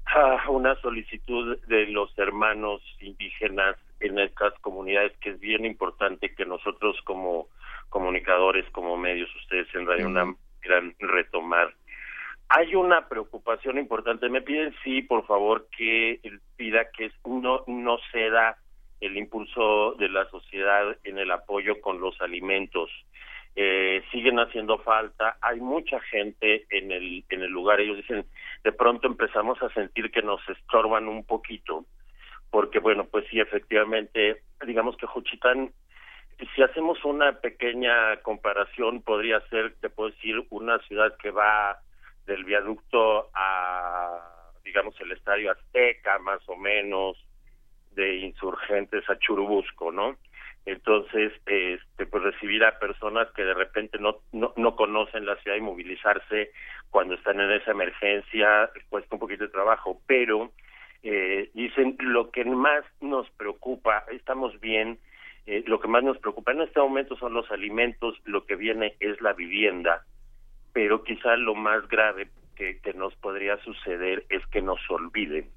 ah, 0.06 0.44
una 0.48 0.74
solicitud 0.80 1.58
de 1.66 1.86
los 1.86 2.16
hermanos 2.18 2.80
indígenas 3.00 3.76
en 4.00 4.18
estas 4.18 4.54
comunidades 4.60 5.16
que 5.18 5.30
es 5.30 5.40
bien 5.40 5.64
importante 5.64 6.34
que 6.34 6.46
nosotros 6.46 6.96
como 7.04 7.48
comunicadores, 7.90 8.68
como 8.70 8.96
medios, 8.96 9.34
ustedes 9.36 9.68
en 9.74 9.86
Radio 9.86 10.08
UNAM 10.08 10.36
quieran 10.60 10.94
retomar 10.98 11.74
hay 12.48 12.74
una 12.74 13.08
preocupación 13.08 13.78
importante. 13.78 14.28
Me 14.28 14.42
piden, 14.42 14.74
sí, 14.84 15.02
por 15.02 15.26
favor, 15.26 15.68
que 15.76 16.20
pida 16.56 16.90
que 16.90 17.10
no, 17.24 17.64
no 17.66 17.98
ceda 18.12 18.56
el 19.00 19.16
impulso 19.16 19.92
de 19.94 20.08
la 20.08 20.28
sociedad 20.30 20.96
en 21.04 21.18
el 21.18 21.30
apoyo 21.30 21.80
con 21.80 22.00
los 22.00 22.20
alimentos. 22.20 22.90
Eh, 23.58 24.02
siguen 24.12 24.38
haciendo 24.38 24.78
falta. 24.78 25.38
Hay 25.40 25.60
mucha 25.60 25.98
gente 26.00 26.66
en 26.70 26.92
el, 26.92 27.24
en 27.30 27.42
el 27.42 27.50
lugar. 27.50 27.80
Ellos 27.80 27.96
dicen, 27.96 28.26
de 28.62 28.72
pronto 28.72 29.06
empezamos 29.06 29.60
a 29.62 29.70
sentir 29.70 30.10
que 30.10 30.22
nos 30.22 30.40
estorban 30.48 31.08
un 31.08 31.24
poquito, 31.24 31.84
porque 32.50 32.78
bueno, 32.78 33.06
pues 33.06 33.24
sí, 33.30 33.40
efectivamente, 33.40 34.42
digamos 34.66 34.96
que 34.98 35.06
Juchitán, 35.06 35.72
si 36.54 36.62
hacemos 36.62 37.02
una 37.04 37.40
pequeña 37.40 38.18
comparación, 38.18 39.00
podría 39.02 39.40
ser, 39.48 39.74
te 39.80 39.88
puedo 39.88 40.10
decir, 40.10 40.44
una 40.50 40.78
ciudad 40.80 41.16
que 41.16 41.30
va 41.30 41.78
del 42.26 42.44
viaducto 42.44 43.30
a, 43.34 44.50
digamos, 44.64 45.00
el 45.00 45.12
Estadio 45.12 45.52
Azteca, 45.52 46.18
más 46.18 46.40
o 46.48 46.56
menos, 46.56 47.16
de 47.92 48.16
insurgentes 48.16 49.08
a 49.08 49.18
Churubusco, 49.18 49.90
¿no? 49.92 50.16
Entonces, 50.66 51.32
este, 51.46 52.06
pues 52.06 52.22
recibir 52.24 52.64
a 52.64 52.78
personas 52.78 53.28
que 53.36 53.44
de 53.44 53.54
repente 53.54 53.98
no, 54.00 54.16
no, 54.32 54.52
no 54.56 54.74
conocen 54.74 55.24
la 55.24 55.36
ciudad 55.36 55.56
y 55.56 55.60
movilizarse 55.60 56.50
cuando 56.90 57.14
están 57.14 57.40
en 57.40 57.52
esa 57.52 57.70
emergencia 57.70 58.70
cuesta 58.88 59.14
un 59.14 59.20
poquito 59.20 59.44
de 59.44 59.50
trabajo, 59.50 60.00
pero 60.06 60.50
eh, 61.02 61.50
dicen 61.54 61.96
lo 62.00 62.32
que 62.32 62.44
más 62.44 62.84
nos 63.00 63.30
preocupa, 63.30 64.04
estamos 64.10 64.58
bien, 64.60 64.98
eh, 65.46 65.62
lo 65.66 65.78
que 65.78 65.86
más 65.86 66.02
nos 66.02 66.18
preocupa 66.18 66.50
en 66.50 66.62
este 66.62 66.80
momento 66.80 67.16
son 67.16 67.32
los 67.32 67.48
alimentos, 67.52 68.20
lo 68.24 68.44
que 68.44 68.56
viene 68.56 68.96
es 68.98 69.20
la 69.20 69.32
vivienda, 69.32 70.04
pero 70.76 71.02
quizá 71.02 71.34
lo 71.36 71.54
más 71.54 71.88
grave 71.88 72.28
que, 72.54 72.78
nos 72.94 73.14
podría 73.14 73.56
suceder 73.64 74.26
es 74.28 74.46
que 74.48 74.60
nos 74.60 74.78
olviden. 74.90 75.48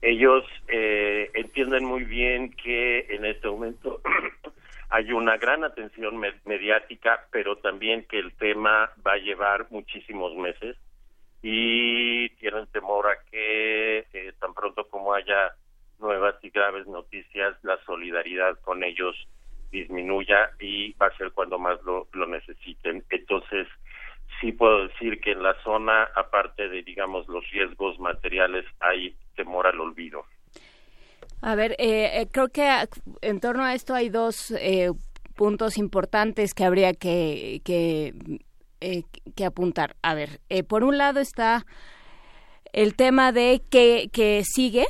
Ellos 0.00 0.44
eh, 0.68 1.32
entienden 1.34 1.84
muy 1.84 2.04
bien 2.04 2.52
que 2.52 3.06
en 3.10 3.24
este 3.24 3.48
momento 3.48 4.00
hay 4.90 5.10
una 5.10 5.36
gran 5.36 5.64
atención 5.64 6.16
mediática, 6.44 7.26
pero 7.32 7.56
también 7.56 8.04
que 8.04 8.20
el 8.20 8.32
tema 8.36 8.92
va 9.04 9.14
a 9.14 9.18
llevar 9.18 9.66
muchísimos 9.70 10.36
meses 10.36 10.76
y 11.42 12.28
tienen 12.36 12.68
temor 12.68 13.08
a 13.08 13.18
que 13.28 14.06
eh, 14.12 14.32
tan 14.38 14.54
pronto 14.54 14.88
como 14.88 15.12
haya 15.12 15.56
nuevas 15.98 16.36
y 16.44 16.50
graves 16.50 16.86
noticias, 16.86 17.56
la 17.64 17.82
solidaridad 17.84 18.60
con 18.60 18.84
ellos 18.84 19.16
disminuya 19.70 20.50
y 20.60 20.92
va 20.94 21.06
a 21.06 21.16
ser 21.16 21.32
cuando 21.32 21.58
más 21.58 21.82
lo, 21.84 22.08
lo 22.12 22.26
necesiten. 22.26 23.04
Entonces, 23.10 23.66
sí 24.40 24.52
puedo 24.52 24.88
decir 24.88 25.20
que 25.20 25.32
en 25.32 25.42
la 25.42 25.54
zona, 25.62 26.08
aparte 26.14 26.68
de, 26.68 26.82
digamos, 26.82 27.26
los 27.28 27.48
riesgos 27.50 27.98
materiales, 27.98 28.64
hay 28.80 29.14
temor 29.34 29.66
al 29.66 29.80
olvido. 29.80 30.24
A 31.42 31.54
ver, 31.54 31.72
eh, 31.72 32.20
eh, 32.20 32.28
creo 32.32 32.48
que 32.48 32.68
en 33.22 33.40
torno 33.40 33.64
a 33.64 33.74
esto 33.74 33.94
hay 33.94 34.08
dos 34.08 34.50
eh, 34.52 34.90
puntos 35.34 35.78
importantes 35.78 36.54
que 36.54 36.64
habría 36.64 36.94
que, 36.94 37.60
que, 37.64 38.14
que 39.34 39.44
apuntar. 39.44 39.96
A 40.02 40.14
ver, 40.14 40.40
por 40.68 40.82
un 40.82 40.98
lado 40.98 41.20
está 41.20 41.66
el 42.72 42.96
tema 42.96 43.32
de 43.32 43.62
que, 43.70 44.08
que 44.12 44.42
sigue, 44.44 44.86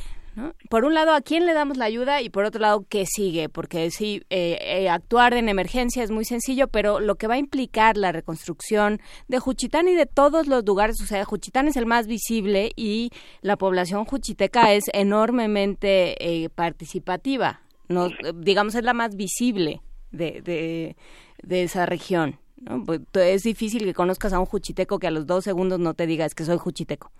por 0.69 0.85
un 0.85 0.93
lado, 0.93 1.13
¿a 1.13 1.21
quién 1.21 1.45
le 1.45 1.53
damos 1.53 1.77
la 1.77 1.85
ayuda? 1.85 2.21
Y 2.21 2.29
por 2.29 2.45
otro 2.45 2.61
lado, 2.61 2.85
¿qué 2.87 3.05
sigue? 3.05 3.49
Porque 3.49 3.89
sí, 3.91 4.23
eh, 4.29 4.57
eh, 4.61 4.89
actuar 4.89 5.33
en 5.33 5.49
emergencia 5.49 6.03
es 6.03 6.11
muy 6.11 6.25
sencillo, 6.25 6.67
pero 6.67 6.99
lo 6.99 7.15
que 7.15 7.27
va 7.27 7.35
a 7.35 7.39
implicar 7.39 7.97
la 7.97 8.11
reconstrucción 8.11 8.99
de 9.27 9.39
Juchitán 9.39 9.87
y 9.87 9.95
de 9.95 10.05
todos 10.05 10.47
los 10.47 10.65
lugares, 10.65 11.01
o 11.01 11.05
sea, 11.05 11.25
Juchitán 11.25 11.67
es 11.67 11.75
el 11.75 11.85
más 11.85 12.07
visible 12.07 12.71
y 12.75 13.11
la 13.41 13.57
población 13.57 14.05
juchiteca 14.05 14.73
es 14.73 14.85
enormemente 14.93 16.43
eh, 16.43 16.49
participativa, 16.49 17.61
no, 17.87 18.09
digamos, 18.35 18.75
es 18.75 18.83
la 18.83 18.93
más 18.93 19.15
visible 19.15 19.81
de, 20.11 20.41
de, 20.41 20.95
de 21.41 21.63
esa 21.63 21.85
región. 21.85 22.39
Pues, 22.85 23.01
es 23.13 23.43
difícil 23.43 23.85
que 23.85 23.93
conozcas 23.93 24.33
a 24.33 24.39
un 24.39 24.45
juchiteco 24.45 24.97
que 24.99 25.07
a 25.07 25.11
los 25.11 25.27
dos 25.27 25.43
segundos 25.43 25.79
no 25.79 25.93
te 25.93 26.07
digas 26.07 26.33
que 26.33 26.43
soy 26.43 26.57
juchiteco. 26.57 27.11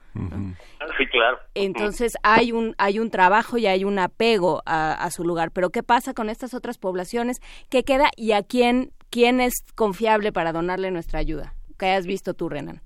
Sí, 0.98 1.06
claro. 1.08 1.38
Entonces 1.54 2.18
hay 2.24 2.52
un 2.52 2.74
hay 2.80 3.00
un 3.00 3.12
trabajo 3.12 3.58
y 3.58 3.68
hay 3.68 3.84
un 3.84 4.00
apego 4.00 4.64
a, 4.66 5.10
su 5.12 5.24
lugar. 5.24 5.52
Pero 5.54 5.70
¿qué 5.70 5.84
pasa 5.84 6.14
con 6.14 6.30
estas 6.30 6.54
otras 6.54 6.80
poblaciones? 6.80 7.38
¿Qué 7.70 7.84
queda 7.84 8.10
y 8.18 8.32
a 8.32 8.42
quién 8.42 8.90
quién 9.12 9.40
es 9.40 9.54
confiable 9.76 10.32
para 10.32 10.52
donarle 10.52 10.90
nuestra 10.90 11.20
ayuda? 11.20 11.54
¿Qué 11.78 11.88
has 11.88 12.08
visto 12.08 12.34
tú, 12.34 12.50
Renan? 12.50 12.82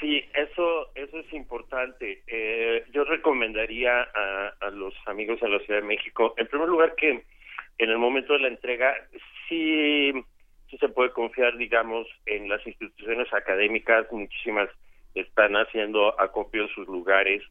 Sí, 0.00 0.24
eso 0.34 0.90
eso 0.94 1.18
es 1.18 1.32
importante. 1.34 2.22
Eh, 2.26 2.86
yo 2.92 3.04
recomendaría 3.04 4.00
a, 4.02 4.54
a 4.60 4.70
los 4.70 4.94
amigos 5.06 5.38
de 5.40 5.48
la 5.50 5.58
Ciudad 5.60 5.80
de 5.82 5.86
México, 5.86 6.34
en 6.38 6.46
primer 6.46 6.68
lugar, 6.68 6.94
que 6.96 7.24
en 7.78 7.90
el 7.90 7.98
momento 7.98 8.32
de 8.32 8.40
la 8.40 8.48
entrega 8.48 8.94
sí 9.48 10.12
sí 10.70 10.78
se 10.78 10.88
puede 10.88 11.10
confiar, 11.10 11.56
digamos, 11.56 12.06
en 12.26 12.48
las 12.48 12.64
instituciones 12.66 13.32
académicas, 13.34 14.06
muchísimas 14.10 14.68
están 15.14 15.54
haciendo 15.54 16.18
acopio 16.20 16.62
en 16.62 16.68
sus 16.68 16.86
lugares. 16.86 17.42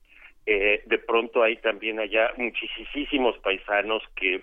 Eh, 0.45 0.81
de 0.85 0.97
pronto 0.97 1.43
hay 1.43 1.57
también 1.57 1.99
allá 1.99 2.31
muchísimos 2.37 3.37
paisanos 3.39 4.01
que 4.15 4.41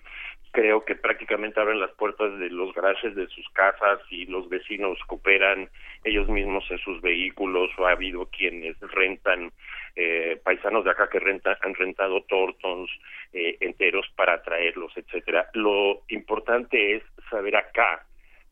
creo 0.53 0.85
que 0.85 0.95
prácticamente 0.95 1.61
abren 1.61 1.81
las 1.81 1.91
puertas 1.93 2.39
de 2.39 2.49
los 2.49 2.73
garajes 2.75 3.15
de 3.15 3.27
sus 3.29 3.47
casas 3.51 4.01
y 4.11 4.27
los 4.27 4.49
vecinos 4.49 4.99
cooperan 5.07 5.69
ellos 6.05 6.29
mismos 6.29 6.65
en 6.71 6.79
sus 6.79 7.01
vehículos 7.03 7.71
o 7.77 7.87
ha 7.87 7.93
habido 7.93 8.27
quienes 8.27 8.79
rentan 8.81 9.53
eh, 9.97 10.41
paisanos 10.45 10.85
de 10.85 10.91
acá 10.91 11.09
que 11.09 11.19
renta, 11.19 11.59
han 11.61 11.75
rentado 11.75 12.23
tortons 12.23 12.91
eh, 13.33 13.57
enteros 13.61 14.07
para 14.17 14.43
traerlos, 14.43 14.97
etcétera. 14.97 15.51
Lo 15.55 16.03
importante 16.09 16.97
es 16.97 17.03
saber 17.31 17.57
acá 17.57 18.07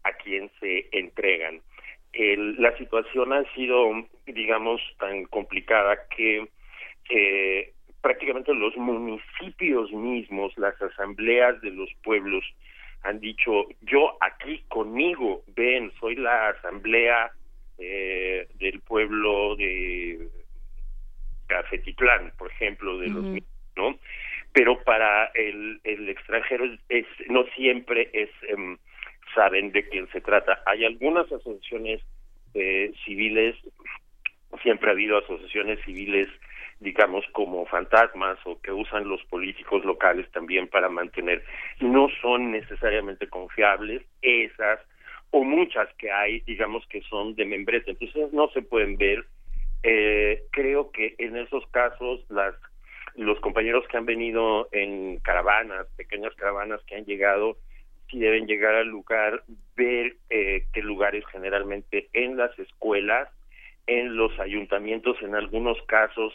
a 0.05 0.13
quién 0.13 0.51
se 0.61 0.89
entregan. 0.93 1.61
la 2.15 2.77
situación 2.79 3.33
ha 3.33 3.43
sido, 3.55 4.07
digamos, 4.27 4.81
tan 4.99 5.25
complicada 5.25 5.99
que 6.17 6.47
eh, 7.11 7.73
prácticamente 8.01 8.55
los 8.55 8.77
municipios 8.77 9.91
mismos, 9.93 10.57
las 10.59 10.81
asambleas 10.81 11.61
de 11.63 11.71
los 11.71 11.91
pueblos, 12.03 12.45
han 13.03 13.21
dicho, 13.21 13.67
yo 13.83 14.17
aquí 14.21 14.65
conmigo, 14.69 15.43
ven, 15.57 15.93
soy 16.01 16.17
la 16.17 16.49
asamblea 16.49 17.33
eh, 17.79 18.47
del 18.55 18.81
pueblo 18.81 19.57
de 19.57 20.29
Cafetitlán, 21.47 22.33
por 22.39 22.51
ejemplo, 22.51 22.99
de 22.99 23.09
los 23.09 23.25
¿no? 23.77 23.99
Pero 24.53 24.83
para 24.85 25.27
el, 25.35 25.81
el 25.85 26.09
extranjero 26.09 26.65
es, 26.89 27.07
no 27.29 27.45
siempre 27.57 28.09
es 28.13 28.31
em, 28.49 28.79
saben 29.35 29.73
de 29.73 29.89
quién 29.89 30.09
se 30.13 30.21
trata. 30.21 30.63
Hay 30.67 30.85
algunas 30.85 31.31
asociaciones 31.31 32.01
eh, 32.55 32.93
civiles, 33.05 33.57
siempre 34.63 34.89
ha 34.89 34.93
habido 34.93 35.19
asociaciones 35.19 35.81
civiles, 35.85 36.29
digamos, 36.81 37.25
como 37.33 37.67
fantasmas 37.67 38.39
o 38.45 38.61
que 38.61 38.73
usan 38.73 39.09
los 39.09 39.23
políticos 39.25 39.85
locales 39.85 40.31
también 40.33 40.69
para 40.69 40.89
mantener. 40.89 41.45
No 41.81 42.09
son 42.21 42.53
necesariamente 42.53 43.29
confiables 43.29 44.03
esas 44.23 44.81
o 45.31 45.43
muchas 45.43 45.93
que 45.95 46.13
hay, 46.13 46.41
digamos, 46.41 46.87
que 46.87 47.03
son 47.03 47.35
de 47.35 47.45
membrete. 47.45 47.93
Entonces 47.93 48.33
no 48.33 48.49
se 48.51 48.63
pueden 48.63 48.97
ver. 48.97 49.25
Eh, 49.83 50.45
creo 50.51 50.91
que 50.93 51.15
en 51.19 51.37
esos 51.37 51.67
casos 51.69 52.25
las 52.31 52.55
los 53.17 53.39
compañeros 53.41 53.87
que 53.89 53.97
han 53.97 54.07
venido 54.07 54.69
en 54.73 55.19
caravanas, 55.21 55.87
pequeñas 55.97 56.35
caravanas 56.35 56.81
que 56.87 56.97
han 56.97 57.05
llegado, 57.05 57.57
si 58.15 58.21
deben 58.21 58.47
llegar 58.47 58.77
al 58.77 58.87
lugar, 58.87 59.43
ver 59.75 60.15
eh, 60.31 60.67
qué 60.73 60.83
lugares 60.83 61.25
generalmente 61.33 62.09
en 62.13 62.37
las 62.37 62.57
escuelas, 62.61 63.29
en 63.89 64.17
los 64.17 64.39
ayuntamientos, 64.39 65.17
en 65.21 65.35
algunos 65.35 65.83
casos, 65.87 66.33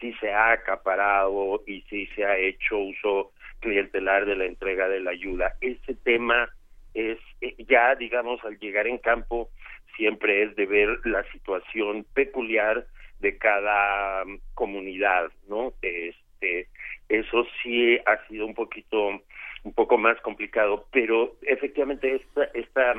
si 0.00 0.12
se 0.14 0.32
ha 0.32 0.52
acaparado 0.52 1.64
y 1.66 1.80
si 1.90 2.06
se 2.14 2.24
ha 2.24 2.38
hecho 2.38 2.78
uso 2.78 3.32
clientelar 3.58 4.24
de 4.24 4.36
la 4.36 4.44
entrega 4.44 4.88
de 4.88 5.00
la 5.00 5.10
ayuda. 5.10 5.54
Ese 5.60 5.94
tema 5.94 6.48
es 6.94 7.18
eh, 7.40 7.56
ya, 7.66 7.96
digamos, 7.96 8.44
al 8.44 8.56
llegar 8.60 8.86
en 8.86 8.98
campo, 8.98 9.50
siempre 9.96 10.44
es 10.44 10.54
de 10.54 10.66
ver 10.66 11.00
la 11.06 11.24
situación 11.32 12.06
peculiar 12.14 12.86
de 13.18 13.36
cada 13.36 14.22
comunidad, 14.54 15.32
¿no? 15.48 15.72
Este, 15.82 16.68
eso 17.08 17.44
sí 17.62 17.98
ha 18.06 18.24
sido 18.28 18.46
un 18.46 18.54
poquito, 18.54 19.22
un 19.66 19.72
poco 19.72 19.98
más 19.98 20.18
complicado, 20.20 20.86
pero 20.92 21.34
efectivamente 21.42 22.14
esta, 22.14 22.44
esta 22.54 22.94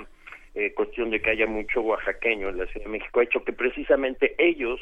eh, 0.53 0.73
cuestión 0.73 1.09
de 1.09 1.21
que 1.21 1.29
haya 1.29 1.47
mucho 1.47 1.79
oaxaqueño 1.79 2.49
en 2.49 2.57
la 2.57 2.65
Ciudad 2.67 2.85
de 2.85 2.91
México 2.91 3.21
ha 3.21 3.23
hecho 3.23 3.43
que 3.45 3.53
precisamente 3.53 4.35
ellos 4.37 4.81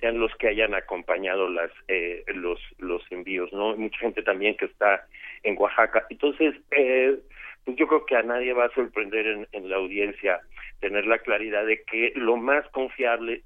sean 0.00 0.18
los 0.18 0.34
que 0.36 0.48
hayan 0.48 0.74
acompañado 0.74 1.48
las 1.50 1.70
eh, 1.88 2.24
los 2.34 2.58
los 2.78 3.02
envíos 3.10 3.52
no 3.52 3.76
mucha 3.76 3.98
gente 3.98 4.22
también 4.22 4.56
que 4.56 4.66
está 4.66 5.06
en 5.42 5.56
Oaxaca. 5.58 6.06
Entonces 6.08 6.54
eh, 6.70 7.18
pues 7.64 7.76
yo 7.76 7.86
creo 7.86 8.06
que 8.06 8.16
a 8.16 8.22
nadie 8.22 8.54
va 8.54 8.66
a 8.66 8.74
sorprender 8.74 9.26
en, 9.26 9.48
en 9.52 9.68
la 9.68 9.76
audiencia 9.76 10.40
tener 10.80 11.06
la 11.06 11.18
claridad 11.18 11.66
de 11.66 11.82
que 11.82 12.12
lo 12.16 12.36
más 12.36 12.66
confiable 12.70 13.42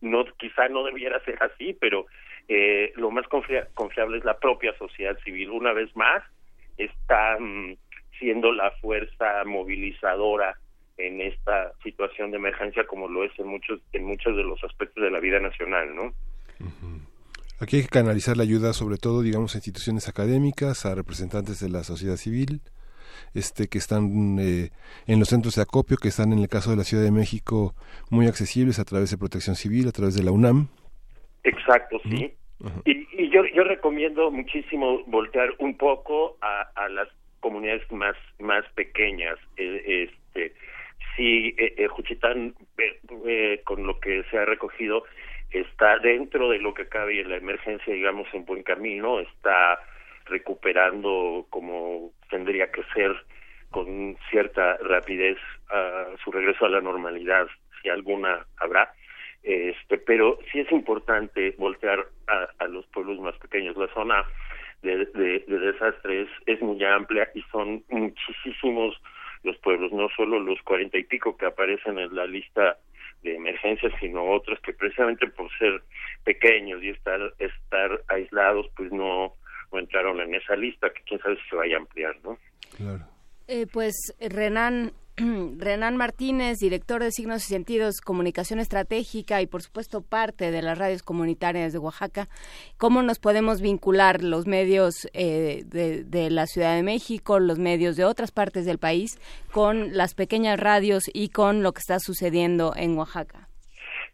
no 0.00 0.24
quizá 0.38 0.68
no 0.68 0.84
debiera 0.84 1.18
ser 1.24 1.42
así 1.42 1.76
pero 1.80 2.06
eh, 2.46 2.92
lo 2.96 3.10
más 3.10 3.26
confiable 3.26 4.18
es 4.18 4.24
la 4.24 4.38
propia 4.38 4.76
sociedad 4.76 5.18
civil. 5.24 5.50
Una 5.50 5.72
vez 5.72 5.94
más 5.96 6.22
está 6.76 7.38
mm, 7.38 7.76
siendo 8.18 8.52
la 8.52 8.70
fuerza 8.80 9.44
movilizadora 9.44 10.56
en 10.96 11.20
esta 11.20 11.72
situación 11.82 12.30
de 12.30 12.36
emergencia 12.36 12.86
como 12.86 13.08
lo 13.08 13.24
es 13.24 13.32
en 13.38 13.48
muchos 13.48 13.80
en 13.92 14.04
muchos 14.04 14.36
de 14.36 14.44
los 14.44 14.62
aspectos 14.62 15.02
de 15.02 15.10
la 15.10 15.20
vida 15.20 15.40
nacional, 15.40 15.94
¿no? 15.94 16.14
Aquí 17.60 17.76
hay 17.76 17.82
que 17.82 17.88
canalizar 17.88 18.36
la 18.36 18.42
ayuda 18.42 18.72
sobre 18.72 18.96
todo, 18.96 19.22
digamos, 19.22 19.54
a 19.54 19.58
instituciones 19.58 20.08
académicas, 20.08 20.86
a 20.86 20.94
representantes 20.94 21.60
de 21.60 21.68
la 21.68 21.82
sociedad 21.82 22.16
civil, 22.16 22.60
este 23.34 23.68
que 23.68 23.78
están 23.78 24.38
eh, 24.38 24.70
en 25.06 25.18
los 25.18 25.28
centros 25.28 25.56
de 25.56 25.62
acopio, 25.62 25.96
que 25.96 26.08
están 26.08 26.32
en 26.32 26.38
el 26.38 26.48
caso 26.48 26.70
de 26.70 26.76
la 26.76 26.84
Ciudad 26.84 27.02
de 27.02 27.10
México 27.10 27.74
muy 28.10 28.26
accesibles 28.26 28.78
a 28.78 28.84
través 28.84 29.10
de 29.10 29.18
Protección 29.18 29.56
Civil, 29.56 29.88
a 29.88 29.92
través 29.92 30.14
de 30.14 30.22
la 30.22 30.30
UNAM. 30.30 30.68
Exacto, 31.42 31.98
sí. 32.04 32.34
Y, 32.84 33.06
y, 33.12 33.30
yo, 33.30 33.44
yo 33.46 33.64
recomiendo 33.64 34.30
muchísimo 34.30 35.02
voltear 35.06 35.54
un 35.58 35.76
poco 35.76 36.36
a, 36.40 36.62
a 36.74 36.88
las 36.88 37.08
comunidades 37.40 37.82
más 38.38 38.64
pequeñas. 38.74 39.38
Eh, 39.56 40.08
este, 40.08 40.54
si 41.16 41.54
eh, 41.58 41.74
eh, 41.76 41.86
Juchitán, 41.88 42.54
eh, 42.78 42.98
eh, 43.26 43.60
con 43.64 43.86
lo 43.86 44.00
que 44.00 44.24
se 44.30 44.38
ha 44.38 44.44
recogido, 44.44 45.04
está 45.50 45.98
dentro 45.98 46.48
de 46.50 46.58
lo 46.58 46.74
que 46.74 46.88
cabe 46.88 47.20
en 47.20 47.30
la 47.30 47.36
emergencia, 47.36 47.92
digamos, 47.92 48.26
en 48.32 48.44
buen 48.44 48.62
camino, 48.62 49.20
está 49.20 49.78
recuperando 50.26 51.46
como 51.50 52.12
tendría 52.30 52.70
que 52.72 52.82
ser 52.94 53.14
con 53.70 54.16
cierta 54.30 54.76
rapidez 54.78 55.36
uh, 55.70 56.16
su 56.22 56.32
regreso 56.32 56.64
a 56.64 56.70
la 56.70 56.80
normalidad, 56.80 57.46
si 57.82 57.88
alguna 57.88 58.46
habrá. 58.56 58.92
Este, 59.44 59.98
pero 59.98 60.38
sí 60.50 60.60
es 60.60 60.72
importante 60.72 61.54
voltear 61.58 62.06
a, 62.26 62.64
a 62.64 62.66
los 62.66 62.86
pueblos 62.86 63.20
más 63.20 63.36
pequeños. 63.36 63.76
La 63.76 63.92
zona 63.92 64.24
de, 64.82 65.04
de, 65.04 65.44
de 65.46 65.58
desastres 65.58 66.28
es 66.46 66.60
muy 66.62 66.82
amplia 66.82 67.28
y 67.34 67.42
son 67.52 67.84
muchísimos 67.88 69.00
los 69.42 69.58
pueblos, 69.58 69.92
no 69.92 70.08
solo 70.16 70.40
los 70.40 70.60
cuarenta 70.62 70.96
y 70.96 71.04
pico 71.04 71.36
que 71.36 71.44
aparecen 71.44 71.98
en 71.98 72.14
la 72.14 72.26
lista 72.26 72.78
de 73.22 73.36
emergencias, 73.36 73.92
sino 74.00 74.24
otros 74.24 74.58
que 74.60 74.72
precisamente 74.72 75.26
por 75.28 75.50
ser 75.58 75.82
pequeños 76.24 76.82
y 76.82 76.88
estar 76.90 77.20
estar 77.38 78.02
aislados, 78.08 78.66
pues 78.76 78.90
no, 78.92 79.34
no 79.72 79.78
entraron 79.78 80.20
en 80.20 80.34
esa 80.34 80.56
lista, 80.56 80.90
que 80.90 81.02
quién 81.02 81.20
sabe 81.20 81.36
si 81.36 81.48
se 81.50 81.56
vaya 81.56 81.76
a 81.76 81.80
ampliar, 81.80 82.16
¿no? 82.24 82.38
Claro. 82.76 83.04
Eh, 83.46 83.66
pues 83.70 84.14
Renan, 84.18 84.92
Renan 85.58 85.96
Martínez, 85.96 86.58
director 86.58 87.00
de 87.00 87.12
Signos 87.12 87.44
y 87.44 87.52
Sentidos, 87.52 88.00
Comunicación 88.00 88.58
Estratégica 88.58 89.40
y 89.42 89.46
por 89.46 89.62
supuesto 89.62 90.02
parte 90.02 90.50
de 90.50 90.60
las 90.60 90.76
radios 90.76 91.04
comunitarias 91.04 91.72
de 91.72 91.78
Oaxaca. 91.78 92.26
¿Cómo 92.78 93.00
nos 93.02 93.20
podemos 93.20 93.62
vincular 93.62 94.24
los 94.24 94.48
medios 94.48 95.08
eh, 95.12 95.62
de, 95.66 96.30
la 96.30 96.46
Ciudad 96.46 96.74
de 96.74 96.82
México, 96.82 97.38
los 97.38 97.60
medios 97.60 97.96
de 97.96 98.04
otras 98.04 98.32
partes 98.32 98.66
del 98.66 98.78
país, 98.78 99.20
con 99.52 99.96
las 99.96 100.14
pequeñas 100.14 100.58
radios 100.58 101.04
y 101.12 101.28
con 101.28 101.62
lo 101.62 101.72
que 101.72 101.80
está 101.80 102.00
sucediendo 102.00 102.72
en 102.76 102.98
Oaxaca? 102.98 103.48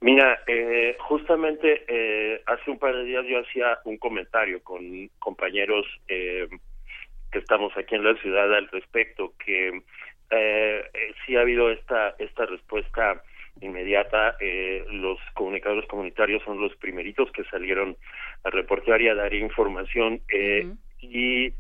Mira, 0.03 0.41
eh, 0.47 0.97
justamente 0.99 1.85
eh, 1.89 2.43
hace 2.47 2.71
un 2.71 2.79
par 2.79 2.95
de 2.95 3.05
días 3.05 3.25
yo 3.27 3.41
hacía 3.41 3.79
un 3.85 3.97
comentario 3.97 4.63
con 4.63 5.09
compañeros 5.19 5.87
que 6.07 7.39
estamos 7.39 7.73
aquí 7.77 7.95
en 7.95 8.05
la 8.05 8.15
ciudad 8.17 8.53
al 8.53 8.69
respecto, 8.69 9.33
que 9.45 9.83
eh, 10.31 10.85
eh, 10.93 11.15
sí 11.25 11.37
ha 11.37 11.41
habido 11.41 11.71
esta 11.71 12.15
esta 12.19 12.47
respuesta 12.47 13.23
inmediata. 13.61 14.37
Eh, 14.41 14.85
los 14.91 15.19
comunicadores 15.35 15.89
comunitarios 15.89 16.43
son 16.45 16.61
los 16.61 16.75
primeritos 16.77 17.31
que 17.33 17.45
salieron 17.45 17.97
a 18.45 18.51
reportear 18.51 19.01
y 19.03 19.09
a 19.09 19.15
dar 19.15 19.35
información 19.35 20.21
eh, 20.33 20.67
y 21.01 21.53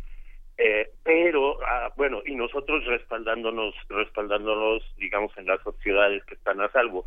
eh, 0.59 0.91
pero 1.03 1.59
ah, 1.67 1.93
bueno 1.97 2.23
y 2.27 2.35
nosotros 2.35 2.85
respaldándonos 2.87 3.75
respaldándonos 3.89 4.83
digamos 4.99 5.33
en 5.39 5.47
las 5.47 5.61
ciudades 5.83 6.25
que 6.25 6.35
están 6.35 6.61
a 6.61 6.71
salvo 6.71 7.07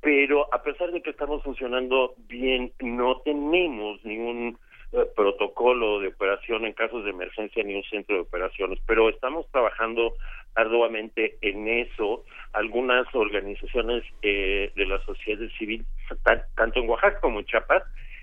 pero 0.00 0.52
a 0.52 0.62
pesar 0.62 0.90
de 0.92 1.02
que 1.02 1.10
estamos 1.10 1.42
funcionando 1.42 2.14
bien 2.28 2.72
no 2.80 3.20
tenemos 3.20 4.02
ningún 4.04 4.58
protocolo 5.14 6.00
de 6.00 6.08
operación 6.08 6.64
en 6.64 6.72
casos 6.72 7.04
de 7.04 7.10
emergencia 7.10 7.62
ni 7.62 7.74
un 7.74 7.84
centro 7.84 8.16
de 8.16 8.22
operaciones, 8.22 8.78
pero 8.86 9.08
estamos 9.08 9.46
trabajando 9.50 10.14
arduamente 10.54 11.36
en 11.42 11.68
eso. 11.68 12.24
Algunas 12.52 13.06
organizaciones 13.14 14.04
eh, 14.22 14.72
de 14.74 14.86
la 14.86 14.98
sociedad 15.04 15.46
civil, 15.58 15.84
tanto 16.54 16.80
en 16.80 16.88
Oaxaca 16.88 17.20
como 17.20 17.40
en 17.40 17.46
Chiapas, 17.46 17.82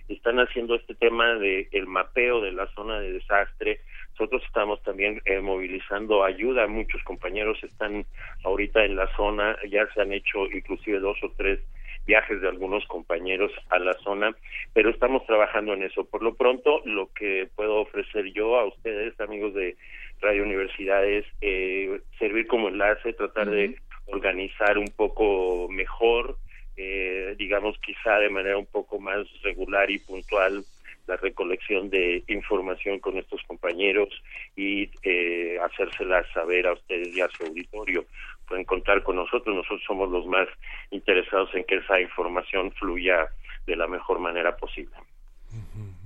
están 0.10 0.40
haciendo 0.40 0.76
este 0.76 0.96
tema 0.96 1.36
de 1.36 1.70
el 1.72 1.88
mapeo 1.88 2.42
de 2.42 2.52
la 2.52 2.68
zona 2.74 3.00
de 3.00 3.14
desastre. 3.14 3.80
Nosotros 4.12 4.44
estamos 4.46 4.82
también 4.84 5.22
eh, 5.26 5.40
movilizando 5.40 6.24
ayuda. 6.24 6.68
Muchos 6.68 7.02
compañeros 7.04 7.64
están 7.64 8.06
ahorita 8.44 8.84
en 8.84 8.96
la 8.96 9.08
zona, 9.16 9.58
ya 9.70 9.88
se 9.94 10.02
han 10.02 10.12
hecho 10.12 10.46
inclusive 10.52 11.00
dos 11.00 11.18
o 11.24 11.32
tres 11.38 11.60
viajes 12.06 12.42
de 12.42 12.50
algunos 12.50 12.86
compañeros 12.88 13.52
a 13.70 13.80
la 13.80 13.94
zona, 14.04 14.36
pero 14.74 14.90
estamos 14.90 15.26
trabajando 15.26 15.74
en 15.74 15.84
eso. 15.84 16.06
Por 16.06 16.24
lo 16.24 16.36
pronto, 16.36 16.82
lo 16.86 17.12
que 17.14 17.50
puedo 17.56 17.82
ofrecer 17.82 18.32
yo 18.34 18.58
a 18.58 18.66
ustedes, 18.66 19.20
amigos 19.20 19.54
de 19.54 19.76
Radio 20.22 20.44
Universidad, 20.44 21.06
es 21.06 21.26
eh, 21.42 22.02
servir 22.20 22.48
como 22.48 22.68
enlace, 22.68 23.14
tratar 23.14 23.50
de 23.50 23.76
organizar 24.08 24.78
un 24.78 24.90
poco 24.90 25.68
mejor, 25.70 26.38
eh, 26.76 27.36
digamos 27.38 27.78
quizá 27.80 28.20
de 28.20 28.30
manera 28.30 28.58
un 28.58 28.66
poco 28.66 29.00
más 29.00 29.26
regular 29.44 29.90
y 29.90 30.00
puntual 30.00 30.64
la 31.08 31.18
recolección 31.18 31.90
de 31.90 32.24
información 32.28 33.00
con 33.00 33.18
estos 33.18 33.42
compañeros 33.44 34.10
y 34.56 34.90
eh, 35.04 35.58
hacérselas 35.62 36.26
saber 36.34 36.68
a 36.68 36.74
ustedes 36.74 37.16
y 37.16 37.22
a 37.22 37.28
su 37.30 37.44
auditorio 37.44 38.06
pueden 38.48 38.66
contar 38.66 39.04
con 39.04 39.16
nosotros. 39.16 39.56
Nosotros 39.56 39.82
somos 39.86 40.10
los 40.10 40.26
más 40.28 40.48
interesados 40.92 41.54
en 41.56 41.64
que 41.66 41.76
esa 41.76 42.00
información 42.00 42.72
fluya 42.74 43.28
de 43.66 43.76
la 43.76 43.88
mejor 43.88 44.20
manera 44.20 44.56
posible. 44.56 44.96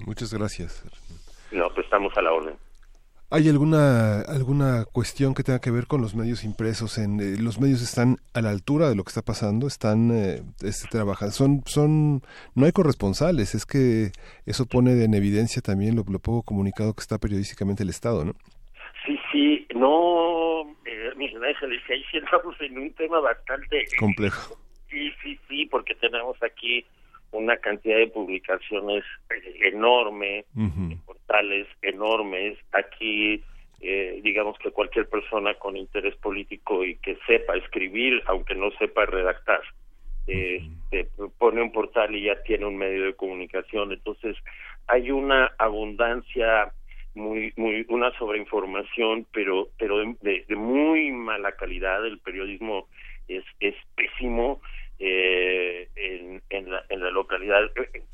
Muchas 0.06 0.34
gracias. 0.34 0.84
No, 1.52 1.70
pues 1.70 1.86
estamos 1.86 2.16
a 2.18 2.22
la 2.22 2.32
orden. 2.32 2.56
¿Hay 3.30 3.50
alguna 3.50 4.22
alguna 4.22 4.86
cuestión 4.86 5.34
que 5.34 5.44
tenga 5.44 5.60
que 5.60 5.70
ver 5.70 5.86
con 5.86 6.02
los 6.02 6.16
medios 6.16 6.46
impresos? 6.46 6.98
En 6.98 7.20
eh, 7.20 7.36
los 7.38 7.60
medios 7.60 7.82
están 7.82 8.16
a 8.34 8.40
la 8.40 8.52
altura 8.52 8.88
de 8.88 8.96
lo 8.96 9.04
que 9.04 9.10
está 9.10 9.22
pasando, 9.22 9.68
están 9.68 10.12
eh, 10.12 10.44
este, 10.62 10.88
trabajando, 10.90 11.34
son 11.34 11.62
son 11.66 12.22
no 12.56 12.66
hay 12.66 12.72
corresponsales, 12.72 13.54
es 13.54 13.66
que 13.66 14.12
eso 14.46 14.66
pone 14.66 15.04
en 15.04 15.14
evidencia 15.14 15.62
también 15.62 15.98
lo, 15.98 16.06
lo 16.10 16.20
poco 16.20 16.44
comunicado 16.44 16.94
que 16.94 17.02
está 17.02 17.18
periodísticamente 17.18 17.84
el 17.84 17.90
Estado, 17.90 18.24
¿no? 18.24 18.34
Sí, 19.06 19.20
sí, 19.34 19.68
no, 19.76 20.57
Miguel 21.18 21.44
Ángeles, 21.44 21.82
ahí 21.90 22.04
sí 22.12 22.18
estamos 22.18 22.56
en 22.62 22.78
un 22.78 22.94
tema 22.94 23.20
bastante 23.20 23.86
complejo. 24.00 24.58
Sí, 24.90 25.12
sí, 25.22 25.40
sí, 25.48 25.66
porque 25.66 25.96
tenemos 25.96 26.42
aquí 26.42 26.86
una 27.32 27.58
cantidad 27.58 27.98
de 27.98 28.08
publicaciones 28.08 29.04
eh, 29.30 29.70
enorme, 29.74 30.46
portales 31.06 31.68
enormes. 31.82 32.58
Aquí, 32.72 33.44
eh, 33.82 34.20
digamos 34.24 34.58
que 34.60 34.72
cualquier 34.72 35.10
persona 35.10 35.54
con 35.56 35.76
interés 35.76 36.16
político 36.16 36.86
y 36.86 36.96
que 36.98 37.18
sepa 37.28 37.58
escribir, 37.58 38.24
aunque 38.28 38.56
no 38.56 38.72
sepa 38.80 39.06
redactar, 39.06 39.62
eh, 40.28 40.62
pone 41.38 41.62
un 41.62 41.72
portal 41.72 42.16
y 42.16 42.24
ya 42.24 42.42
tiene 42.44 42.66
un 42.66 42.78
medio 42.78 43.06
de 43.06 43.16
comunicación. 43.16 43.92
Entonces, 43.92 44.36
hay 44.88 45.12
una 45.12 45.52
abundancia 45.58 46.72
muy 47.18 47.54
muy 47.58 47.86
una 47.90 48.12
sobreinformación 48.18 49.26
pero 49.34 49.70
pero 49.78 50.00
de, 50.22 50.46
muy 50.56 51.12
mala 51.12 51.52
calidad. 51.54 52.06
El 52.06 52.20
periodismo 52.20 52.88
es 53.28 53.44
es 53.60 53.76
pésimo 53.96 54.62
eh, 55.00 55.90
en, 55.96 56.42
en, 56.50 56.72
la, 56.72 56.84
en 56.90 57.02
la 57.02 57.12
localidad. 57.12 57.70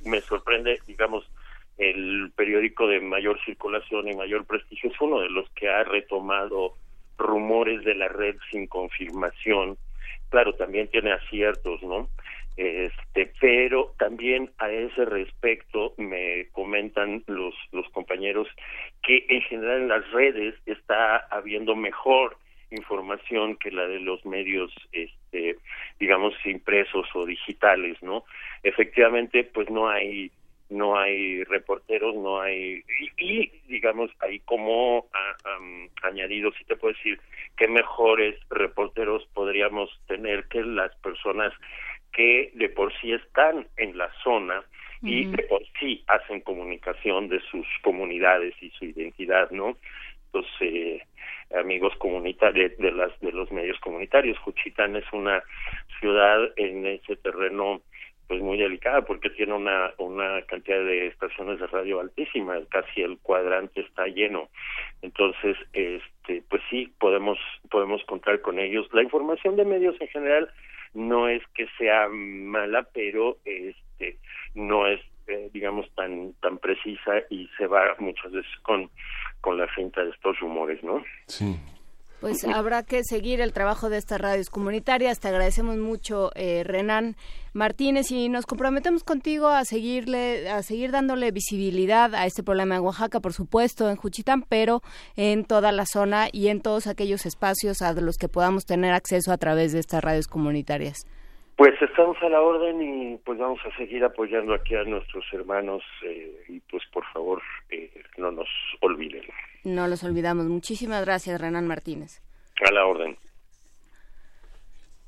Me 0.05 0.21
sorprende 0.21 0.79
digamos 0.87 1.29
el 1.77 2.31
periódico 2.35 2.87
de 2.87 2.99
mayor 2.99 3.39
circulación 3.45 4.07
y 4.07 4.15
mayor 4.15 4.45
prestigio 4.45 4.91
es 4.91 5.01
uno 5.01 5.19
de 5.19 5.29
los 5.29 5.49
que 5.51 5.69
ha 5.69 5.83
retomado 5.83 6.73
rumores 7.17 7.83
de 7.83 7.95
la 7.95 8.07
red 8.07 8.35
sin 8.51 8.67
confirmación. 8.67 9.77
Claro 10.29 10.53
también 10.53 10.87
tiene 10.87 11.11
aciertos 11.11 11.83
no 11.83 12.09
Este, 12.55 13.33
pero 13.41 13.93
también 13.97 14.51
a 14.59 14.69
ese 14.69 15.05
respecto 15.05 15.95
me 15.97 16.47
comentan 16.51 17.23
los, 17.25 17.55
los 17.71 17.89
compañeros 17.89 18.47
que 19.01 19.25
en 19.27 19.41
general 19.41 19.81
en 19.81 19.87
las 19.87 20.11
redes 20.11 20.53
está 20.67 21.17
habiendo 21.31 21.75
mejor 21.75 22.37
información 22.69 23.55
que 23.57 23.71
la 23.71 23.87
de 23.87 23.99
los 23.99 24.23
medios 24.25 24.71
este 24.91 25.57
digamos 25.99 26.33
impresos 26.45 27.07
o 27.13 27.25
digitales 27.25 28.01
no 28.01 28.23
efectivamente 28.63 29.43
pues 29.43 29.69
no 29.69 29.89
hay 29.89 30.31
no 30.69 30.97
hay 30.97 31.43
reporteros 31.43 32.15
no 32.15 32.41
hay 32.41 32.83
y, 33.17 33.51
digamos 33.67 34.09
ahí 34.19 34.39
como 34.39 35.07
añadido 36.01 36.51
si 36.53 36.63
te 36.65 36.75
puedo 36.75 36.93
decir 36.95 37.19
qué 37.57 37.67
mejores 37.67 38.35
reporteros 38.49 39.25
podríamos 39.33 39.89
tener 40.07 40.45
que 40.45 40.63
las 40.63 40.95
personas 40.97 41.53
que 42.13 42.51
de 42.53 42.69
por 42.69 42.93
sí 42.99 43.11
están 43.11 43.67
en 43.77 43.97
la 43.97 44.11
zona 44.23 44.63
y 45.01 45.25
de 45.25 45.43
por 45.43 45.61
sí 45.79 46.01
hacen 46.07 46.39
comunicación 46.41 47.27
de 47.27 47.41
sus 47.51 47.67
comunidades 47.81 48.53
y 48.61 48.69
su 48.69 48.85
identidad, 48.85 49.51
¿no? 49.51 49.75
Entonces, 50.27 50.61
eh, 50.61 51.01
amigos 51.59 51.93
comunitarios 51.97 52.77
de, 52.77 52.91
las 52.91 53.19
de 53.19 53.33
los 53.33 53.51
medios 53.51 53.77
comunitarios, 53.79 54.37
Juchitán 54.39 54.95
es 54.95 55.03
una 55.11 55.43
ciudad 55.99 56.39
en 56.55 56.85
ese 56.85 57.17
terreno 57.17 57.81
pues 58.27 58.41
muy 58.41 58.57
delicada 58.57 59.01
porque 59.01 59.29
tiene 59.29 59.53
una 59.53 59.93
una 59.97 60.41
cantidad 60.43 60.79
de 60.79 61.07
estaciones 61.07 61.59
de 61.59 61.67
radio 61.67 61.99
altísima, 61.99 62.57
casi 62.69 63.01
el 63.01 63.17
cuadrante 63.19 63.81
está 63.81 64.07
lleno. 64.07 64.49
Entonces, 65.01 65.57
este 65.73 66.41
pues 66.49 66.61
sí 66.69 66.93
podemos 66.97 67.37
podemos 67.69 68.01
contar 68.05 68.39
con 68.39 68.57
ellos. 68.57 68.87
La 68.93 69.03
información 69.03 69.57
de 69.57 69.65
medios 69.65 69.99
en 69.99 70.07
general 70.07 70.49
no 70.93 71.27
es 71.27 71.41
que 71.53 71.67
sea 71.77 72.07
mala, 72.09 72.87
pero 72.93 73.37
este 73.45 74.17
no 74.53 74.87
es 74.87 74.99
eh, 75.27 75.49
digamos 75.53 75.89
tan 75.95 76.33
tan 76.41 76.57
precisa 76.57 77.23
y 77.29 77.49
se 77.57 77.67
va 77.67 77.95
muchas 77.99 78.31
veces 78.31 78.51
con 78.61 78.89
con 79.41 79.57
la 79.57 79.67
finta 79.67 80.03
de 80.03 80.11
estos 80.11 80.39
rumores, 80.39 80.83
¿no? 80.83 81.03
Sí. 81.27 81.55
Pues 82.23 82.45
habrá 82.45 82.83
que 82.83 83.03
seguir 83.03 83.41
el 83.41 83.51
trabajo 83.51 83.89
de 83.89 83.97
estas 83.97 84.21
radios 84.21 84.49
comunitarias. 84.49 85.19
Te 85.19 85.27
agradecemos 85.27 85.75
mucho, 85.75 86.29
eh, 86.35 86.63
Renan 86.63 87.17
Martínez, 87.53 88.11
y 88.11 88.29
nos 88.29 88.45
comprometemos 88.45 89.03
contigo 89.03 89.49
a 89.49 89.65
seguirle, 89.65 90.47
a 90.47 90.61
seguir 90.61 90.91
dándole 90.91 91.31
visibilidad 91.31 92.15
a 92.15 92.25
este 92.25 92.41
problema 92.41 92.77
en 92.77 92.83
Oaxaca, 92.83 93.19
por 93.19 93.33
supuesto, 93.33 93.89
en 93.89 93.97
Juchitán, 93.97 94.43
pero 94.47 94.79
en 95.17 95.43
toda 95.43 95.73
la 95.73 95.85
zona 95.85 96.27
y 96.31 96.47
en 96.47 96.61
todos 96.61 96.87
aquellos 96.87 97.25
espacios 97.25 97.81
a 97.81 97.91
los 97.91 98.15
que 98.17 98.29
podamos 98.29 98.65
tener 98.65 98.93
acceso 98.93 99.33
a 99.33 99.37
través 99.37 99.73
de 99.73 99.79
estas 99.79 100.01
radios 100.01 100.29
comunitarias. 100.29 101.05
Pues 101.57 101.73
estamos 101.81 102.15
a 102.21 102.29
la 102.29 102.39
orden 102.39 102.81
y 102.81 103.17
pues 103.17 103.37
vamos 103.37 103.59
a 103.65 103.75
seguir 103.75 104.01
apoyando 104.05 104.53
aquí 104.53 104.75
a 104.75 104.85
nuestros 104.85 105.25
hermanos 105.33 105.83
eh, 106.05 106.45
y 106.47 106.61
pues 106.61 106.83
por 106.93 107.03
favor 107.11 107.41
eh, 107.69 107.91
no 108.17 108.31
nos 108.31 108.47
olviden. 108.79 109.23
No 109.63 109.87
los 109.87 110.03
olvidamos. 110.03 110.45
Muchísimas 110.45 111.05
gracias, 111.05 111.39
Renan 111.39 111.67
Martínez. 111.67 112.21
A 112.67 112.71
la 112.71 112.85
orden. 112.85 113.17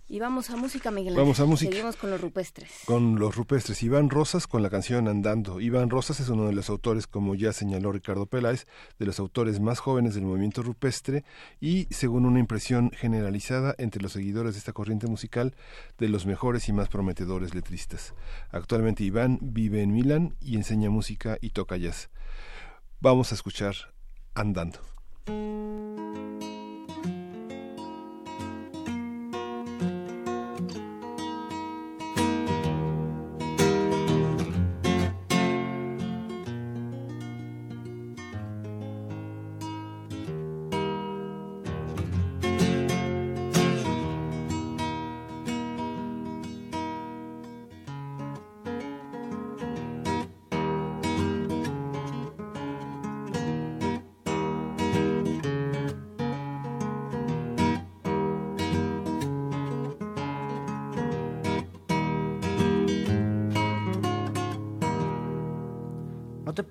Y 0.08 0.20
vamos 0.20 0.52
a 0.52 0.56
música, 0.56 0.92
Miguel. 0.92 1.16
Vamos 1.16 1.40
a 1.40 1.46
música. 1.46 1.72
Seguimos 1.72 1.96
con 1.96 2.12
los 2.12 2.22
rupestres. 2.22 2.84
Con 2.86 3.18
los 3.18 3.36
rupestres. 3.36 3.82
Iván 3.82 4.12
Rosas 4.12 4.46
con 4.46 4.62
la 4.62 4.70
canción 4.70 5.08
Andando. 5.08 5.60
Iván 5.60 5.90
Rosas 5.90 6.20
es 6.20 6.30
uno 6.30 6.46
de 6.46 6.54
los 6.54 6.70
autores, 6.70 7.08
como 7.08 7.34
ya 7.34 7.52
señaló 7.54 7.92
Ricardo 7.92 8.28
Peláez, 8.28 8.68
de 9.00 9.08
los 9.08 9.20
autores 9.20 9.60
más 9.60 9.80
jóvenes 9.80 10.14
del 10.14 10.26
movimiento 10.26 10.62
rupestre 10.62 11.24
y, 11.60 11.88
según 11.90 12.28
una 12.28 12.40
impresión 12.40 12.92
generalizada 12.92 13.74
entre 13.80 14.04
los 14.04 14.12
seguidores 14.12 14.54
de 14.54 14.60
esta 14.60 14.74
corriente 14.74 15.08
musical, 15.08 15.56
de 15.98 16.08
los 16.08 16.28
mejores 16.28 16.70
y 16.70 16.74
más 16.74 16.88
prometedores 16.88 17.56
letristas. 17.56 18.14
Actualmente 18.52 19.04
Iván 19.04 19.40
vive 19.42 19.82
en 19.82 19.92
Milán 19.92 20.36
y 20.40 20.56
enseña 20.56 20.92
música 20.92 21.40
y 21.42 21.50
toca 21.50 21.78
jazz. 21.78 22.12
Vamos 23.02 23.32
a 23.32 23.36
escuchar 23.36 23.95
Andando. 24.36 24.80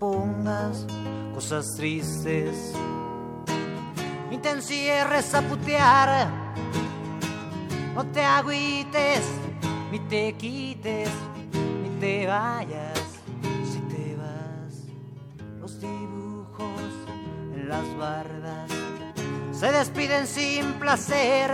Pongas 0.04 0.86
cosas 1.34 1.74
tristes, 1.76 2.74
ni 4.30 4.36
te 4.38 4.50
encierres 4.50 5.34
a 5.34 5.40
putear, 5.40 6.28
no 7.94 8.04
te 8.06 8.22
agüites, 8.22 9.24
ni 9.90 9.98
te 10.00 10.34
quites, 10.34 11.08
ni 11.82 11.88
te 12.00 12.26
vayas. 12.26 13.00
Si 13.70 13.80
te 13.92 14.16
vas, 14.16 14.74
los 15.60 15.80
dibujos 15.80 16.92
en 17.54 17.68
las 17.68 17.96
bardas 17.96 18.70
se 19.52 19.72
despiden 19.72 20.26
sin 20.26 20.74
placer. 20.74 21.50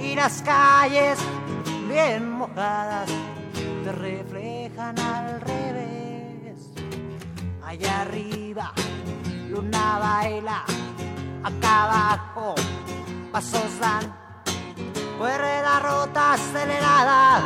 Y 0.00 0.14
las 0.14 0.42
calles 0.42 1.18
bien 1.88 2.30
mojadas 2.30 3.08
te 3.84 3.92
reflejan 3.92 4.98
al 4.98 5.40
allá 7.72 8.02
arriba, 8.02 8.70
luna 9.48 9.98
baila, 9.98 10.62
acá 11.42 11.84
abajo, 11.84 12.54
pasos 13.32 13.78
dan, 13.80 14.12
la 15.18 15.78
rota 15.80 16.34
acelerada, 16.34 17.40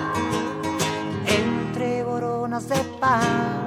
entre 1.27 2.03
boronas 2.03 2.69
de 2.69 2.82
pan. 2.98 3.65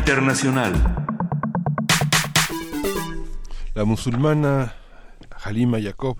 Internacional. 0.00 0.72
La 3.74 3.84
musulmana 3.84 4.74
Halima 5.44 5.78
Yacob 5.78 6.16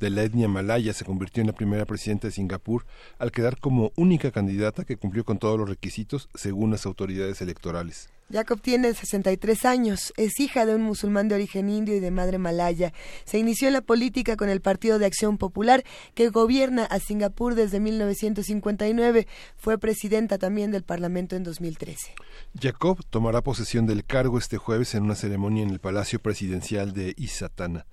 de 0.00 0.10
la 0.10 0.24
etnia 0.24 0.48
malaya 0.48 0.92
se 0.92 1.04
convirtió 1.04 1.40
en 1.40 1.46
la 1.46 1.52
primera 1.52 1.84
presidenta 1.84 2.26
de 2.26 2.32
Singapur 2.32 2.86
al 3.20 3.30
quedar 3.30 3.60
como 3.60 3.92
única 3.94 4.32
candidata 4.32 4.84
que 4.84 4.96
cumplió 4.96 5.24
con 5.24 5.38
todos 5.38 5.56
los 5.56 5.68
requisitos 5.68 6.28
según 6.34 6.72
las 6.72 6.86
autoridades 6.86 7.40
electorales. 7.40 8.08
Jacob 8.32 8.60
tiene 8.60 8.94
63 8.94 9.64
años, 9.64 10.12
es 10.16 10.38
hija 10.38 10.64
de 10.64 10.76
un 10.76 10.82
musulmán 10.82 11.28
de 11.28 11.34
origen 11.34 11.68
indio 11.68 11.96
y 11.96 12.00
de 12.00 12.12
madre 12.12 12.38
malaya. 12.38 12.92
Se 13.24 13.38
inició 13.38 13.66
en 13.66 13.74
la 13.74 13.80
política 13.80 14.36
con 14.36 14.48
el 14.48 14.60
Partido 14.60 14.98
de 14.98 15.06
Acción 15.06 15.36
Popular 15.36 15.84
que 16.14 16.28
gobierna 16.28 16.84
a 16.84 17.00
Singapur 17.00 17.56
desde 17.56 17.80
1959. 17.80 19.26
Fue 19.56 19.78
presidenta 19.78 20.38
también 20.38 20.70
del 20.70 20.84
Parlamento 20.84 21.34
en 21.34 21.42
2013. 21.42 22.14
Jacob 22.58 22.98
tomará 23.08 23.42
posesión 23.42 23.86
del 23.86 24.04
cargo 24.04 24.36
este 24.36 24.58
jueves 24.58 24.94
en 24.94 25.04
una 25.04 25.14
ceremonia 25.14 25.62
en 25.62 25.70
el 25.70 25.78
Palacio 25.78 26.18
Presidencial 26.18 26.92
de 26.92 27.14
Isatana. 27.16 27.86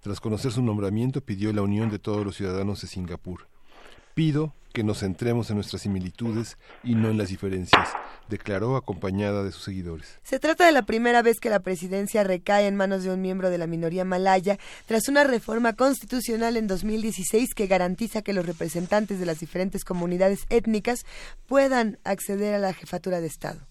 Tras 0.00 0.20
conocer 0.20 0.52
su 0.52 0.62
nombramiento, 0.62 1.20
pidió 1.20 1.52
la 1.52 1.62
unión 1.62 1.90
de 1.90 1.98
todos 1.98 2.24
los 2.24 2.36
ciudadanos 2.36 2.80
de 2.82 2.88
Singapur. 2.88 3.48
Pido 4.14 4.54
que 4.72 4.84
nos 4.84 5.00
centremos 5.00 5.50
en 5.50 5.56
nuestras 5.56 5.82
similitudes 5.82 6.56
y 6.82 6.94
no 6.94 7.08
en 7.08 7.18
las 7.18 7.28
diferencias, 7.28 7.90
declaró 8.28 8.76
acompañada 8.76 9.42
de 9.42 9.52
sus 9.52 9.64
seguidores. 9.64 10.18
Se 10.22 10.38
trata 10.38 10.66
de 10.66 10.72
la 10.72 10.82
primera 10.82 11.22
vez 11.22 11.40
que 11.40 11.50
la 11.50 11.60
presidencia 11.60 12.24
recae 12.24 12.66
en 12.66 12.76
manos 12.76 13.02
de 13.02 13.12
un 13.12 13.20
miembro 13.20 13.50
de 13.50 13.58
la 13.58 13.66
minoría 13.66 14.04
malaya 14.04 14.58
tras 14.86 15.08
una 15.08 15.24
reforma 15.24 15.72
constitucional 15.74 16.56
en 16.56 16.66
2016 16.66 17.54
que 17.54 17.66
garantiza 17.66 18.22
que 18.22 18.32
los 18.32 18.46
representantes 18.46 19.18
de 19.18 19.26
las 19.26 19.40
diferentes 19.40 19.84
comunidades 19.84 20.40
étnicas 20.50 21.00
puedan 21.46 21.98
acceder 22.04 22.54
a 22.54 22.58
la 22.58 22.72
jefatura 22.72 23.20
de 23.20 23.26
Estado. 23.26 23.69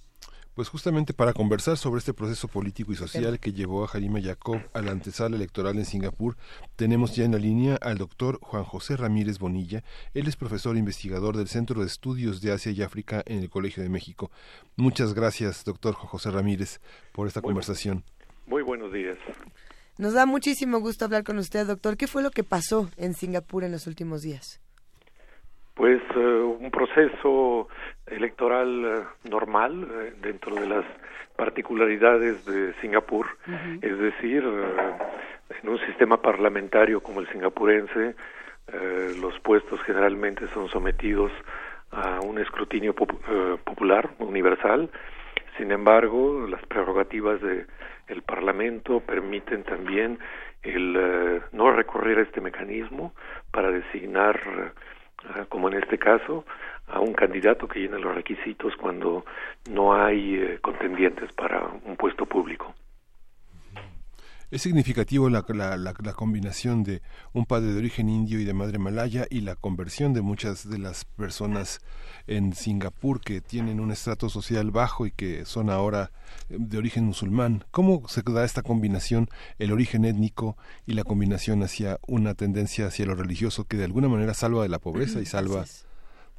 Pues 0.60 0.68
justamente 0.68 1.14
para 1.14 1.31
conversar 1.31 1.77
sobre 1.77 1.99
este 1.99 2.14
proceso 2.14 2.49
político 2.49 2.91
y 2.91 2.95
social 2.95 3.40
que 3.40 3.53
llevó 3.53 3.86
a 3.86 3.88
Jarima 3.88 4.19
Jacob 4.22 4.60
a 4.73 4.81
la 4.81 4.91
antesala 4.91 5.38
electoral 5.38 5.77
en 5.77 5.86
Singapur, 5.86 6.36
tenemos 6.76 7.15
ya 7.15 7.23
en 7.23 7.31
la 7.31 7.38
línea 7.38 7.77
al 7.81 7.98
doctor 7.98 8.40
Juan 8.41 8.65
José 8.65 8.98
Ramírez 8.98 9.40
Bonilla. 9.40 9.84
Él 10.14 10.27
es 10.27 10.36
profesor 10.36 10.76
e 10.76 10.80
investigador 10.80 11.38
del 11.38 11.48
Centro 11.48 11.80
de 11.80 11.86
Estudios 11.86 12.41
de 12.41 12.52
Asia 12.52 12.73
y 12.73 12.81
África 12.81 13.23
en 13.26 13.40
el 13.40 13.49
Colegio 13.49 13.81
de 13.84 13.88
México. 13.88 14.31
Muchas 14.76 15.14
gracias, 15.14 15.64
doctor 15.64 15.94
Juan 15.94 16.10
José 16.10 16.30
Ramírez, 16.30 16.81
por 17.14 17.27
esta 17.27 17.41
conversación. 17.41 18.03
Muy 18.45 18.61
buenos 18.61 18.91
días. 18.91 19.18
Nos 19.98 20.11
da 20.11 20.26
muchísimo 20.26 20.81
gusto 20.81 21.06
hablar 21.06 21.23
con 21.23 21.38
usted, 21.38 21.68
doctor. 21.68 21.95
¿Qué 21.95 22.07
fue 22.07 22.22
lo 22.22 22.31
que 22.31 22.44
pasó 22.44 22.90
en 22.98 23.14
Singapur 23.14 23.64
en 23.64 23.72
los 23.72 23.88
últimos 23.88 24.23
días? 24.23 24.60
Pues 25.76 26.02
eh, 26.18 26.19
un 26.19 26.69
proceso 26.69 27.69
electoral 28.11 28.86
eh, 28.86 29.30
normal 29.30 29.88
eh, 29.91 30.14
dentro 30.22 30.56
de 30.56 30.68
las 30.68 30.86
particularidades 31.36 32.45
de 32.45 32.73
Singapur, 32.81 33.27
es 33.81 33.98
decir, 33.98 34.44
en 34.44 35.69
un 35.69 35.80
sistema 35.86 36.22
parlamentario 36.22 37.02
como 37.02 37.22
el 37.22 37.30
singapurense, 37.30 38.14
los 39.22 39.40
puestos 39.40 39.81
generalmente 39.84 40.49
son 40.53 40.68
sometidos 40.68 41.31
a 41.91 42.19
un 42.19 42.40
escrutinio 42.40 42.94
popular 42.94 44.10
universal. 44.19 44.90
Sin 45.57 45.72
embargo, 45.72 46.45
las 46.45 46.61
prerrogativas 46.65 47.40
del 47.40 47.68
el 48.10 48.22
Parlamento 48.23 48.99
permiten 48.99 49.64
también 49.64 50.19
el 50.61 51.41
no 51.53 51.72
recurrir 51.72 52.18
a 52.18 52.23
este 52.23 52.41
mecanismo 52.41 53.14
para 53.49 53.72
designar 53.72 54.73
como 55.49 55.69
en 55.69 55.76
este 55.76 55.98
caso, 55.98 56.45
a 56.99 57.01
un 57.01 57.13
candidato 57.13 57.67
que 57.67 57.80
llena 57.80 57.97
los 57.97 58.13
requisitos 58.13 58.73
cuando 58.76 59.26
no 59.71 59.93
hay 59.93 60.35
eh, 60.35 60.59
contendientes 60.61 61.31
para 61.34 61.65
un 61.85 61.95
puesto 61.95 62.26
público. 62.26 62.76
Es 64.51 64.63
significativo 64.63 65.30
la, 65.30 65.45
la, 65.47 65.77
la, 65.77 66.13
combinación 66.13 66.84
de 66.84 67.03
un 67.34 67.45
padre 67.45 67.71
de 67.71 67.77
origen 67.77 68.09
indio 68.09 68.39
y 68.39 68.45
de 68.45 68.53
madre 68.55 68.80
malaya 68.80 69.27
y 69.30 69.41
la 69.41 69.55
conversión 69.55 70.11
de 70.13 70.23
muchas 70.23 70.67
de 70.67 70.80
las 70.80 71.05
personas 71.05 71.81
en 72.26 72.53
Singapur 72.53 73.21
que 73.21 73.41
tienen 73.41 73.80
un 73.80 73.91
estrato 73.91 74.27
social 74.27 74.71
bajo 74.71 75.05
y 75.05 75.11
que 75.11 75.45
son 75.45 75.69
ahora 75.69 76.09
eh, 76.49 76.55
de 76.57 76.80
origen 76.80 77.05
musulmán. 77.05 77.63
¿Cómo 77.69 78.07
se 78.07 78.23
da 78.23 78.43
esta 78.43 78.63
combinación, 78.63 79.30
el 79.59 79.71
origen 79.71 80.03
étnico 80.03 80.57
y 80.88 80.93
la 80.93 81.03
combinación 81.03 81.61
hacia 81.61 81.99
una 82.07 82.34
tendencia 82.34 82.88
hacia 82.88 83.05
lo 83.05 83.13
religioso 83.13 83.65
que 83.65 83.77
de 83.77 83.85
alguna 83.85 84.09
manera 84.09 84.34
salva 84.34 84.63
de 84.63 84.69
la 84.69 84.80
pobreza 84.80 85.21
y 85.21 85.27
salva 85.27 85.63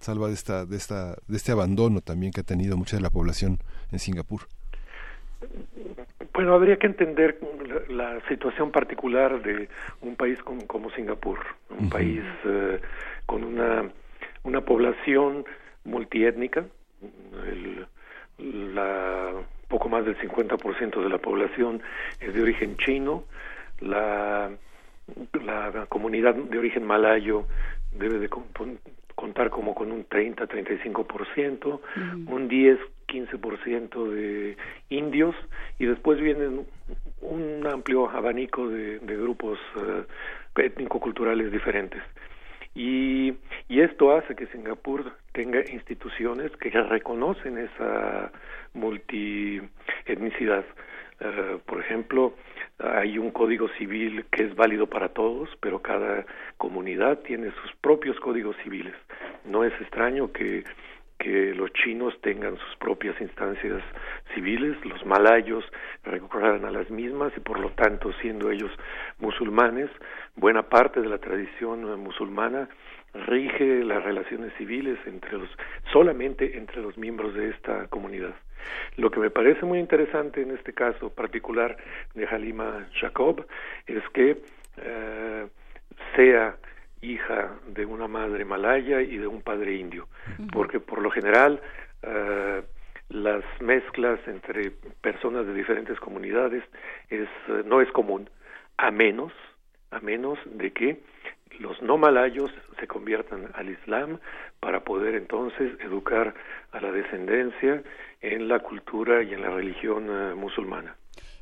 salva 0.01 0.29
de 0.29 0.35
esta 0.35 0.67
de 0.67 0.77
esta 0.77 1.17
de 1.29 1.37
este 1.37 1.53
abandono 1.53 2.01
también 2.01 2.33
que 2.33 2.41
ha 2.41 2.45
tenido 2.45 2.77
mucha 2.77 2.97
de 2.97 3.03
la 3.03 3.11
población 3.11 3.59
en 3.93 3.99
Singapur? 3.99 4.43
Bueno, 6.33 6.55
habría 6.55 6.79
que 6.79 6.87
entender 6.87 7.39
la, 7.89 8.21
situación 8.29 8.71
particular 8.71 9.43
de 9.43 9.69
un 10.01 10.17
país 10.17 10.39
como, 10.43 10.91
Singapur, 10.91 11.39
un 11.71 11.89
país 11.91 12.23
eh, 12.45 12.81
con 13.27 13.45
una, 13.45 13.91
una 14.45 14.61
población 14.61 15.45
multiétnica, 15.85 16.65
el, 17.47 17.87
la, 18.75 19.33
poco 19.69 19.89
más 19.89 20.05
del 20.05 20.17
50% 20.19 21.03
de 21.03 21.09
la 21.09 21.19
población 21.19 21.83
es 22.21 22.33
de 22.33 22.43
origen 22.43 22.77
chino, 22.77 23.25
la, 23.81 24.51
la 25.45 25.87
comunidad 25.89 26.35
de 26.35 26.59
origen 26.59 26.87
malayo 26.87 27.47
debe 27.93 28.19
de 28.19 28.29
contar 29.21 29.51
como 29.51 29.75
con 29.75 29.93
un 29.93 30.09
30-35%, 30.09 31.81
un 32.27 32.49
10 32.49 32.79
15% 33.11 34.09
de 34.09 34.57
indios 34.89 35.35
y 35.79 35.87
después 35.87 36.21
vienen 36.21 36.67
un 37.21 37.67
amplio 37.67 38.09
abanico 38.09 38.69
de, 38.69 38.99
grupos 39.01 39.59
uh, 39.77 40.05
étnico-culturales 40.61 41.51
diferentes. 41.53 42.03
Y, 42.75 43.35
y 43.69 43.81
esto 43.81 44.17
hace 44.17 44.37
que 44.37 44.47
Singapur 44.47 45.13
tenga 45.33 45.61
instituciones 45.73 46.53
que 46.57 46.71
reconocen 46.71 47.59
esa 47.59 48.31
multietnicidad. 48.75 50.65
Uh, 51.21 51.59
por 51.67 51.81
ejemplo, 51.81 52.35
hay 52.83 53.19
un 53.19 53.31
código 53.31 53.69
civil 53.79 54.25
que 54.31 54.45
es 54.45 54.55
válido 54.55 54.87
para 54.87 55.11
todos, 55.11 55.49
pero 55.61 55.81
cada 55.81 56.25
comunidad 56.57 57.21
tiene 57.21 57.51
sus 57.63 57.73
propios 57.81 58.19
códigos 58.21 58.57
civiles. 58.63 58.95
No 59.45 59.65
es 59.65 59.73
extraño 59.81 60.33
que 60.33 60.65
que 61.21 61.55
los 61.55 61.71
chinos 61.75 62.19
tengan 62.23 62.57
sus 62.57 62.77
propias 62.79 63.21
instancias 63.21 63.83
civiles, 64.35 64.75
los 64.87 65.05
malayos 65.05 65.63
recurran 66.03 66.65
a 66.65 66.71
las 66.71 66.91
mismas 66.91 67.31
y 67.37 67.41
por 67.41 67.61
lo 67.61 67.71
tanto 67.73 68.11
siendo 68.23 68.51
ellos 68.51 68.71
musulmanes, 69.19 69.91
buena 70.35 70.63
parte 70.63 71.01
de 71.03 71.09
la 71.09 71.19
tradición 71.19 72.01
musulmana 72.01 72.71
rige 73.13 73.85
las 73.85 74.03
relaciones 74.03 74.53
civiles 74.57 74.99
entre 75.05 75.37
los 75.37 75.51
solamente 75.93 76.57
entre 76.57 76.81
los 76.81 76.97
miembros 76.97 77.35
de 77.35 77.51
esta 77.51 77.87
comunidad. 77.89 78.35
Lo 78.97 79.11
que 79.11 79.21
me 79.21 79.31
parece 79.31 79.65
muy 79.65 79.79
interesante 79.79 80.43
en 80.43 80.51
este 80.53 80.73
caso 80.73 81.11
particular 81.11 81.77
de 82.15 82.27
Halima 82.27 82.87
Jacob 83.01 83.47
es 83.87 84.03
que 84.13 84.43
eh, 84.79 85.47
sea 86.17 86.57
hija 87.03 87.53
de 87.67 87.87
una 87.87 88.09
madre 88.09 88.45
malaya 88.45 89.01
y 89.01 89.17
de 89.17 89.27
un 89.27 89.43
padre 89.43 89.75
indio, 89.75 90.09
porque 90.53 90.81
por 90.81 91.01
lo 91.01 91.11
general 91.11 91.61
eh, 92.03 92.63
las 93.09 93.43
mezclas 93.61 94.21
entre 94.27 94.71
personas 95.01 95.47
de 95.47 95.55
diferentes 95.55 95.99
comunidades 95.99 96.63
es, 97.09 97.29
eh, 97.49 97.63
no 97.65 97.81
es 97.81 97.91
común, 97.93 98.29
a 98.77 98.91
menos, 98.91 99.33
a 99.91 100.01
menos 100.01 100.39
de 100.45 100.73
que 100.73 101.01
los 101.59 101.81
no 101.83 101.99
malayos 101.99 102.51
se 102.79 102.87
conviertan 102.87 103.49
al 103.55 103.69
Islam 103.69 104.19
para 104.61 104.81
poder 104.81 105.15
entonces 105.15 105.73
educar 105.81 106.35
a 106.73 106.81
la 106.81 106.93
descendencia 106.93 107.83
en 108.21 108.49
la 108.49 108.61
cultura 108.61 109.23
y 109.23 109.33
en 109.35 109.43
la 109.43 109.51
religión 109.51 110.07
eh, 110.09 110.35
musulmana. 110.35 110.97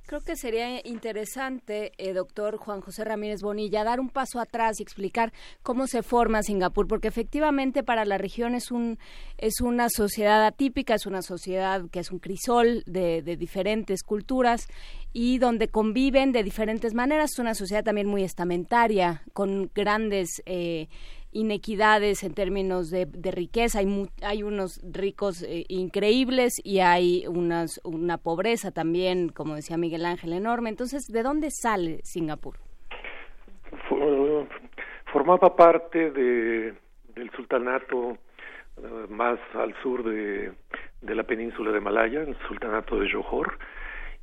Creo 0.08 0.22
que 0.22 0.36
sería 0.36 0.80
interesante, 0.88 1.92
eh, 1.98 2.14
doctor 2.14 2.56
Juan 2.56 2.80
José 2.80 3.04
Ramírez 3.04 3.42
Bonilla, 3.42 3.84
dar 3.84 4.00
un 4.00 4.08
paso 4.08 4.40
atrás 4.40 4.80
y 4.80 4.82
explicar 4.82 5.34
cómo 5.62 5.86
se 5.86 6.02
forma 6.02 6.42
Singapur, 6.42 6.88
porque 6.88 7.08
efectivamente 7.08 7.82
para 7.82 8.06
la 8.06 8.16
región 8.16 8.54
es 8.54 8.70
un 8.70 8.98
es 9.36 9.60
una 9.60 9.90
sociedad 9.90 10.46
atípica, 10.46 10.94
es 10.94 11.04
una 11.04 11.20
sociedad 11.20 11.90
que 11.90 12.00
es 12.00 12.10
un 12.10 12.20
crisol 12.20 12.84
de, 12.86 13.20
diferentes 13.36 14.02
culturas 14.02 14.66
y 15.12 15.36
donde 15.36 15.68
conviven 15.68 16.32
de 16.32 16.42
diferentes 16.42 16.94
maneras. 16.94 17.32
Es 17.32 17.38
una 17.38 17.54
sociedad 17.54 17.84
también 17.84 18.06
muy 18.06 18.24
estamentaria, 18.24 19.20
con 19.34 19.70
grandes 19.74 20.40
eh, 20.46 20.88
inequidades 21.32 22.22
en 22.24 22.34
términos 22.34 22.90
de, 22.90 23.06
riqueza. 23.32 23.80
Hay, 23.80 24.08
hay 24.22 24.42
unos 24.42 24.80
ricos 24.82 25.42
eh, 25.42 25.64
increíbles 25.68 26.60
y 26.64 26.80
hay 26.80 27.26
unas, 27.26 27.80
una 27.84 28.18
pobreza 28.18 28.70
también, 28.70 29.28
como 29.28 29.54
decía 29.54 29.76
Miguel 29.76 30.06
Ángel, 30.06 30.32
enorme. 30.32 30.70
Entonces, 30.70 31.06
¿de 31.06 31.22
dónde 31.22 31.50
sale 31.50 32.00
Singapur? 32.02 32.56
Formaba 35.12 35.56
parte 35.56 36.10
de, 36.10 36.74
del 37.14 37.30
sultanato 37.36 38.12
eh, 38.76 39.06
más 39.08 39.38
al 39.54 39.74
sur 39.82 40.04
de, 40.04 40.52
de 41.02 41.14
la 41.14 41.24
península 41.24 41.72
de 41.72 41.80
Malaya, 41.80 42.22
el 42.22 42.36
sultanato 42.46 42.98
de 42.98 43.10
Johor, 43.10 43.58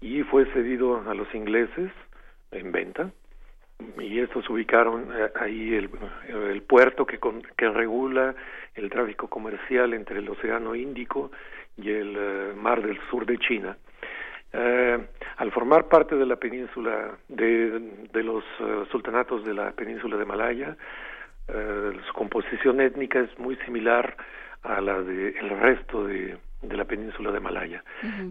y 0.01 0.23
fue 0.23 0.45
cedido 0.53 1.01
a 1.09 1.13
los 1.13 1.33
ingleses 1.33 1.91
en 2.51 2.71
venta 2.71 3.11
y 3.97 4.19
estos 4.19 4.49
ubicaron 4.49 5.09
eh, 5.13 5.31
ahí 5.35 5.75
el, 5.75 5.89
el 6.29 6.61
puerto 6.61 7.05
que, 7.05 7.19
que 7.57 7.69
regula 7.69 8.35
el 8.73 8.89
tráfico 8.89 9.27
comercial 9.27 9.93
entre 9.93 10.19
el 10.19 10.29
Océano 10.29 10.75
Índico 10.75 11.31
y 11.77 11.89
el 11.91 12.15
eh, 12.17 12.53
Mar 12.55 12.81
del 12.81 12.99
Sur 13.09 13.25
de 13.25 13.37
China. 13.37 13.77
Eh, 14.53 14.97
al 15.37 15.51
formar 15.51 15.87
parte 15.89 16.15
de 16.15 16.25
la 16.25 16.37
península 16.37 17.17
de, 17.27 17.79
de 18.13 18.23
los 18.23 18.43
sultanatos 18.89 19.43
de 19.43 19.53
la 19.53 19.71
península 19.71 20.15
de 20.15 20.25
Malaya, 20.25 20.77
su 21.47 22.13
composición 22.13 22.79
étnica 22.79 23.19
es 23.19 23.37
muy 23.37 23.57
similar 23.57 24.15
a 24.63 24.79
la 24.79 25.01
del 25.01 25.35
el 25.35 25.49
resto 25.59 26.07
de, 26.07 26.37
de 26.61 26.77
la 26.77 26.85
península 26.85 27.31
de 27.31 27.39
Malaya. 27.41 27.83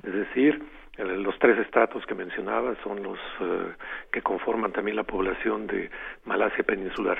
Es 0.02 0.12
decir, 0.12 0.62
los 0.98 1.38
tres 1.38 1.58
estratos 1.58 2.06
que 2.06 2.14
mencionaba 2.14 2.74
son 2.82 3.02
los 3.02 3.18
eh, 3.40 3.72
que 4.12 4.22
conforman 4.22 4.72
también 4.72 4.96
la 4.96 5.02
población 5.02 5.66
de 5.66 5.90
Malasia 6.24 6.64
peninsular. 6.64 7.18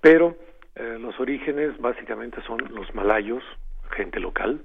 Pero 0.00 0.36
eh, 0.76 0.96
los 1.00 1.18
orígenes 1.18 1.76
básicamente 1.78 2.40
son 2.42 2.58
los 2.72 2.94
malayos, 2.94 3.42
gente 3.90 4.20
local. 4.20 4.60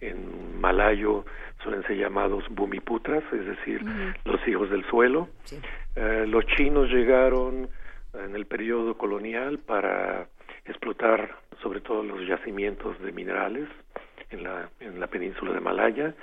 En 0.00 0.60
malayo 0.60 1.24
suelen 1.62 1.82
ser 1.84 1.96
llamados 1.96 2.44
bumiputras, 2.50 3.22
es 3.32 3.46
decir, 3.46 3.82
los 4.24 4.48
hijos 4.48 4.68
del 4.70 4.84
suelo. 4.86 5.28
los 5.94 6.44
chinos 6.46 6.88
llegaron 6.88 7.68
en 8.14 8.34
el 8.34 8.46
periodo 8.46 8.96
colonial 8.98 9.58
para 9.58 10.26
explotar 10.64 11.36
sobre 11.62 11.80
todo 11.80 12.02
los 12.02 12.26
yacimientos 12.26 13.00
de 13.00 13.12
minerales 13.12 13.68
en 14.30 14.42
la, 14.42 14.70
en 14.80 14.98
la 14.98 15.06
península 15.06 15.52
de 15.52 15.60
Malaya 15.60 16.14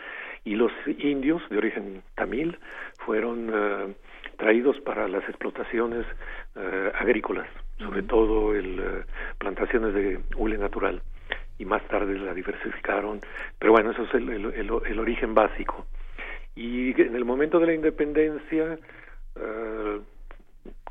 y 0.44 0.56
los 0.56 0.72
indios 0.88 1.42
de 1.50 1.58
origen 1.58 2.04
tamil 2.16 2.58
fueron 3.06 3.52
eh, 3.54 3.96
traídos 4.38 4.80
para 4.82 5.08
las 5.08 5.24
explotaciones 5.28 6.06
eh, 6.56 6.92
agrícolas, 7.00 7.48
sobre 7.78 8.04
todo 8.04 8.56
el, 8.56 8.80
eh, 8.80 9.04
plantaciones 9.38 9.94
de 9.94 10.20
hule 10.38 10.58
natural. 10.58 11.02
Y 11.58 11.66
más 11.66 11.86
tarde 11.90 12.18
la 12.18 12.34
diversificaron, 12.34 13.20
pero 13.60 13.74
bueno, 13.74 13.92
eso 13.92 14.04
es 14.04 14.14
el, 14.14 14.30
el, 14.30 15.00
origen 15.00 15.34
básico. 15.34 15.86
Y 16.56 17.00
en 17.02 17.16
el 17.16 17.26
momento 17.26 17.60
de 17.60 17.68
la 17.68 17.74
independencia, 17.74 18.80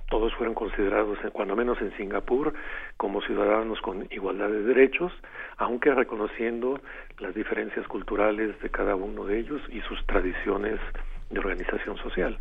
todos 0.08 0.34
fueron 0.34 0.54
considerados, 0.54 1.18
cuando 1.32 1.54
menos 1.54 1.80
en 1.80 1.94
Singapur, 1.96 2.54
como 2.96 3.20
ciudadanos 3.22 3.80
con 3.80 4.06
igualdad 4.10 4.48
de 4.48 4.62
derechos, 4.62 5.12
aunque 5.56 5.94
reconociendo 5.94 6.80
las 7.18 7.34
diferencias 7.34 7.86
culturales 7.86 8.58
de 8.60 8.70
cada 8.70 8.94
uno 8.96 9.24
de 9.24 9.38
ellos 9.38 9.60
y 9.68 9.80
sus 9.82 10.04
tradiciones 10.06 10.80
de 11.30 11.38
organización 11.38 11.96
social. 11.98 12.38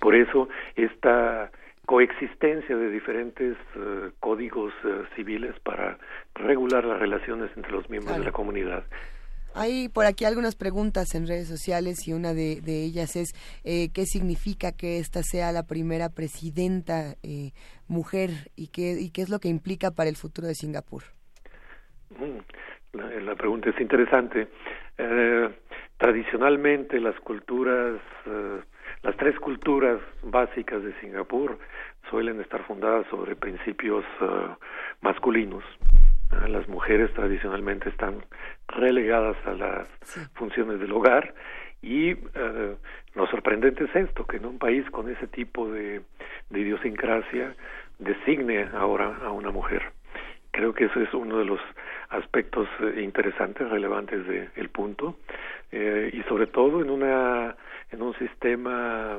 Por 0.00 0.14
eso 0.14 0.48
esta 0.76 1.50
coexistencia 1.86 2.76
de 2.76 2.90
diferentes 2.90 3.56
eh, 3.74 4.10
códigos 4.20 4.72
eh, 4.84 5.02
civiles 5.16 5.58
para 5.60 5.98
regular 6.34 6.84
las 6.84 7.00
relaciones 7.00 7.50
entre 7.56 7.72
los 7.72 7.88
miembros 7.88 8.18
de 8.18 8.24
la 8.24 8.32
comunidad 8.32 8.84
hay 9.54 9.88
por 9.88 10.06
aquí 10.06 10.24
algunas 10.24 10.56
preguntas 10.56 11.14
en 11.14 11.26
redes 11.26 11.48
sociales 11.48 12.06
y 12.08 12.12
una 12.12 12.34
de, 12.34 12.60
ellas 12.66 13.16
es 13.16 13.34
eh, 13.64 13.90
qué 13.92 14.06
significa 14.06 14.72
que 14.72 14.98
esta 14.98 15.22
sea 15.22 15.52
la 15.52 15.66
primera 15.66 16.08
presidenta 16.08 17.14
eh, 17.22 17.52
mujer 17.88 18.30
y 18.56 18.68
qué, 18.68 18.96
y 19.00 19.10
qué 19.10 19.22
es 19.22 19.30
lo 19.30 19.38
que 19.38 19.48
implica 19.48 19.90
para 19.90 20.08
el 20.08 20.16
futuro 20.16 20.48
de 20.48 20.54
Singapur. 20.54 21.02
Mm, 22.18 23.24
la, 23.24 23.34
pregunta 23.34 23.70
es 23.70 23.80
interesante. 23.80 24.48
Eh, 24.98 25.48
tradicionalmente 25.98 27.00
las 27.00 27.18
culturas, 27.20 28.00
las 29.02 29.16
tres 29.16 29.38
culturas 29.38 30.00
básicas 30.22 30.82
de 30.82 30.92
Singapur 31.00 31.58
suelen 32.10 32.40
estar 32.40 32.64
fundadas 32.66 33.06
sobre 33.08 33.36
principios 33.36 34.04
masculinos. 35.00 35.64
Las 36.48 36.68
mujeres 36.68 37.12
tradicionalmente 37.14 37.88
están 37.88 38.24
relegadas 38.68 39.36
a 39.46 39.52
las 39.52 39.88
funciones 40.34 40.80
del 40.80 40.92
hogar 40.92 41.34
y 41.82 42.10
eh, 42.10 42.76
lo 43.14 43.26
sorprendente 43.26 43.84
es 43.84 43.94
esto, 43.94 44.24
que 44.24 44.36
en 44.36 44.46
un 44.46 44.58
país 44.58 44.88
con 44.90 45.10
ese 45.10 45.26
tipo 45.26 45.70
de, 45.70 46.02
idiosincrasia 46.50 47.54
designe 47.98 48.68
ahora 48.72 49.18
a 49.22 49.30
una 49.30 49.50
mujer. 49.50 49.82
Creo 50.52 50.74
que 50.74 50.84
eso 50.84 51.00
es 51.00 51.12
uno 51.12 51.38
de 51.38 51.44
los 51.44 51.60
aspectos 52.10 52.68
eh, 52.80 53.02
interesantes, 53.02 53.68
relevantes 53.68 54.26
del 54.26 54.68
punto, 54.68 55.16
eh, 55.72 56.10
y 56.12 56.22
sobre 56.24 56.46
todo 56.46 56.82
en, 56.82 56.90
una, 56.90 57.56
en 57.90 58.02
un 58.02 58.14
sistema 58.18 59.18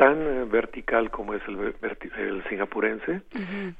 tan 0.00 0.48
vertical 0.48 1.10
como 1.10 1.34
es 1.34 1.42
el, 1.46 1.74
el 2.16 2.42
singapurense, 2.48 3.20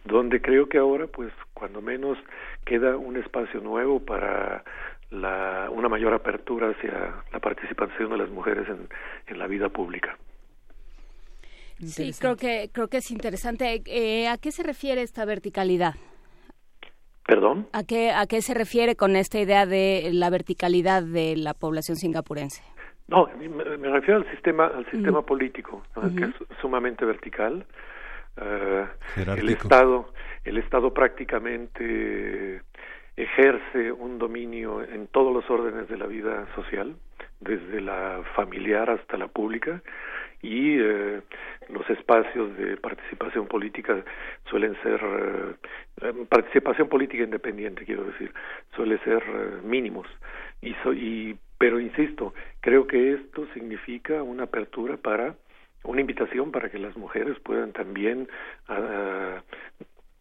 donde 0.05 0.42
creo 0.42 0.68
que 0.68 0.76
ahora, 0.76 1.06
pues, 1.06 1.32
cuando 1.55 1.80
menos 1.80 2.18
queda 2.66 2.98
un 2.98 3.16
espacio 3.16 3.60
nuevo 3.60 4.01
para 4.01 4.62
la, 5.09 5.70
una 5.72 5.88
mayor 5.88 6.12
apertura 6.12 6.72
hacia 6.72 7.24
la 7.32 7.38
participación 7.38 8.10
de 8.10 8.18
las 8.18 8.28
mujeres 8.28 8.68
en, 8.68 8.86
en 9.28 9.38
la 9.38 9.47
vida 9.47 9.70
pública. 9.70 10.18
Sí, 11.78 12.12
creo 12.20 12.36
que 12.36 12.68
creo 12.70 12.88
que 12.88 12.98
es 12.98 13.10
interesante. 13.10 13.82
Eh, 13.86 14.28
¿A 14.28 14.36
qué 14.36 14.52
se 14.52 14.62
refiere 14.62 15.01
esta 15.01 15.24
verticalidad? 15.24 15.94
¿Perdón? 17.24 17.66
¿A 17.72 17.82
qué, 17.84 18.10
¿A 18.10 18.26
qué 18.26 18.42
se 18.42 18.52
refiere 18.52 18.94
con 18.94 19.16
esta 19.16 19.40
idea 19.40 19.64
de 19.64 20.10
la 20.12 20.28
verticalidad 20.28 21.02
de 21.02 21.36
la 21.36 21.55
población 21.55 21.97
singapurense? 21.97 22.62
No, 23.10 23.28
me, 23.36 23.90
refiero 23.90 24.20
al 24.20 24.30
sistema, 24.30 24.66
al 24.66 24.88
sistema 24.88 25.22
político, 25.22 25.82
que 26.16 26.24
es 26.24 26.34
sumamente 26.60 27.04
vertical. 27.04 27.66
Uh, 28.36 28.86
el 29.16 29.48
Estado, 29.48 30.12
el 30.44 30.56
Estado 30.58 30.94
prácticamente 30.94 32.62
ejerce 33.16 33.90
un 33.90 34.18
dominio 34.20 34.82
en 34.84 35.08
todos 35.08 35.34
los 35.34 35.50
órdenes 35.50 35.88
de 35.88 35.98
la 35.98 36.06
vida 36.06 36.46
social, 36.54 36.94
desde 37.40 37.80
la 37.80 38.22
familiar 38.36 38.88
hasta 38.88 39.16
la 39.16 39.26
pública, 39.26 39.82
y 40.40 40.78
eh, 40.78 41.20
los 41.68 41.90
espacios 41.90 42.56
de 42.56 42.76
participación 42.76 43.46
política 43.48 44.04
suelen 44.48 44.80
ser 44.82 45.00
eh, 46.00 46.12
participación 46.28 46.88
política 46.88 47.24
independiente 47.24 47.84
quiero 47.84 48.04
decir 48.04 48.32
suele 48.74 48.98
ser 48.98 49.22
mínimos. 49.64 50.06
Y, 50.62 50.74
y 50.94 51.38
pero 51.60 51.78
insisto, 51.78 52.32
creo 52.60 52.86
que 52.86 53.12
esto 53.12 53.46
significa 53.52 54.22
una 54.22 54.44
apertura 54.44 54.96
para 54.96 55.36
una 55.84 56.00
invitación 56.00 56.52
para 56.52 56.70
que 56.70 56.78
las 56.78 56.96
mujeres 56.96 57.38
puedan 57.40 57.74
también 57.74 58.30
uh, 58.70 59.42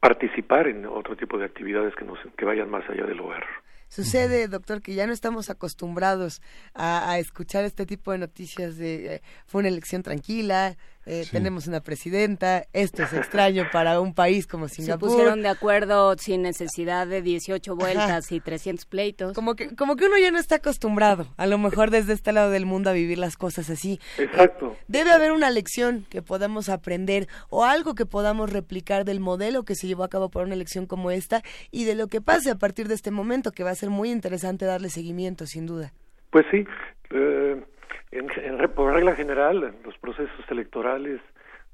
participar 0.02 0.68
en 0.68 0.86
otro 0.86 1.16
tipo 1.16 1.38
de 1.38 1.46
actividades 1.46 1.96
que, 1.96 2.04
nos, 2.04 2.20
que 2.38 2.44
vayan 2.44 2.70
más 2.70 2.84
allá 2.90 3.06
del 3.06 3.22
hogar. 3.22 3.46
Sucede, 3.88 4.50
doctor, 4.50 4.82
que 4.82 4.96
ya 4.96 5.08
no 5.08 5.14
estamos 5.14 5.50
acostumbrados 5.50 6.42
a, 6.76 7.18
escuchar 7.20 7.64
este 7.64 7.86
tipo 7.86 8.12
de 8.12 8.18
noticias 8.18 8.76
de 8.76 9.16
eh, 9.16 9.22
fue 9.46 9.60
una 9.60 9.70
elección 9.70 10.04
tranquila, 10.04 10.76
eh, 11.12 11.26
tenemos 11.32 11.66
una 11.66 11.82
presidenta, 11.82 12.66
esto 12.72 13.02
es 13.02 13.14
extraño 13.14 13.66
para 13.72 14.00
un 14.00 14.14
país 14.14 14.46
como 14.46 14.68
Singapur. 14.68 15.10
Se 15.10 15.16
pusieron 15.16 15.42
de 15.42 15.48
acuerdo 15.48 16.16
sin 16.20 16.44
necesidad 16.44 17.08
de 17.08 17.24
18 17.24 17.76
vueltas 17.76 18.32
y 18.32 18.40
300 18.40 18.86
pleitos. 18.86 19.34
Como 19.34 19.56
que, 19.56 19.76
como 19.76 19.96
que 19.96 20.06
uno 20.06 20.20
ya 20.20 20.30
no 20.30 20.38
está 20.38 20.56
acostumbrado, 20.56 21.26
a 21.38 21.48
lo 21.48 21.58
mejor 21.58 21.90
desde 21.90 22.14
este 22.14 22.32
lado 22.32 22.52
del 22.52 22.68
mundo, 22.68 22.92
a 22.92 22.94
vivir 22.94 23.18
las 23.18 23.38
cosas 23.38 23.72
así. 23.72 24.00
Exacto. 24.20 24.76
debe 24.88 25.10
haber 25.10 25.32
una 25.32 25.50
lección 25.50 26.06
que 26.12 26.22
podamos 26.22 26.70
aprender 26.70 27.28
o 27.50 27.66
algo 27.66 27.96
que 27.96 28.06
podamos 28.06 28.54
replicar 28.54 29.04
del 29.04 29.20
modelo 29.20 29.64
que 29.64 29.74
se 29.74 29.88
llevó 29.88 30.04
a 30.04 30.10
cabo 30.10 30.30
por 30.30 30.44
una 30.44 30.54
elección 30.54 30.86
como 30.86 31.10
esta 31.10 31.42
y 31.72 31.86
de 31.86 31.96
lo 31.96 32.08
que 32.08 32.22
pase 32.22 32.52
a 32.52 32.56
partir 32.56 32.88
de 32.88 32.94
este 32.94 33.10
momento, 33.10 33.52
que 33.52 33.64
va 33.64 33.72
a 33.72 33.76
ser 33.76 33.90
muy 33.90 34.12
interesante 34.12 34.66
darle 34.66 34.90
seguimiento, 34.90 35.48
sin 35.48 35.66
duda. 35.66 35.92
Pues 36.30 36.46
sí, 36.52 36.64
eh, 37.10 37.64
en, 38.12 38.28
por 38.76 38.94
regla 38.94 39.16
general, 39.16 39.74
los 39.84 39.98
procesos 39.98 40.46
electorales, 40.50 41.22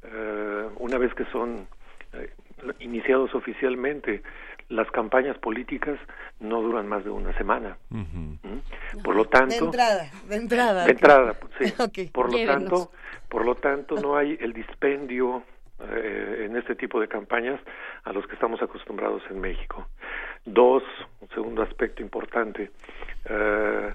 eh, 0.03 0.69
una 0.77 0.97
vez 0.97 1.13
que 1.13 1.25
son 1.25 1.67
eh, 2.13 2.29
iniciados 2.79 3.33
oficialmente, 3.35 4.21
las 4.69 4.89
campañas 4.91 5.37
políticas 5.37 5.99
no 6.39 6.61
duran 6.61 6.87
más 6.87 7.03
de 7.03 7.11
una 7.11 7.35
semana. 7.37 7.77
¿Mm? 7.89 8.35
Por 9.03 9.15
lo 9.15 9.25
tanto, 9.25 9.55
de 9.55 9.65
entrada, 9.65 10.11
de 10.27 10.35
entrada, 10.35 10.85
de 10.85 10.91
entrada, 10.91 11.35
sí. 11.59 12.09
Por 12.13 12.31
lo 12.31 12.45
tanto, 12.45 12.91
por 13.29 13.45
lo 13.45 13.55
tanto 13.55 13.95
no 13.95 14.15
hay 14.15 14.37
el 14.39 14.53
dispendio 14.53 15.43
eh, 15.79 16.45
en 16.45 16.55
este 16.55 16.75
tipo 16.75 16.99
de 16.99 17.07
campañas 17.07 17.59
a 18.03 18.13
los 18.13 18.25
que 18.27 18.33
estamos 18.33 18.61
acostumbrados 18.61 19.21
en 19.29 19.39
México. 19.39 19.87
Dos, 20.45 20.83
un 21.21 21.29
segundo 21.29 21.61
aspecto 21.61 22.01
importante. 22.01 22.71
Eh, 23.25 23.93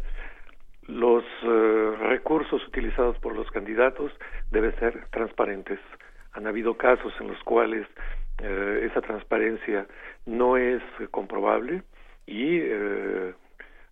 los 0.91 1.25
eh, 1.43 1.93
recursos 2.01 2.67
utilizados 2.67 3.17
por 3.19 3.35
los 3.35 3.51
candidatos 3.51 4.13
deben 4.51 4.75
ser 4.79 5.07
transparentes. 5.11 5.79
Han 6.33 6.47
habido 6.47 6.77
casos 6.77 7.13
en 7.21 7.29
los 7.29 7.43
cuales 7.45 7.87
eh, 8.43 8.89
esa 8.91 9.01
transparencia 9.01 9.87
no 10.27 10.57
es 10.57 10.83
comprobable 11.11 11.83
y 12.27 12.59
eh, 12.59 13.35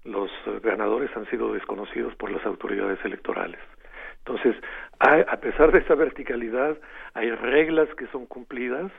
los 0.04 0.30
ganadores 0.62 1.10
han 1.16 1.26
sido 1.30 1.52
desconocidos 1.52 2.14
por 2.16 2.30
las 2.30 2.44
autoridades 2.44 2.98
electorales. 3.04 3.60
Entonces, 4.18 4.56
a 4.98 5.36
pesar 5.38 5.72
de 5.72 5.78
esa 5.78 5.94
verticalidad, 5.94 6.76
hay 7.14 7.30
reglas 7.30 7.88
que 7.94 8.06
son 8.08 8.26
cumplidas 8.26 8.92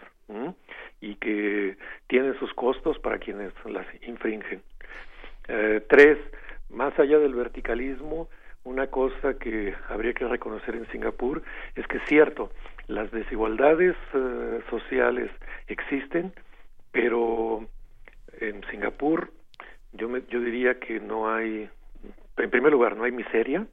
y 1.01 1.15
que 1.15 1.77
tienen 2.07 2.37
sus 2.39 2.51
costos 2.53 2.97
para 2.99 3.19
quienes 3.19 3.53
las 3.65 3.85
infringen. 4.01 4.63
tres, 5.87 6.17
más 6.69 6.97
allá 6.99 7.19
del 7.19 7.33
verticalismo, 7.33 8.29
una 8.63 8.87
cosa 8.87 9.35
que 9.35 9.73
habría 9.87 10.13
que 10.13 10.27
reconocer 10.27 10.75
en 10.75 10.87
Singapur 10.91 11.41
es 11.75 11.87
que 11.87 11.97
es 11.97 12.03
cierto, 12.07 12.51
las 12.87 13.09
desigualdades 13.11 13.95
eh, 14.13 14.61
sociales 14.69 15.31
existen, 15.67 16.33
pero 16.91 17.65
en 18.39 18.63
Singapur 18.69 19.31
yo, 19.93 20.09
me, 20.09 20.21
yo 20.29 20.39
diría 20.39 20.79
que 20.79 20.99
no 20.99 21.33
hay, 21.33 21.69
en 22.37 22.49
primer 22.49 22.71
lugar, 22.71 22.95
no 22.95 23.05
hay 23.05 23.11
miseria, 23.11 23.65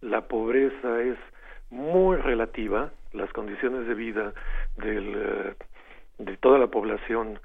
la 0.00 0.28
pobreza 0.28 1.02
es 1.02 1.18
muy 1.70 2.16
relativa, 2.16 2.92
las 3.12 3.30
condiciones 3.32 3.86
de 3.86 3.94
vida 3.94 4.32
del, 4.76 5.14
eh, 5.16 5.54
de 6.18 6.36
toda 6.36 6.58
la 6.58 6.68
población 6.68 7.40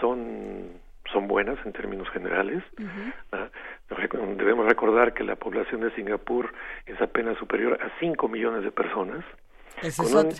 son 0.00 0.84
son 1.12 1.28
buenas 1.28 1.58
en 1.64 1.72
términos 1.72 2.08
generales. 2.10 2.62
Debemos 4.36 4.66
recordar 4.66 5.12
que 5.14 5.24
la 5.24 5.36
población 5.36 5.82
de 5.82 5.90
Singapur 5.92 6.52
es 6.86 7.00
apenas 7.00 7.38
superior 7.38 7.78
a 7.82 7.90
5 8.00 8.28
millones 8.28 8.64
de 8.64 8.70
personas. 8.70 9.24
con 9.96 10.26
un, 10.26 10.32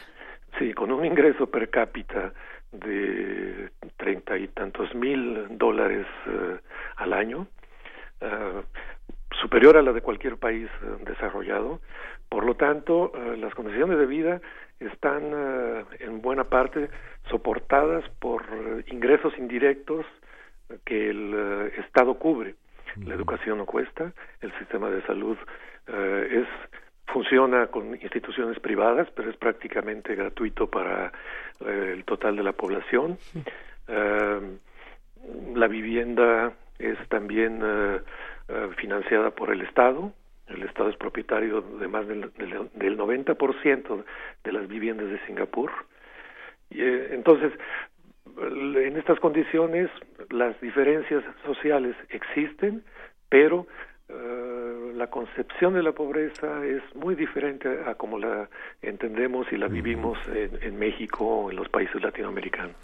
sí, 0.58 0.72
con 0.72 0.90
un 0.90 1.04
ingreso 1.04 1.46
per 1.46 1.68
cápita 1.70 2.32
de 2.72 3.70
treinta 3.96 4.36
y 4.36 4.48
tantos 4.48 4.94
mil 4.94 5.46
dólares 5.58 6.06
eh, 6.26 6.58
al 6.96 7.12
año, 7.12 7.46
ah, 8.20 8.62
superior 9.40 9.76
a 9.76 9.82
la 9.82 9.92
de 9.92 10.00
cualquier 10.00 10.36
país 10.38 10.68
eh, 10.82 11.04
desarrollado. 11.06 11.80
Por 12.28 12.44
lo 12.44 12.56
tanto, 12.56 13.12
eh, 13.14 13.36
las 13.36 13.54
condiciones 13.54 13.98
de 13.98 14.06
vida 14.06 14.40
están 14.80 15.22
en 16.00 16.20
buena 16.20 16.44
parte 16.44 16.90
soportadas 17.30 18.04
por 18.18 18.44
ingresos 18.88 19.32
indirectos 19.38 20.04
que 20.84 21.10
el 21.10 21.32
eh, 21.34 21.72
Estado 21.86 22.14
cubre. 22.14 22.54
La 23.04 23.14
educación 23.14 23.58
no 23.58 23.66
cuesta, 23.66 24.12
el 24.40 24.52
sistema 24.58 24.90
de 24.90 25.02
salud 25.02 25.36
eh, 25.86 26.42
es 26.42 26.48
funciona 27.06 27.66
con 27.68 27.94
instituciones 27.94 28.58
privadas, 28.60 29.08
pero 29.14 29.30
es 29.30 29.36
prácticamente 29.36 30.14
gratuito 30.14 30.68
para 30.68 31.12
eh, 31.60 31.90
el 31.92 32.04
total 32.04 32.36
de 32.36 32.42
la 32.42 32.52
población. 32.52 33.18
la 35.54 35.68
vivienda 35.68 36.52
es 36.78 36.98
también 37.08 37.62
financiada 38.76 39.30
por 39.30 39.50
el 39.52 39.60
Estado. 39.60 40.12
El 40.48 40.62
Estado 40.62 40.90
es 40.90 40.96
propietario 40.96 41.60
de 41.60 41.88
más 41.88 42.06
del, 42.08 42.32
del, 42.34 42.70
del 42.74 42.98
90% 42.98 44.04
de 44.42 44.52
las 44.52 44.66
viviendas 44.66 45.08
de 45.08 45.24
Singapur. 45.26 45.70
Y, 46.70 46.82
entonces, 46.82 47.52
en 48.38 48.96
estas 48.96 49.18
condiciones 49.20 49.90
las 50.30 50.60
diferencias 50.60 51.22
sociales 51.44 51.96
existen, 52.10 52.82
pero 53.28 53.66
eh, 54.08 54.92
la 54.94 55.06
concepción 55.08 55.74
de 55.74 55.82
la 55.82 55.92
pobreza 55.92 56.64
es 56.64 56.82
muy 56.94 57.14
diferente 57.14 57.68
a 57.86 57.94
como 57.94 58.18
la 58.18 58.48
entendemos 58.82 59.46
y 59.50 59.56
la 59.56 59.66
vivimos 59.66 60.18
en, 60.28 60.78
México 60.78 61.24
o 61.24 61.50
en 61.50 61.56
los 61.56 61.68
países 61.68 62.02
latinoamericanos. 62.02 62.76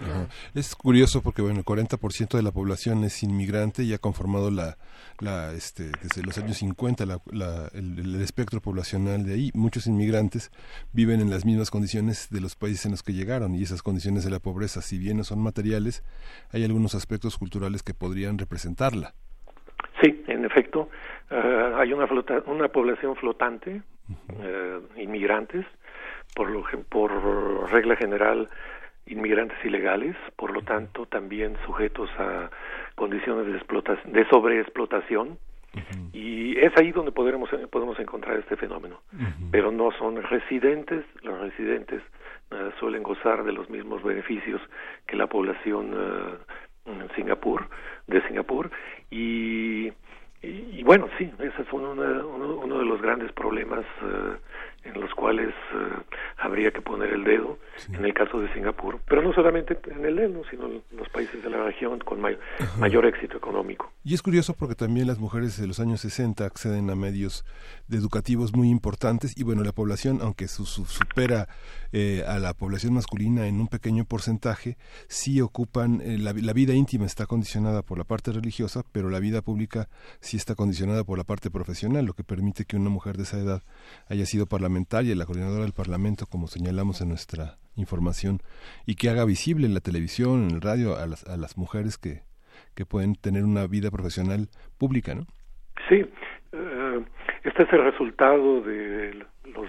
Es 0.54 0.74
curioso 0.74 1.22
porque 1.22 1.42
bueno, 1.42 1.58
el 1.58 1.64
40% 1.64 2.36
de 2.36 2.42
la 2.42 2.52
población 2.52 3.04
es 3.04 3.22
inmigrante 3.22 3.82
y 3.82 3.92
ha 3.92 3.98
conformado 3.98 4.50
la, 4.50 4.76
la 5.20 5.52
este, 5.52 5.92
desde 6.02 6.22
los 6.22 6.38
años 6.38 6.56
50 6.58 7.04
la, 7.06 7.20
el, 7.74 8.20
espectro 8.22 8.60
poblacional 8.60 9.24
de 9.24 9.34
ahí. 9.34 9.50
Muchos 9.54 9.86
inmigrantes 9.86 10.50
viven 10.92 11.20
en 11.20 11.30
las 11.30 11.44
mismas 11.44 11.70
condiciones 11.70 12.28
de 12.30 12.40
los 12.40 12.56
países 12.56 12.86
en 12.86 12.92
los 12.92 13.02
que 13.02 13.12
llegaron 13.12 13.54
y 13.54 13.62
esas 13.62 13.82
condiciones 13.82 14.24
de 14.24 14.30
la 14.30 14.40
pobreza, 14.40 14.82
si 14.82 14.98
bien 14.98 15.18
no 15.18 15.24
son 15.24 15.40
materiales, 15.40 16.02
hay 16.50 16.64
algunos 16.64 16.94
aspectos 16.94 17.38
culturales 17.38 17.82
que 17.82 17.94
podrían 17.94 18.38
representarla. 18.38 19.14
Sí, 20.00 20.24
en 20.28 20.44
efecto, 20.44 20.88
eh, 21.30 21.72
hay 21.76 21.92
una, 21.92 22.06
flota, 22.06 22.42
una 22.46 22.68
población 22.68 23.16
flotante, 23.16 23.82
eh, 24.40 24.80
inmigrantes, 24.96 25.66
por, 26.34 26.50
lo, 26.50 26.64
por 26.88 27.70
regla 27.70 27.96
general 27.96 28.48
inmigrantes 29.06 29.58
ilegales, 29.64 30.16
por 30.36 30.52
lo 30.52 30.62
tanto 30.62 31.06
también 31.06 31.56
sujetos 31.66 32.08
a 32.18 32.50
condiciones 32.94 33.46
de, 33.46 34.12
de 34.12 34.28
sobreexplotación. 34.28 35.38
Y 36.12 36.58
es 36.58 36.76
ahí 36.76 36.90
donde 36.90 37.12
podremos, 37.12 37.48
podemos 37.70 37.98
encontrar 38.00 38.38
este 38.38 38.56
fenómeno. 38.56 39.00
Pero 39.52 39.70
no 39.70 39.92
son 39.92 40.20
residentes, 40.22 41.04
los 41.22 41.38
residentes 41.38 42.02
eh, 42.50 42.70
suelen 42.80 43.04
gozar 43.04 43.44
de 43.44 43.52
los 43.52 43.70
mismos 43.70 44.02
beneficios 44.02 44.60
que 45.06 45.16
la 45.16 45.28
población 45.28 45.94
en 46.86 47.08
Singapur, 47.14 47.68
de 48.06 48.20
Singapur, 48.26 48.49
bueno, 50.90 51.08
sí, 51.18 51.32
ese 51.38 51.62
es 51.62 51.72
uno, 51.72 51.92
uno, 51.92 52.78
de 52.80 52.84
los 52.84 53.00
grandes 53.00 53.30
problemas 53.30 53.84
eh, 54.02 54.36
en 54.86 55.00
los 55.00 55.14
cuales 55.14 55.50
eh, 55.72 56.02
habría 56.40 56.70
que 56.70 56.80
poner 56.80 57.12
el 57.12 57.24
dedo 57.24 57.58
en 57.92 58.04
el 58.04 58.14
caso 58.14 58.40
de 58.40 58.52
Singapur, 58.52 59.00
pero 59.06 59.22
no 59.22 59.32
solamente 59.32 59.78
en 59.90 60.04
el 60.04 60.16
dedo, 60.16 60.42
sino 60.50 60.66
en 60.66 60.82
los 60.96 61.08
países 61.10 61.42
de 61.42 61.50
la 61.50 61.64
región 61.64 61.98
con 62.00 62.20
mayor 62.20 63.06
éxito 63.06 63.36
económico. 63.36 63.92
Y 64.04 64.14
es 64.14 64.22
curioso 64.22 64.54
porque 64.54 64.74
también 64.74 65.06
las 65.06 65.18
mujeres 65.18 65.60
de 65.60 65.66
los 65.66 65.80
años 65.80 66.00
60 66.00 66.44
acceden 66.44 66.88
a 66.90 66.94
medios 66.94 67.44
educativos 67.90 68.54
muy 68.54 68.70
importantes 68.70 69.36
y 69.36 69.42
bueno, 69.42 69.62
la 69.62 69.72
población, 69.72 70.20
aunque 70.22 70.48
su, 70.48 70.64
supera 70.64 71.48
eh, 71.92 72.24
a 72.26 72.38
la 72.38 72.54
población 72.54 72.94
masculina 72.94 73.46
en 73.46 73.60
un 73.60 73.68
pequeño 73.68 74.04
porcentaje, 74.04 74.76
sí 75.08 75.40
ocupan, 75.40 76.02
la, 76.04 76.32
la 76.32 76.52
vida 76.52 76.72
íntima 76.72 77.04
está 77.04 77.26
condicionada 77.26 77.82
por 77.82 77.98
la 77.98 78.04
parte 78.04 78.32
religiosa, 78.32 78.82
pero 78.92 79.10
la 79.10 79.20
vida 79.20 79.42
pública 79.42 79.88
sí 80.20 80.36
está 80.36 80.54
condicionada 80.54 81.04
por 81.04 81.18
la 81.18 81.24
parte 81.24 81.50
profesional, 81.50 82.06
lo 82.06 82.14
que 82.14 82.24
permite 82.24 82.64
que 82.64 82.76
una 82.76 82.90
mujer 82.90 83.16
de 83.16 83.24
esa 83.24 83.38
edad 83.38 83.62
haya 84.08 84.24
sido 84.24 84.46
parlamentaria, 84.46 85.14
la 85.14 85.26
coordinadora 85.26 85.64
del 85.64 85.72
Parlamento, 85.72 86.26
como 86.30 86.46
señalamos 86.46 87.00
en 87.00 87.08
nuestra 87.08 87.58
información, 87.76 88.38
y 88.86 88.94
que 88.94 89.10
haga 89.10 89.24
visible 89.24 89.66
en 89.66 89.74
la 89.74 89.80
televisión, 89.80 90.44
en 90.44 90.50
el 90.56 90.60
radio, 90.60 90.96
a 90.96 91.06
las, 91.06 91.24
a 91.26 91.36
las 91.36 91.56
mujeres 91.58 91.98
que, 91.98 92.22
que 92.74 92.86
pueden 92.86 93.14
tener 93.14 93.44
una 93.44 93.66
vida 93.66 93.90
profesional 93.90 94.48
pública, 94.78 95.14
¿no? 95.14 95.26
Sí, 95.88 96.06
eh, 96.52 97.04
este 97.44 97.62
es 97.62 97.72
el 97.72 97.84
resultado 97.84 98.60
de 98.62 99.24
los 99.54 99.68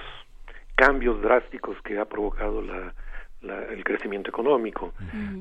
cambios 0.76 1.22
drásticos 1.22 1.78
que 1.84 2.00
ha 2.00 2.06
provocado 2.06 2.62
la, 2.62 2.94
el 3.42 3.84
crecimiento 3.84 4.30
económico. 4.30 4.94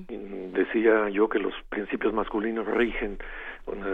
Decía 0.08 1.08
yo 1.10 1.28
que 1.28 1.38
los 1.38 1.54
principios 1.68 2.14
masculinos 2.14 2.66
rigen 2.66 3.18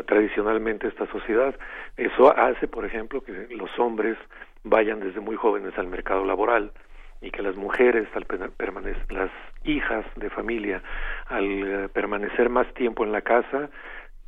tradicionalmente 0.07 0.89
esta 0.89 1.07
sociedad. 1.11 1.55
Eso 1.97 2.37
hace, 2.37 2.69
por 2.69 2.85
ejemplo, 2.85 3.21
que 3.23 3.49
los 3.51 3.71
hombres 3.79 4.17
vayan 4.65 5.01
desde 5.01 5.21
muy 5.21 5.37
jóvenes 5.37 5.77
al 5.77 5.89
mercado 5.89 6.25
laboral 6.25 6.73
y 7.21 7.31
que 7.31 7.43
las 7.43 7.57
mujeres, 7.57 8.09
al 8.15 8.27
las 9.11 9.31
hijas 9.65 10.07
de 10.17 10.31
familia, 10.31 10.83
al 11.27 11.45
eh, 11.45 11.89
permanecer 11.89 12.49
más 12.49 12.73
tiempo 12.75 13.05
en 13.05 13.13
la 13.13 13.23
casa, 13.23 13.71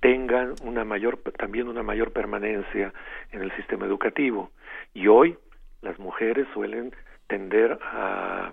tengan 0.01 0.55
una 0.63 0.85
mayor, 0.85 1.19
también 1.37 1.69
una 1.69 1.83
mayor 1.83 2.13
permanencia 2.13 2.93
en 3.33 3.43
el 3.43 3.55
sistema 3.57 3.87
educativo. 3.87 4.51
Y 4.95 5.09
hoy 5.09 5.37
las 5.83 5.99
mujeres 5.99 6.47
suelen 6.55 6.93
tender 7.27 7.79
a, 7.83 8.53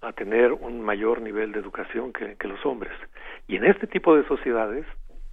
a 0.00 0.12
tener 0.12 0.52
un 0.52 0.80
mayor 0.80 1.20
nivel 1.20 1.52
de 1.52 1.60
educación 1.60 2.12
que, 2.12 2.36
que 2.36 2.48
los 2.48 2.64
hombres. 2.66 2.92
Y 3.48 3.56
en 3.56 3.64
este 3.64 3.86
tipo 3.86 4.16
de 4.16 4.26
sociedades, 4.26 4.86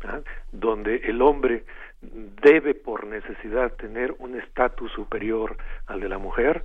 ¿ah? 0.03 0.21
donde 0.51 0.97
el 0.97 1.21
hombre 1.21 1.63
debe 2.01 2.73
por 2.73 3.05
necesidad 3.05 3.73
tener 3.73 4.15
un 4.19 4.39
estatus 4.39 4.91
superior 4.93 5.57
al 5.87 5.99
de 5.99 6.09
la 6.09 6.17
mujer, 6.17 6.63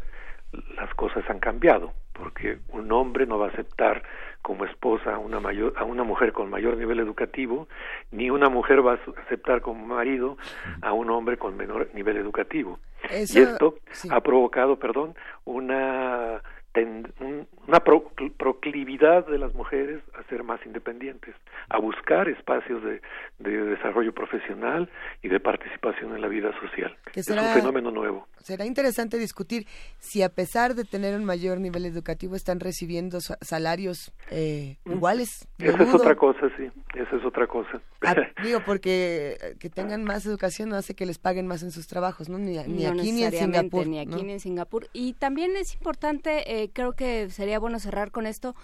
las 0.76 0.92
cosas 0.94 1.28
han 1.28 1.38
cambiado, 1.38 1.92
porque 2.12 2.58
un 2.70 2.90
hombre 2.92 3.26
no 3.26 3.38
va 3.38 3.46
a 3.46 3.50
aceptar 3.50 4.02
como 4.42 4.64
esposa 4.66 5.14
a 5.14 5.18
una 5.18 5.40
mayor 5.40 5.72
a 5.76 5.84
una 5.84 6.04
mujer 6.04 6.32
con 6.32 6.50
mayor 6.50 6.76
nivel 6.76 7.00
educativo, 7.00 7.66
ni 8.10 8.30
una 8.30 8.48
mujer 8.48 8.86
va 8.86 8.92
a 8.94 9.20
aceptar 9.22 9.62
como 9.62 9.86
marido 9.86 10.36
a 10.82 10.92
un 10.92 11.10
hombre 11.10 11.38
con 11.38 11.56
menor 11.56 11.88
nivel 11.94 12.16
educativo. 12.16 12.78
y 13.10 13.38
esto 13.38 13.76
ha 14.10 14.20
provocado, 14.20 14.78
perdón, 14.78 15.14
una 15.44 16.42
una 16.82 17.80
proclividad 17.80 19.26
de 19.26 19.38
las 19.38 19.54
mujeres 19.54 20.02
a 20.18 20.28
ser 20.28 20.42
más 20.42 20.60
independientes, 20.66 21.34
a 21.68 21.78
buscar 21.78 22.28
espacios 22.28 22.82
de, 22.82 23.00
desarrollo 23.38 24.12
profesional 24.12 24.90
y 25.22 25.28
de 25.28 25.40
participación 25.40 26.14
en 26.14 26.20
la 26.20 26.28
vida 26.28 26.50
social. 26.60 26.96
es 27.14 27.28
un 27.28 27.38
fenómeno 27.38 27.90
nuevo. 27.90 28.26
Será 28.38 28.66
interesante 28.66 29.18
discutir 29.18 29.66
si 29.98 30.22
a 30.22 30.28
pesar 30.28 30.74
de 30.74 30.84
tener 30.84 31.14
un 31.16 31.24
mayor 31.24 31.60
nivel 31.60 31.86
educativo 31.86 32.36
están 32.36 32.60
recibiendo 32.60 33.20
salarios 33.20 34.12
eh, 34.30 34.76
mm. 34.84 34.92
iguales. 34.92 35.48
Esa 35.58 35.82
es 35.82 35.94
otra 35.94 36.14
cosa, 36.14 36.50
sí, 36.56 36.70
esa 36.94 37.16
es 37.16 37.24
otra 37.24 37.46
cosa. 37.46 37.80
Ah, 38.02 38.14
digo, 38.42 38.60
porque 38.66 39.38
eh, 39.40 39.56
que 39.58 39.70
tengan 39.70 40.04
más 40.04 40.26
educación 40.26 40.68
no 40.68 40.76
hace 40.76 40.94
que 40.94 41.06
les 41.06 41.18
paguen 41.18 41.46
más 41.46 41.62
en 41.62 41.70
sus 41.70 41.86
trabajos, 41.86 42.28
¿no? 42.28 42.38
Ni, 42.38 42.58
ni 42.66 42.84
aquí 42.84 43.12
ni 43.12 43.24
en 43.24 43.32
Singapur. 43.32 43.86
Ni 43.86 44.00
aquí 44.00 44.22
ni 44.22 44.32
en 44.32 44.40
Singapur. 44.40 44.88
Y 44.92 45.14
también 45.14 45.56
es 45.56 45.74
importante... 45.74 46.62
Eh, 46.62 46.63
creo 46.72 46.92
que 46.94 47.30
sería 47.30 47.58
bueno 47.58 47.78
cerrar 47.78 48.10
con 48.10 48.26
esto. 48.26 48.54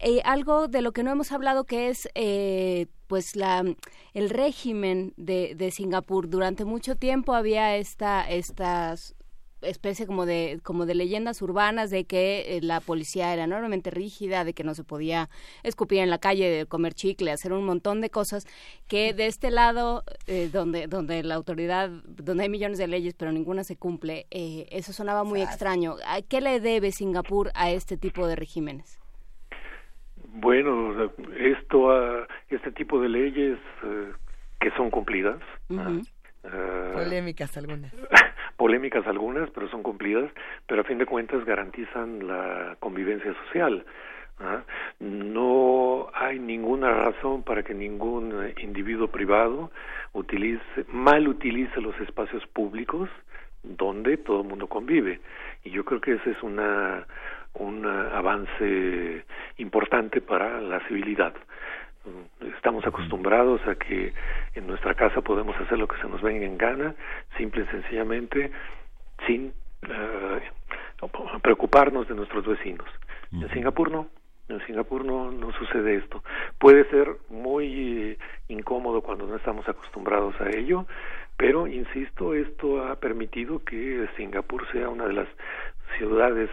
Eh, 0.00 0.20
algo 0.24 0.68
de 0.68 0.82
lo 0.82 0.92
que 0.92 1.02
no 1.02 1.10
hemos 1.10 1.32
hablado 1.32 1.64
que 1.64 1.88
es 1.88 2.08
eh, 2.14 2.86
pues 3.08 3.34
la 3.34 3.64
el 4.14 4.30
régimen 4.30 5.12
de, 5.16 5.54
de 5.56 5.70
Singapur. 5.70 6.28
Durante 6.28 6.64
mucho 6.64 6.96
tiempo 6.96 7.34
había 7.34 7.76
esta 7.76 8.28
estas 8.30 9.15
especie 9.68 10.06
como 10.06 10.26
de 10.26 10.60
como 10.62 10.86
de 10.86 10.94
leyendas 10.94 11.42
urbanas 11.42 11.90
de 11.90 12.04
que 12.04 12.56
eh, 12.56 12.60
la 12.62 12.80
policía 12.80 13.32
era 13.32 13.44
enormemente 13.44 13.90
rígida, 13.90 14.44
de 14.44 14.52
que 14.52 14.64
no 14.64 14.74
se 14.74 14.84
podía 14.84 15.28
escupir 15.62 15.98
en 15.98 16.10
la 16.10 16.18
calle, 16.18 16.66
comer 16.66 16.94
chicle, 16.94 17.30
hacer 17.30 17.52
un 17.52 17.64
montón 17.64 18.00
de 18.00 18.10
cosas 18.10 18.46
que 18.88 19.12
de 19.12 19.26
este 19.26 19.50
lado 19.50 20.04
eh, 20.26 20.48
donde 20.52 20.86
donde 20.86 21.22
la 21.22 21.34
autoridad 21.34 21.90
donde 22.06 22.44
hay 22.44 22.48
millones 22.48 22.78
de 22.78 22.86
leyes 22.86 23.14
pero 23.14 23.32
ninguna 23.32 23.64
se 23.64 23.76
cumple, 23.76 24.26
eh, 24.30 24.66
eso 24.70 24.92
sonaba 24.92 25.24
muy 25.24 25.42
extraño. 25.42 25.96
¿A 26.06 26.22
qué 26.22 26.40
le 26.40 26.60
debe 26.60 26.92
Singapur 26.92 27.50
a 27.54 27.70
este 27.70 27.96
tipo 27.96 28.26
de 28.26 28.36
regímenes? 28.36 28.98
Bueno, 30.38 31.10
esto 31.38 31.90
a 31.90 32.26
este 32.50 32.70
tipo 32.72 33.00
de 33.00 33.08
leyes 33.08 33.58
que 34.60 34.70
son 34.76 34.90
cumplidas. 34.90 35.40
Polémicas 36.94 37.56
algunas. 37.56 37.92
polémicas 38.56 39.06
algunas, 39.06 39.50
pero 39.50 39.68
son 39.68 39.82
cumplidas, 39.82 40.30
pero 40.66 40.80
a 40.80 40.84
fin 40.84 40.98
de 40.98 41.06
cuentas 41.06 41.44
garantizan 41.44 42.26
la 42.26 42.76
convivencia 42.80 43.34
social. 43.44 43.84
¿ah? 44.40 44.62
No 45.00 46.08
hay 46.14 46.38
ninguna 46.38 46.92
razón 46.92 47.42
para 47.42 47.62
que 47.62 47.74
ningún 47.74 48.52
individuo 48.58 49.08
privado 49.08 49.70
utilice, 50.12 50.84
mal 50.88 51.28
utilice 51.28 51.80
los 51.80 51.98
espacios 52.00 52.46
públicos 52.46 53.08
donde 53.62 54.16
todo 54.16 54.42
el 54.42 54.48
mundo 54.48 54.68
convive. 54.68 55.20
Y 55.64 55.70
yo 55.70 55.84
creo 55.84 56.00
que 56.00 56.14
ese 56.14 56.30
es 56.30 56.42
una, 56.42 57.06
un 57.54 57.84
avance 57.84 59.24
importante 59.58 60.20
para 60.20 60.60
la 60.60 60.80
civilidad 60.86 61.34
estamos 62.56 62.86
acostumbrados 62.86 63.60
a 63.66 63.74
que 63.74 64.12
en 64.54 64.66
nuestra 64.66 64.94
casa 64.94 65.20
podemos 65.20 65.56
hacer 65.60 65.78
lo 65.78 65.88
que 65.88 66.00
se 66.00 66.08
nos 66.08 66.22
venga 66.22 66.44
en 66.44 66.58
gana, 66.58 66.94
simple 67.36 67.64
y 67.64 67.66
sencillamente, 67.66 68.50
sin 69.26 69.52
eh, 69.82 70.40
preocuparnos 71.42 72.08
de 72.08 72.14
nuestros 72.14 72.46
vecinos. 72.46 72.88
En 73.32 73.48
Singapur 73.50 73.90
no, 73.90 74.08
en 74.48 74.64
Singapur 74.66 75.04
no, 75.04 75.30
no 75.30 75.52
sucede 75.52 75.96
esto. 75.96 76.22
Puede 76.58 76.88
ser 76.90 77.16
muy 77.28 78.12
eh, 78.12 78.18
incómodo 78.48 79.02
cuando 79.02 79.26
no 79.26 79.36
estamos 79.36 79.68
acostumbrados 79.68 80.34
a 80.40 80.48
ello, 80.50 80.86
pero 81.36 81.66
insisto, 81.66 82.34
esto 82.34 82.86
ha 82.86 82.96
permitido 82.96 83.62
que 83.64 84.08
Singapur 84.16 84.66
sea 84.72 84.88
una 84.88 85.06
de 85.06 85.12
las 85.12 85.28
ciudades 85.98 86.50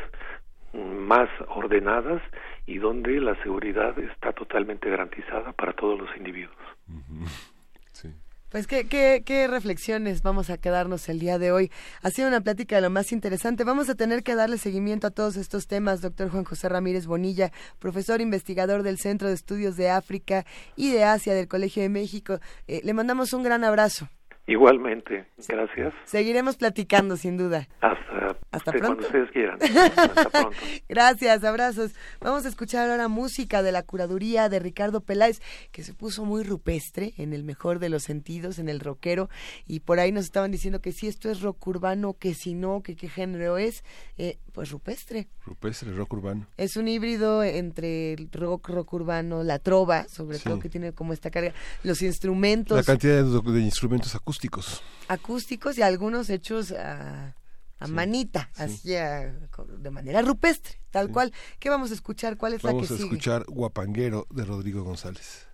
más 0.74 1.30
ordenadas 1.50 2.22
y 2.66 2.78
donde 2.78 3.20
la 3.20 3.36
seguridad 3.44 3.98
está 4.00 4.32
totalmente 4.34 4.90
garantizada 4.90 5.52
para 5.54 5.74
todos 5.74 6.00
los 6.00 6.10
individuos. 6.18 6.56
Pues 8.54 8.68
¿qué, 8.68 8.88
qué, 8.88 9.24
qué 9.26 9.48
reflexiones 9.48 10.22
vamos 10.22 10.52
a 10.52 10.60
quedarnos 10.60 11.10
el 11.10 11.18
día 11.18 11.40
de 11.40 11.52
hoy. 11.52 11.72
Ha 12.04 12.12
sido 12.12 12.28
una 12.28 12.42
plática 12.42 12.76
de 12.76 12.84
lo 12.84 12.92
más 12.92 13.12
interesante. 13.12 13.64
Vamos 13.64 13.90
a 13.90 13.96
tener 13.96 14.22
que 14.22 14.36
darle 14.36 14.60
seguimiento 14.60 15.08
a 15.08 15.10
todos 15.10 15.38
estos 15.38 15.66
temas, 15.66 16.04
doctor 16.04 16.30
Juan 16.30 16.44
José 16.44 16.70
Ramírez 16.70 17.08
Bonilla, 17.08 17.50
profesor 17.80 18.22
investigador 18.22 18.84
del 18.84 19.00
Centro 19.00 19.28
de 19.28 19.34
Estudios 19.34 19.76
de 19.76 19.90
África 19.90 20.46
y 20.76 20.92
de 20.92 21.04
Asia 21.04 21.34
del 21.34 21.48
Colegio 21.48 21.82
de 21.82 21.90
México. 21.90 22.38
Eh, 22.68 22.82
le 22.84 22.94
mandamos 22.94 23.34
un 23.34 23.42
gran 23.42 23.64
abrazo. 23.64 24.08
Igualmente, 24.46 25.26
gracias. 25.48 25.94
Seguiremos 26.04 26.56
platicando, 26.56 27.18
sin 27.18 27.38
duda. 27.38 27.68
Hasta, 27.82 28.23
Hasta 28.54 28.72
pronto. 28.72 28.88
cuando 28.88 29.06
ustedes 29.06 29.32
quieran. 29.32 29.58
Hasta 29.62 30.30
pronto. 30.30 30.58
gracias, 30.90 31.44
abrazos. 31.44 31.92
Vamos 32.20 32.46
a 32.46 32.50
escuchar 32.50 32.90
ahora 32.90 33.08
música 33.08 33.64
de 33.64 33.72
la 33.72 33.84
curaduría 33.84 34.50
de 34.50 34.60
Ricardo 34.60 35.02
Peláez, 35.02 35.42
que 35.72 35.84
se 35.84 35.94
puso 35.94 36.26
muy 36.26 36.44
rupestre, 36.44 37.14
en 37.18 37.34
el 37.34 37.44
mejor 37.44 37.80
de 37.80 37.90
los 37.90 38.04
sentidos, 38.04 38.60
en 38.60 38.70
el 38.70 38.80
rockero, 38.80 39.30
y 39.66 39.80
por 39.80 40.00
ahí 40.00 40.12
nos 40.12 40.26
estaban 40.26 40.52
diciendo 40.52 40.82
que 40.82 40.92
si 40.92 41.08
esto 41.08 41.30
es 41.30 41.42
rock 41.42 41.66
urbano, 41.68 42.14
que 42.14 42.34
si 42.34 42.54
no, 42.54 42.82
que 42.82 42.96
qué 42.96 43.10
género 43.10 43.58
es, 43.58 43.84
eh, 44.18 44.38
pues 44.52 44.72
rupestre. 44.72 45.28
Rupestre, 45.46 45.92
rock 45.94 46.14
urbano. 46.14 46.48
Es 46.58 46.78
un 46.78 46.88
híbrido 46.88 47.44
entre 47.44 48.14
el 48.14 48.30
rock, 48.32 48.70
rock 48.70 48.94
urbano, 48.94 49.44
la 49.44 49.60
trova, 49.60 50.06
sobre 50.08 50.40
todo 50.40 50.60
que 50.60 50.70
tiene 50.70 50.92
como 50.92 51.14
esta 51.14 51.32
carga, 51.32 51.54
los 51.84 52.02
instrumentos. 52.02 52.78
La 52.78 52.84
cantidad 52.84 53.24
de, 53.24 53.52
de 53.52 53.62
instrumentos 53.62 54.14
acústicos 54.16 54.24
acústicos. 54.34 54.82
Acústicos 55.08 55.78
y 55.78 55.82
algunos 55.82 56.30
hechos 56.30 56.74
a, 57.80 57.88
manita, 57.88 58.50
así 58.56 58.90
de 58.90 59.90
manera 59.92 60.22
rupestre, 60.22 60.80
tal 60.92 61.12
cual. 61.12 61.34
¿Qué 61.60 61.70
vamos 61.70 61.92
a 61.92 61.94
escuchar? 61.94 62.38
¿Cuál 62.38 62.54
es 62.54 62.64
la 62.64 62.72
que 62.72 62.82
sigue? 62.82 62.88
Vamos 62.88 63.02
a 63.02 63.04
escuchar 63.04 63.46
Guapanguero 63.48 64.28
de 64.30 64.46
Rodrigo 64.46 64.84
González. 64.84 65.48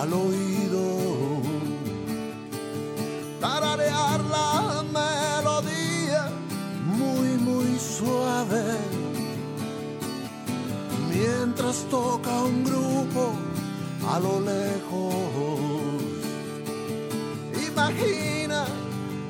Al 0.00 0.14
oído, 0.14 1.42
tararear 3.38 4.20
la 4.24 4.82
melodía 4.98 6.30
muy, 6.86 7.28
muy 7.48 7.78
suave, 7.78 8.62
mientras 11.10 11.84
toca 11.90 12.30
un 12.44 12.64
grupo 12.64 13.34
a 14.08 14.18
lo 14.20 14.40
lejos. 14.40 15.14
Imagina 17.70 18.64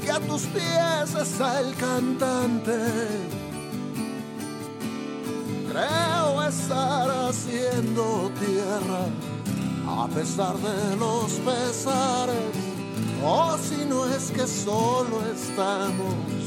que 0.01 0.11
a 0.13 0.21
tus 0.21 0.43
pies 0.55 1.15
está 1.21 1.61
el 1.63 1.75
cantante. 1.75 2.79
Creo 5.69 6.43
estar 6.45 7.11
haciendo 7.29 8.31
tierra 8.39 9.30
a 10.05 10.09
pesar 10.09 10.57
de 10.57 10.97
los 10.97 11.33
pesares, 11.47 12.55
o 13.23 13.59
si 13.59 13.85
no 13.85 14.07
es 14.07 14.31
que 14.31 14.47
solo 14.47 15.21
estamos 15.35 16.41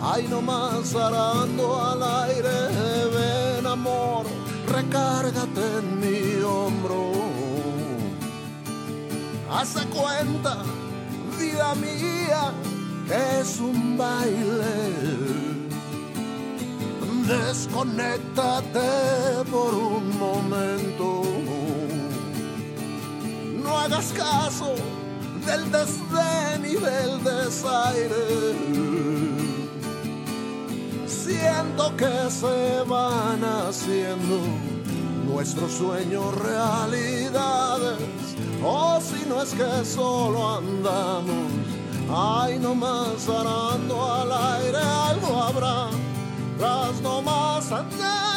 Ay, 0.00 0.28
nomás 0.28 0.94
arando 0.94 1.82
al 1.82 2.00
aire, 2.28 2.68
ven 3.12 3.66
amor, 3.66 4.26
recárgate 4.68 5.78
en 5.78 5.98
mi 5.98 6.40
hombro. 6.42 7.12
Hace 9.50 9.84
cuenta, 9.86 10.62
vida 11.36 11.74
mía, 11.74 12.52
es 13.40 13.58
un 13.58 13.98
baile. 13.98 14.94
Desconéctate 17.26 19.44
por 19.50 19.74
un 19.74 20.16
momento. 20.16 21.37
Hagas 23.78 24.12
caso 24.12 24.74
del 25.46 25.70
desdén 25.70 26.64
y 26.64 26.74
del 26.74 27.24
desaire. 27.24 28.26
Siento 31.06 31.96
que 31.96 32.30
se 32.30 32.82
van 32.86 33.42
haciendo 33.44 34.40
nuestros 35.26 35.72
sueños 35.72 36.34
realidades. 36.34 37.98
O 38.62 38.98
si 39.00 39.24
no 39.28 39.40
es 39.42 39.54
que 39.54 39.84
solo 39.84 40.56
andamos, 40.56 41.52
ay, 42.10 42.58
nomás 42.58 43.28
arando 43.28 44.12
al 44.12 44.32
aire, 44.32 44.78
algo 44.78 45.42
habrá, 45.42 45.88
tras 46.58 47.00
andar 47.72 48.27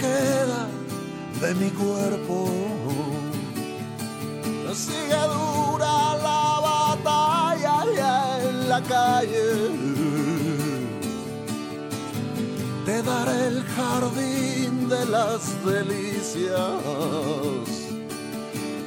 queda 0.00 0.66
de 1.40 1.54
mi 1.54 1.70
cuerpo. 1.70 2.38
Sigue 4.74 5.22
dura 5.36 5.94
la 6.28 6.44
batalla 6.70 8.14
en 8.42 8.68
la 8.68 8.80
calle. 8.82 9.48
Te 12.86 13.02
daré 13.02 13.46
el 13.48 13.62
jardín 13.76 14.88
de 14.88 15.04
las 15.06 15.42
delicias. 15.64 16.82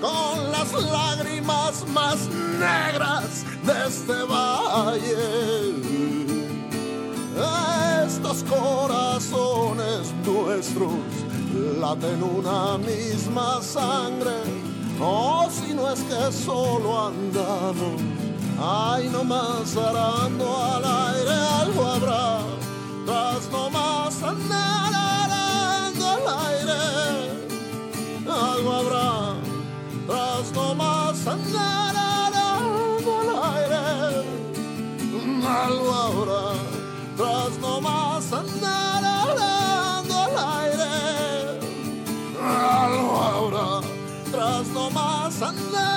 Con 0.01 0.51
las 0.51 0.69
lágrimas 0.73 1.85
más 1.87 2.27
negras 2.59 3.45
de 3.67 3.75
este 3.87 4.17
valle 4.23 5.83
estos 8.23 8.43
corazones 8.43 10.13
nuestros 10.25 10.93
laten 11.79 12.23
una 12.23 12.77
misma 12.77 13.61
sangre. 13.61 14.37
O 14.99 15.47
si 15.49 15.73
no 15.73 15.91
es 15.91 15.99
que 16.01 16.31
solo 16.31 17.07
andamos, 17.07 18.01
ay, 18.61 19.09
nomás 19.09 19.75
arando 19.75 20.57
al 20.57 20.85
aire, 20.85 21.35
algo 21.61 21.85
habrá. 21.85 22.39
Tras 23.05 23.51
nomás 23.51 24.23
andar 24.23 24.93
arando 24.93 26.05
al 26.07 26.27
aire, 26.47 26.81
algo 28.29 28.71
habrá. 28.71 29.35
Tras 30.07 30.51
nomás 30.53 31.27
andar 31.27 31.72
habrá, 44.33 44.63
tras 44.63 44.67
nomás 44.69 45.41
andar 45.41 45.92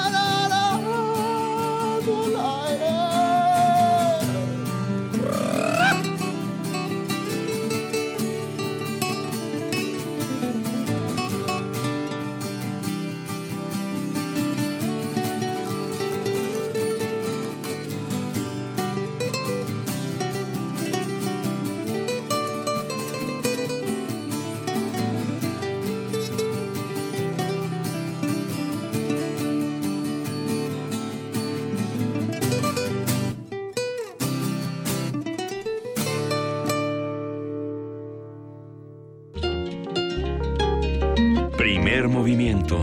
Primer 42.07 42.20
movimiento. 42.20 42.77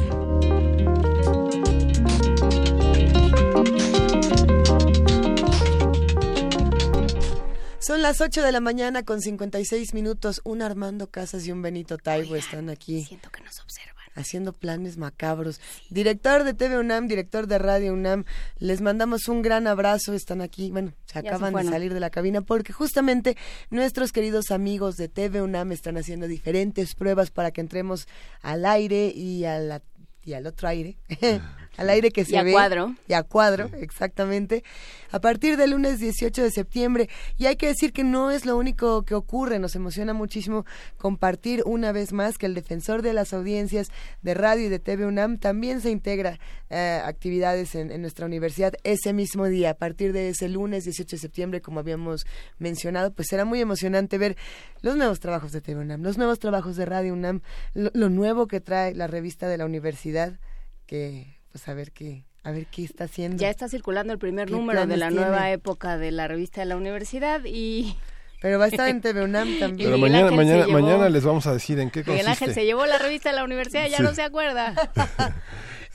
Son 7.79 8.01
las 8.01 8.19
8 8.19 8.41
de 8.41 8.51
la 8.51 8.59
mañana 8.59 9.03
con 9.03 9.21
56 9.21 9.93
minutos. 9.93 10.41
Un 10.43 10.61
Armando 10.61 11.09
Casas 11.09 11.47
y 11.47 11.53
un 11.53 11.61
Benito 11.61 11.97
Taibo 11.97 12.35
están 12.35 12.69
aquí. 12.69 13.05
Siento 13.05 13.29
que 13.29 13.41
nos 13.41 13.61
observan. 13.61 13.92
Haciendo 14.15 14.53
planes 14.53 14.97
macabros. 14.97 15.59
Director 15.89 16.43
de 16.43 16.53
TV 16.53 16.77
UNAM, 16.77 17.07
director 17.07 17.47
de 17.47 17.57
Radio 17.57 17.93
UNAM, 17.93 18.25
les 18.59 18.81
mandamos 18.81 19.27
un 19.27 19.41
gran 19.41 19.67
abrazo. 19.67 20.13
Están 20.13 20.41
aquí, 20.41 20.71
bueno, 20.71 20.93
se 21.05 21.19
acaban 21.19 21.53
de 21.53 21.63
salir 21.63 21.93
de 21.93 21.99
la 21.99 22.09
cabina 22.09 22.41
porque 22.41 22.73
justamente 22.73 23.37
nuestros 23.69 24.11
queridos 24.11 24.51
amigos 24.51 24.97
de 24.97 25.09
TV 25.09 25.41
UNAM 25.41 25.71
están 25.71 25.97
haciendo 25.97 26.27
diferentes 26.27 26.95
pruebas 26.95 27.31
para 27.31 27.51
que 27.51 27.61
entremos 27.61 28.07
al 28.41 28.65
aire 28.65 29.07
y 29.15 29.45
a 29.45 29.59
la 29.59 29.81
y 30.25 30.33
al 30.33 30.47
otro 30.47 30.67
aire, 30.67 30.95
al 31.77 31.89
aire 31.89 32.11
que 32.11 32.25
se 32.25 32.33
Y 32.33 32.35
a 32.35 32.43
ve. 32.43 32.51
cuadro. 32.51 32.95
Y 33.07 33.13
a 33.13 33.23
cuadro, 33.23 33.69
exactamente. 33.79 34.63
A 35.11 35.19
partir 35.19 35.57
del 35.57 35.71
lunes 35.71 35.99
18 35.99 36.43
de 36.43 36.51
septiembre. 36.51 37.09
Y 37.37 37.45
hay 37.47 37.55
que 37.55 37.67
decir 37.67 37.93
que 37.93 38.03
no 38.03 38.31
es 38.31 38.45
lo 38.45 38.57
único 38.57 39.03
que 39.03 39.15
ocurre. 39.15 39.59
Nos 39.59 39.75
emociona 39.75 40.13
muchísimo 40.13 40.65
compartir 40.97 41.63
una 41.65 41.91
vez 41.91 42.13
más 42.13 42.37
que 42.37 42.45
el 42.45 42.53
defensor 42.53 43.01
de 43.01 43.13
las 43.13 43.33
audiencias 43.33 43.87
de 44.21 44.33
radio 44.33 44.65
y 44.65 44.69
de 44.69 44.79
TV 44.79 45.05
UNAM 45.05 45.37
también 45.37 45.81
se 45.81 45.89
integra 45.91 46.39
eh, 46.69 47.01
actividades 47.03 47.75
en, 47.75 47.91
en 47.91 48.01
nuestra 48.01 48.25
universidad 48.25 48.73
ese 48.83 49.13
mismo 49.13 49.47
día. 49.47 49.71
A 49.71 49.75
partir 49.75 50.13
de 50.13 50.29
ese 50.29 50.49
lunes 50.49 50.83
18 50.85 51.15
de 51.15 51.19
septiembre, 51.19 51.61
como 51.61 51.79
habíamos 51.79 52.25
mencionado, 52.57 53.11
pues 53.13 53.27
será 53.29 53.45
muy 53.45 53.61
emocionante 53.61 54.17
ver 54.17 54.37
los 54.81 54.95
nuevos 54.95 55.19
trabajos 55.19 55.51
de 55.51 55.61
TV 55.61 55.81
UNAM, 55.81 56.01
los 56.01 56.17
nuevos 56.17 56.39
trabajos 56.39 56.75
de 56.75 56.85
Radio 56.85 57.13
UNAM, 57.13 57.41
lo, 57.73 57.91
lo 57.93 58.09
nuevo 58.09 58.47
que 58.47 58.61
trae 58.61 58.93
la 58.93 59.07
revista 59.07 59.47
de 59.47 59.57
la 59.57 59.65
universidad, 59.65 60.39
que 60.85 61.42
pues 61.53 61.67
a 61.69 61.73
ver 61.75 61.91
qué, 61.91 62.25
a 62.43 62.51
ver 62.51 62.65
qué 62.65 62.83
está 62.83 63.05
haciendo. 63.05 63.37
Ya 63.37 63.49
está 63.49 63.69
circulando 63.69 64.11
el 64.11 64.19
primer 64.19 64.47
¿Qué 64.47 64.53
número 64.53 64.85
de 64.87 64.97
la 64.97 65.07
tiene? 65.07 65.21
nueva 65.25 65.51
época 65.51 65.97
de 65.97 66.11
la 66.11 66.27
revista 66.27 66.59
de 66.61 66.65
la 66.65 66.75
universidad 66.75 67.39
y... 67.45 67.95
Pero 68.41 68.59
va 68.59 68.65
a 68.65 68.67
estar 68.67 68.89
en 68.89 68.99
TV 69.01 69.23
UNAM 69.23 69.59
también. 69.59 69.89
Pero 69.89 69.97
mañana, 69.99 70.29
mañana, 70.31 70.65
llevó- 70.65 70.81
mañana 70.81 71.07
les 71.09 71.23
vamos 71.23 71.47
a 71.47 71.53
decir 71.53 71.79
en 71.79 71.89
qué 71.91 71.99
Miguel 72.01 72.27
Ángel 72.27 72.39
consiste. 72.47 72.53
se 72.55 72.65
llevó 72.65 72.85
la 72.85 72.97
revista 72.97 73.29
de 73.29 73.35
la 73.37 73.43
universidad, 73.45 73.87
ya 73.87 73.97
Sí. 73.97 74.03
no 74.03 74.13
se 74.13 74.21
acuerda. 74.23 74.73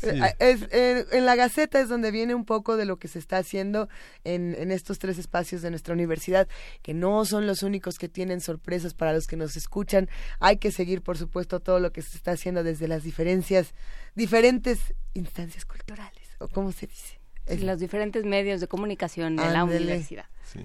Eh, 0.03 1.07
en 1.13 1.27
la 1.27 1.37
Gaceta 1.37 1.81
es 1.81 1.89
donde 1.89 2.11
viene 2.11 2.35
un 2.35 2.45
poco 2.45 2.77
de 2.77 2.85
lo 2.85 2.99
que 2.99 3.09
se 3.09 3.19
está 3.19 3.39
haciendo 3.39 3.89
en, 4.25 4.55
en 4.59 4.71
estos 4.71 4.99
tres 4.99 5.19
espacios 5.19 5.63
de 5.63 5.71
nuestra 5.71 5.95
universidad, 5.95 6.49
que 6.83 6.95
no 6.95 7.25
son 7.25 7.47
los 7.47 7.63
únicos 7.63 7.99
que 7.99 8.09
tienen 8.09 8.41
sorpresas 8.41 8.95
para 8.95 9.13
los 9.13 9.27
que 9.27 9.37
nos 9.37 9.57
escuchan. 9.57 10.09
Hay 10.41 10.59
que 10.59 10.71
seguir, 10.71 11.03
por 11.03 11.19
supuesto, 11.19 11.61
todo 11.61 11.81
lo 11.81 11.93
que 11.93 12.03
se 12.03 12.17
está 12.17 12.33
haciendo 12.33 12.63
desde 12.63 12.89
las 12.89 13.03
diferencias, 13.03 13.75
diferentes 14.15 14.79
instancias 15.15 15.65
culturales, 15.65 16.29
o 16.39 16.49
cómo 16.49 16.73
se 16.73 16.87
dice. 16.87 17.19
En 17.47 17.67
los 17.67 17.79
diferentes 17.79 18.25
medios 18.25 18.61
de 18.61 18.69
comunicación 18.69 19.37
de 19.37 19.51
la 19.51 19.65
universidad. 19.65 20.27
Sí. 20.45 20.61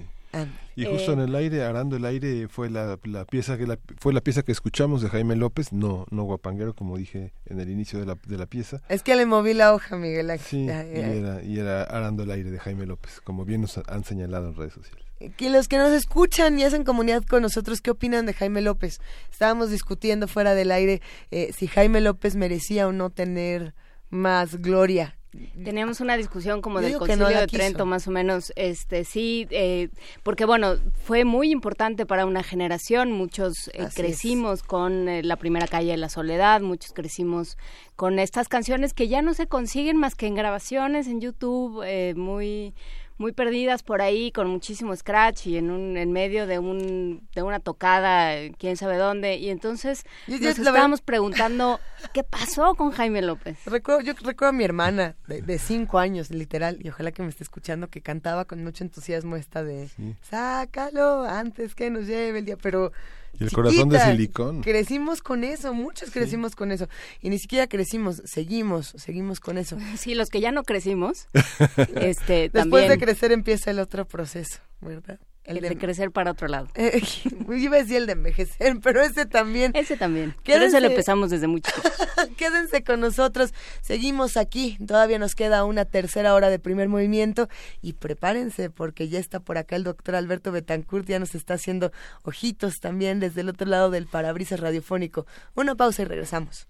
Y 0.76 0.86
justo 0.86 1.14
en 1.14 1.20
eh, 1.20 1.26
el 1.26 1.36
aire, 1.36 1.64
arando 1.64 1.96
el 1.96 2.06
aire, 2.06 2.48
fue 2.48 2.70
la, 2.70 2.98
la 3.04 3.26
pieza 3.26 3.58
que 3.58 3.68
la, 3.68 3.78
fue 4.00 4.14
la 4.14 4.22
pieza 4.22 4.44
que 4.44 4.52
escuchamos 4.52 5.02
de 5.02 5.10
Jaime 5.10 5.36
López, 5.36 5.72
no 5.72 6.06
no 6.10 6.24
guapanguero 6.24 6.74
como 6.74 6.98
dije 6.98 7.34
en 7.46 7.60
el 7.60 7.70
inicio 7.70 8.00
de 8.00 8.06
la, 8.06 8.18
de 8.26 8.38
la 8.38 8.46
pieza. 8.46 8.82
Es 8.90 9.04
que 9.04 9.16
le 9.16 9.26
moví 9.26 9.54
la 9.54 9.74
hoja, 9.74 9.96
Miguel. 9.96 10.32
Sí, 10.40 10.66
y, 10.66 10.70
era, 10.70 11.44
y 11.44 11.60
era 11.60 11.84
arando 11.84 12.24
el 12.24 12.32
aire 12.32 12.50
de 12.50 12.60
Jaime 12.60 12.86
López, 12.86 13.22
como 13.22 13.46
bien 13.46 13.62
nos 13.62 13.78
han 13.78 14.04
señalado 14.04 14.50
en 14.50 14.56
redes 14.56 14.74
sociales. 14.74 15.04
Que 15.38 15.50
los 15.50 15.68
que 15.68 15.78
nos 15.78 15.92
escuchan 15.92 16.60
y 16.60 16.64
hacen 16.64 16.84
comunidad 16.84 17.24
con 17.24 17.44
nosotros, 17.44 17.80
¿qué 17.80 17.92
opinan 17.92 18.26
de 18.26 18.34
Jaime 18.34 18.62
López? 18.62 19.00
Estábamos 19.32 19.70
discutiendo 19.70 20.28
fuera 20.28 20.54
del 20.56 20.72
aire 20.72 21.02
eh, 21.32 21.52
si 21.56 21.68
Jaime 21.68 22.02
López 22.02 22.36
merecía 22.36 22.88
o 22.88 22.92
no 22.92 23.10
tener 23.10 23.74
más 24.10 24.58
gloria 24.58 25.18
Teníamos 25.64 26.00
una 26.00 26.16
discusión 26.16 26.62
como 26.62 26.80
del 26.80 26.98
Concilio 26.98 27.28
de 27.28 27.48
Trento, 27.48 27.86
más 27.86 28.08
o 28.08 28.12
menos, 28.12 28.54
este 28.56 29.04
sí, 29.04 29.48
eh, 29.50 29.90
porque 30.22 30.46
bueno, 30.46 30.76
fue 31.04 31.26
muy 31.26 31.52
importante 31.52 32.06
para 32.06 32.26
una 32.26 32.44
generación, 32.44 33.12
muchos 33.12 33.70
eh, 33.74 33.88
crecimos 33.96 34.62
con 34.62 35.10
eh, 35.10 35.24
la 35.24 35.38
primera 35.38 35.68
calle 35.68 35.92
de 35.92 35.98
la 35.98 36.10
soledad, 36.10 36.62
muchos 36.62 36.94
crecimos 36.94 37.58
con 37.96 38.20
estas 38.20 38.48
canciones 38.48 38.94
que 38.94 39.08
ya 39.08 39.22
no 39.24 39.34
se 39.34 39.48
consiguen 39.48 39.98
más 39.98 40.14
que 40.14 40.28
en 40.28 40.36
grabaciones 40.36 41.08
en 41.08 41.20
YouTube, 41.20 41.84
muy 42.16 42.74
muy 43.18 43.32
perdidas 43.32 43.84
por 43.84 44.02
ahí 44.02 44.32
con 44.32 44.48
muchísimo 44.48 44.96
scratch 44.96 45.48
y 45.48 45.58
en 45.58 45.72
un 45.72 45.98
en 45.98 46.12
medio 46.12 46.48
de 46.48 46.60
un 46.60 47.28
de 47.34 47.44
una 47.44 47.60
tocada 47.60 48.36
quién 48.58 48.78
sabe 48.78 48.98
dónde. 48.98 49.38
Y 49.38 49.50
entonces 49.50 50.06
nos 50.28 50.42
estábamos 50.42 51.02
preguntando 51.02 51.80
qué 52.14 52.24
pasó 52.24 52.76
con 52.76 52.92
Jaime 52.92 53.22
López 53.22 53.58
recuerdo 53.66 54.02
yo 54.02 54.14
recuerdo 54.14 54.50
a 54.50 54.52
mi 54.54 54.64
hermana 54.64 55.16
de, 55.28 55.58
cinco 55.58 56.00
años 56.00 56.30
literal 56.32 56.78
y 56.82 56.90
ojalá 56.90 57.12
que 57.12 57.24
me 57.24 57.30
esté 57.30 57.44
escuchando 57.44 57.90
que 57.90 58.02
cantaba 58.02 58.46
con 58.46 58.64
mucho 58.64 58.84
entusiasmo 58.84 59.36
esta 59.36 59.64
de 59.64 59.90
sácalo 60.22 61.24
antes 61.24 61.76
que 61.76 61.90
nos 61.90 62.08
lleve 62.08 62.40
el 62.40 62.46
día 62.46 62.58
pero 62.58 62.92
y 63.40 63.44
el 63.44 63.52
corazón 63.52 63.90
de 63.90 64.00
silicón. 64.00 64.62
Crecimos 64.62 65.22
con 65.22 65.44
eso, 65.44 65.74
muchos 65.74 66.12
crecimos 66.12 66.56
con 66.56 66.72
eso. 66.72 66.88
Y 67.22 67.30
ni 67.30 67.40
siquiera 67.40 67.68
crecimos, 67.68 68.22
seguimos, 68.26 68.94
seguimos 68.98 69.40
con 69.40 69.58
eso. 69.58 69.78
Sí, 69.98 70.16
los 70.16 70.30
que 70.30 70.42
ya 70.42 70.52
no 70.52 70.64
crecimos, 70.64 71.28
este, 71.96 72.50
Después 72.50 72.90
de 72.90 72.98
crecer 72.98 73.32
empieza 73.32 73.72
el 73.72 73.80
otro 73.80 74.06
proceso, 74.06 74.60
¿verdad? 74.82 75.20
El, 75.46 75.60
de, 75.60 75.78
crecer 75.78 76.12
para 76.12 76.32
otro 76.32 76.48
lado. 76.48 76.68
Eh, 76.76 77.02
iba 77.58 77.78
a 77.78 77.80
decir 77.80 77.98
el 77.98 78.06
de 78.08 78.14
envejecer, 78.14 78.78
pero 78.82 79.02
ese 79.02 79.26
también. 79.26 79.72
Ese 79.76 79.98
también. 79.98 80.36
Quédense, 80.44 80.54
pero 80.54 80.66
ese 80.66 80.82
lo 80.82 80.88
empezamos 80.88 81.30
desde 81.30 81.48
muy 81.48 81.62
Quédense 82.38 82.84
con 82.84 83.00
nosotros. 83.00 83.54
Seguimos 83.82 84.38
aquí. 84.38 84.78
Todavía 84.86 85.20
nos 85.20 85.36
queda 85.36 85.64
una 85.66 85.86
tercera 85.86 86.34
hora 86.34 86.50
de 86.50 86.60
primer 86.60 86.90
movimiento. 86.90 87.48
Y 87.82 87.94
prepárense, 87.94 88.70
porque 88.70 89.10
ya 89.10 89.20
está 89.20 89.40
por 89.40 89.58
acá 89.58 89.76
el 89.76 89.84
doctor 89.84 90.16
Alberto 90.16 90.52
Betancourt. 90.52 91.08
Ya 91.08 91.20
nos 91.20 91.36
está 91.36 91.56
haciendo 91.56 91.92
ojitos 92.24 92.80
también 92.80 93.20
desde 93.20 93.42
el 93.42 93.50
otro 93.50 93.68
lado 93.68 93.92
del 93.92 94.08
parabrisas 94.08 94.60
radiofónico. 94.60 95.26
Una 95.56 95.76
pausa 95.76 96.02
y 96.02 96.06
regresamos. 96.06 96.68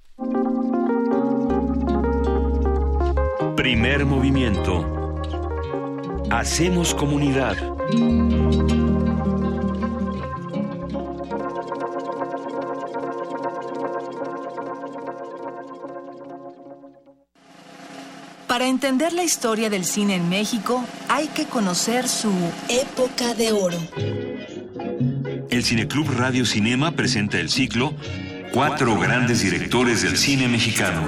Primer 3.55 4.05
movimiento. 4.05 5.13
Hacemos 6.29 6.93
comunidad. 6.95 7.55
Para 18.53 18.67
entender 18.67 19.13
la 19.13 19.23
historia 19.23 19.67
del 19.71 19.83
cine 19.83 20.13
en 20.13 20.29
México, 20.29 20.85
hay 21.09 21.25
que 21.29 21.45
conocer 21.45 22.07
su 22.07 22.31
época 22.69 23.33
de 23.33 23.51
oro. 23.51 23.79
El 25.49 25.63
Cineclub 25.63 26.07
Radio 26.15 26.45
Cinema 26.45 26.91
presenta 26.91 27.39
el 27.39 27.49
ciclo 27.49 27.95
Cuatro 28.53 28.95
grandes 28.99 29.41
directores 29.41 30.03
del 30.03 30.17
cine 30.17 30.47
mexicano. 30.47 31.01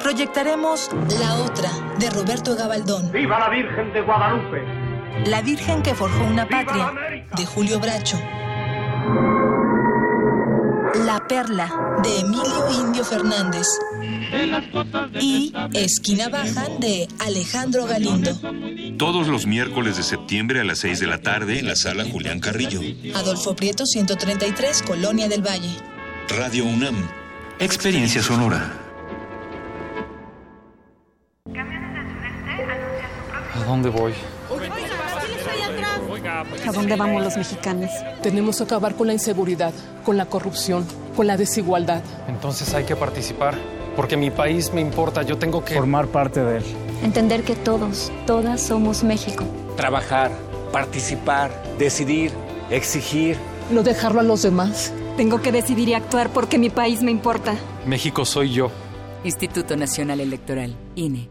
Proyectaremos 0.00 0.88
La 1.20 1.34
Otra, 1.34 1.68
de 1.98 2.08
Roberto 2.08 2.56
Gabaldón. 2.56 3.12
¡Viva 3.12 3.38
la 3.38 3.50
Virgen 3.50 3.92
de 3.92 4.00
Guadalupe! 4.00 4.62
La 5.26 5.42
Virgen 5.42 5.82
que 5.82 5.94
forjó 5.94 6.24
una 6.24 6.48
patria, 6.48 6.94
de 7.36 7.44
Julio 7.44 7.78
Bracho. 7.78 8.18
La 11.04 11.22
Perla, 11.28 11.70
de 12.02 12.20
Emilio 12.20 12.70
Indio 12.86 13.04
Fernández. 13.04 13.66
Y 15.20 15.52
Esquina 15.74 16.28
Baja, 16.28 16.66
de 16.80 17.08
Alejandro 17.18 17.86
Galindo. 17.86 18.30
Todos 18.98 19.28
los 19.28 19.46
miércoles 19.46 19.96
de 19.96 20.02
septiembre 20.02 20.60
a 20.60 20.64
las 20.64 20.78
6 20.78 21.00
de 21.00 21.06
la 21.06 21.18
tarde 21.18 21.58
en 21.58 21.66
la 21.66 21.76
sala 21.76 22.04
Julián 22.04 22.40
Carrillo. 22.40 22.80
Adolfo 23.14 23.54
Prieto, 23.54 23.86
133, 23.86 24.82
Colonia 24.82 25.28
del 25.28 25.42
Valle. 25.46 25.76
Radio 26.28 26.64
UNAM. 26.64 26.96
Experiencia 27.58 28.22
sonora. 28.22 28.72
¿A 33.54 33.64
dónde 33.66 33.90
voy? 33.90 34.12
¿A 36.66 36.72
dónde 36.72 36.96
vamos 36.96 37.22
los 37.22 37.36
mexicanos? 37.36 37.90
Tenemos 38.22 38.56
que 38.56 38.64
acabar 38.64 38.94
con 38.94 39.06
la 39.06 39.12
inseguridad, 39.12 39.72
con 40.04 40.16
la 40.16 40.26
corrupción, 40.26 40.86
con 41.14 41.26
la 41.26 41.36
desigualdad. 41.36 42.02
Entonces 42.28 42.72
hay 42.74 42.84
que 42.84 42.96
participar, 42.96 43.54
porque 43.96 44.16
mi 44.16 44.30
país 44.30 44.72
me 44.72 44.80
importa, 44.80 45.22
yo 45.22 45.38
tengo 45.38 45.64
que... 45.64 45.74
Formar 45.74 46.06
parte 46.08 46.42
de 46.42 46.58
él. 46.58 46.64
Entender 47.02 47.42
que 47.42 47.56
todos, 47.56 48.12
todas 48.26 48.60
somos 48.60 49.02
México. 49.04 49.44
Trabajar, 49.76 50.30
participar, 50.72 51.50
decidir, 51.78 52.32
exigir. 52.70 53.36
No 53.70 53.82
dejarlo 53.82 54.20
a 54.20 54.22
los 54.22 54.42
demás. 54.42 54.92
Tengo 55.16 55.42
que 55.42 55.52
decidir 55.52 55.88
y 55.88 55.94
actuar 55.94 56.30
porque 56.30 56.58
mi 56.58 56.70
país 56.70 57.02
me 57.02 57.10
importa. 57.10 57.54
México 57.86 58.24
soy 58.24 58.52
yo. 58.52 58.70
Instituto 59.24 59.76
Nacional 59.76 60.20
Electoral, 60.20 60.74
INE. 60.94 61.30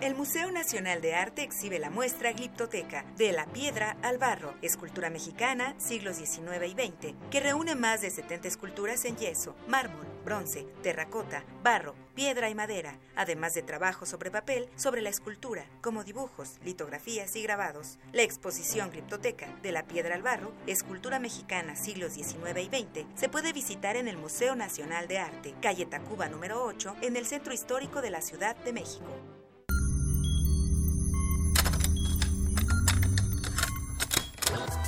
El 0.00 0.14
Museo 0.14 0.50
Nacional 0.50 1.02
de 1.02 1.14
Arte 1.14 1.42
exhibe 1.42 1.78
la 1.78 1.90
muestra 1.90 2.32
Gliptoteca, 2.32 3.04
de 3.18 3.32
la 3.32 3.44
piedra 3.44 3.98
al 4.02 4.16
barro, 4.16 4.54
escultura 4.62 5.10
mexicana, 5.10 5.74
siglos 5.76 6.16
XIX 6.16 6.66
y 6.66 6.70
XX, 6.70 7.14
que 7.30 7.40
reúne 7.40 7.74
más 7.74 8.00
de 8.00 8.10
70 8.10 8.48
esculturas 8.48 9.04
en 9.04 9.16
yeso, 9.16 9.54
mármol, 9.68 10.06
bronce, 10.24 10.66
terracota, 10.82 11.44
barro, 11.62 11.94
piedra 12.14 12.50
y 12.50 12.54
madera, 12.54 12.98
además 13.16 13.54
de 13.54 13.62
trabajos 13.62 14.08
sobre 14.08 14.30
papel 14.30 14.68
sobre 14.76 15.02
la 15.02 15.10
escultura, 15.10 15.64
como 15.80 16.04
dibujos, 16.04 16.58
litografías 16.64 17.34
y 17.36 17.42
grabados. 17.42 17.98
La 18.12 18.22
exposición 18.22 18.90
Gliptoteca, 18.90 19.48
de 19.62 19.72
la 19.72 19.84
piedra 19.84 20.14
al 20.14 20.22
barro, 20.22 20.52
escultura 20.66 21.18
mexicana, 21.18 21.76
siglos 21.76 22.12
XIX 22.12 22.60
y 22.60 22.66
XX, 22.66 23.06
se 23.14 23.28
puede 23.28 23.52
visitar 23.52 23.96
en 23.96 24.08
el 24.08 24.16
Museo 24.16 24.54
Nacional 24.56 25.08
de 25.08 25.18
Arte, 25.18 25.54
calle 25.60 25.86
Tacuba 25.86 26.28
número 26.28 26.64
8, 26.64 26.96
en 27.02 27.16
el 27.16 27.26
Centro 27.26 27.52
Histórico 27.52 28.02
de 28.02 28.10
la 28.10 28.20
Ciudad 28.20 28.56
de 28.56 28.72
México. 28.72 29.39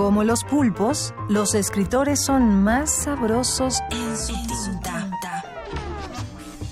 Como 0.00 0.24
los 0.24 0.42
pulpos, 0.44 1.12
los 1.28 1.54
escritores 1.54 2.24
son 2.24 2.64
más 2.64 3.04
sabrosos 3.04 3.80
en 3.90 4.16
su 4.16 4.32
tinta. 4.80 5.44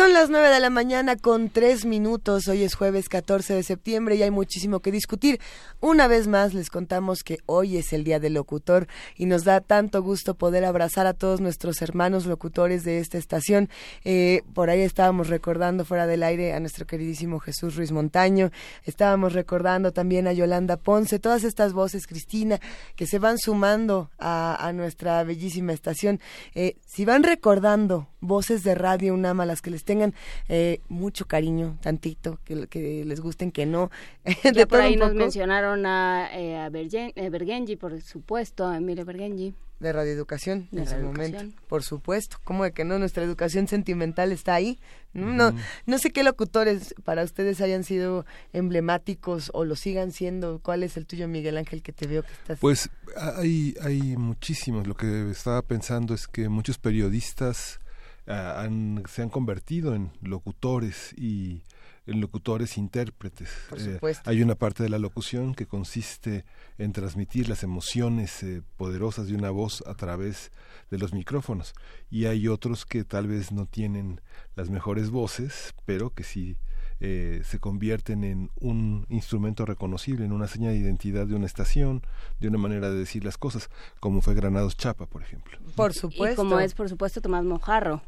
Son 0.04 0.12
las 0.12 0.28
9 0.28 0.50
de 0.50 0.60
la 0.60 0.68
mañana 0.68 1.16
con 1.16 1.48
3 1.48 1.86
minutos. 1.86 2.46
Hoy 2.48 2.62
es 2.62 2.74
jueves 2.74 3.08
14 3.08 3.54
de 3.54 3.62
septiembre 3.62 4.16
y 4.16 4.22
hay 4.22 4.30
muchísimo 4.30 4.80
que 4.80 4.92
discutir. 4.92 5.40
Una 5.80 6.08
vez 6.08 6.26
más 6.26 6.52
les 6.52 6.68
contamos 6.68 7.22
que 7.22 7.38
hoy 7.46 7.78
es 7.78 7.90
el 7.94 8.04
Día 8.04 8.20
del 8.20 8.34
Locutor 8.34 8.86
y 9.16 9.24
nos 9.24 9.44
da 9.44 9.62
tanto 9.62 10.02
gusto 10.02 10.34
poder 10.34 10.66
abrazar 10.66 11.06
a 11.06 11.14
todos 11.14 11.40
nuestros 11.40 11.80
hermanos 11.80 12.26
locutores 12.26 12.84
de 12.84 12.98
esta 12.98 13.16
estación. 13.16 13.70
Eh, 14.04 14.42
por 14.52 14.68
ahí 14.68 14.82
estábamos 14.82 15.28
recordando 15.28 15.86
fuera 15.86 16.06
del 16.06 16.22
aire 16.22 16.52
a 16.52 16.60
nuestro 16.60 16.86
queridísimo 16.86 17.40
Jesús 17.40 17.74
Ruiz 17.74 17.90
Montaño. 17.90 18.50
Estábamos 18.84 19.32
recordando 19.32 19.90
también 19.92 20.26
a 20.26 20.34
Yolanda 20.34 20.76
Ponce. 20.76 21.18
Todas 21.18 21.44
estas 21.44 21.72
voces, 21.72 22.06
Cristina, 22.06 22.60
que 22.94 23.06
se 23.06 23.18
van 23.18 23.38
sumando 23.38 24.10
a, 24.18 24.70
nuestra 24.74 25.24
bellísima 25.24 25.72
estación. 25.72 26.20
Eh, 26.54 26.76
si 26.86 27.06
van 27.06 27.22
recordando 27.22 28.08
voces 28.20 28.64
de 28.64 28.74
Radio 28.74 29.14
UNAM 29.14 29.40
a 29.40 29.46
las 29.46 29.62
que 29.62 29.70
les 29.70 29.84
tengan 29.94 30.14
eh, 30.48 30.80
mucho 30.88 31.26
cariño, 31.26 31.78
tantito, 31.80 32.40
que, 32.44 32.66
que, 32.66 33.04
les 33.04 33.20
gusten, 33.20 33.52
que 33.52 33.64
no. 33.64 33.90
de 34.54 34.66
por 34.66 34.80
ahí 34.80 34.96
nos 34.96 35.14
mencionaron 35.14 35.86
a, 35.86 36.28
eh, 36.32 36.56
a 36.56 36.66
eh, 36.66 37.30
Bergenji, 37.30 37.76
por 37.76 38.00
supuesto, 38.02 38.66
a 38.66 38.76
Emilio 38.76 39.04
Bergenji. 39.04 39.54
De 39.78 39.92
radioeducación 39.92 40.68
en 40.72 40.78
ese 40.78 40.98
momento, 40.98 41.44
por 41.68 41.82
supuesto. 41.82 42.38
¿Cómo 42.44 42.64
de 42.64 42.72
que 42.72 42.84
no? 42.84 42.98
Nuestra 42.98 43.22
educación 43.24 43.68
sentimental 43.68 44.32
está 44.32 44.54
ahí. 44.54 44.78
No, 45.12 45.52
no, 45.86 45.98
sé 45.98 46.10
qué 46.10 46.24
locutores 46.24 46.94
para 47.04 47.22
ustedes 47.22 47.60
hayan 47.60 47.84
sido 47.84 48.24
emblemáticos 48.52 49.50
o 49.52 49.64
lo 49.64 49.76
sigan 49.76 50.10
siendo. 50.12 50.60
¿Cuál 50.60 50.84
es 50.84 50.96
el 50.96 51.06
tuyo, 51.06 51.28
Miguel 51.28 51.58
Ángel, 51.58 51.82
que 51.82 51.92
te 51.92 52.06
veo 52.06 52.22
que 52.22 52.32
estás? 52.32 52.58
Pues 52.60 52.88
hay, 53.16 53.74
hay 53.80 54.16
muchísimos. 54.16 54.86
Lo 54.86 54.96
que 54.96 55.30
estaba 55.30 55.60
pensando 55.60 56.14
es 56.14 56.28
que 56.28 56.48
muchos 56.48 56.78
periodistas 56.78 57.80
han, 58.26 59.02
se 59.08 59.22
han 59.22 59.28
convertido 59.28 59.94
en 59.94 60.10
locutores 60.22 61.12
y 61.16 61.62
en 62.06 62.20
locutores 62.20 62.76
intérpretes. 62.76 63.48
Eh, 63.78 63.98
hay 64.24 64.42
una 64.42 64.54
parte 64.54 64.82
de 64.82 64.88
la 64.88 64.98
locución 64.98 65.54
que 65.54 65.66
consiste 65.66 66.44
en 66.76 66.92
transmitir 66.92 67.48
las 67.48 67.62
emociones 67.62 68.42
eh, 68.42 68.62
poderosas 68.76 69.26
de 69.26 69.34
una 69.34 69.50
voz 69.50 69.82
a 69.86 69.94
través 69.94 70.52
de 70.90 70.98
los 70.98 71.14
micrófonos 71.14 71.74
y 72.10 72.26
hay 72.26 72.48
otros 72.48 72.84
que 72.84 73.04
tal 73.04 73.26
vez 73.26 73.52
no 73.52 73.66
tienen 73.66 74.20
las 74.54 74.68
mejores 74.68 75.10
voces, 75.10 75.74
pero 75.86 76.10
que 76.10 76.24
sí 76.24 76.58
eh, 77.00 77.40
se 77.44 77.58
convierten 77.58 78.22
en 78.22 78.50
un 78.60 79.06
instrumento 79.08 79.64
reconocible, 79.64 80.26
en 80.26 80.32
una 80.32 80.46
seña 80.46 80.70
de 80.70 80.76
identidad 80.76 81.26
de 81.26 81.34
una 81.34 81.46
estación, 81.46 82.02
de 82.38 82.48
una 82.48 82.58
manera 82.58 82.90
de 82.90 82.98
decir 82.98 83.24
las 83.24 83.38
cosas, 83.38 83.70
como 83.98 84.20
fue 84.20 84.34
Granados 84.34 84.76
Chapa, 84.76 85.06
por 85.06 85.22
ejemplo. 85.22 85.58
Por 85.74 85.94
supuesto. 85.94 86.32
Y 86.32 86.36
como 86.36 86.60
es, 86.60 86.74
por 86.74 86.88
supuesto, 86.88 87.22
Tomás 87.22 87.44
Mojarro 87.44 88.02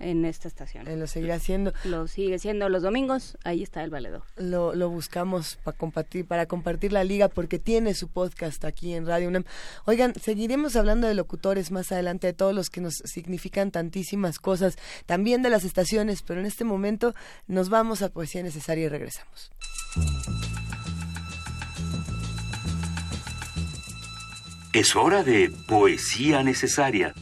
en 0.00 0.24
esta 0.24 0.48
estación. 0.48 0.88
Él 0.88 1.00
lo 1.00 1.06
seguirá 1.06 1.36
haciendo. 1.36 1.72
Lo 1.84 2.08
sigue 2.08 2.38
siendo 2.38 2.68
los 2.68 2.82
domingos, 2.82 3.36
ahí 3.44 3.62
está 3.62 3.82
el 3.82 3.90
valedor. 3.90 4.22
Lo, 4.36 4.74
lo 4.74 4.88
buscamos 4.88 5.58
para 5.62 5.76
compartir, 5.76 6.26
para 6.26 6.46
compartir 6.46 6.92
la 6.92 7.04
liga 7.04 7.28
porque 7.28 7.58
tiene 7.58 7.94
su 7.94 8.08
podcast 8.08 8.64
aquí 8.64 8.94
en 8.94 9.06
Radio 9.06 9.28
UNAM. 9.28 9.44
Oigan, 9.84 10.14
seguiremos 10.20 10.76
hablando 10.76 11.06
de 11.06 11.14
locutores 11.14 11.70
más 11.70 11.92
adelante, 11.92 12.28
de 12.28 12.32
todos 12.32 12.54
los 12.54 12.70
que 12.70 12.80
nos 12.80 12.94
significan 13.04 13.70
tantísimas 13.70 14.38
cosas, 14.38 14.76
también 15.06 15.42
de 15.42 15.50
las 15.50 15.64
estaciones, 15.64 16.22
pero 16.22 16.40
en 16.40 16.46
este 16.46 16.64
momento 16.64 17.14
nos 17.46 17.68
vamos 17.68 18.02
a 18.02 18.08
poesía 18.08 18.42
necesaria 18.42 18.86
y 18.86 18.88
regresamos. 18.88 19.50
Es 24.72 24.96
hora 24.96 25.22
de 25.22 25.52
poesía 25.68 26.42
necesaria. 26.42 27.14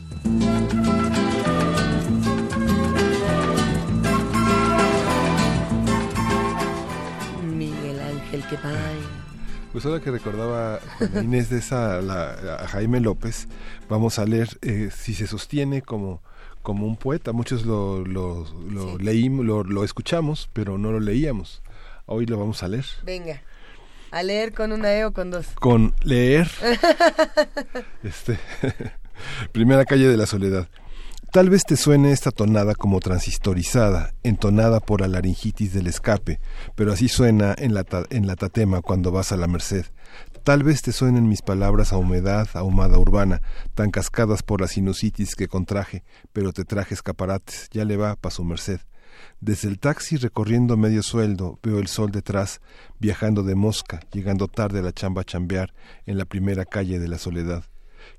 Pues 9.72 9.86
ahora 9.86 10.01
que 10.01 10.10
recordaba 10.10 10.81
Inés 11.22 11.51
de 11.51 11.59
esa 11.59 11.98
a 11.98 12.66
Jaime 12.68 13.01
López, 13.01 13.47
vamos 13.89 14.18
a 14.18 14.24
leer 14.24 14.59
eh, 14.62 14.90
si 14.93 15.14
se 15.14 15.27
sostiene 15.27 15.82
como 15.82 16.22
como 16.62 16.86
un 16.86 16.97
poeta. 16.97 17.32
Muchos 17.32 17.64
lo, 17.64 18.05
lo, 18.05 18.47
lo 18.70 18.98
leímos, 18.98 19.47
lo, 19.47 19.64
lo, 19.64 19.85
escuchamos, 19.85 20.51
pero 20.52 20.78
no 20.78 20.93
lo 20.93 21.01
leíamos. 21.01 21.62
Hoy 22.06 22.27
lo 22.27 22.39
vamos 22.39 22.62
a 22.62 22.68
leer. 22.68 22.86
Venga. 23.05 23.43
A 24.10 24.22
leer 24.22 24.52
con 24.52 24.72
una 24.72 24.93
E 24.93 25.05
o 25.05 25.12
con 25.12 25.31
dos. 25.31 25.47
Con 25.55 25.94
leer. 26.02 26.51
este, 28.02 28.39
primera 29.52 29.85
calle 29.85 30.09
de 30.09 30.16
la 30.16 30.27
soledad. 30.27 30.68
Tal 31.32 31.48
vez 31.48 31.62
te 31.62 31.77
suene 31.77 32.11
esta 32.11 32.32
tonada 32.32 32.74
como 32.74 32.98
transistorizada, 32.98 34.15
entonada 34.24 34.81
por 34.81 35.01
la 35.01 35.07
laringitis 35.07 35.73
del 35.73 35.86
escape, 35.86 36.40
pero 36.74 36.93
así 36.93 37.07
suena 37.07 37.55
en 37.57 37.73
la, 37.73 37.85
en 38.11 38.27
la 38.27 38.35
tatema 38.35 38.81
cuando 38.82 39.12
vas 39.12 39.31
a 39.31 39.36
la 39.36 39.47
merced. 39.47 39.86
Tal 40.43 40.65
vez 40.65 40.82
te 40.82 40.90
suenen 40.90 41.28
mis 41.28 41.40
palabras 41.40 41.93
a 41.93 41.98
humedad, 41.98 42.48
ahumada 42.55 42.98
urbana, 42.98 43.43
tan 43.74 43.93
cascadas 43.93 44.43
por 44.43 44.61
la 44.61 44.66
sinusitis 44.66 45.36
que 45.36 45.47
contraje, 45.47 46.02
pero 46.32 46.52
te 46.52 46.65
traje 46.65 46.94
escaparates, 46.94 47.69
ya 47.70 47.85
le 47.85 47.97
va 47.97 48.16
pa' 48.16 48.32
su 48.32 48.43
merced. 48.43 48.81
Desde 49.40 49.69
el 49.69 49.78
taxi 49.78 50.16
recorriendo 50.16 50.77
medio 50.77 51.05
sueldo 51.05 51.61
veo 51.62 51.78
el 51.78 51.86
sol 51.86 52.11
detrás, 52.11 52.61
viajando 52.98 53.44
de 53.44 53.55
mosca, 53.55 54.01
llegando 54.12 54.48
tarde 54.48 54.81
a 54.81 54.82
la 54.82 54.93
chamba 54.93 55.20
a 55.20 55.24
chambear 55.24 55.74
en 56.07 56.19
la 56.19 56.24
primera 56.24 56.65
calle 56.65 56.98
de 56.98 57.07
la 57.07 57.19
soledad. 57.19 57.69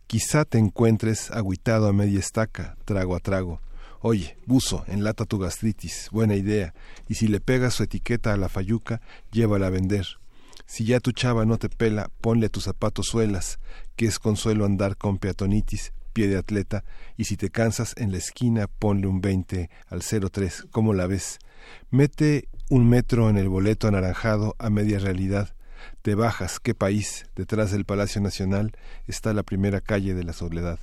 Quizá 0.08 0.46
te 0.46 0.58
encuentres 0.58 1.32
agüitado 1.32 1.88
a 1.88 1.94
media 1.94 2.20
estaca, 2.20 2.78
trago 2.86 3.16
a 3.16 3.20
trago. 3.20 3.62
Oye, 4.02 4.38
buzo, 4.46 4.84
enlata 4.88 5.26
tu 5.26 5.38
gastritis, 5.38 6.10
buena 6.12 6.36
idea, 6.36 6.74
y 7.08 7.16
si 7.16 7.28
le 7.28 7.40
pegas 7.40 7.76
su 7.76 7.84
etiqueta 7.84 8.34
a 8.34 8.38
la 8.38 8.50
fayuca, 8.50 9.00
llévala 9.32 9.68
a 9.68 9.70
vender. 9.70 10.08
Si 10.66 10.86
ya 10.86 11.00
tu 11.00 11.12
chava 11.12 11.46
no 11.46 11.58
te 11.58 11.70
pela, 11.70 12.10
ponle 12.22 12.50
tus 12.50 12.64
zapatos 12.64 13.08
suelas, 13.08 13.60
que 13.96 14.06
es 14.06 14.20
consuelo 14.20 14.66
andar 14.66 14.98
con 14.98 15.18
peatonitis, 15.18 15.94
pie 16.14 16.28
de 16.28 16.38
atleta, 16.38 16.84
y 17.18 17.26
si 17.26 17.38
te 17.38 17.50
cansas 17.50 17.94
en 17.98 18.12
la 18.12 18.18
esquina, 18.18 18.68
ponle 18.68 19.08
un 19.08 19.22
20 19.22 19.70
al 19.88 20.02
03, 20.02 20.68
¿cómo 20.72 20.94
la 20.94 21.08
ves? 21.08 21.40
Mete 21.90 22.48
un 22.70 22.88
metro 22.90 23.30
en 23.30 23.38
el 23.38 23.50
boleto 23.50 23.88
anaranjado 23.88 24.56
a 24.60 24.70
media 24.70 24.98
realidad. 24.98 25.54
Te 26.02 26.16
bajas, 26.16 26.60
qué 26.60 26.74
país, 26.74 27.28
detrás 27.36 27.72
del 27.72 27.86
Palacio 27.86 28.22
Nacional 28.22 28.72
está 29.06 29.34
la 29.34 29.44
primera 29.44 29.82
calle 29.82 30.16
de 30.16 30.24
la 30.24 30.34
soledad. 30.34 30.80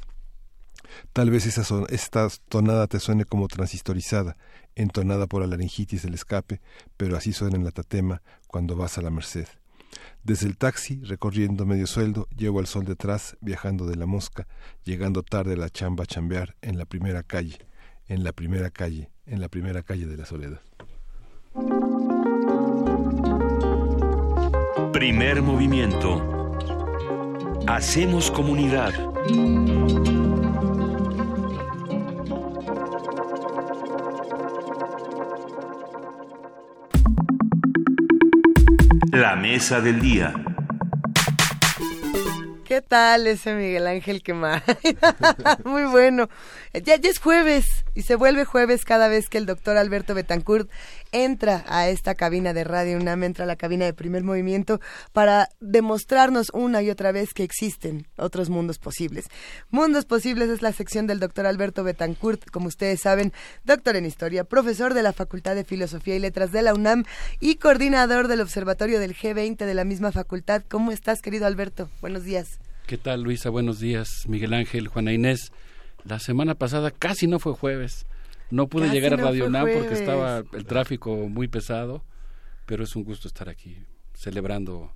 Tal 1.12 1.30
vez 1.30 1.44
esa 1.44 1.64
esta 1.88 2.28
tonada 2.48 2.86
te 2.86 3.00
suene 3.00 3.24
como 3.24 3.48
transistorizada, 3.48 4.36
entonada 4.76 5.26
por 5.26 5.42
la 5.42 5.48
laringitis 5.48 6.02
del 6.02 6.14
escape, 6.14 6.60
pero 6.96 7.16
así 7.16 7.32
suena 7.32 7.56
en 7.56 7.64
la 7.64 7.72
tatema 7.72 8.22
cuando 8.46 8.76
vas 8.76 8.96
a 8.96 9.02
la 9.02 9.10
merced. 9.10 9.48
Desde 10.22 10.46
el 10.46 10.56
taxi, 10.56 11.02
recorriendo 11.02 11.66
medio 11.66 11.88
sueldo, 11.88 12.28
llevo 12.36 12.60
al 12.60 12.68
sol 12.68 12.84
detrás, 12.84 13.36
viajando 13.40 13.86
de 13.86 13.96
la 13.96 14.06
mosca, 14.06 14.46
llegando 14.84 15.24
tarde 15.24 15.54
a 15.54 15.56
la 15.56 15.68
chamba 15.68 16.04
a 16.04 16.06
chambear 16.06 16.54
en 16.62 16.78
la 16.78 16.84
primera 16.84 17.24
calle, 17.24 17.58
en 18.06 18.22
la 18.22 18.32
primera 18.32 18.70
calle, 18.70 19.10
en 19.26 19.40
la 19.40 19.48
primera 19.48 19.82
calle 19.82 20.06
de 20.06 20.16
la 20.16 20.26
soledad. 20.26 20.60
Primer 24.98 25.42
movimiento. 25.42 26.56
Hacemos 27.68 28.32
comunidad. 28.32 28.92
La 39.12 39.36
mesa 39.36 39.80
del 39.80 40.00
día. 40.00 40.34
¿Qué 42.64 42.82
tal 42.82 43.28
ese 43.28 43.54
Miguel 43.54 43.86
Ángel 43.86 44.20
Quemar? 44.20 44.64
Muy 45.64 45.84
bueno. 45.84 46.28
Ya, 46.74 46.96
ya, 46.96 47.08
es 47.08 47.20
jueves 47.20 47.84
y 47.94 48.02
se 48.02 48.16
vuelve 48.16 48.44
jueves 48.44 48.84
cada 48.84 49.06
vez 49.06 49.28
que 49.28 49.38
el 49.38 49.46
doctor 49.46 49.76
Alberto 49.76 50.12
Betancourt 50.14 50.68
entra 51.12 51.64
a 51.68 51.88
esta 51.88 52.14
cabina 52.14 52.52
de 52.52 52.64
Radio 52.64 52.96
UNAM, 52.96 53.24
entra 53.24 53.44
a 53.44 53.46
la 53.46 53.56
cabina 53.56 53.84
de 53.84 53.92
primer 53.92 54.22
movimiento 54.22 54.80
para 55.12 55.48
demostrarnos 55.60 56.50
una 56.52 56.82
y 56.82 56.90
otra 56.90 57.12
vez 57.12 57.34
que 57.34 57.44
existen 57.44 58.06
otros 58.16 58.50
mundos 58.50 58.78
posibles. 58.78 59.26
Mundos 59.70 60.04
posibles 60.04 60.48
es 60.48 60.62
la 60.62 60.72
sección 60.72 61.06
del 61.06 61.20
doctor 61.20 61.46
Alberto 61.46 61.84
Betancourt, 61.84 62.50
como 62.50 62.68
ustedes 62.68 63.00
saben, 63.00 63.32
doctor 63.64 63.96
en 63.96 64.06
historia, 64.06 64.44
profesor 64.44 64.94
de 64.94 65.02
la 65.02 65.12
Facultad 65.12 65.54
de 65.54 65.64
Filosofía 65.64 66.16
y 66.16 66.20
Letras 66.20 66.52
de 66.52 66.62
la 66.62 66.74
UNAM 66.74 67.04
y 67.40 67.56
coordinador 67.56 68.28
del 68.28 68.40
Observatorio 68.40 69.00
del 69.00 69.16
G20 69.16 69.56
de 69.56 69.74
la 69.74 69.84
misma 69.84 70.12
facultad. 70.12 70.62
¿Cómo 70.68 70.92
estás, 70.92 71.22
querido 71.22 71.46
Alberto? 71.46 71.88
Buenos 72.00 72.24
días. 72.24 72.58
¿Qué 72.86 72.96
tal, 72.96 73.22
Luisa? 73.22 73.50
Buenos 73.50 73.80
días, 73.80 74.08
Miguel 74.28 74.54
Ángel, 74.54 74.88
Juana 74.88 75.12
Inés. 75.12 75.52
La 76.04 76.18
semana 76.18 76.54
pasada 76.54 76.90
casi 76.90 77.26
no 77.26 77.38
fue 77.38 77.52
jueves. 77.52 78.06
No 78.50 78.68
pude 78.68 78.88
llegar 78.88 79.14
a 79.14 79.16
Radio 79.16 79.46
UNAM 79.46 79.68
porque 79.72 79.94
estaba 79.94 80.42
el 80.52 80.64
tráfico 80.64 81.14
muy 81.28 81.48
pesado, 81.48 82.04
pero 82.66 82.84
es 82.84 82.96
un 82.96 83.04
gusto 83.04 83.28
estar 83.28 83.48
aquí 83.48 83.78
celebrando 84.14 84.92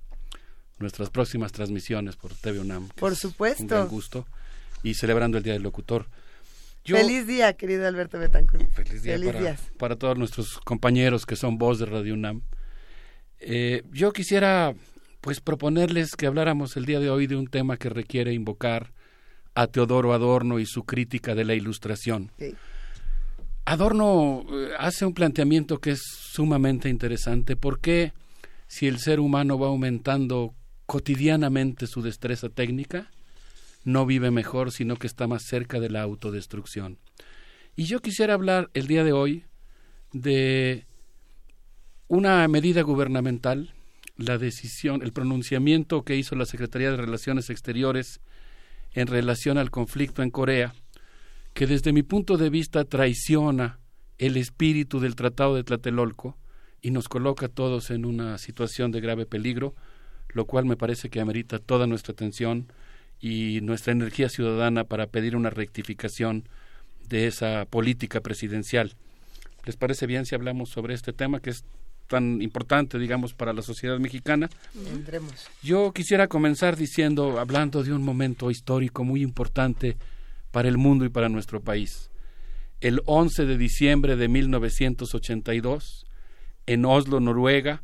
nuestras 0.79 1.09
próximas 1.09 1.51
transmisiones 1.51 2.15
por 2.15 2.33
TV 2.33 2.59
UNAM. 2.59 2.89
Por 2.95 3.15
supuesto. 3.15 3.63
Un 3.63 3.67
gran 3.67 3.87
gusto. 3.87 4.25
Y 4.81 4.95
celebrando 4.95 5.37
el 5.37 5.43
Día 5.43 5.53
del 5.53 5.63
Locutor. 5.63 6.07
feliz 6.83 7.25
día, 7.25 7.53
querido 7.53 7.87
Alberto 7.87 8.19
Betancourt. 8.19 8.69
Feliz 8.71 9.03
día 9.03 9.17
para, 9.17 9.57
para, 9.77 9.95
todos 9.95 10.17
nuestros 10.17 10.57
compañeros 10.59 11.25
que 11.25 11.35
son 11.35 11.57
voz 11.57 11.79
de 11.79 11.85
Radio 11.85 12.15
UNAM. 12.15 12.41
Eh, 13.39 13.83
yo 13.91 14.11
quisiera 14.11 14.73
pues 15.21 15.39
proponerles 15.39 16.15
que 16.15 16.27
habláramos 16.27 16.75
el 16.75 16.85
día 16.85 16.99
de 16.99 17.09
hoy 17.09 17.27
de 17.27 17.37
un 17.37 17.47
tema 17.47 17.77
que 17.77 17.89
requiere 17.89 18.33
invocar 18.33 18.91
a 19.55 19.67
Teodoro 19.67 20.13
Adorno 20.13 20.59
y 20.59 20.65
su 20.65 20.83
crítica 20.83 21.35
de 21.35 21.45
la 21.45 21.53
ilustración. 21.53 22.31
Adorno 23.65 24.45
eh, 24.51 24.71
hace 24.77 25.05
un 25.05 25.13
planteamiento 25.13 25.79
que 25.79 25.91
es 25.91 26.01
sumamente 26.01 26.89
interesante. 26.89 27.55
¿Por 27.55 27.79
qué 27.79 28.13
si 28.67 28.87
el 28.87 28.99
ser 28.99 29.19
humano 29.19 29.57
va 29.57 29.67
aumentando 29.67 30.53
cotidianamente 30.85 31.87
su 31.87 32.01
destreza 32.01 32.49
técnica, 32.49 33.09
no 33.85 34.05
vive 34.05 34.31
mejor, 34.31 34.71
sino 34.71 34.97
que 34.97 35.07
está 35.07 35.27
más 35.27 35.43
cerca 35.43 35.79
de 35.79 35.89
la 35.89 36.01
autodestrucción? 36.01 36.97
Y 37.75 37.85
yo 37.85 38.01
quisiera 38.01 38.33
hablar 38.33 38.69
el 38.73 38.87
día 38.87 39.03
de 39.03 39.13
hoy 39.13 39.45
de 40.11 40.85
una 42.07 42.47
medida 42.47 42.81
gubernamental 42.81 43.73
la 44.17 44.37
decisión, 44.37 45.01
el 45.01 45.11
pronunciamiento 45.11 46.03
que 46.03 46.15
hizo 46.15 46.35
la 46.35 46.45
Secretaría 46.45 46.91
de 46.91 46.97
Relaciones 46.97 47.49
Exteriores 47.49 48.21
en 48.91 49.07
relación 49.07 49.57
al 49.57 49.71
conflicto 49.71 50.21
en 50.21 50.29
Corea, 50.29 50.75
que 51.53 51.67
desde 51.67 51.93
mi 51.93 52.03
punto 52.03 52.37
de 52.37 52.49
vista 52.49 52.83
traiciona 52.85 53.79
el 54.17 54.37
espíritu 54.37 54.99
del 54.99 55.15
Tratado 55.15 55.55
de 55.55 55.63
Tlatelolco 55.63 56.37
y 56.81 56.91
nos 56.91 57.07
coloca 57.07 57.45
a 57.47 57.49
todos 57.49 57.91
en 57.91 58.05
una 58.05 58.37
situación 58.37 58.91
de 58.91 59.01
grave 59.01 59.25
peligro, 59.25 59.75
lo 60.29 60.45
cual 60.45 60.65
me 60.65 60.77
parece 60.77 61.09
que 61.09 61.21
amerita 61.21 61.59
toda 61.59 61.87
nuestra 61.87 62.13
atención 62.13 62.67
y 63.19 63.59
nuestra 63.61 63.93
energía 63.93 64.29
ciudadana 64.29 64.83
para 64.83 65.07
pedir 65.07 65.35
una 65.35 65.49
rectificación 65.49 66.47
de 67.07 67.27
esa 67.27 67.65
política 67.65 68.21
presidencial. 68.21 68.95
¿Les 69.65 69.77
parece 69.77 70.07
bien 70.07 70.25
si 70.25 70.35
hablamos 70.35 70.69
sobre 70.69 70.93
este 70.93 71.13
tema 71.13 71.39
que 71.39 71.51
es 71.51 71.63
tan 72.07 72.41
importante, 72.41 72.99
digamos, 72.99 73.33
para 73.33 73.53
la 73.53 73.61
sociedad 73.61 73.97
mexicana. 73.97 74.49
Yo 75.63 75.93
quisiera 75.93 76.27
comenzar 76.27 76.75
diciendo, 76.75 77.39
hablando 77.39 77.81
de 77.81 77.93
un 77.93 78.03
momento 78.03 78.51
histórico 78.51 79.03
muy 79.03 79.23
importante 79.23 79.97
para 80.53 80.69
el 80.69 80.77
mundo 80.77 81.03
y 81.03 81.09
para 81.09 81.29
nuestro 81.29 81.63
país. 81.63 82.11
El 82.79 83.01
11 83.07 83.47
de 83.47 83.57
diciembre 83.57 84.15
de 84.15 84.27
1982, 84.27 86.05
en 86.67 86.85
Oslo, 86.85 87.19
Noruega, 87.19 87.81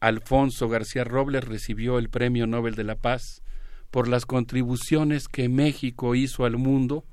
Alfonso 0.00 0.70
García 0.70 1.04
Robles 1.04 1.44
recibió 1.44 1.98
el 1.98 2.08
Premio 2.08 2.46
Nobel 2.46 2.76
de 2.76 2.84
la 2.84 2.94
Paz 2.94 3.42
por 3.90 4.08
las 4.08 4.24
contribuciones 4.24 5.28
que 5.28 5.50
México 5.50 6.14
hizo 6.14 6.46
al 6.46 6.56
mundo, 6.56 7.04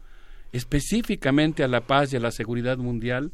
específicamente 0.54 1.66
a 1.66 1.68
la 1.68 1.82
paz 1.82 2.14
y 2.14 2.16
a 2.16 2.22
la 2.22 2.32
seguridad 2.32 2.78
mundial, 2.78 3.34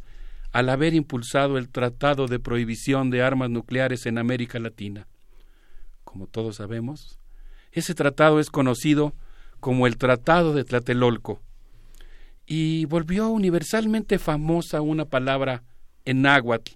al 0.52 0.68
haber 0.68 0.96
impulsado 0.96 1.60
el 1.60 1.70
Tratado 1.70 2.26
de 2.26 2.40
Prohibición 2.40 3.12
de 3.12 3.22
Armas 3.22 3.52
Nucleares 3.52 4.08
en 4.08 4.18
América 4.18 4.58
Latina. 4.58 5.08
Como 6.06 6.26
todos 6.26 6.56
sabemos, 6.56 7.20
ese 7.72 7.94
tratado 7.94 8.40
es 8.40 8.50
conocido 8.50 9.14
como 9.60 9.86
el 9.86 9.98
Tratado 9.98 10.56
de 10.56 10.64
Tlatelolco 10.64 11.40
y 12.54 12.84
volvió 12.84 13.30
universalmente 13.30 14.20
famosa 14.20 14.82
una 14.82 15.06
palabra 15.06 15.64
en 16.04 16.22
náhuatl 16.22 16.74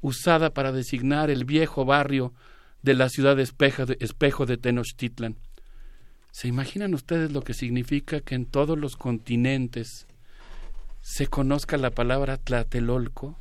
usada 0.00 0.50
para 0.50 0.70
designar 0.70 1.30
el 1.30 1.44
viejo 1.44 1.84
barrio 1.84 2.32
de 2.82 2.94
la 2.94 3.08
ciudad 3.08 3.40
Espejo 3.40 3.86
de, 3.86 3.96
Espejo 3.98 4.46
de 4.46 4.56
Tenochtitlan. 4.56 5.36
¿Se 6.30 6.46
imaginan 6.46 6.94
ustedes 6.94 7.32
lo 7.32 7.42
que 7.42 7.54
significa 7.54 8.20
que 8.20 8.36
en 8.36 8.46
todos 8.46 8.78
los 8.78 8.96
continentes 8.96 10.06
se 11.00 11.26
conozca 11.26 11.76
la 11.76 11.90
palabra 11.90 12.36
Tlatelolco 12.36 13.36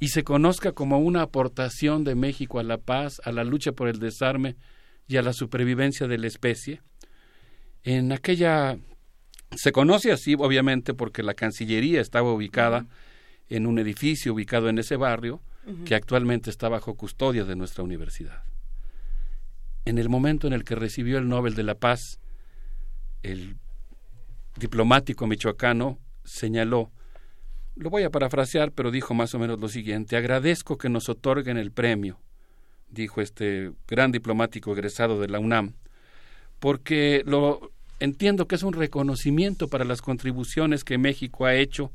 y 0.00 0.08
se 0.08 0.24
conozca 0.24 0.72
como 0.72 0.98
una 0.98 1.22
aportación 1.22 2.04
de 2.04 2.16
México 2.16 2.58
a 2.58 2.64
la 2.64 2.76
paz, 2.76 3.22
a 3.24 3.32
la 3.32 3.44
lucha 3.44 3.72
por 3.72 3.88
el 3.88 3.98
desarme 3.98 4.56
y 5.08 5.16
a 5.16 5.22
la 5.22 5.32
supervivencia 5.32 6.06
de 6.06 6.18
la 6.18 6.26
especie. 6.26 6.82
En 7.82 8.12
aquella 8.12 8.76
se 9.56 9.72
conoce 9.72 10.12
así, 10.12 10.34
obviamente, 10.34 10.94
porque 10.94 11.22
la 11.22 11.34
Cancillería 11.34 12.00
estaba 12.00 12.32
ubicada 12.32 12.86
en 13.48 13.66
un 13.66 13.78
edificio 13.78 14.32
ubicado 14.32 14.68
en 14.68 14.78
ese 14.78 14.96
barrio, 14.96 15.42
que 15.86 15.94
actualmente 15.94 16.50
está 16.50 16.68
bajo 16.68 16.94
custodia 16.94 17.44
de 17.44 17.56
nuestra 17.56 17.82
universidad. 17.82 18.42
En 19.86 19.96
el 19.98 20.10
momento 20.10 20.46
en 20.46 20.52
el 20.52 20.62
que 20.62 20.74
recibió 20.74 21.16
el 21.16 21.28
Nobel 21.28 21.54
de 21.54 21.62
la 21.62 21.74
Paz, 21.74 22.20
el 23.22 23.56
diplomático 24.56 25.26
michoacano 25.26 25.98
señaló, 26.24 26.90
lo 27.76 27.90
voy 27.90 28.02
a 28.02 28.10
parafrasear, 28.10 28.72
pero 28.72 28.90
dijo 28.90 29.14
más 29.14 29.34
o 29.34 29.38
menos 29.38 29.58
lo 29.58 29.68
siguiente, 29.68 30.16
agradezco 30.16 30.76
que 30.76 30.88
nos 30.88 31.08
otorguen 31.08 31.56
el 31.56 31.72
premio, 31.72 32.20
dijo 32.88 33.20
este 33.20 33.72
gran 33.88 34.12
diplomático 34.12 34.72
egresado 34.72 35.18
de 35.18 35.28
la 35.28 35.38
UNAM, 35.38 35.74
porque 36.60 37.22
lo 37.26 37.72
entiendo 38.04 38.46
que 38.46 38.54
es 38.54 38.62
un 38.62 38.72
reconocimiento 38.72 39.68
para 39.68 39.84
las 39.84 40.02
contribuciones 40.02 40.84
que 40.84 40.98
México 40.98 41.46
ha 41.46 41.54
hecho 41.54 41.92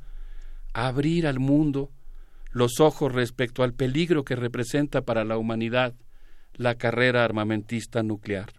a 0.73 0.87
abrir 0.87 1.25
al 1.25 1.39
mundo 1.39 1.91
los 2.51 2.79
ojos 2.79 3.11
respecto 3.13 3.63
al 3.63 3.73
peligro 3.73 4.23
que 4.23 4.35
representa 4.35 5.01
para 5.01 5.23
la 5.23 5.37
humanidad 5.37 5.93
la 6.53 6.75
carrera 6.75 7.23
armamentista 7.23 8.03
nuclear. 8.03 8.51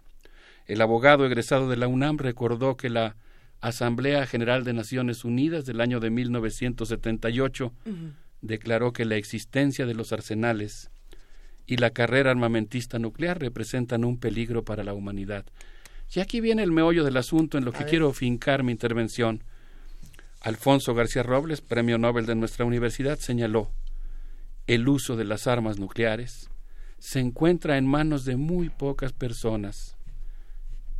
El 0.66 0.80
abogado 0.80 1.26
egresado 1.26 1.68
de 1.68 1.76
la 1.76 1.88
UNAM 1.88 2.18
recordó 2.18 2.76
que 2.76 2.88
la 2.88 3.16
Asamblea 3.60 4.26
General 4.26 4.64
de 4.64 4.72
Naciones 4.72 5.24
Unidas 5.24 5.66
del 5.66 5.80
año 5.80 6.00
de 6.00 6.10
1978 6.10 7.72
declaró 8.40 8.92
que 8.92 9.04
la 9.04 9.16
existencia 9.16 9.84
de 9.84 9.94
los 9.94 10.12
arsenales 10.12 10.90
y 11.66 11.76
la 11.76 11.90
carrera 11.90 12.30
armamentista 12.30 12.98
nuclear 12.98 13.38
representan 13.38 14.04
un 14.04 14.18
peligro 14.18 14.64
para 14.64 14.82
la 14.82 14.94
humanidad. 14.94 15.44
Y 16.12 16.20
aquí 16.20 16.40
viene 16.40 16.62
el 16.62 16.72
meollo 16.72 17.04
del 17.04 17.16
asunto 17.16 17.56
en 17.58 17.64
lo 17.64 17.72
que 17.72 17.84
quiero 17.84 18.12
fincar 18.12 18.62
mi 18.62 18.72
intervención. 18.72 19.44
Alfonso 20.40 20.94
García 20.94 21.22
Robles, 21.22 21.60
Premio 21.60 21.98
Nobel 21.98 22.26
de 22.26 22.34
nuestra 22.34 22.64
universidad, 22.64 23.18
señaló 23.18 23.70
el 24.66 24.88
uso 24.88 25.16
de 25.16 25.24
las 25.24 25.46
armas 25.46 25.78
nucleares 25.78 26.50
se 27.00 27.18
encuentra 27.18 27.78
en 27.78 27.86
manos 27.86 28.24
de 28.24 28.36
muy 28.36 28.68
pocas 28.68 29.12
personas, 29.12 29.96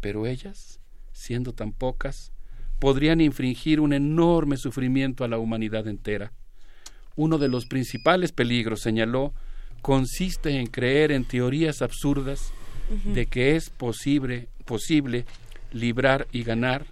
pero 0.01 0.27
ellas, 0.27 0.81
siendo 1.13 1.53
tan 1.53 1.73
pocas, 1.73 2.33
podrían 2.81 3.21
infringir 3.21 3.81
un 3.81 3.93
enorme 3.93 4.57
sufrimiento 4.57 5.25
a 5.25 5.29
la 5.29 5.39
humanidad 5.39 5.87
entera. 5.87 6.33
Uno 7.17 7.37
de 7.37 7.49
los 7.49 7.67
principales 7.67 8.33
peligros, 8.33 8.81
señaló, 8.81 9.35
consiste 9.83 10.59
en 10.59 10.69
creer 10.69 11.13
en 11.13 11.27
teorías 11.27 11.83
absurdas 11.83 12.53
de 13.05 13.27
que 13.27 13.55
es 13.55 13.69
posible, 13.69 14.49
posible 14.71 15.25
librar 15.73 16.29
y 16.31 16.45
ganar 16.45 16.87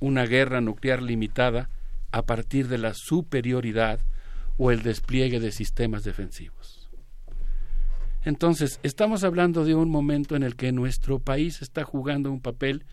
una 0.00 0.24
guerra 0.24 0.62
nuclear 0.62 1.02
limitada 1.02 1.68
a 2.12 2.22
partir 2.22 2.66
de 2.66 2.78
la 2.78 2.94
superioridad 2.94 4.00
o 4.56 4.70
el 4.70 4.82
despliegue 4.82 5.38
de 5.38 5.52
sistemas 5.52 6.02
defensivos. 6.02 6.88
Entonces, 8.24 8.80
estamos 8.82 9.22
hablando 9.22 9.66
de 9.66 9.74
un 9.74 9.90
momento 9.90 10.34
en 10.34 10.42
el 10.42 10.56
que 10.56 10.72
nuestro 10.72 11.18
país 11.18 11.60
está 11.60 11.84
jugando 11.84 12.32
un 12.32 12.40
papel 12.40 12.86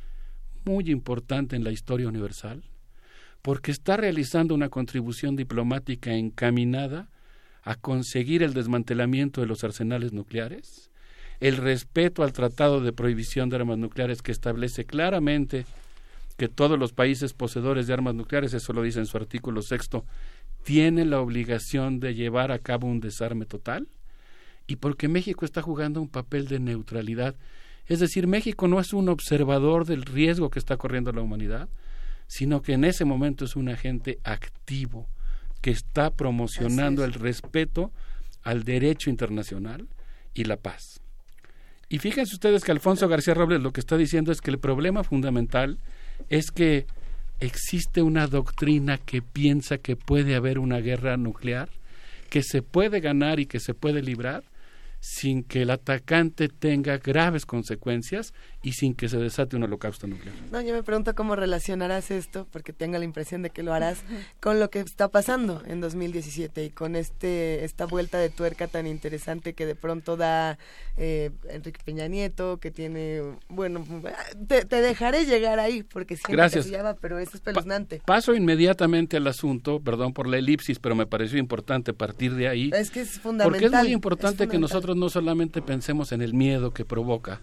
muy 0.65 0.91
importante 0.91 1.55
en 1.55 1.63
la 1.63 1.71
historia 1.71 2.09
universal, 2.09 2.65
porque 3.41 3.71
está 3.71 3.95
realizando 3.95 4.53
una 4.53 4.67
contribución 4.67 5.37
diplomática 5.37 6.11
encaminada 6.11 7.07
a 7.63 7.75
conseguir 7.75 8.43
el 8.43 8.53
desmantelamiento 8.53 9.39
de 9.39 9.47
los 9.47 9.63
arsenales 9.63 10.11
nucleares, 10.11 10.91
el 11.39 11.57
respeto 11.57 12.23
al 12.23 12.33
Tratado 12.33 12.81
de 12.81 12.93
Prohibición 12.93 13.49
de 13.49 13.57
Armas 13.57 13.77
Nucleares 13.77 14.21
que 14.21 14.31
establece 14.31 14.85
claramente 14.85 15.65
que 16.37 16.47
todos 16.47 16.77
los 16.77 16.93
países 16.93 17.33
poseedores 17.33 17.87
de 17.87 17.93
armas 17.93 18.13
nucleares, 18.13 18.53
eso 18.53 18.71
lo 18.71 18.83
dice 18.83 18.99
en 18.99 19.07
su 19.07 19.17
artículo 19.17 19.63
sexto, 19.63 20.05
tienen 20.63 21.09
la 21.09 21.19
obligación 21.19 21.99
de 21.99 22.13
llevar 22.13 22.51
a 22.51 22.59
cabo 22.59 22.87
un 22.87 22.99
desarme 22.99 23.45
total, 23.45 23.87
y 24.67 24.75
porque 24.75 25.07
México 25.07 25.45
está 25.45 25.63
jugando 25.63 25.99
un 25.99 26.09
papel 26.09 26.47
de 26.47 26.59
neutralidad 26.59 27.35
es 27.87 27.99
decir, 27.99 28.27
México 28.27 28.67
no 28.67 28.79
es 28.79 28.93
un 28.93 29.07
observador 29.09 29.85
del 29.85 30.03
riesgo 30.03 30.49
que 30.49 30.59
está 30.59 30.77
corriendo 30.77 31.13
la 31.13 31.21
humanidad, 31.21 31.69
sino 32.27 32.61
que 32.61 32.73
en 32.73 32.83
ese 32.83 33.05
momento 33.05 33.45
es 33.45 33.55
un 33.55 33.69
agente 33.69 34.19
activo 34.23 35.07
que 35.61 35.71
está 35.71 36.11
promocionando 36.11 37.05
el 37.05 37.13
respeto 37.13 37.91
al 38.43 38.63
derecho 38.63 39.09
internacional 39.09 39.87
y 40.33 40.43
la 40.43 40.57
paz. 40.57 41.01
Y 41.89 41.99
fíjense 41.99 42.35
ustedes 42.35 42.63
que 42.63 42.71
Alfonso 42.71 43.07
García 43.07 43.33
Robles 43.33 43.61
lo 43.61 43.71
que 43.71 43.79
está 43.79 43.97
diciendo 43.97 44.31
es 44.31 44.41
que 44.41 44.51
el 44.51 44.59
problema 44.59 45.03
fundamental 45.03 45.77
es 46.29 46.51
que 46.51 46.85
existe 47.39 48.01
una 48.01 48.27
doctrina 48.27 48.97
que 48.97 49.21
piensa 49.21 49.77
que 49.77 49.95
puede 49.95 50.35
haber 50.35 50.59
una 50.59 50.79
guerra 50.79 51.15
nuclear, 51.17 51.69
que 52.29 52.43
se 52.43 52.61
puede 52.61 52.99
ganar 52.99 53.39
y 53.39 53.45
que 53.45 53.59
se 53.59 53.73
puede 53.73 54.01
librar, 54.01 54.43
sin 54.99 55.43
que 55.43 55.61
el 55.61 55.69
atacante 55.69 56.49
tenga 56.49 56.97
graves 56.97 57.45
consecuencias 57.45 58.33
y 58.67 58.73
sin 58.73 58.95
que 58.95 59.07
se 59.07 59.15
desate 59.15 59.55
un 59.55 59.63
holocausto 59.63 60.07
nuclear. 60.07 60.35
No, 60.51 60.59
yo 60.59 60.73
me 60.73 60.83
pregunto 60.83 61.15
cómo 61.15 61.37
relacionarás 61.37 62.11
esto, 62.11 62.47
porque 62.51 62.73
tengo 62.73 62.97
la 62.97 63.05
impresión 63.05 63.41
de 63.41 63.49
que 63.49 63.63
lo 63.63 63.73
harás, 63.73 63.99
con 64.41 64.59
lo 64.59 64.69
que 64.69 64.81
está 64.81 65.07
pasando 65.07 65.63
en 65.65 65.79
2017 65.79 66.65
y 66.65 66.69
con 66.71 66.97
este 66.97 67.63
esta 67.63 67.85
vuelta 67.85 68.17
de 68.17 68.29
tuerca 68.29 68.67
tan 68.67 68.85
interesante 68.85 69.53
que 69.53 69.65
de 69.65 69.75
pronto 69.75 70.17
da 70.17 70.57
eh, 70.97 71.31
Enrique 71.49 71.79
Peña 71.85 72.09
Nieto, 72.09 72.57
que 72.57 72.69
tiene, 72.69 73.21
bueno, 73.47 73.85
te, 74.49 74.65
dejaré 74.65 75.23
llegar 75.23 75.61
ahí, 75.61 75.83
porque 75.83 76.17
siempre 76.17 76.35
Gracias. 76.35 76.65
te 76.65 76.71
llama, 76.71 76.95
pero 76.95 77.19
es 77.19 77.33
espeluznante. 77.33 78.01
paso 78.05 78.35
inmediatamente 78.35 79.15
al 79.15 79.27
asunto, 79.27 79.79
perdón 79.79 80.11
por 80.11 80.27
la 80.27 80.39
elipsis, 80.39 80.77
pero 80.77 80.93
me 80.93 81.05
pareció 81.05 81.39
importante 81.39 81.93
partir 81.93 82.35
de 82.35 82.49
ahí. 82.49 82.69
Es 82.73 82.91
que 82.91 82.99
es 82.99 83.11
fundamental. 83.17 83.61
Porque 83.61 83.77
es 83.77 83.83
muy 83.83 83.93
importante 83.93 84.49
que 84.49 84.59
nosotros 84.59 84.97
no 84.97 85.07
solamente 85.07 85.61
pensemos 85.61 86.11
en 86.11 86.21
el 86.21 86.33
miedo 86.33 86.71
que 86.71 86.83
provoca 86.83 87.39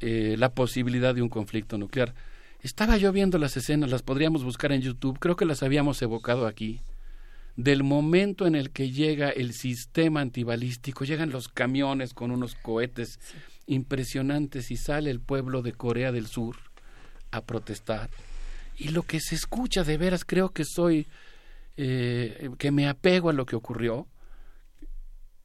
eh, 0.00 0.36
la 0.38 0.54
posibilidad 0.54 1.14
de 1.14 1.22
un 1.22 1.28
conflicto 1.28 1.78
nuclear. 1.78 2.14
Estaba 2.62 2.96
yo 2.96 3.12
viendo 3.12 3.38
las 3.38 3.56
escenas, 3.56 3.90
las 3.90 4.02
podríamos 4.02 4.44
buscar 4.44 4.72
en 4.72 4.82
YouTube, 4.82 5.18
creo 5.18 5.36
que 5.36 5.46
las 5.46 5.62
habíamos 5.62 6.00
evocado 6.02 6.46
aquí, 6.46 6.80
del 7.56 7.82
momento 7.82 8.46
en 8.46 8.54
el 8.54 8.70
que 8.70 8.90
llega 8.90 9.30
el 9.30 9.52
sistema 9.52 10.20
antibalístico, 10.20 11.04
llegan 11.04 11.30
los 11.30 11.48
camiones 11.48 12.14
con 12.14 12.30
unos 12.30 12.54
cohetes 12.54 13.18
impresionantes 13.66 14.70
y 14.70 14.76
sale 14.76 15.10
el 15.10 15.20
pueblo 15.20 15.62
de 15.62 15.72
Corea 15.72 16.12
del 16.12 16.26
Sur 16.26 16.56
a 17.30 17.42
protestar. 17.42 18.10
Y 18.76 18.88
lo 18.88 19.02
que 19.02 19.20
se 19.20 19.34
escucha 19.34 19.84
de 19.84 19.98
veras, 19.98 20.24
creo 20.24 20.50
que 20.50 20.64
soy, 20.64 21.06
eh, 21.76 22.50
que 22.58 22.70
me 22.70 22.88
apego 22.88 23.28
a 23.28 23.34
lo 23.34 23.46
que 23.46 23.56
ocurrió, 23.56 24.06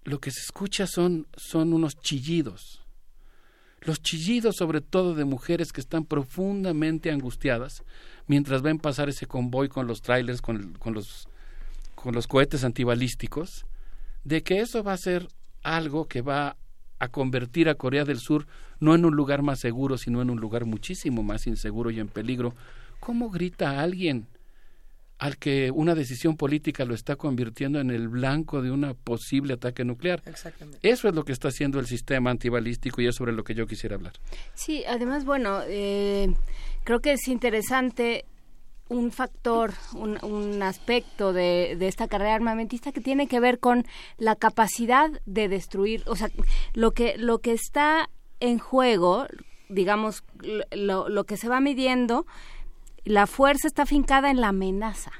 lo 0.05 0.19
que 0.19 0.31
se 0.31 0.39
escucha 0.39 0.87
son, 0.87 1.27
son 1.35 1.73
unos 1.73 1.99
chillidos. 1.99 2.84
Los 3.85 4.01
chillidos 4.01 4.55
sobre 4.55 4.81
todo 4.81 5.13
de 5.13 5.25
mujeres 5.25 5.71
que 5.71 5.79
están 5.79 6.05
profundamente 6.05 7.11
angustiadas 7.11 7.83
mientras 8.25 8.63
ven 8.63 8.79
pasar 8.79 9.09
ese 9.09 9.27
convoy 9.27 9.69
con 9.69 9.85
los 9.85 10.01
trailers, 10.01 10.41
con, 10.41 10.73
con, 10.73 10.95
los, 10.95 11.27
con 11.93 12.15
los 12.15 12.25
cohetes 12.25 12.63
antibalísticos, 12.63 13.65
de 14.23 14.41
que 14.41 14.59
eso 14.59 14.83
va 14.83 14.93
a 14.93 14.97
ser 14.97 15.27
algo 15.61 16.07
que 16.07 16.21
va 16.21 16.57
a 16.97 17.07
convertir 17.09 17.69
a 17.69 17.75
Corea 17.75 18.05
del 18.05 18.19
Sur 18.19 18.47
no 18.79 18.95
en 18.95 19.05
un 19.05 19.15
lugar 19.15 19.43
más 19.43 19.59
seguro, 19.59 19.97
sino 19.99 20.21
en 20.21 20.31
un 20.31 20.39
lugar 20.39 20.65
muchísimo 20.65 21.21
más 21.21 21.45
inseguro 21.45 21.91
y 21.91 21.99
en 21.99 22.07
peligro. 22.07 22.55
¿Cómo 22.99 23.29
grita 23.29 23.81
alguien 23.81 24.25
al 25.17 25.37
que 25.37 25.71
una 25.71 25.95
decisión 25.95 26.35
política 26.35 26.83
lo 26.85 26.93
está 26.93 27.15
convirtiendo 27.15 27.79
en 27.79 27.89
el 27.89 28.09
blanco 28.09 28.61
de 28.61 28.71
un 28.71 28.95
posible 29.03 29.53
ataque 29.53 29.85
nuclear. 29.85 30.21
Exactamente. 30.25 30.87
Eso 30.87 31.07
es 31.07 31.15
lo 31.15 31.23
que 31.23 31.31
está 31.31 31.47
haciendo 31.47 31.79
el 31.79 31.87
sistema 31.87 32.31
antibalístico 32.31 33.01
y 33.01 33.07
es 33.07 33.15
sobre 33.15 33.31
lo 33.31 33.43
que 33.43 33.53
yo 33.53 33.65
quisiera 33.65 33.95
hablar. 33.95 34.13
Sí, 34.53 34.83
además, 34.87 35.25
bueno, 35.25 35.61
eh, 35.67 36.33
creo 36.83 36.99
que 36.99 37.13
es 37.13 37.27
interesante 37.27 38.25
un 38.87 39.11
factor, 39.11 39.73
un, 39.95 40.23
un 40.23 40.61
aspecto 40.61 41.33
de, 41.33 41.75
de, 41.77 41.87
esta 41.87 42.07
carrera 42.07 42.35
armamentista 42.35 42.91
que 42.91 43.01
tiene 43.01 43.27
que 43.27 43.39
ver 43.39 43.59
con 43.59 43.83
la 44.17 44.35
capacidad 44.35 45.09
de 45.25 45.47
destruir, 45.47 46.03
o 46.05 46.15
sea, 46.15 46.29
lo 46.73 46.91
que, 46.91 47.17
lo 47.17 47.39
que 47.39 47.53
está 47.53 48.09
en 48.39 48.59
juego, 48.59 49.25
digamos, 49.69 50.23
lo, 50.71 51.09
lo 51.09 51.23
que 51.23 51.37
se 51.37 51.49
va 51.49 51.61
midiendo 51.61 52.27
la 53.05 53.27
fuerza 53.27 53.67
está 53.67 53.85
fincada 53.85 54.31
en 54.31 54.41
la 54.41 54.49
amenaza, 54.49 55.11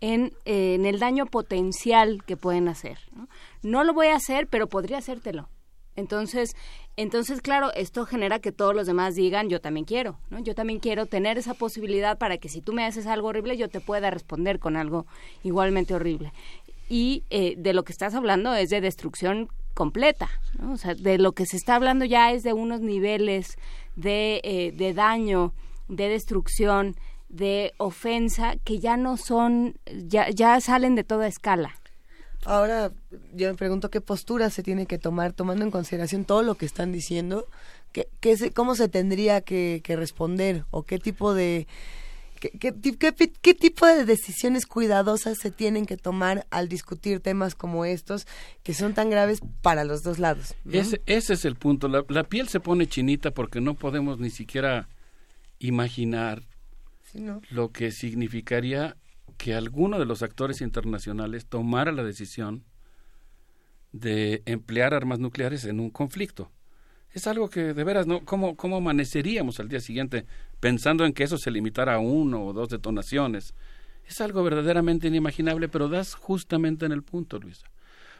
en, 0.00 0.32
eh, 0.46 0.74
en 0.74 0.86
el 0.86 0.98
daño 0.98 1.26
potencial 1.26 2.24
que 2.24 2.36
pueden 2.36 2.66
hacer. 2.68 2.98
¿no? 3.12 3.28
¿no? 3.62 3.84
lo 3.84 3.92
voy 3.94 4.08
a 4.08 4.16
hacer, 4.16 4.48
pero 4.48 4.68
podría 4.68 4.98
hacértelo. 4.98 5.48
Entonces, 5.94 6.54
entonces, 6.96 7.40
claro, 7.40 7.72
esto 7.74 8.04
genera 8.04 8.38
que 8.38 8.52
todos 8.52 8.74
los 8.74 8.86
demás 8.86 9.14
digan, 9.14 9.48
yo 9.48 9.60
también 9.60 9.86
quiero, 9.86 10.18
¿no? 10.28 10.38
Yo 10.40 10.54
también 10.54 10.78
quiero 10.78 11.06
tener 11.06 11.38
esa 11.38 11.54
posibilidad 11.54 12.18
para 12.18 12.36
que 12.36 12.50
si 12.50 12.60
tú 12.60 12.74
me 12.74 12.84
haces 12.84 13.06
algo 13.06 13.28
horrible, 13.28 13.56
yo 13.56 13.68
te 13.68 13.80
pueda 13.80 14.10
responder 14.10 14.58
con 14.58 14.76
algo 14.76 15.06
igualmente 15.42 15.94
horrible. 15.94 16.32
Y 16.88 17.24
eh, 17.30 17.54
de 17.56 17.72
lo 17.72 17.82
que 17.84 17.92
estás 17.92 18.14
hablando 18.14 18.54
es 18.54 18.68
de 18.68 18.82
destrucción 18.82 19.48
completa, 19.74 20.28
¿no? 20.58 20.72
O 20.72 20.76
sea, 20.76 20.94
de 20.94 21.18
lo 21.18 21.32
que 21.32 21.46
se 21.46 21.56
está 21.56 21.74
hablando 21.74 22.04
ya 22.04 22.32
es 22.32 22.42
de 22.42 22.52
unos 22.52 22.80
niveles 22.80 23.56
de, 23.94 24.40
eh, 24.44 24.72
de 24.72 24.94
daño, 24.94 25.54
de 25.88 26.08
destrucción, 26.08 26.94
de 27.28 27.74
ofensa 27.78 28.56
que 28.64 28.78
ya 28.78 28.96
no 28.96 29.16
son, 29.16 29.74
ya, 30.06 30.30
ya 30.30 30.60
salen 30.60 30.94
de 30.94 31.04
toda 31.04 31.26
escala. 31.26 31.74
Ahora 32.44 32.92
yo 33.34 33.48
me 33.48 33.56
pregunto 33.56 33.90
qué 33.90 34.00
postura 34.00 34.50
se 34.50 34.62
tiene 34.62 34.86
que 34.86 34.98
tomar 34.98 35.32
tomando 35.32 35.64
en 35.64 35.70
consideración 35.70 36.24
todo 36.24 36.42
lo 36.42 36.54
que 36.54 36.64
están 36.64 36.92
diciendo, 36.92 37.46
qué, 37.90 38.08
qué 38.20 38.36
se, 38.36 38.52
cómo 38.52 38.76
se 38.76 38.88
tendría 38.88 39.40
que, 39.40 39.80
que, 39.82 39.96
responder 39.96 40.64
o 40.70 40.84
qué 40.84 41.00
tipo 41.00 41.34
de 41.34 41.66
qué, 42.38 42.50
qué, 42.50 42.72
qué, 43.42 43.54
tipo 43.54 43.86
de 43.86 44.04
decisiones 44.04 44.66
cuidadosas 44.66 45.38
se 45.38 45.50
tienen 45.50 45.86
que 45.86 45.96
tomar 45.96 46.46
al 46.50 46.68
discutir 46.68 47.18
temas 47.18 47.56
como 47.56 47.84
estos 47.84 48.28
que 48.62 48.74
son 48.74 48.94
tan 48.94 49.10
graves 49.10 49.40
para 49.60 49.82
los 49.82 50.04
dos 50.04 50.20
lados. 50.20 50.54
¿no? 50.64 50.78
Ese, 50.78 51.00
ese 51.06 51.34
es 51.34 51.44
el 51.44 51.56
punto. 51.56 51.88
La, 51.88 52.04
la 52.08 52.24
piel 52.24 52.48
se 52.48 52.60
pone 52.60 52.86
chinita 52.86 53.32
porque 53.32 53.60
no 53.60 53.74
podemos 53.74 54.20
ni 54.20 54.30
siquiera 54.30 54.88
imaginar 55.58 56.42
lo 57.50 57.70
que 57.72 57.90
significaría 57.90 58.96
que 59.36 59.54
alguno 59.54 59.98
de 59.98 60.06
los 60.06 60.22
actores 60.22 60.60
internacionales 60.60 61.46
tomara 61.46 61.92
la 61.92 62.04
decisión 62.04 62.64
de 63.92 64.42
emplear 64.46 64.94
armas 64.94 65.18
nucleares 65.18 65.64
en 65.64 65.80
un 65.80 65.90
conflicto. 65.90 66.50
Es 67.12 67.26
algo 67.26 67.48
que 67.48 67.72
de 67.72 67.84
veras, 67.84 68.06
¿no? 68.06 68.24
¿Cómo, 68.24 68.56
¿Cómo 68.56 68.76
amaneceríamos 68.76 69.58
al 69.58 69.68
día 69.68 69.80
siguiente 69.80 70.26
pensando 70.60 71.04
en 71.04 71.12
que 71.12 71.24
eso 71.24 71.38
se 71.38 71.50
limitara 71.50 71.94
a 71.94 71.98
uno 71.98 72.44
o 72.44 72.52
dos 72.52 72.68
detonaciones? 72.68 73.54
Es 74.06 74.20
algo 74.20 74.42
verdaderamente 74.42 75.08
inimaginable, 75.08 75.68
pero 75.68 75.88
das 75.88 76.14
justamente 76.14 76.86
en 76.86 76.92
el 76.92 77.02
punto, 77.02 77.38
Luisa. 77.38 77.66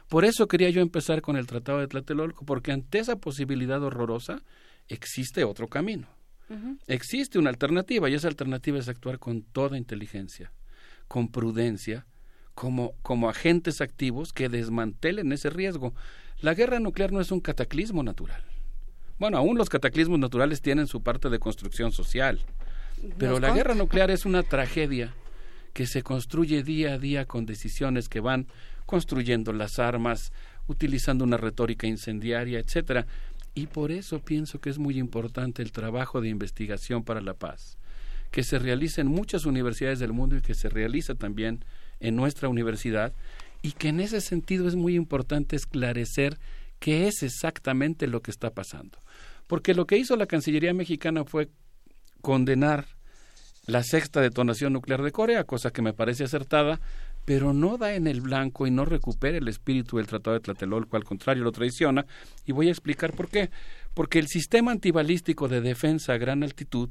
Por 0.09 0.25
eso 0.25 0.47
quería 0.47 0.69
yo 0.69 0.81
empezar 0.81 1.21
con 1.21 1.37
el 1.37 1.47
Tratado 1.47 1.79
de 1.79 1.87
Tlatelolco, 1.87 2.45
porque 2.45 2.71
ante 2.71 2.99
esa 2.99 3.17
posibilidad 3.17 3.81
horrorosa 3.83 4.41
existe 4.87 5.43
otro 5.43 5.67
camino. 5.67 6.07
Uh 6.49 6.53
-huh. 6.53 6.77
Existe 6.87 7.39
una 7.39 7.49
alternativa 7.49 8.09
y 8.09 8.13
esa 8.13 8.27
alternativa 8.27 8.79
es 8.79 8.87
actuar 8.87 9.19
con 9.19 9.41
toda 9.41 9.77
inteligencia, 9.77 10.51
con 11.07 11.29
prudencia, 11.29 12.05
como, 12.53 12.93
como 13.01 13.29
agentes 13.29 13.81
activos 13.81 14.33
que 14.33 14.49
desmantelen 14.49 15.31
ese 15.31 15.49
riesgo. 15.49 15.93
La 16.41 16.53
guerra 16.53 16.79
nuclear 16.79 17.11
no 17.11 17.21
es 17.21 17.31
un 17.31 17.39
cataclismo 17.39 18.01
natural. 18.03 18.43
Bueno, 19.19 19.37
aún 19.37 19.57
los 19.57 19.69
cataclismos 19.69 20.19
naturales 20.19 20.61
tienen 20.61 20.87
su 20.87 21.01
parte 21.01 21.29
de 21.29 21.39
construcción 21.39 21.91
social, 21.91 22.39
pero 23.17 23.39
la 23.39 23.51
guerra 23.51 23.75
nuclear 23.75 24.11
es 24.11 24.25
una 24.25 24.43
tragedia 24.43 25.13
que 25.73 25.85
se 25.85 26.01
construye 26.01 26.63
día 26.63 26.93
a 26.93 26.97
día 26.97 27.25
con 27.25 27.45
decisiones 27.45 28.09
que 28.09 28.19
van 28.19 28.47
construyendo 28.85 29.53
las 29.53 29.79
armas, 29.79 30.31
utilizando 30.67 31.23
una 31.23 31.37
retórica 31.37 31.87
incendiaria, 31.87 32.59
etcétera. 32.59 33.05
Y 33.57 33.65
por 33.65 33.91
eso 33.91 34.19
pienso 34.19 34.61
que 34.61 34.69
es 34.69 34.77
muy 34.77 34.99
importante 34.99 35.63
el 35.63 35.71
trabajo 35.71 36.21
de 36.21 36.29
investigación 36.29 37.03
para 37.03 37.21
la 37.21 37.33
paz, 37.33 37.79
que 38.29 38.43
se 38.43 38.59
realiza 38.59 39.01
en 39.01 39.07
muchas 39.07 39.47
universidades 39.47 39.97
del 39.97 40.13
mundo 40.13 40.37
y 40.37 40.41
que 40.41 40.53
se 40.53 40.69
realiza 40.69 41.15
también 41.15 41.65
en 41.99 42.15
nuestra 42.15 42.49
universidad, 42.49 43.13
y 43.63 43.71
que 43.71 43.87
en 43.87 43.99
ese 43.99 44.21
sentido 44.21 44.67
es 44.67 44.75
muy 44.75 44.95
importante 44.95 45.55
esclarecer 45.55 46.37
qué 46.77 47.07
es 47.07 47.23
exactamente 47.23 48.05
lo 48.05 48.21
que 48.21 48.29
está 48.29 48.51
pasando. 48.51 48.99
Porque 49.47 49.73
lo 49.73 49.87
que 49.87 49.97
hizo 49.97 50.15
la 50.17 50.27
Cancillería 50.27 50.75
mexicana 50.75 51.23
fue 51.23 51.49
condenar 52.21 52.85
la 53.65 53.81
sexta 53.81 54.21
detonación 54.21 54.71
nuclear 54.73 55.01
de 55.01 55.11
Corea, 55.11 55.45
cosa 55.45 55.71
que 55.71 55.81
me 55.81 55.93
parece 55.93 56.25
acertada, 56.25 56.79
pero 57.27 57.51
no 57.51 57.77
da 57.77 57.93
en 57.93 58.07
el 58.07 58.21
blanco 58.21 58.67
y 58.67 58.71
no 58.71 58.85
recupera 58.85 59.37
el 59.37 59.49
espíritu 59.49 59.97
del 59.97 60.07
Tratado 60.07 60.35
de 60.35 60.39
Tlatelolco, 60.39 60.95
al 60.95 61.03
contrario, 61.03 61.43
lo 61.43 61.51
traiciona, 61.51 62.05
y 62.45 62.53
voy 62.53 62.69
a 62.69 62.71
explicar 62.71 63.11
por 63.11 63.27
qué. 63.27 63.49
Porque 63.93 64.17
el 64.17 64.27
sistema 64.29 64.71
antibalístico 64.71 65.49
de 65.49 65.59
defensa 65.59 66.13
a 66.13 66.17
gran 66.17 66.41
altitud, 66.41 66.87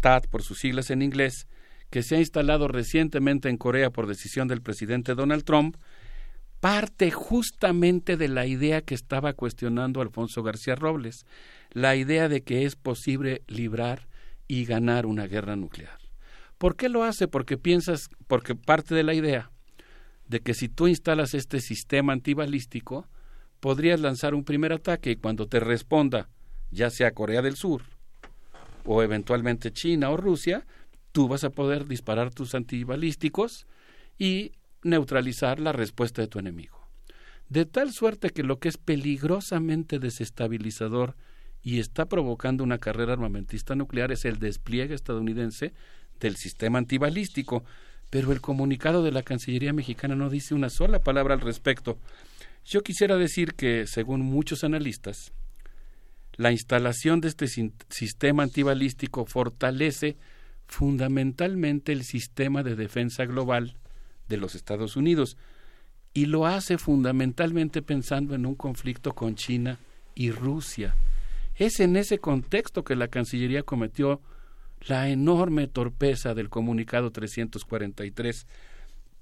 TAD 0.00 0.30
por 0.30 0.42
sus 0.42 0.60
siglas 0.60 0.88
en 0.88 1.02
inglés, 1.02 1.46
que 1.90 2.02
se 2.02 2.16
ha 2.16 2.20
instalado 2.20 2.68
recientemente 2.68 3.50
en 3.50 3.58
Corea 3.58 3.90
por 3.90 4.06
decisión 4.06 4.48
del 4.48 4.62
presidente 4.62 5.14
Donald 5.14 5.44
Trump, 5.44 5.76
parte 6.60 7.10
justamente 7.10 8.16
de 8.16 8.28
la 8.28 8.46
idea 8.46 8.80
que 8.80 8.94
estaba 8.94 9.34
cuestionando 9.34 10.00
Alfonso 10.00 10.42
García 10.42 10.74
Robles, 10.74 11.26
la 11.72 11.96
idea 11.96 12.30
de 12.30 12.40
que 12.44 12.64
es 12.64 12.76
posible 12.76 13.42
librar 13.46 14.08
y 14.48 14.64
ganar 14.64 15.04
una 15.04 15.26
guerra 15.26 15.54
nuclear. 15.54 16.09
¿Por 16.60 16.76
qué 16.76 16.90
lo 16.90 17.04
hace? 17.04 17.26
Porque 17.26 17.56
piensas, 17.56 18.10
porque 18.26 18.54
parte 18.54 18.94
de 18.94 19.02
la 19.02 19.14
idea 19.14 19.50
de 20.28 20.40
que 20.40 20.52
si 20.52 20.68
tú 20.68 20.88
instalas 20.88 21.32
este 21.32 21.58
sistema 21.62 22.12
antibalístico, 22.12 23.08
podrías 23.60 23.98
lanzar 23.98 24.34
un 24.34 24.44
primer 24.44 24.74
ataque 24.74 25.12
y 25.12 25.16
cuando 25.16 25.46
te 25.46 25.58
responda, 25.58 26.28
ya 26.70 26.90
sea 26.90 27.14
Corea 27.14 27.40
del 27.40 27.56
Sur 27.56 27.84
o 28.84 29.02
eventualmente 29.02 29.72
China 29.72 30.10
o 30.10 30.18
Rusia, 30.18 30.66
tú 31.12 31.28
vas 31.28 31.44
a 31.44 31.50
poder 31.50 31.86
disparar 31.86 32.28
tus 32.28 32.54
antibalísticos 32.54 33.66
y 34.18 34.52
neutralizar 34.82 35.60
la 35.60 35.72
respuesta 35.72 36.20
de 36.20 36.28
tu 36.28 36.38
enemigo. 36.40 36.86
De 37.48 37.64
tal 37.64 37.90
suerte 37.90 38.28
que 38.28 38.42
lo 38.42 38.58
que 38.58 38.68
es 38.68 38.76
peligrosamente 38.76 39.98
desestabilizador 39.98 41.16
y 41.62 41.78
está 41.78 42.04
provocando 42.04 42.64
una 42.64 42.76
carrera 42.76 43.14
armamentista 43.14 43.74
nuclear 43.74 44.12
es 44.12 44.26
el 44.26 44.38
despliegue 44.38 44.94
estadounidense 44.94 45.72
del 46.20 46.36
sistema 46.36 46.78
antibalístico, 46.78 47.64
pero 48.10 48.32
el 48.32 48.40
comunicado 48.40 49.02
de 49.02 49.12
la 49.12 49.22
Cancillería 49.22 49.72
mexicana 49.72 50.14
no 50.14 50.30
dice 50.30 50.54
una 50.54 50.70
sola 50.70 51.00
palabra 51.00 51.34
al 51.34 51.40
respecto. 51.40 51.98
Yo 52.64 52.82
quisiera 52.82 53.16
decir 53.16 53.54
que, 53.54 53.86
según 53.86 54.20
muchos 54.20 54.64
analistas, 54.64 55.32
la 56.36 56.52
instalación 56.52 57.20
de 57.20 57.28
este 57.28 57.46
sistema 57.88 58.42
antibalístico 58.42 59.24
fortalece 59.24 60.16
fundamentalmente 60.66 61.92
el 61.92 62.04
sistema 62.04 62.62
de 62.62 62.76
defensa 62.76 63.24
global 63.24 63.76
de 64.28 64.36
los 64.36 64.54
Estados 64.54 64.96
Unidos 64.96 65.36
y 66.14 66.26
lo 66.26 66.46
hace 66.46 66.78
fundamentalmente 66.78 67.82
pensando 67.82 68.34
en 68.34 68.46
un 68.46 68.54
conflicto 68.54 69.14
con 69.14 69.34
China 69.34 69.78
y 70.14 70.30
Rusia. 70.30 70.94
Es 71.56 71.80
en 71.80 71.96
ese 71.96 72.18
contexto 72.18 72.84
que 72.84 72.96
la 72.96 73.08
Cancillería 73.08 73.62
cometió 73.62 74.20
la 74.86 75.08
enorme 75.08 75.66
torpeza 75.66 76.34
del 76.34 76.48
comunicado 76.48 77.10
343. 77.10 78.46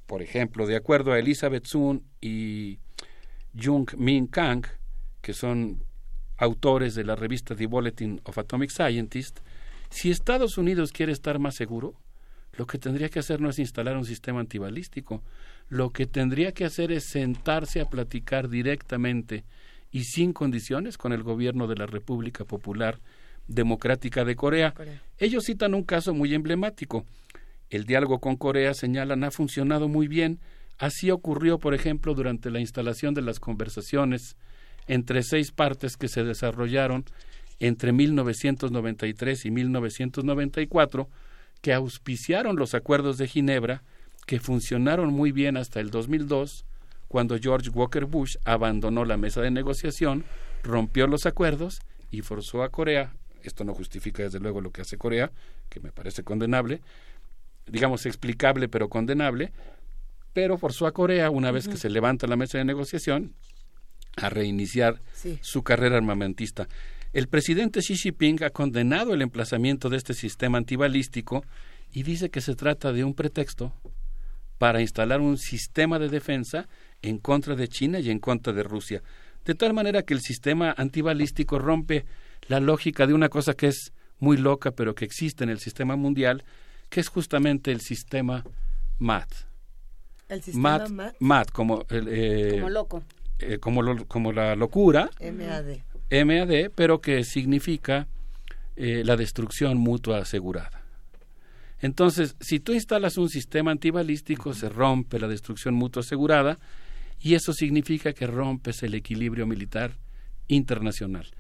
Por 0.07 0.23
ejemplo, 0.23 0.67
de 0.67 0.77
acuerdo 0.77 1.13
a 1.13 1.19
Elizabeth 1.19 1.67
Sun 1.67 2.05
y 2.21 2.79
Jung 3.61 3.91
Min 3.97 4.27
Kang, 4.27 4.65
que 5.21 5.35
son 5.35 5.85
autores 6.37 6.95
de 6.95 7.05
la 7.05 7.17
revista 7.17 7.55
The 7.57 7.67
Bulletin 7.67 8.21
of 8.25 8.39
Atomic 8.39 8.71
Scientists, 8.71 9.43
si 9.91 10.11
Estados 10.11 10.59
Unidos 10.59 10.93
quiere 10.93 11.13
estar 11.13 11.39
más 11.39 11.57
seguro, 11.57 11.95
lo 12.53 12.67
que 12.67 12.79
tendría 12.79 13.09
que 13.09 13.19
hacer 13.19 13.41
no 13.41 13.51
es 13.51 13.59
instalar 13.59 13.97
un 13.97 14.05
sistema 14.05 14.41
antibalístico, 14.41 15.23
lo 15.69 15.91
que 15.91 16.07
tendría 16.07 16.53
que 16.53 16.65
hacer 16.65 16.93
es 16.93 17.05
sentarse 17.05 17.81
a 17.81 17.89
platicar 17.89 18.49
directamente 18.49 19.45
y 19.91 20.05
sin 20.05 20.33
condiciones 20.33 20.99
con 20.99 21.13
el 21.13 21.23
gobierno 21.23 21.67
de 21.67 21.77
la 21.77 21.87
República 21.87 22.45
Popular 22.45 23.01
Democrática 23.49 24.25
de 24.25 24.37
Corea. 24.37 24.75
Ellos 25.19 25.45
citan 25.45 25.75
un 25.75 25.83
caso 25.83 26.15
muy 26.15 26.35
emblemático. 26.35 27.05
El 27.71 27.85
diálogo 27.85 28.21
con 28.21 28.37
Corea, 28.37 28.75
señalan, 28.75 29.25
ha 29.25 29.31
funcionado 29.31 29.89
muy 29.89 30.07
bien. 30.07 30.39
Así 30.79 31.11
ocurrió, 31.11 31.59
por 31.59 31.75
ejemplo, 31.75 32.15
durante 32.15 32.51
la 32.51 32.61
instalación 32.61 33.15
de 33.15 33.23
las 33.23 33.41
conversaciones 33.41 34.37
entre 34.87 35.23
seis 35.23 35.51
partes 35.51 35.97
que 35.97 36.09
se 36.09 36.25
desarrollaron 36.25 37.05
entre 37.59 37.93
1993 37.93 39.45
y 39.45 39.51
1994, 39.51 41.09
que 41.61 41.73
auspiciaron 41.73 42.57
los 42.57 42.75
acuerdos 42.75 43.19
de 43.19 43.27
Ginebra, 43.27 43.83
que 44.27 44.39
funcionaron 44.39 45.13
muy 45.13 45.33
bien 45.33 45.57
hasta 45.57 45.81
el 45.81 45.91
2002, 45.91 46.65
cuando 47.09 47.39
George 47.39 47.71
Walker 47.71 48.05
Bush 48.05 48.37
abandonó 48.45 49.05
la 49.05 49.17
mesa 49.17 49.41
de 49.41 49.51
negociación, 49.51 50.25
rompió 50.63 51.07
los 51.07 51.27
acuerdos 51.27 51.81
y 52.11 52.21
forzó 52.21 52.63
a 52.63 52.69
Corea 52.69 53.13
esto 53.43 53.65
no 53.65 53.75
justifica 53.75 54.23
desde 54.23 54.41
luego 54.41 54.61
lo 54.61 54.71
que 54.71 54.83
hace 54.83 54.97
Corea, 54.97 55.31
que 55.69 55.81
me 55.81 55.93
parece 55.93 56.25
condenable, 56.25 56.81
digamos 57.67 58.07
explicable 58.07 58.69
pero 58.69 58.89
condenable, 58.89 59.53
pero 60.33 60.59
forzó 60.59 60.87
a 60.87 60.93
Corea, 60.93 61.31
una 61.31 61.51
vez 61.51 61.69
que 61.69 61.77
se 61.77 61.91
levanta 61.91 62.27
la 62.27 62.37
mesa 62.37 62.59
de 62.59 62.65
negociación, 62.65 63.35
a 64.17 64.29
reiniciar 64.29 65.01
su 65.41 65.63
carrera 65.63 65.97
armamentista. 65.97 66.69
El 67.13 67.29
presidente 67.29 67.81
Xi 67.81 67.97
Jinping 67.97 68.45
ha 68.45 68.51
condenado 68.51 69.15
el 69.15 69.23
emplazamiento 69.23 69.89
de 69.89 69.97
este 69.97 70.15
sistema 70.15 70.59
antibalístico 70.59 71.45
y 71.93 72.03
dice 72.03 72.31
que 72.31 72.41
se 72.41 72.55
trata 72.55 72.93
de 72.93 73.05
un 73.05 73.15
pretexto 73.15 73.73
para 74.59 74.81
instalar 74.81 75.21
un 75.21 75.39
sistema 75.39 75.99
de 75.99 76.09
defensa 76.09 76.69
en 77.01 77.19
contra 77.19 77.55
de 77.55 77.69
China 77.69 78.01
y 78.01 78.11
en 78.11 78.19
contra 78.19 78.53
de 78.53 78.63
Rusia, 78.63 79.03
de 79.45 79.55
tal 79.55 79.73
manera 79.73 80.03
que 80.03 80.15
el 80.15 80.21
sistema 80.21 80.75
antibalístico 80.77 81.59
rompe 81.59 82.05
la 82.49 82.61
lógica 82.61 83.07
de 83.07 83.15
una 83.15 83.29
cosa 83.29 83.55
que 83.55 83.69
es 83.69 83.93
muy 84.19 84.37
loca, 84.37 84.73
pero 84.73 84.95
que 84.95 85.05
existe 85.05 85.45
en 85.45 85.51
el 85.51 85.61
sistema 85.61 85.97
mundial, 85.97 86.45
que 86.89 87.01
es 87.01 87.09
justamente 87.09 87.71
el 87.71 87.81
sistema 87.81 88.45
MAT. 88.99 89.31
¿El 90.29 90.43
sistema 90.43 90.87
MAT? 90.89 91.17
MAT, 91.21 91.51
como, 91.53 91.85
eh, 91.91 92.51
como 92.55 92.71
loco. 92.71 93.03
Eh, 93.39 93.59
como, 93.59 94.07
como 94.07 94.33
la 94.33 94.57
locura. 94.57 95.11
MAD. 95.21 96.25
MAD, 96.25 96.71
pero 96.75 97.01
que 97.01 97.23
significa 97.23 98.09
eh, 98.77 99.03
la 99.05 99.17
destrucción 99.17 99.79
mutua 99.79 100.19
asegurada. 100.19 100.83
Entonces, 101.81 102.35
si 102.41 102.59
tú 102.59 102.73
instalas 102.73 103.19
un 103.19 103.29
sistema 103.29 103.71
antibalístico, 103.71 104.53
se 104.53 104.69
rompe 104.69 105.21
la 105.21 105.29
destrucción 105.29 105.75
mutua 105.75 106.01
asegurada 106.01 106.59
y 107.21 107.35
eso 107.35 107.53
significa 107.53 108.13
que 108.13 108.27
rompes 108.27 108.83
el 108.83 108.95
equilibrio 108.95 109.47
militar 109.47 109.97
internacional 110.49 111.31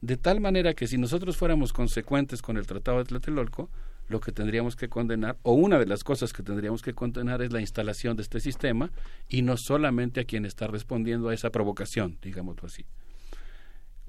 de 0.00 0.16
tal 0.16 0.40
manera 0.40 0.74
que 0.74 0.86
si 0.86 0.98
nosotros 0.98 1.36
fuéramos 1.36 1.72
consecuentes 1.72 2.42
con 2.42 2.56
el 2.56 2.66
Tratado 2.66 2.98
de 2.98 3.04
Tlatelolco, 3.04 3.70
lo 4.08 4.20
que 4.20 4.32
tendríamos 4.32 4.76
que 4.76 4.88
condenar, 4.88 5.36
o 5.42 5.52
una 5.54 5.78
de 5.78 5.86
las 5.86 6.04
cosas 6.04 6.32
que 6.32 6.42
tendríamos 6.42 6.82
que 6.82 6.94
condenar 6.94 7.42
es 7.42 7.52
la 7.52 7.60
instalación 7.60 8.16
de 8.16 8.22
este 8.22 8.40
sistema 8.40 8.90
y 9.28 9.42
no 9.42 9.56
solamente 9.56 10.20
a 10.20 10.24
quien 10.24 10.44
está 10.44 10.66
respondiendo 10.66 11.28
a 11.28 11.34
esa 11.34 11.50
provocación, 11.50 12.18
digámoslo 12.22 12.66
así. 12.66 12.84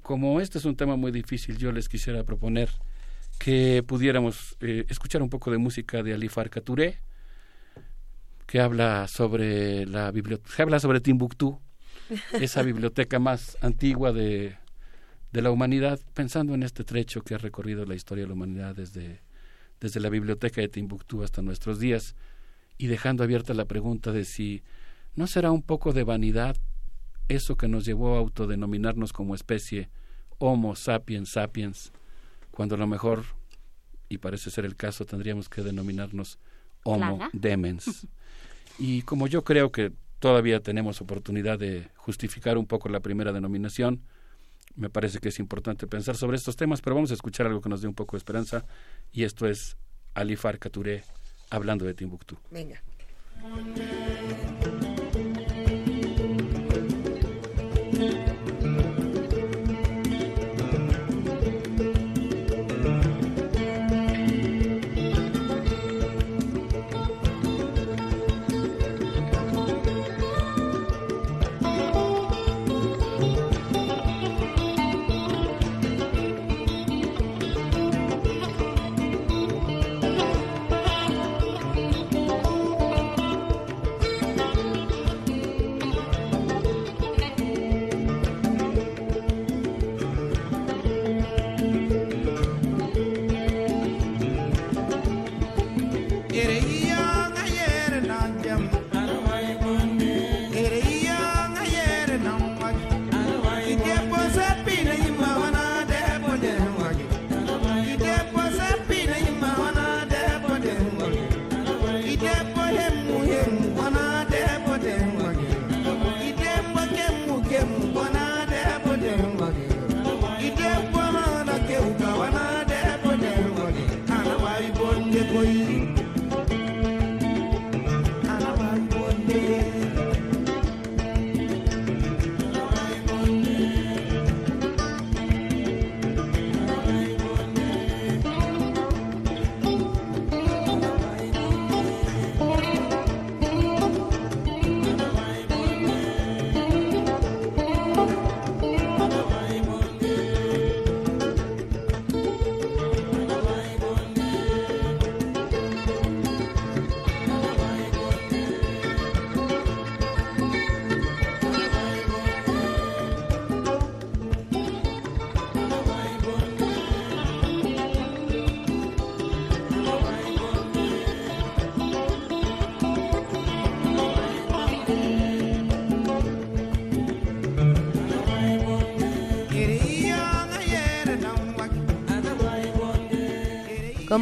Como 0.02 0.40
este 0.40 0.58
es 0.58 0.64
un 0.64 0.76
tema 0.76 0.96
muy 0.96 1.10
difícil, 1.10 1.58
yo 1.58 1.72
les 1.72 1.88
quisiera 1.88 2.22
proponer 2.24 2.70
que 3.38 3.82
pudiéramos 3.86 4.56
eh, 4.60 4.84
escuchar 4.88 5.22
un 5.22 5.30
poco 5.30 5.50
de 5.50 5.58
música 5.58 6.02
de 6.02 6.14
Ali 6.14 6.28
Farka 6.28 6.60
Touré, 6.60 7.00
que 8.46 8.60
habla 8.60 9.06
sobre 9.08 9.84
la 9.86 10.10
biblioteca, 10.10 10.62
habla 10.62 10.80
sobre 10.80 11.00
Timbuktu, 11.00 11.60
esa 12.32 12.62
biblioteca 12.62 13.18
más 13.18 13.58
antigua 13.60 14.12
de, 14.12 14.56
de 15.32 15.42
la 15.42 15.50
humanidad, 15.50 16.00
pensando 16.14 16.54
en 16.54 16.62
este 16.62 16.84
trecho 16.84 17.22
que 17.22 17.34
ha 17.34 17.38
recorrido 17.38 17.84
la 17.84 17.94
historia 17.94 18.24
de 18.24 18.28
la 18.28 18.34
humanidad 18.34 18.74
desde, 18.74 19.20
desde 19.80 20.00
la 20.00 20.08
biblioteca 20.08 20.60
de 20.60 20.68
Timbuktu 20.68 21.22
hasta 21.22 21.42
nuestros 21.42 21.78
días, 21.78 22.14
y 22.78 22.86
dejando 22.86 23.24
abierta 23.24 23.54
la 23.54 23.64
pregunta 23.64 24.12
de 24.12 24.24
si 24.24 24.62
no 25.14 25.26
será 25.26 25.50
un 25.50 25.62
poco 25.62 25.92
de 25.92 26.04
vanidad 26.04 26.56
eso 27.28 27.56
que 27.56 27.68
nos 27.68 27.84
llevó 27.84 28.14
a 28.14 28.18
autodenominarnos 28.18 29.12
como 29.12 29.34
especie 29.34 29.90
Homo 30.38 30.76
sapiens 30.76 31.30
sapiens, 31.30 31.92
cuando 32.50 32.76
a 32.76 32.78
lo 32.78 32.86
mejor, 32.86 33.24
y 34.08 34.18
parece 34.18 34.50
ser 34.50 34.64
el 34.64 34.76
caso, 34.76 35.04
tendríamos 35.04 35.48
que 35.48 35.62
denominarnos 35.62 36.38
Homo 36.84 37.28
demens. 37.32 38.06
Y 38.80 39.02
como 39.02 39.26
yo 39.26 39.42
creo 39.42 39.72
que 39.72 39.90
todavía 40.20 40.60
tenemos 40.60 41.00
oportunidad 41.00 41.58
de 41.58 41.88
justificar 41.96 42.56
un 42.56 42.66
poco 42.66 42.88
la 42.88 43.00
primera 43.00 43.32
denominación, 43.32 44.04
me 44.76 44.90
parece 44.90 45.18
que 45.18 45.28
es 45.28 45.38
importante 45.38 45.86
pensar 45.86 46.16
sobre 46.16 46.36
estos 46.36 46.56
temas, 46.56 46.80
pero 46.80 46.94
vamos 46.96 47.10
a 47.10 47.14
escuchar 47.14 47.46
algo 47.46 47.60
que 47.60 47.68
nos 47.68 47.80
dé 47.80 47.88
un 47.88 47.94
poco 47.94 48.16
de 48.16 48.18
esperanza 48.18 48.64
y 49.12 49.24
esto 49.24 49.46
es 49.46 49.76
Alifar 50.14 50.58
Katuré 50.58 51.04
hablando 51.50 51.84
de 51.84 51.94
Timbuktu. 51.94 52.36
Venga. 52.50 52.82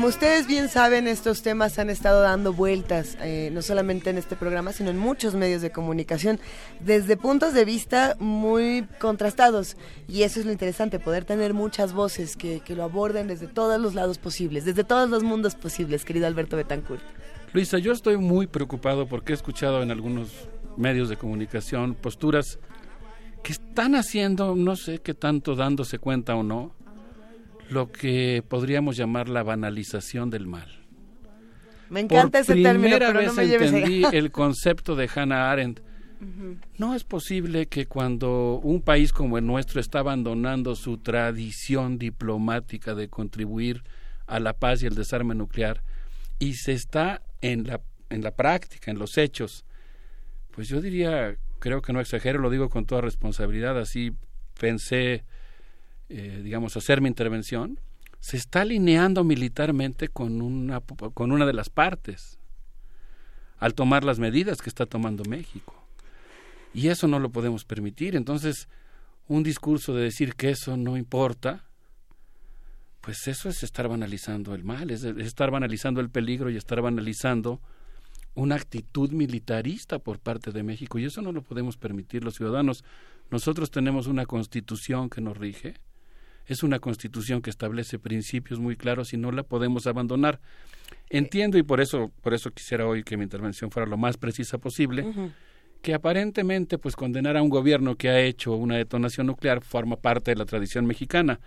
Como 0.06 0.14
ustedes 0.14 0.46
bien 0.46 0.68
saben, 0.68 1.08
estos 1.08 1.42
temas 1.42 1.80
han 1.80 1.90
estado 1.90 2.22
dando 2.22 2.52
vueltas, 2.52 3.18
eh, 3.22 3.50
no 3.52 3.60
solamente 3.60 4.08
en 4.08 4.18
este 4.18 4.36
programa, 4.36 4.72
sino 4.72 4.90
en 4.90 4.98
muchos 4.98 5.34
medios 5.34 5.62
de 5.62 5.72
comunicación, 5.72 6.38
desde 6.78 7.16
puntos 7.16 7.54
de 7.54 7.64
vista 7.64 8.14
muy 8.20 8.86
contrastados. 9.00 9.76
Y 10.06 10.22
eso 10.22 10.38
es 10.38 10.46
lo 10.46 10.52
interesante, 10.52 11.00
poder 11.00 11.24
tener 11.24 11.54
muchas 11.54 11.92
voces 11.92 12.36
que, 12.36 12.60
que 12.60 12.76
lo 12.76 12.84
aborden 12.84 13.26
desde 13.26 13.48
todos 13.48 13.80
los 13.80 13.96
lados 13.96 14.18
posibles, 14.18 14.64
desde 14.64 14.84
todos 14.84 15.10
los 15.10 15.24
mundos 15.24 15.56
posibles, 15.56 16.04
querido 16.04 16.28
Alberto 16.28 16.56
Betancourt. 16.56 17.02
Luisa, 17.52 17.78
yo 17.78 17.90
estoy 17.90 18.16
muy 18.16 18.46
preocupado 18.46 19.08
porque 19.08 19.32
he 19.32 19.34
escuchado 19.34 19.82
en 19.82 19.90
algunos 19.90 20.28
medios 20.76 21.08
de 21.08 21.16
comunicación 21.16 21.96
posturas 21.96 22.60
que 23.42 23.50
están 23.50 23.96
haciendo, 23.96 24.54
no 24.54 24.76
sé 24.76 25.00
qué 25.00 25.14
tanto 25.14 25.56
dándose 25.56 25.98
cuenta 25.98 26.36
o 26.36 26.44
no, 26.44 26.75
lo 27.70 27.90
que 27.90 28.42
podríamos 28.46 28.96
llamar 28.96 29.28
la 29.28 29.42
banalización 29.42 30.30
del 30.30 30.46
mal. 30.46 30.68
Me 31.88 32.00
encanta 32.00 32.40
ese 32.40 32.54
término, 32.54 32.98
pero 32.98 33.12
vez 33.12 33.28
no 33.28 33.34
me 33.34 33.44
entendí 33.44 34.02
el 34.12 34.30
concepto 34.30 34.96
de 34.96 35.08
Hannah 35.12 35.50
Arendt. 35.50 35.80
No 36.78 36.94
es 36.94 37.04
posible 37.04 37.66
que 37.66 37.86
cuando 37.86 38.58
un 38.62 38.80
país 38.80 39.12
como 39.12 39.36
el 39.38 39.46
nuestro 39.46 39.80
está 39.80 39.98
abandonando 39.98 40.74
su 40.74 40.98
tradición 40.98 41.98
diplomática 41.98 42.94
de 42.94 43.08
contribuir 43.08 43.82
a 44.26 44.40
la 44.40 44.54
paz 44.54 44.82
y 44.82 44.86
el 44.86 44.94
desarme 44.94 45.34
nuclear 45.34 45.82
y 46.38 46.54
se 46.54 46.72
está 46.72 47.22
en 47.42 47.66
la, 47.66 47.80
en 48.08 48.22
la 48.22 48.34
práctica, 48.34 48.90
en 48.90 48.98
los 48.98 49.18
hechos, 49.18 49.64
pues 50.52 50.68
yo 50.68 50.80
diría, 50.80 51.36
creo 51.58 51.82
que 51.82 51.92
no 51.92 52.00
exagero, 52.00 52.38
lo 52.38 52.50
digo 52.50 52.70
con 52.70 52.86
toda 52.86 53.02
responsabilidad, 53.02 53.78
así 53.78 54.12
pensé 54.58 55.24
eh, 56.08 56.40
digamos, 56.42 56.76
hacer 56.76 57.00
mi 57.00 57.08
intervención, 57.08 57.80
se 58.20 58.36
está 58.36 58.62
alineando 58.62 59.24
militarmente 59.24 60.08
con 60.08 60.40
una, 60.40 60.80
con 60.80 61.32
una 61.32 61.46
de 61.46 61.52
las 61.52 61.70
partes 61.70 62.38
al 63.58 63.74
tomar 63.74 64.04
las 64.04 64.18
medidas 64.18 64.60
que 64.60 64.68
está 64.68 64.86
tomando 64.86 65.24
México. 65.24 65.74
Y 66.74 66.88
eso 66.88 67.08
no 67.08 67.18
lo 67.18 67.30
podemos 67.30 67.64
permitir. 67.64 68.16
Entonces, 68.16 68.68
un 69.28 69.42
discurso 69.42 69.94
de 69.94 70.04
decir 70.04 70.34
que 70.34 70.50
eso 70.50 70.76
no 70.76 70.96
importa, 70.96 71.64
pues 73.00 73.28
eso 73.28 73.48
es 73.48 73.62
estar 73.62 73.88
banalizando 73.88 74.54
el 74.54 74.64
mal, 74.64 74.90
es, 74.90 75.04
es 75.04 75.16
estar 75.18 75.50
banalizando 75.50 76.00
el 76.00 76.10
peligro 76.10 76.50
y 76.50 76.56
estar 76.56 76.82
banalizando 76.82 77.60
una 78.34 78.56
actitud 78.56 79.10
militarista 79.10 79.98
por 79.98 80.18
parte 80.18 80.52
de 80.52 80.62
México. 80.62 80.98
Y 80.98 81.06
eso 81.06 81.22
no 81.22 81.32
lo 81.32 81.42
podemos 81.42 81.76
permitir 81.76 82.22
los 82.22 82.34
ciudadanos. 82.34 82.84
Nosotros 83.30 83.70
tenemos 83.70 84.06
una 84.06 84.26
constitución 84.26 85.08
que 85.08 85.22
nos 85.22 85.36
rige, 85.36 85.74
es 86.46 86.62
una 86.62 86.78
constitución 86.78 87.42
que 87.42 87.50
establece 87.50 87.98
principios 87.98 88.60
muy 88.60 88.76
claros 88.76 89.12
y 89.12 89.16
no 89.16 89.32
la 89.32 89.42
podemos 89.42 89.86
abandonar. 89.86 90.40
Entiendo 91.10 91.58
y 91.58 91.62
por 91.62 91.80
eso, 91.80 92.12
por 92.22 92.34
eso 92.34 92.50
quisiera 92.50 92.86
hoy 92.86 93.02
que 93.02 93.16
mi 93.16 93.24
intervención 93.24 93.70
fuera 93.70 93.88
lo 93.88 93.96
más 93.96 94.16
precisa 94.16 94.58
posible, 94.58 95.32
que 95.82 95.94
aparentemente 95.94 96.78
pues 96.78 96.96
condenar 96.96 97.36
a 97.36 97.42
un 97.42 97.48
gobierno 97.48 97.96
que 97.96 98.08
ha 98.08 98.20
hecho 98.20 98.54
una 98.54 98.76
detonación 98.76 99.26
nuclear 99.26 99.62
forma 99.62 99.96
parte 99.96 100.30
de 100.30 100.36
la 100.36 100.44
tradición 100.44 100.86
mexicana, 100.86 101.40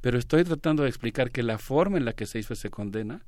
pero 0.00 0.18
estoy 0.18 0.44
tratando 0.44 0.82
de 0.82 0.88
explicar 0.88 1.30
que 1.30 1.42
la 1.42 1.58
forma 1.58 1.98
en 1.98 2.04
la 2.04 2.12
que 2.12 2.26
se 2.26 2.38
hizo 2.38 2.54
esa 2.54 2.70
condena 2.70 3.24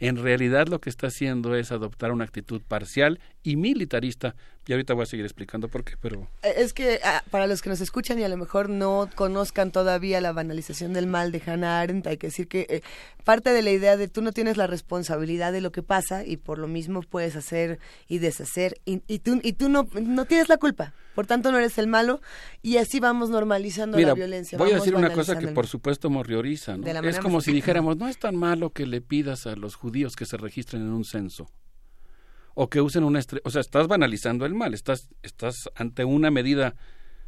en 0.00 0.16
realidad 0.16 0.68
lo 0.68 0.80
que 0.80 0.90
está 0.90 1.08
haciendo 1.08 1.54
es 1.56 1.72
adoptar 1.72 2.12
una 2.12 2.24
actitud 2.24 2.62
parcial 2.66 3.20
y 3.42 3.56
militarista. 3.56 4.34
Y 4.66 4.72
ahorita 4.72 4.92
voy 4.92 5.04
a 5.04 5.06
seguir 5.06 5.24
explicando 5.24 5.68
por 5.68 5.82
qué, 5.82 5.94
pero... 5.98 6.28
Eh, 6.42 6.54
es 6.58 6.74
que 6.74 7.00
ah, 7.02 7.24
para 7.30 7.46
los 7.46 7.62
que 7.62 7.70
nos 7.70 7.80
escuchan 7.80 8.18
y 8.18 8.24
a 8.24 8.28
lo 8.28 8.36
mejor 8.36 8.68
no 8.68 9.08
conozcan 9.14 9.72
todavía 9.72 10.20
la 10.20 10.32
banalización 10.32 10.92
del 10.92 11.06
mal 11.06 11.32
de 11.32 11.42
Hannah 11.44 11.80
Arendt, 11.80 12.06
hay 12.06 12.18
que 12.18 12.26
decir 12.26 12.48
que 12.48 12.66
eh, 12.68 12.82
parte 13.24 13.50
de 13.50 13.62
la 13.62 13.70
idea 13.70 13.96
de 13.96 14.08
tú 14.08 14.20
no 14.20 14.32
tienes 14.32 14.58
la 14.58 14.66
responsabilidad 14.66 15.52
de 15.52 15.62
lo 15.62 15.72
que 15.72 15.82
pasa 15.82 16.24
y 16.24 16.36
por 16.36 16.58
lo 16.58 16.68
mismo 16.68 17.00
puedes 17.00 17.34
hacer 17.34 17.78
y 18.08 18.18
deshacer 18.18 18.78
y, 18.84 18.98
tú, 19.20 19.40
y 19.42 19.54
tú 19.54 19.70
no, 19.70 19.88
no 19.94 20.26
tienes 20.26 20.50
la 20.50 20.58
culpa 20.58 20.92
por 21.18 21.26
tanto 21.26 21.50
no 21.50 21.58
eres 21.58 21.76
el 21.78 21.88
malo 21.88 22.20
y 22.62 22.76
así 22.76 23.00
vamos 23.00 23.28
normalizando 23.28 23.98
la 23.98 24.14
violencia. 24.14 24.56
Voy 24.56 24.70
a 24.70 24.76
decir 24.76 24.94
una 24.94 25.12
cosa 25.12 25.36
que 25.36 25.48
por 25.48 25.66
supuesto 25.66 26.10
morrioriza, 26.10 26.76
¿no? 26.76 26.86
Es 26.86 27.18
como 27.18 27.40
si 27.40 27.52
dijéramos, 27.52 27.96
no 27.96 28.06
es 28.06 28.20
tan 28.20 28.36
malo 28.36 28.70
que 28.70 28.86
le 28.86 29.00
pidas 29.00 29.48
a 29.48 29.56
los 29.56 29.74
judíos 29.74 29.87
que 30.16 30.26
se 30.26 30.36
registren 30.36 30.82
en 30.82 30.92
un 30.92 31.04
censo 31.04 31.50
o 32.54 32.68
que 32.68 32.80
usen 32.80 33.04
una 33.04 33.20
o 33.44 33.50
sea, 33.50 33.60
estás 33.60 33.86
banalizando 33.86 34.44
el 34.44 34.54
mal, 34.54 34.74
estás 34.74 35.08
estás 35.22 35.54
ante 35.74 36.04
una 36.04 36.30
medida 36.30 36.74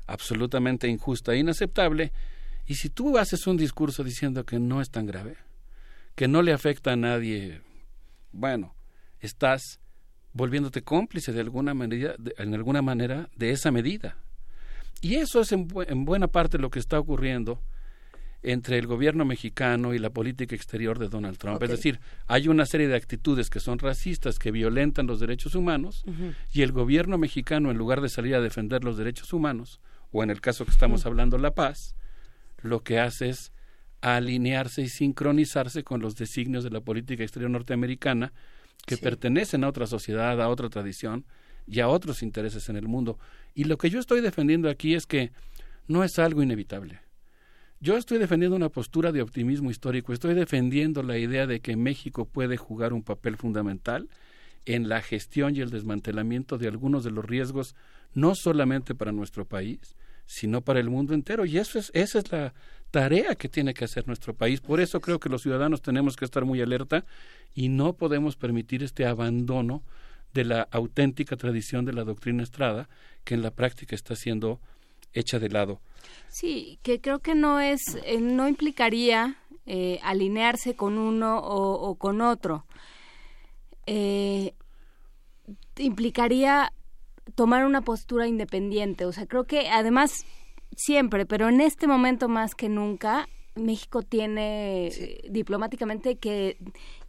absolutamente 0.06 0.88
injusta 0.88 1.32
e 1.32 1.38
inaceptable 1.38 2.12
y 2.66 2.74
si 2.74 2.88
tú 2.88 3.18
haces 3.18 3.46
un 3.46 3.56
discurso 3.56 4.04
diciendo 4.04 4.44
que 4.44 4.58
no 4.58 4.80
es 4.80 4.90
tan 4.90 5.06
grave, 5.06 5.36
que 6.14 6.28
no 6.28 6.42
le 6.42 6.52
afecta 6.52 6.92
a 6.92 6.96
nadie, 6.96 7.62
bueno, 8.32 8.74
estás 9.20 9.80
volviéndote 10.32 10.82
cómplice 10.82 11.32
de 11.32 11.40
alguna 11.40 11.74
manera, 11.74 12.14
de, 12.18 12.34
en 12.38 12.54
alguna 12.54 12.82
manera 12.82 13.28
de 13.36 13.50
esa 13.50 13.70
medida. 13.70 14.16
Y 15.00 15.16
eso 15.16 15.40
es 15.40 15.52
en, 15.52 15.66
buena 15.66 16.28
parte 16.28 16.58
lo 16.58 16.70
que 16.70 16.78
está 16.78 16.98
ocurriendo 16.98 17.60
entre 18.42 18.78
el 18.78 18.86
gobierno 18.86 19.24
mexicano 19.24 19.92
y 19.94 19.98
la 19.98 20.10
política 20.10 20.54
exterior 20.54 20.98
de 20.98 21.08
Donald 21.08 21.36
Trump. 21.36 21.62
Es 21.62 21.70
decir, 21.70 22.00
hay 22.26 22.48
una 22.48 22.64
serie 22.64 22.88
de 22.88 22.96
actitudes 22.96 23.50
que 23.50 23.60
son 23.60 23.78
racistas, 23.78 24.38
que 24.38 24.50
violentan 24.50 25.06
los 25.06 25.20
derechos 25.20 25.54
humanos, 25.54 26.04
y 26.52 26.62
el 26.62 26.72
gobierno 26.72 27.18
mexicano, 27.18 27.70
en 27.70 27.76
lugar 27.76 28.00
de 28.00 28.08
salir 28.08 28.34
a 28.34 28.40
defender 28.40 28.82
los 28.82 28.96
derechos 28.96 29.32
humanos, 29.32 29.80
o 30.10 30.22
en 30.22 30.30
el 30.30 30.40
caso 30.40 30.64
que 30.64 30.70
estamos 30.70 31.04
hablando, 31.06 31.38
la 31.38 31.54
paz, 31.54 31.94
lo 32.62 32.82
que 32.82 32.98
hace 32.98 33.28
es 33.28 33.52
alinearse 34.00 34.82
y 34.82 34.88
sincronizarse 34.88 35.84
con 35.84 36.00
los 36.00 36.16
designios 36.16 36.64
de 36.64 36.70
la 36.70 36.80
política 36.80 37.22
exterior 37.22 37.50
norteamericana, 37.50 38.32
que 38.86 38.96
pertenecen 38.96 39.64
a 39.64 39.68
otra 39.68 39.86
sociedad, 39.86 40.40
a 40.40 40.48
otra 40.48 40.70
tradición 40.70 41.26
y 41.66 41.80
a 41.80 41.88
otros 41.88 42.22
intereses 42.22 42.70
en 42.70 42.76
el 42.76 42.88
mundo. 42.88 43.18
Y 43.54 43.64
lo 43.64 43.76
que 43.76 43.90
yo 43.90 44.00
estoy 44.00 44.22
defendiendo 44.22 44.70
aquí 44.70 44.94
es 44.94 45.04
que 45.06 45.32
no 45.86 46.02
es 46.02 46.18
algo 46.18 46.42
inevitable. 46.42 47.00
Yo 47.82 47.96
estoy 47.96 48.18
defendiendo 48.18 48.56
una 48.56 48.68
postura 48.68 49.10
de 49.10 49.22
optimismo 49.22 49.70
histórico, 49.70 50.12
estoy 50.12 50.34
defendiendo 50.34 51.02
la 51.02 51.16
idea 51.16 51.46
de 51.46 51.60
que 51.60 51.76
México 51.76 52.26
puede 52.26 52.58
jugar 52.58 52.92
un 52.92 53.02
papel 53.02 53.38
fundamental 53.38 54.10
en 54.66 54.90
la 54.90 55.00
gestión 55.00 55.56
y 55.56 55.60
el 55.60 55.70
desmantelamiento 55.70 56.58
de 56.58 56.68
algunos 56.68 57.04
de 57.04 57.10
los 57.10 57.24
riesgos, 57.24 57.74
no 58.12 58.34
solamente 58.34 58.94
para 58.94 59.12
nuestro 59.12 59.46
país, 59.46 59.96
sino 60.26 60.60
para 60.60 60.78
el 60.78 60.90
mundo 60.90 61.14
entero. 61.14 61.46
Y 61.46 61.56
eso 61.56 61.78
es, 61.78 61.90
esa 61.94 62.18
es 62.18 62.30
la 62.30 62.52
tarea 62.90 63.34
que 63.34 63.48
tiene 63.48 63.72
que 63.72 63.86
hacer 63.86 64.06
nuestro 64.06 64.34
país. 64.34 64.60
Por 64.60 64.78
eso 64.82 65.00
creo 65.00 65.18
que 65.18 65.30
los 65.30 65.40
ciudadanos 65.40 65.80
tenemos 65.80 66.16
que 66.16 66.26
estar 66.26 66.44
muy 66.44 66.60
alerta 66.60 67.06
y 67.54 67.70
no 67.70 67.94
podemos 67.94 68.36
permitir 68.36 68.82
este 68.82 69.06
abandono 69.06 69.82
de 70.34 70.44
la 70.44 70.68
auténtica 70.70 71.34
tradición 71.34 71.86
de 71.86 71.94
la 71.94 72.04
doctrina 72.04 72.42
Estrada, 72.42 72.90
que 73.24 73.32
en 73.32 73.40
la 73.40 73.52
práctica 73.52 73.94
está 73.94 74.16
siendo 74.16 74.60
hecha 75.14 75.38
de 75.38 75.48
lado. 75.48 75.80
Sí, 76.28 76.78
que 76.82 77.00
creo 77.00 77.18
que 77.18 77.34
no 77.34 77.60
es, 77.60 77.98
eh, 78.04 78.20
no 78.20 78.48
implicaría 78.48 79.36
eh, 79.66 80.00
alinearse 80.02 80.74
con 80.74 80.98
uno 80.98 81.38
o, 81.38 81.94
con 81.96 82.20
otro. 82.20 82.66
Eh, 83.86 84.54
implicaría 85.76 86.72
tomar 87.34 87.64
una 87.64 87.82
postura 87.82 88.26
independiente. 88.26 89.04
O 89.04 89.12
sea, 89.12 89.26
creo 89.26 89.44
que 89.44 89.68
además 89.68 90.24
siempre, 90.76 91.26
pero 91.26 91.48
en 91.48 91.60
este 91.60 91.86
momento 91.86 92.28
más 92.28 92.54
que 92.54 92.68
nunca, 92.68 93.28
México 93.56 94.02
tiene 94.02 94.90
diplomáticamente 95.28 96.16
que, 96.16 96.56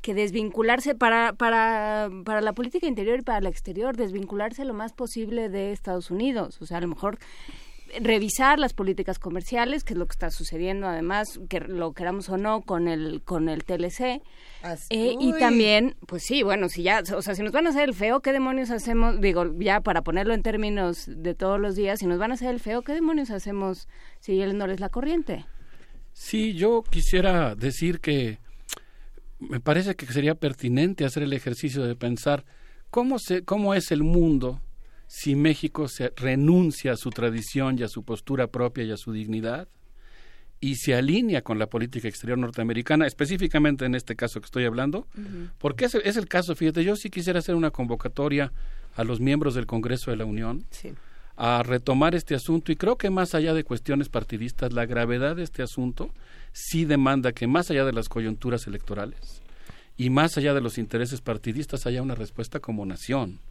que 0.01 0.13
desvincularse 0.13 0.95
para, 0.95 1.33
para, 1.33 2.09
para 2.25 2.41
la 2.41 2.53
política 2.53 2.87
interior 2.87 3.19
y 3.19 3.23
para 3.23 3.41
la 3.41 3.49
exterior, 3.49 3.95
desvincularse 3.95 4.65
lo 4.65 4.73
más 4.73 4.93
posible 4.93 5.49
de 5.49 5.71
Estados 5.71 6.11
Unidos. 6.11 6.61
O 6.61 6.65
sea, 6.65 6.77
a 6.77 6.81
lo 6.81 6.87
mejor 6.87 7.19
revisar 7.99 8.59
las 8.59 8.73
políticas 8.73 9.19
comerciales, 9.19 9.83
que 9.83 9.93
es 9.93 9.99
lo 9.99 10.05
que 10.05 10.13
está 10.13 10.31
sucediendo 10.31 10.87
además, 10.87 11.39
que 11.49 11.59
lo 11.59 11.93
queramos 11.93 12.29
o 12.29 12.37
no, 12.37 12.61
con 12.61 12.87
el, 12.87 13.21
con 13.23 13.49
el 13.49 13.63
TLC. 13.63 14.21
Eh, 14.89 15.15
y 15.19 15.33
también, 15.39 15.95
pues 16.07 16.23
sí, 16.23 16.43
bueno, 16.43 16.69
si 16.69 16.83
ya, 16.83 17.03
o 17.15 17.21
sea, 17.21 17.35
si 17.35 17.43
nos 17.43 17.51
van 17.51 17.67
a 17.67 17.71
hacer 17.71 17.89
el 17.89 17.95
feo, 17.95 18.21
¿qué 18.21 18.31
demonios 18.31 18.71
hacemos? 18.71 19.19
Digo, 19.19 19.53
ya 19.59 19.81
para 19.81 20.03
ponerlo 20.03 20.33
en 20.33 20.43
términos 20.43 21.05
de 21.07 21.33
todos 21.33 21.59
los 21.59 21.75
días, 21.75 21.99
si 21.99 22.07
nos 22.07 22.19
van 22.19 22.31
a 22.31 22.35
hacer 22.35 22.49
el 22.49 22.59
feo, 22.59 22.81
¿qué 22.81 22.93
demonios 22.93 23.31
hacemos 23.31 23.87
si 24.19 24.41
él 24.41 24.57
no 24.57 24.65
es 24.65 24.79
la 24.79 24.89
corriente? 24.89 25.45
Sí, 26.13 26.53
yo 26.53 26.83
quisiera 26.83 27.55
decir 27.55 27.99
que 27.99 28.39
me 29.39 29.59
parece 29.59 29.95
que 29.95 30.05
sería 30.05 30.35
pertinente 30.35 31.05
hacer 31.05 31.23
el 31.23 31.33
ejercicio 31.33 31.83
de 31.83 31.95
pensar 31.95 32.45
cómo, 32.89 33.17
se, 33.17 33.43
cómo 33.43 33.73
es 33.73 33.91
el 33.91 34.03
mundo 34.03 34.61
si 35.13 35.35
México 35.35 35.89
se 35.89 36.13
renuncia 36.15 36.93
a 36.93 36.95
su 36.95 37.09
tradición 37.09 37.77
y 37.77 37.83
a 37.83 37.89
su 37.89 38.05
postura 38.05 38.47
propia 38.47 38.85
y 38.85 38.91
a 38.91 38.97
su 38.97 39.11
dignidad 39.11 39.67
y 40.61 40.75
se 40.75 40.95
alinea 40.95 41.41
con 41.41 41.59
la 41.59 41.67
política 41.67 42.07
exterior 42.07 42.37
norteamericana, 42.37 43.05
específicamente 43.05 43.83
en 43.83 43.93
este 43.93 44.15
caso 44.15 44.39
que 44.39 44.45
estoy 44.45 44.63
hablando, 44.63 45.07
porque 45.57 45.83
es, 45.85 45.95
es, 45.95 46.15
el 46.15 46.29
caso, 46.29 46.55
fíjate, 46.55 46.85
yo 46.85 46.95
sí 46.95 47.09
quisiera 47.09 47.39
hacer 47.39 47.55
una 47.55 47.71
convocatoria 47.71 48.53
a 48.95 49.03
los 49.03 49.19
miembros 49.19 49.53
del 49.53 49.65
Congreso 49.65 50.11
de 50.11 50.17
la 50.17 50.23
Unión 50.23 50.65
a 51.35 51.61
retomar 51.61 52.15
este 52.15 52.33
asunto 52.33 52.71
y 52.71 52.77
creo 52.77 52.97
que 52.97 53.09
más 53.09 53.35
allá 53.35 53.53
de 53.53 53.65
cuestiones 53.65 54.07
partidistas, 54.07 54.71
la 54.71 54.85
gravedad 54.85 55.35
de 55.35 55.43
este 55.43 55.61
asunto 55.61 56.13
sí 56.53 56.85
demanda 56.85 57.33
que 57.33 57.47
más 57.47 57.69
allá 57.69 57.83
de 57.83 57.91
las 57.91 58.07
coyunturas 58.07 58.65
electorales 58.65 59.41
y 59.97 60.09
más 60.09 60.37
allá 60.37 60.53
de 60.53 60.61
los 60.61 60.77
intereses 60.77 61.19
partidistas 61.19 61.85
haya 61.85 62.01
una 62.01 62.15
respuesta 62.15 62.61
como 62.61 62.85
nación 62.85 63.41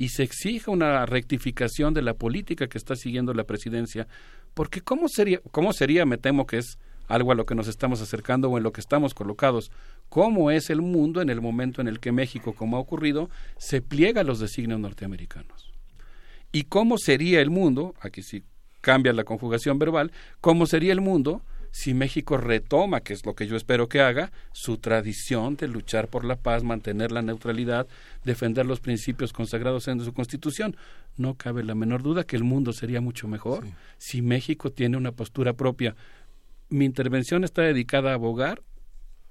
y 0.00 0.08
se 0.08 0.22
exija 0.22 0.70
una 0.70 1.04
rectificación 1.04 1.92
de 1.92 2.00
la 2.00 2.14
política 2.14 2.68
que 2.68 2.78
está 2.78 2.96
siguiendo 2.96 3.34
la 3.34 3.44
presidencia, 3.44 4.08
porque 4.54 4.80
¿cómo 4.80 5.08
sería, 5.10 5.42
cómo 5.50 5.74
sería, 5.74 6.06
me 6.06 6.16
temo 6.16 6.46
que 6.46 6.56
es 6.56 6.78
algo 7.06 7.32
a 7.32 7.34
lo 7.34 7.44
que 7.44 7.54
nos 7.54 7.68
estamos 7.68 8.00
acercando 8.00 8.48
o 8.48 8.56
en 8.56 8.62
lo 8.62 8.72
que 8.72 8.80
estamos 8.80 9.12
colocados, 9.12 9.70
cómo 10.08 10.50
es 10.50 10.70
el 10.70 10.80
mundo 10.80 11.20
en 11.20 11.28
el 11.28 11.42
momento 11.42 11.82
en 11.82 11.86
el 11.86 12.00
que 12.00 12.12
México, 12.12 12.54
como 12.54 12.78
ha 12.78 12.80
ocurrido, 12.80 13.28
se 13.58 13.82
pliega 13.82 14.22
a 14.22 14.24
los 14.24 14.40
designios 14.40 14.80
norteamericanos? 14.80 15.70
¿Y 16.50 16.62
cómo 16.62 16.96
sería 16.96 17.42
el 17.42 17.50
mundo, 17.50 17.94
aquí 18.00 18.22
sí 18.22 18.42
cambia 18.80 19.12
la 19.12 19.24
conjugación 19.24 19.78
verbal, 19.78 20.12
cómo 20.40 20.64
sería 20.64 20.94
el 20.94 21.02
mundo 21.02 21.42
si 21.70 21.94
México 21.94 22.36
retoma, 22.36 23.00
que 23.00 23.12
es 23.12 23.24
lo 23.24 23.34
que 23.34 23.46
yo 23.46 23.56
espero 23.56 23.88
que 23.88 24.00
haga, 24.00 24.32
su 24.52 24.78
tradición 24.78 25.56
de 25.56 25.68
luchar 25.68 26.08
por 26.08 26.24
la 26.24 26.36
paz, 26.36 26.62
mantener 26.62 27.12
la 27.12 27.22
neutralidad, 27.22 27.86
defender 28.24 28.66
los 28.66 28.80
principios 28.80 29.32
consagrados 29.32 29.88
en 29.88 30.00
su 30.00 30.12
constitución. 30.12 30.76
No 31.16 31.34
cabe 31.34 31.62
la 31.62 31.74
menor 31.74 32.02
duda 32.02 32.24
que 32.24 32.36
el 32.36 32.44
mundo 32.44 32.72
sería 32.72 33.00
mucho 33.00 33.28
mejor 33.28 33.66
si 33.98 34.22
México 34.22 34.70
tiene 34.70 34.96
una 34.96 35.12
postura 35.12 35.52
propia. 35.52 35.94
Mi 36.68 36.84
intervención 36.84 37.44
está 37.44 37.62
dedicada 37.62 38.10
a 38.10 38.14
abogar 38.14 38.62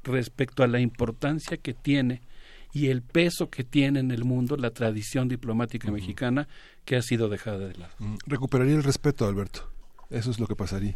respecto 0.04 0.64
a 0.64 0.68
la 0.68 0.80
importancia 0.80 1.58
que 1.58 1.74
tiene 1.74 2.22
y 2.72 2.88
el 2.88 3.02
peso 3.02 3.50
que 3.50 3.64
tiene 3.64 4.00
en 4.00 4.12
el 4.12 4.24
mundo 4.24 4.56
la 4.56 4.70
tradición 4.70 5.28
diplomática 5.28 5.92
mexicana 5.92 6.48
que 6.86 6.96
ha 6.96 7.02
sido 7.02 7.28
dejada 7.28 7.68
de 7.68 7.76
lado. 7.76 7.94
Mm, 7.98 8.16
recuperaría 8.28 8.76
el 8.76 8.84
respeto, 8.84 9.28
Alberto. 9.28 9.72
Eso 10.10 10.32
es 10.32 10.40
lo 10.40 10.48
que 10.48 10.56
pasaría 10.56 10.96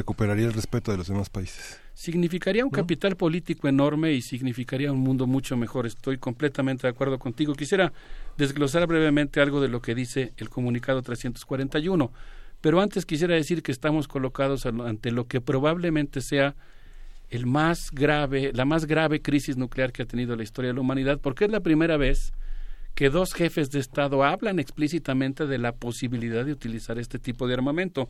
recuperaría 0.00 0.46
el 0.46 0.52
respeto 0.52 0.90
de 0.90 0.98
los 0.98 1.08
demás 1.08 1.28
países. 1.28 1.78
Significaría 1.94 2.64
un 2.64 2.70
capital 2.70 3.16
político 3.16 3.68
enorme 3.68 4.12
y 4.12 4.22
significaría 4.22 4.90
un 4.90 5.00
mundo 5.00 5.26
mucho 5.26 5.56
mejor. 5.56 5.86
Estoy 5.86 6.16
completamente 6.16 6.86
de 6.86 6.90
acuerdo 6.90 7.18
contigo. 7.18 7.54
Quisiera 7.54 7.92
desglosar 8.38 8.86
brevemente 8.86 9.40
algo 9.40 9.60
de 9.60 9.68
lo 9.68 9.82
que 9.82 9.94
dice 9.94 10.32
el 10.38 10.48
comunicado 10.48 11.02
341, 11.02 12.10
pero 12.62 12.80
antes 12.80 13.04
quisiera 13.04 13.34
decir 13.34 13.62
que 13.62 13.72
estamos 13.72 14.08
colocados 14.08 14.64
ante 14.64 15.10
lo 15.10 15.26
que 15.26 15.40
probablemente 15.40 16.22
sea 16.22 16.54
el 17.28 17.46
más 17.46 17.90
grave, 17.92 18.52
la 18.54 18.64
más 18.64 18.86
grave 18.86 19.20
crisis 19.20 19.56
nuclear 19.56 19.92
que 19.92 20.02
ha 20.02 20.06
tenido 20.06 20.34
la 20.34 20.42
historia 20.42 20.70
de 20.70 20.74
la 20.74 20.80
humanidad, 20.80 21.20
porque 21.20 21.44
es 21.44 21.50
la 21.50 21.60
primera 21.60 21.96
vez 21.98 22.32
que 22.94 23.10
dos 23.10 23.34
jefes 23.34 23.70
de 23.70 23.78
Estado 23.78 24.24
hablan 24.24 24.58
explícitamente 24.58 25.46
de 25.46 25.58
la 25.58 25.72
posibilidad 25.72 26.44
de 26.44 26.52
utilizar 26.52 26.98
este 26.98 27.18
tipo 27.18 27.46
de 27.46 27.54
armamento. 27.54 28.08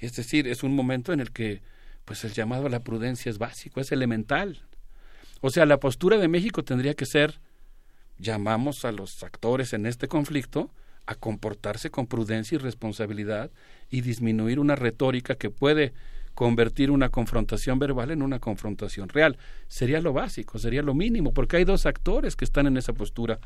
Es 0.00 0.16
decir, 0.16 0.48
es 0.48 0.62
un 0.62 0.74
momento 0.74 1.12
en 1.12 1.20
el 1.20 1.30
que 1.30 1.62
pues 2.04 2.24
el 2.24 2.32
llamado 2.32 2.66
a 2.66 2.70
la 2.70 2.82
prudencia 2.82 3.30
es 3.30 3.38
básico, 3.38 3.80
es 3.80 3.92
elemental. 3.92 4.62
O 5.40 5.50
sea, 5.50 5.66
la 5.66 5.78
postura 5.78 6.18
de 6.18 6.28
México 6.28 6.64
tendría 6.64 6.94
que 6.94 7.06
ser 7.06 7.40
llamamos 8.18 8.84
a 8.84 8.92
los 8.92 9.22
actores 9.22 9.72
en 9.72 9.86
este 9.86 10.08
conflicto 10.08 10.70
a 11.06 11.14
comportarse 11.14 11.90
con 11.90 12.06
prudencia 12.06 12.56
y 12.56 12.58
responsabilidad 12.58 13.50
y 13.90 14.02
disminuir 14.02 14.60
una 14.60 14.76
retórica 14.76 15.34
que 15.34 15.50
puede 15.50 15.92
convertir 16.34 16.90
una 16.90 17.08
confrontación 17.08 17.78
verbal 17.78 18.10
en 18.10 18.22
una 18.22 18.38
confrontación 18.38 19.08
real. 19.08 19.36
Sería 19.68 20.00
lo 20.00 20.12
básico, 20.12 20.58
sería 20.58 20.82
lo 20.82 20.94
mínimo, 20.94 21.32
porque 21.32 21.56
hay 21.56 21.64
dos 21.64 21.86
actores 21.86 22.36
que 22.36 22.44
están 22.44 22.66
en 22.66 22.76
esa 22.76 22.92
postura. 22.92 23.40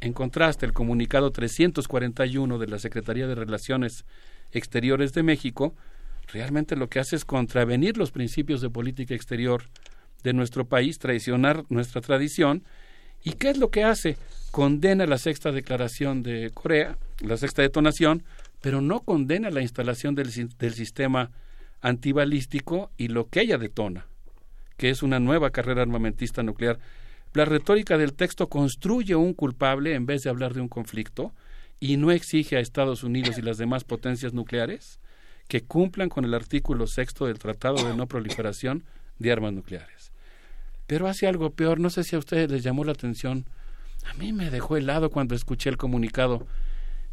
En 0.00 0.12
contraste, 0.12 0.66
el 0.66 0.72
comunicado 0.72 1.30
341 1.30 2.58
de 2.58 2.66
la 2.66 2.78
Secretaría 2.78 3.26
de 3.26 3.34
Relaciones 3.34 4.04
Exteriores 4.52 5.12
de 5.12 5.22
México, 5.22 5.74
realmente 6.32 6.76
lo 6.76 6.88
que 6.88 7.00
hace 7.00 7.16
es 7.16 7.24
contravenir 7.24 7.96
los 7.96 8.10
principios 8.10 8.60
de 8.60 8.70
política 8.70 9.14
exterior 9.14 9.64
de 10.22 10.32
nuestro 10.32 10.66
país, 10.66 10.98
traicionar 10.98 11.64
nuestra 11.68 12.00
tradición. 12.00 12.64
¿Y 13.22 13.32
qué 13.32 13.50
es 13.50 13.58
lo 13.58 13.70
que 13.70 13.84
hace? 13.84 14.16
Condena 14.50 15.06
la 15.06 15.18
sexta 15.18 15.52
declaración 15.52 16.22
de 16.22 16.50
Corea, 16.52 16.98
la 17.20 17.36
sexta 17.36 17.62
detonación, 17.62 18.24
pero 18.60 18.80
no 18.80 19.00
condena 19.00 19.50
la 19.50 19.62
instalación 19.62 20.14
del, 20.14 20.30
sistema 20.30 21.30
antibalístico 21.80 22.90
y 22.96 23.08
lo 23.08 23.28
que 23.28 23.40
ella 23.40 23.58
detona, 23.58 24.06
que 24.76 24.90
es 24.90 25.02
una 25.02 25.18
nueva 25.18 25.50
carrera 25.50 25.82
armamentista 25.82 26.42
nuclear. 26.42 26.78
La 27.32 27.44
retórica 27.44 27.96
del 27.96 28.14
texto 28.14 28.48
construye 28.48 29.14
un 29.14 29.34
culpable 29.34 29.94
en 29.94 30.04
vez 30.04 30.22
de 30.22 30.30
hablar 30.30 30.52
de 30.52 30.60
un 30.60 30.68
conflicto, 30.68 31.32
y 31.80 31.96
no 31.96 32.12
exige 32.12 32.56
a 32.56 32.60
Estados 32.60 33.02
Unidos 33.02 33.38
y 33.38 33.42
las 33.42 33.56
demás 33.56 33.84
potencias 33.84 34.34
nucleares 34.34 35.00
que 35.48 35.62
cumplan 35.62 36.10
con 36.10 36.24
el 36.24 36.34
artículo 36.34 36.86
sexto 36.86 37.26
del 37.26 37.38
Tratado 37.38 37.84
de 37.84 37.96
No 37.96 38.06
Proliferación 38.06 38.84
de 39.18 39.32
Armas 39.32 39.54
Nucleares. 39.54 40.12
Pero 40.86 41.08
hace 41.08 41.26
algo 41.26 41.50
peor, 41.50 41.80
no 41.80 41.90
sé 41.90 42.04
si 42.04 42.14
a 42.14 42.18
ustedes 42.18 42.50
les 42.50 42.62
llamó 42.62 42.84
la 42.84 42.92
atención, 42.92 43.46
a 44.04 44.14
mí 44.14 44.32
me 44.32 44.50
dejó 44.50 44.76
helado 44.76 45.10
cuando 45.10 45.34
escuché 45.34 45.70
el 45.70 45.76
comunicado. 45.76 46.46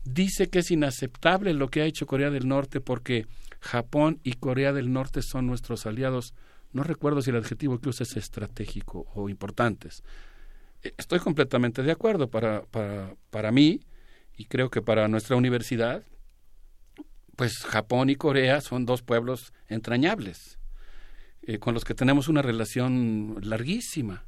Dice 0.04 0.50
que 0.50 0.60
es 0.60 0.72
inaceptable 0.72 1.54
lo 1.54 1.70
que 1.70 1.82
ha 1.82 1.86
hecho 1.86 2.06
Corea 2.06 2.30
del 2.30 2.48
Norte 2.48 2.82
porque 2.82 3.26
Japón 3.60 4.20
y 4.24 4.34
Corea 4.34 4.74
del 4.74 4.92
Norte 4.92 5.22
son 5.22 5.48
nuestros 5.48 5.86
aliados. 5.86 6.34
No 6.74 6.84
recuerdo 6.84 7.22
si 7.22 7.30
el 7.30 7.38
adjetivo 7.38 7.80
que 7.80 7.90
usa 7.90 8.04
es 8.04 8.16
estratégico 8.18 9.08
o 9.16 9.30
importantes. 9.30 10.04
Eh, 10.84 10.94
estoy 10.98 11.20
completamente 11.20 11.84
de 11.84 11.92
acuerdo. 11.92 12.30
Para, 12.30 12.64
para, 12.64 13.16
para 13.30 13.52
mí, 13.52 13.82
y 14.38 14.46
creo 14.46 14.70
que 14.70 14.82
para 14.82 15.08
nuestra 15.08 15.36
universidad, 15.36 16.04
pues 17.36 17.58
Japón 17.66 18.10
y 18.10 18.16
Corea 18.16 18.62
son 18.62 18.86
dos 18.86 19.02
pueblos 19.02 19.52
entrañables, 19.68 20.60
eh, 21.42 21.60
con 21.60 21.74
los 21.74 21.84
que 21.84 21.96
tenemos 21.96 22.28
una 22.28 22.42
relación 22.42 23.38
larguísima, 23.42 24.26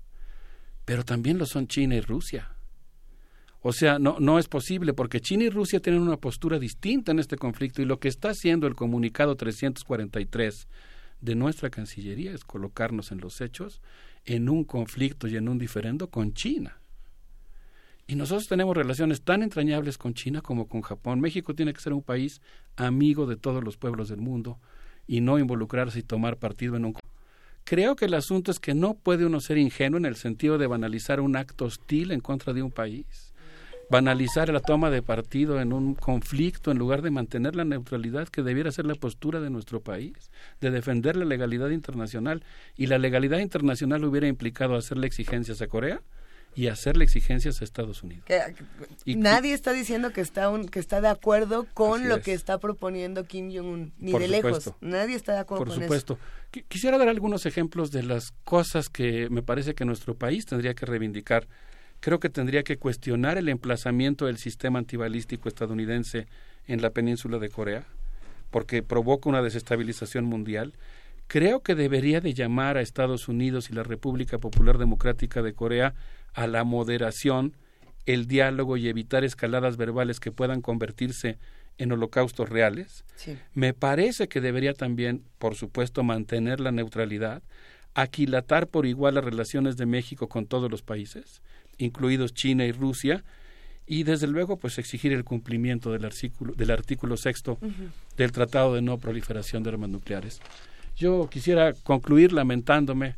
pero 0.84 1.06
también 1.06 1.38
lo 1.38 1.46
son 1.46 1.68
China 1.68 1.96
y 1.96 2.02
Rusia. 2.02 2.56
O 3.62 3.74
sea, 3.74 4.00
no, 4.00 4.18
no 4.20 4.40
es 4.40 4.48
posible 4.48 4.94
porque 4.94 5.20
China 5.20 5.44
y 5.44 5.50
Rusia 5.50 5.80
tienen 5.80 6.02
una 6.02 6.18
postura 6.18 6.60
distinta 6.60 7.12
en 7.12 7.20
este 7.20 7.36
conflicto 7.36 7.82
y 7.82 7.86
lo 7.86 8.00
que 8.00 8.08
está 8.08 8.30
haciendo 8.30 8.68
el 8.68 8.76
comunicado 8.76 9.36
343 9.36 10.68
de 11.22 11.36
nuestra 11.36 11.70
Cancillería 11.70 12.32
es 12.32 12.46
colocarnos 12.46 13.12
en 13.12 13.20
los 13.20 13.42
hechos 13.42 13.82
en 14.26 14.50
un 14.50 14.64
conflicto 14.64 15.28
y 15.28 15.36
en 15.36 15.50
un 15.50 15.58
diferendo 15.58 16.10
con 16.10 16.34
China. 16.34 16.79
Y 18.10 18.16
nosotros 18.16 18.48
tenemos 18.48 18.76
relaciones 18.76 19.22
tan 19.22 19.44
entrañables 19.44 20.00
con 20.00 20.16
China 20.16 20.42
como 20.42 20.68
con 20.68 20.82
Japón. 20.82 21.22
México 21.22 21.54
tiene 21.54 21.74
que 21.74 21.80
ser 21.80 21.94
un 21.94 22.02
país 22.02 22.42
amigo 22.76 23.28
de 23.28 23.38
todos 23.38 23.64
los 23.64 23.78
pueblos 23.78 24.10
del 24.10 24.20
mundo 24.20 24.58
y 25.06 25.22
no 25.22 25.38
involucrarse 25.38 26.00
y 26.00 26.02
tomar 26.02 26.38
partido 26.38 26.76
en 26.76 26.86
un... 26.86 26.96
Creo 27.66 27.96
que 27.96 28.06
el 28.06 28.16
asunto 28.16 28.50
es 28.50 28.60
que 28.60 28.74
no 28.74 28.96
puede 28.96 29.28
uno 29.28 29.40
ser 29.40 29.60
ingenuo 29.60 30.00
en 30.00 30.08
el 30.08 30.16
sentido 30.16 30.58
de 30.58 30.66
banalizar 30.66 31.22
un 31.22 31.36
acto 31.36 31.66
hostil 31.66 32.10
en 32.10 32.20
contra 32.20 32.52
de 32.52 32.64
un 32.64 32.72
país, 32.72 33.32
banalizar 33.92 34.52
la 34.52 34.60
toma 34.60 34.90
de 34.90 35.04
partido 35.04 35.62
en 35.62 35.72
un 35.72 35.94
conflicto 35.94 36.72
en 36.72 36.80
lugar 36.80 37.04
de 37.04 37.12
mantener 37.12 37.56
la 37.56 37.64
neutralidad 37.64 38.28
que 38.28 38.42
debiera 38.42 38.72
ser 38.72 38.88
la 38.88 38.96
postura 38.96 39.40
de 39.40 39.52
nuestro 39.52 39.82
país, 39.82 40.32
de 40.62 40.72
defender 40.72 41.16
la 41.16 41.26
legalidad 41.26 41.70
internacional. 41.70 42.44
Y 42.76 42.88
la 42.88 42.98
legalidad 42.98 43.38
internacional 43.38 44.04
hubiera 44.04 44.28
implicado 44.28 44.76
hacerle 44.76 45.06
exigencias 45.06 45.62
a 45.62 45.68
Corea, 45.68 46.02
y 46.56 46.68
hacerle 46.68 47.06
exigencias 47.06 47.62
a 47.62 47.64
Estados 47.64 48.04
Unidos. 48.04 48.26
y, 49.06 49.16
nadie 49.16 49.54
está 49.54 49.72
diciendo 49.72 50.12
que 50.12 50.22
está 50.22 50.50
un, 50.50 50.68
que 50.68 50.80
está 50.80 51.00
de 51.00 51.08
acuerdo 51.08 51.66
con 51.74 52.10
lo 52.10 52.22
que 52.22 52.34
está 52.34 52.58
proponiendo 52.60 53.26
Kim 53.26 53.52
Jong-un, 53.52 53.94
ni 53.98 54.12
de 54.12 54.28
lejos. 54.28 54.74
Nadie 54.82 55.16
está 55.16 55.34
de 55.34 55.40
acuerdo 55.40 55.66
Por 55.66 55.74
supuesto. 55.74 56.20
Quisiera 56.68 56.98
dar 56.98 57.08
algunos 57.08 57.46
ejemplos 57.46 57.92
de 57.92 58.04
las 58.04 58.32
cosas 58.44 58.90
que 58.90 59.30
me 59.30 59.44
parece 59.44 59.76
que 59.76 59.86
nuestro 59.86 60.16
país 60.16 60.46
tendría 60.46 60.74
que 60.74 60.86
reivindicar. 60.86 61.48
Creo 62.00 62.20
que 62.20 62.30
tendría 62.30 62.64
que 62.64 62.78
cuestionar 62.78 63.38
el 63.38 63.50
emplazamiento 63.50 64.26
del 64.26 64.38
sistema 64.38 64.80
antibalístico 64.80 65.50
estadounidense 65.50 66.28
en 66.68 66.82
la 66.82 66.92
península 66.92 67.40
de 67.40 67.50
Corea, 67.50 67.86
porque 68.52 68.84
provoca 68.84 69.30
una 69.30 69.42
desestabilización 69.42 70.26
mundial. 70.26 70.74
Creo 71.28 71.62
que 71.62 71.76
debería 71.76 72.22
de 72.22 72.34
llamar 72.34 72.78
a 72.78 72.82
Estados 72.82 73.28
Unidos 73.28 73.70
y 73.70 73.74
la 73.74 73.84
República 73.84 74.40
Popular 74.40 74.78
Democrática 74.78 75.42
de 75.42 75.54
Corea 75.54 75.94
a 76.34 76.48
la 76.48 76.64
moderación, 76.64 77.56
el 78.06 78.28
diálogo 78.28 78.78
y 78.78 78.88
evitar 78.88 79.24
escaladas 79.24 79.78
verbales 79.78 80.20
que 80.20 80.32
puedan 80.32 80.62
convertirse 80.62 81.38
en 81.78 81.92
holocaustos 81.92 82.50
reales. 82.50 83.06
Me 83.54 83.74
parece 83.74 84.28
que 84.28 84.42
debería 84.42 84.74
también, 84.74 85.24
por 85.38 85.56
supuesto, 85.56 86.04
mantener 86.04 86.60
la 86.60 86.72
neutralidad, 86.72 87.42
aquilatar 87.94 88.68
por 88.68 88.86
igual 88.86 89.16
las 89.16 89.24
relaciones 89.24 89.78
de 89.78 89.86
México 89.86 90.28
con 90.28 90.46
todos 90.46 90.70
los 90.70 90.82
países, 90.82 91.42
incluidos 91.78 92.34
China 92.34 92.66
y 92.66 92.72
Rusia, 92.72 93.24
y 93.88 94.04
desde 94.04 94.28
luego 94.28 94.58
pues 94.58 94.78
exigir 94.78 95.14
el 95.14 95.24
cumplimiento 95.24 95.92
del 95.92 96.06
artículo, 96.06 96.54
del 96.54 96.70
artículo 96.70 97.18
sexto 97.18 97.58
del 98.18 98.32
Tratado 98.32 98.76
de 98.76 98.84
No 98.84 99.00
Proliferación 99.00 99.64
de 99.64 99.72
Armas 99.72 99.90
Nucleares. 99.90 100.42
Yo 100.96 101.28
quisiera 101.30 101.74
concluir 101.74 102.34
lamentándome 102.34 103.16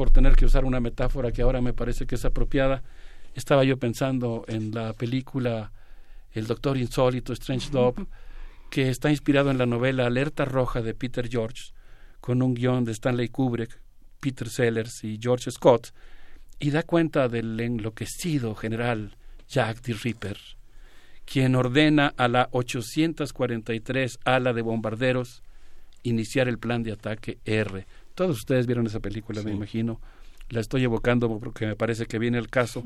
por 0.00 0.10
tener 0.10 0.34
que 0.34 0.46
usar 0.46 0.64
una 0.64 0.80
metáfora 0.80 1.30
que 1.30 1.42
ahora 1.42 1.60
me 1.60 1.74
parece 1.74 2.06
que 2.06 2.14
es 2.14 2.24
apropiada, 2.24 2.82
estaba 3.34 3.64
yo 3.64 3.76
pensando 3.76 4.46
en 4.48 4.70
la 4.70 4.94
película 4.94 5.72
El 6.32 6.46
Doctor 6.46 6.78
Insólito, 6.78 7.34
Strange 7.34 7.70
Love, 7.70 8.06
que 8.70 8.88
está 8.88 9.10
inspirado 9.10 9.50
en 9.50 9.58
la 9.58 9.66
novela 9.66 10.06
Alerta 10.06 10.46
Roja 10.46 10.80
de 10.80 10.94
Peter 10.94 11.28
George, 11.28 11.74
con 12.22 12.40
un 12.40 12.54
guion 12.54 12.86
de 12.86 12.92
Stanley 12.92 13.28
Kubrick, 13.28 13.78
Peter 14.20 14.48
Sellers 14.48 15.04
y 15.04 15.18
George 15.20 15.50
Scott, 15.50 15.92
y 16.58 16.70
da 16.70 16.82
cuenta 16.82 17.28
del 17.28 17.60
enloquecido 17.60 18.54
general 18.54 19.18
Jack 19.50 19.82
D. 19.82 19.92
Ripper, 20.02 20.38
quien 21.26 21.54
ordena 21.56 22.14
a 22.16 22.26
la 22.26 22.48
843 22.52 24.18
ala 24.24 24.54
de 24.54 24.62
bombarderos 24.62 25.42
iniciar 26.02 26.48
el 26.48 26.58
plan 26.58 26.82
de 26.82 26.92
ataque 26.92 27.36
R. 27.44 27.86
Todos 28.20 28.36
ustedes 28.36 28.66
vieron 28.66 28.86
esa 28.86 29.00
película, 29.00 29.42
me 29.42 29.50
imagino. 29.50 29.98
La 30.50 30.60
estoy 30.60 30.84
evocando 30.84 31.40
porque 31.40 31.64
me 31.64 31.74
parece 31.74 32.04
que 32.04 32.18
viene 32.18 32.36
el 32.36 32.50
caso. 32.50 32.84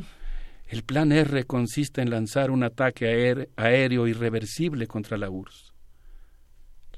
El 0.69 0.85
plan 0.85 1.11
R 1.11 1.43
consiste 1.43 2.03
en 2.03 2.11
lanzar 2.11 2.53
un 2.53 2.63
ataque 2.63 3.49
aéreo 3.57 4.07
irreversible 4.07 4.87
contra 4.87 5.19
la 5.19 5.31
URSS. 5.31 5.73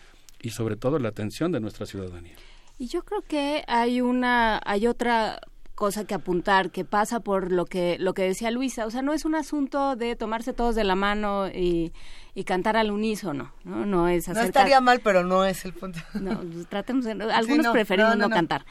y 0.41 0.49
sobre 0.49 0.75
todo 0.75 0.97
la 0.97 1.09
atención 1.09 1.51
de 1.51 1.59
nuestra 1.59 1.85
ciudadanía. 1.85 2.33
Y 2.79 2.87
yo 2.87 3.03
creo 3.03 3.21
que 3.21 3.63
hay 3.67 4.01
una, 4.01 4.59
hay 4.65 4.87
otra 4.87 5.39
cosa 5.75 6.05
que 6.05 6.13
apuntar 6.13 6.69
que 6.69 6.85
pasa 6.85 7.19
por 7.19 7.51
lo 7.51 7.65
que 7.65 7.97
lo 7.99 8.13
que 8.13 8.23
decía 8.23 8.51
Luisa. 8.51 8.85
O 8.85 8.91
sea 8.91 9.01
no 9.01 9.13
es 9.13 9.25
un 9.25 9.35
asunto 9.35 9.95
de 9.95 10.15
tomarse 10.15 10.53
todos 10.53 10.75
de 10.75 10.83
la 10.83 10.95
mano 10.95 11.47
y, 11.47 11.93
y 12.35 12.43
cantar 12.43 12.77
al 12.77 12.91
unísono 12.91 13.51
no 13.63 13.85
no 13.85 14.07
es 14.07 14.27
no 14.27 14.41
estaría 14.41 14.81
mal 14.81 15.01
pero 15.01 15.23
no 15.23 15.45
es 15.45 15.65
el 15.65 15.73
punto. 15.73 15.99
No 16.13 16.39
tratemos 16.69 17.05
de, 17.05 17.11
algunos 17.11 17.67
preferimos 17.67 18.17
no, 18.17 18.29
cantar 18.29 18.65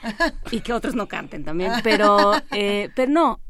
y 0.50 0.60
que 0.60 0.72
otros 0.72 0.94
no 0.94 1.08
canten 1.08 1.44
también 1.44 1.72
pero 1.82 2.32
eh, 2.52 2.90
pero 2.94 3.10
no 3.10 3.40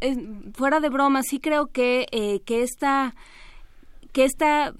fuera 0.55 0.81
de 0.81 0.89
broma 0.89 1.22
sí 1.22 1.39
creo 1.39 1.66
que 1.66 2.06
eh, 2.10 2.40
que 2.44 2.62
esta 2.62 3.14
que 4.12 4.24
esta 4.24 4.72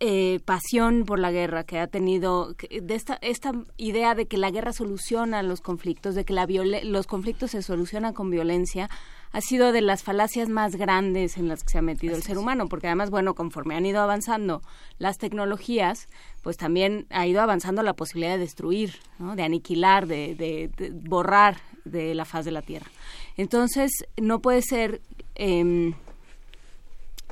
eh, 0.00 0.38
pasión 0.44 1.04
por 1.04 1.18
la 1.18 1.32
guerra 1.32 1.64
que 1.64 1.80
ha 1.80 1.88
tenido, 1.88 2.54
de 2.54 2.94
esta, 2.94 3.18
esta 3.20 3.52
idea 3.76 4.14
de 4.14 4.26
que 4.26 4.38
la 4.38 4.52
guerra 4.52 4.72
soluciona 4.72 5.42
los 5.42 5.60
conflictos, 5.60 6.14
de 6.14 6.24
que 6.24 6.32
la 6.32 6.46
los 6.46 7.06
conflictos 7.08 7.50
se 7.50 7.62
solucionan 7.62 8.14
con 8.14 8.30
violencia, 8.30 8.88
ha 9.32 9.40
sido 9.40 9.72
de 9.72 9.80
las 9.80 10.04
falacias 10.04 10.48
más 10.48 10.76
grandes 10.76 11.36
en 11.36 11.48
las 11.48 11.64
que 11.64 11.70
se 11.70 11.78
ha 11.78 11.82
metido 11.82 12.14
el 12.14 12.22
ser 12.22 12.38
humano, 12.38 12.68
porque 12.68 12.86
además, 12.86 13.10
bueno, 13.10 13.34
conforme 13.34 13.74
han 13.74 13.86
ido 13.86 14.00
avanzando 14.00 14.62
las 14.98 15.18
tecnologías, 15.18 16.06
pues 16.42 16.56
también 16.56 17.06
ha 17.10 17.26
ido 17.26 17.40
avanzando 17.42 17.82
la 17.82 17.94
posibilidad 17.94 18.34
de 18.34 18.38
destruir, 18.38 18.94
de 19.18 19.42
aniquilar, 19.42 20.06
de, 20.06 20.36
de, 20.36 20.90
borrar 20.92 21.58
de 21.84 22.14
la 22.14 22.24
faz 22.24 22.44
de 22.44 22.52
la 22.52 22.62
Tierra. 22.62 22.86
Entonces, 23.36 23.90
no 24.16 24.40
puede 24.40 24.62
ser... 24.62 25.00
Eh, 25.34 25.92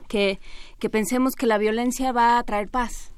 que, 0.07 0.39
que 0.87 0.91
pensemos 0.91 1.35
que 1.35 1.47
la 1.47 1.59
violencia 1.59 2.13
va 2.13 2.39
a 2.39 2.43
traer 2.45 2.69
paz. 2.69 3.11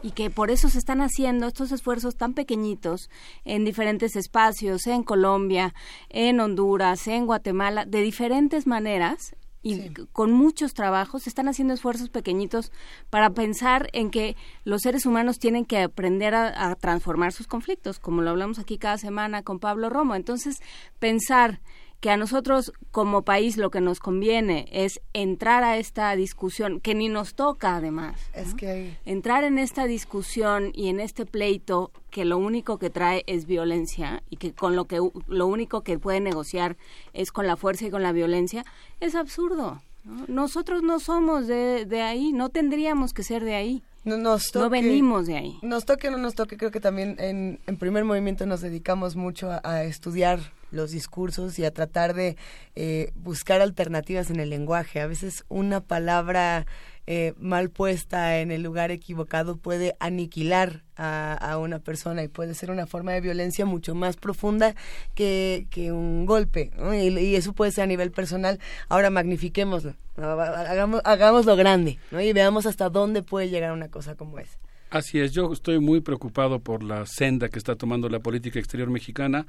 y 0.00 0.12
que 0.12 0.30
por 0.30 0.50
eso 0.50 0.70
se 0.70 0.78
están 0.78 1.00
haciendo 1.00 1.48
estos 1.48 1.70
esfuerzos 1.72 2.16
tan 2.16 2.32
pequeñitos 2.34 3.10
en 3.44 3.64
diferentes 3.64 4.16
espacios, 4.16 4.86
en 4.86 5.02
Colombia, 5.02 5.74
en 6.08 6.40
Honduras, 6.40 7.08
en 7.08 7.26
Guatemala, 7.26 7.84
de 7.84 8.00
diferentes 8.00 8.66
maneras 8.66 9.34
y 9.62 9.90
con 10.12 10.30
muchos 10.30 10.72
trabajos, 10.72 11.24
se 11.24 11.28
están 11.28 11.48
haciendo 11.48 11.74
esfuerzos 11.74 12.08
pequeñitos 12.08 12.70
para 13.10 13.30
pensar 13.30 13.88
en 13.92 14.10
que 14.10 14.36
los 14.64 14.82
seres 14.82 15.04
humanos 15.04 15.40
tienen 15.40 15.64
que 15.64 15.82
aprender 15.82 16.36
a, 16.36 16.70
a 16.70 16.76
transformar 16.76 17.32
sus 17.32 17.48
conflictos, 17.48 17.98
como 17.98 18.22
lo 18.22 18.30
hablamos 18.30 18.60
aquí 18.60 18.78
cada 18.78 18.96
semana 18.96 19.42
con 19.42 19.58
Pablo 19.58 19.90
Romo. 19.90 20.14
Entonces, 20.14 20.60
pensar 21.00 21.60
que 22.00 22.10
a 22.10 22.16
nosotros 22.16 22.72
como 22.90 23.22
país 23.22 23.56
lo 23.56 23.70
que 23.70 23.80
nos 23.80 24.00
conviene 24.00 24.66
es 24.70 25.00
entrar 25.12 25.64
a 25.64 25.78
esta 25.78 26.14
discusión, 26.14 26.80
que 26.80 26.94
ni 26.94 27.08
nos 27.08 27.34
toca 27.34 27.76
además. 27.76 28.20
Es 28.34 28.54
que 28.54 28.96
entrar 29.04 29.44
en 29.44 29.58
esta 29.58 29.86
discusión 29.86 30.70
y 30.74 30.88
en 30.88 31.00
este 31.00 31.26
pleito 31.26 31.90
que 32.10 32.24
lo 32.24 32.38
único 32.38 32.78
que 32.78 32.90
trae 32.90 33.24
es 33.26 33.46
violencia 33.46 34.22
y 34.30 34.36
que 34.36 34.52
con 34.52 34.76
lo 34.76 34.84
que 34.86 35.00
lo 35.26 35.46
único 35.46 35.82
que 35.82 35.98
puede 35.98 36.20
negociar 36.20 36.76
es 37.12 37.32
con 37.32 37.46
la 37.46 37.56
fuerza 37.56 37.86
y 37.86 37.90
con 37.90 38.02
la 38.02 38.12
violencia, 38.12 38.64
es 39.00 39.14
absurdo. 39.14 39.80
Nosotros 40.28 40.82
no 40.82 41.00
somos 41.00 41.48
de, 41.48 41.84
de 41.84 42.02
ahí, 42.02 42.32
no 42.32 42.48
tendríamos 42.48 43.12
que 43.12 43.24
ser 43.24 43.42
de 43.42 43.56
ahí. 43.56 43.82
No, 44.04 44.16
nos 44.16 44.54
no 44.54 44.70
venimos 44.70 45.26
de 45.26 45.36
ahí. 45.36 45.58
Nos 45.62 45.84
toque 45.84 46.06
o 46.06 46.10
no 46.12 46.18
nos 46.18 46.36
toque, 46.36 46.56
creo 46.56 46.70
que 46.70 46.78
también 46.78 47.16
en, 47.18 47.58
en 47.66 47.76
primer 47.76 48.04
movimiento 48.04 48.46
nos 48.46 48.60
dedicamos 48.60 49.16
mucho 49.16 49.50
a 49.64 49.82
estudiar 49.82 50.52
los 50.76 50.92
discursos 50.92 51.58
y 51.58 51.64
a 51.64 51.72
tratar 51.72 52.14
de 52.14 52.36
eh, 52.74 53.10
buscar 53.14 53.60
alternativas 53.60 54.30
en 54.30 54.38
el 54.38 54.50
lenguaje. 54.50 55.00
A 55.00 55.06
veces 55.06 55.44
una 55.48 55.80
palabra 55.80 56.66
eh, 57.08 57.34
mal 57.38 57.70
puesta 57.70 58.40
en 58.40 58.50
el 58.50 58.64
lugar 58.64 58.90
equivocado 58.90 59.56
puede 59.56 59.94
aniquilar 60.00 60.82
a, 60.96 61.56
una 61.58 61.78
persona 61.78 62.24
y 62.24 62.28
puede 62.28 62.54
ser 62.54 62.70
una 62.70 62.86
forma 62.86 63.12
de 63.12 63.20
violencia 63.20 63.64
mucho 63.64 63.94
más 63.94 64.16
profunda 64.16 64.74
que, 65.14 65.68
que 65.70 65.92
un 65.92 66.26
golpe. 66.26 66.72
Y, 66.94 67.36
eso 67.36 67.52
puede 67.52 67.70
ser 67.70 67.84
a 67.84 67.86
nivel 67.86 68.10
personal. 68.10 68.58
Ahora 68.88 69.10
magnifiquémoslo, 69.10 69.94
hagamos, 70.16 71.00
hagámoslo 71.04 71.54
grande 71.54 71.98
y 72.10 72.32
veamos 72.32 72.66
hasta 72.66 72.88
dónde 72.88 73.22
puede 73.22 73.50
llegar 73.50 73.72
una 73.72 73.88
cosa 73.88 74.16
como 74.16 74.38
esa. 74.38 74.58
Así 74.90 75.20
es, 75.20 75.32
yo 75.32 75.52
estoy 75.52 75.78
muy 75.78 76.00
preocupado 76.00 76.60
por 76.60 76.82
la 76.82 77.06
senda 77.06 77.48
que 77.48 77.58
está 77.58 77.76
tomando 77.76 78.08
la 78.08 78.20
política 78.20 78.58
exterior 78.58 78.90
mexicana 78.90 79.46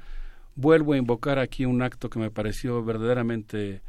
vuelvo 0.58 0.94
a 0.94 0.96
invocar 0.96 1.38
aquí 1.38 1.64
un 1.66 1.82
acto 1.82 2.10
que 2.10 2.18
me 2.18 2.32
pareció 2.32 2.82
verdaderamente 2.82 3.80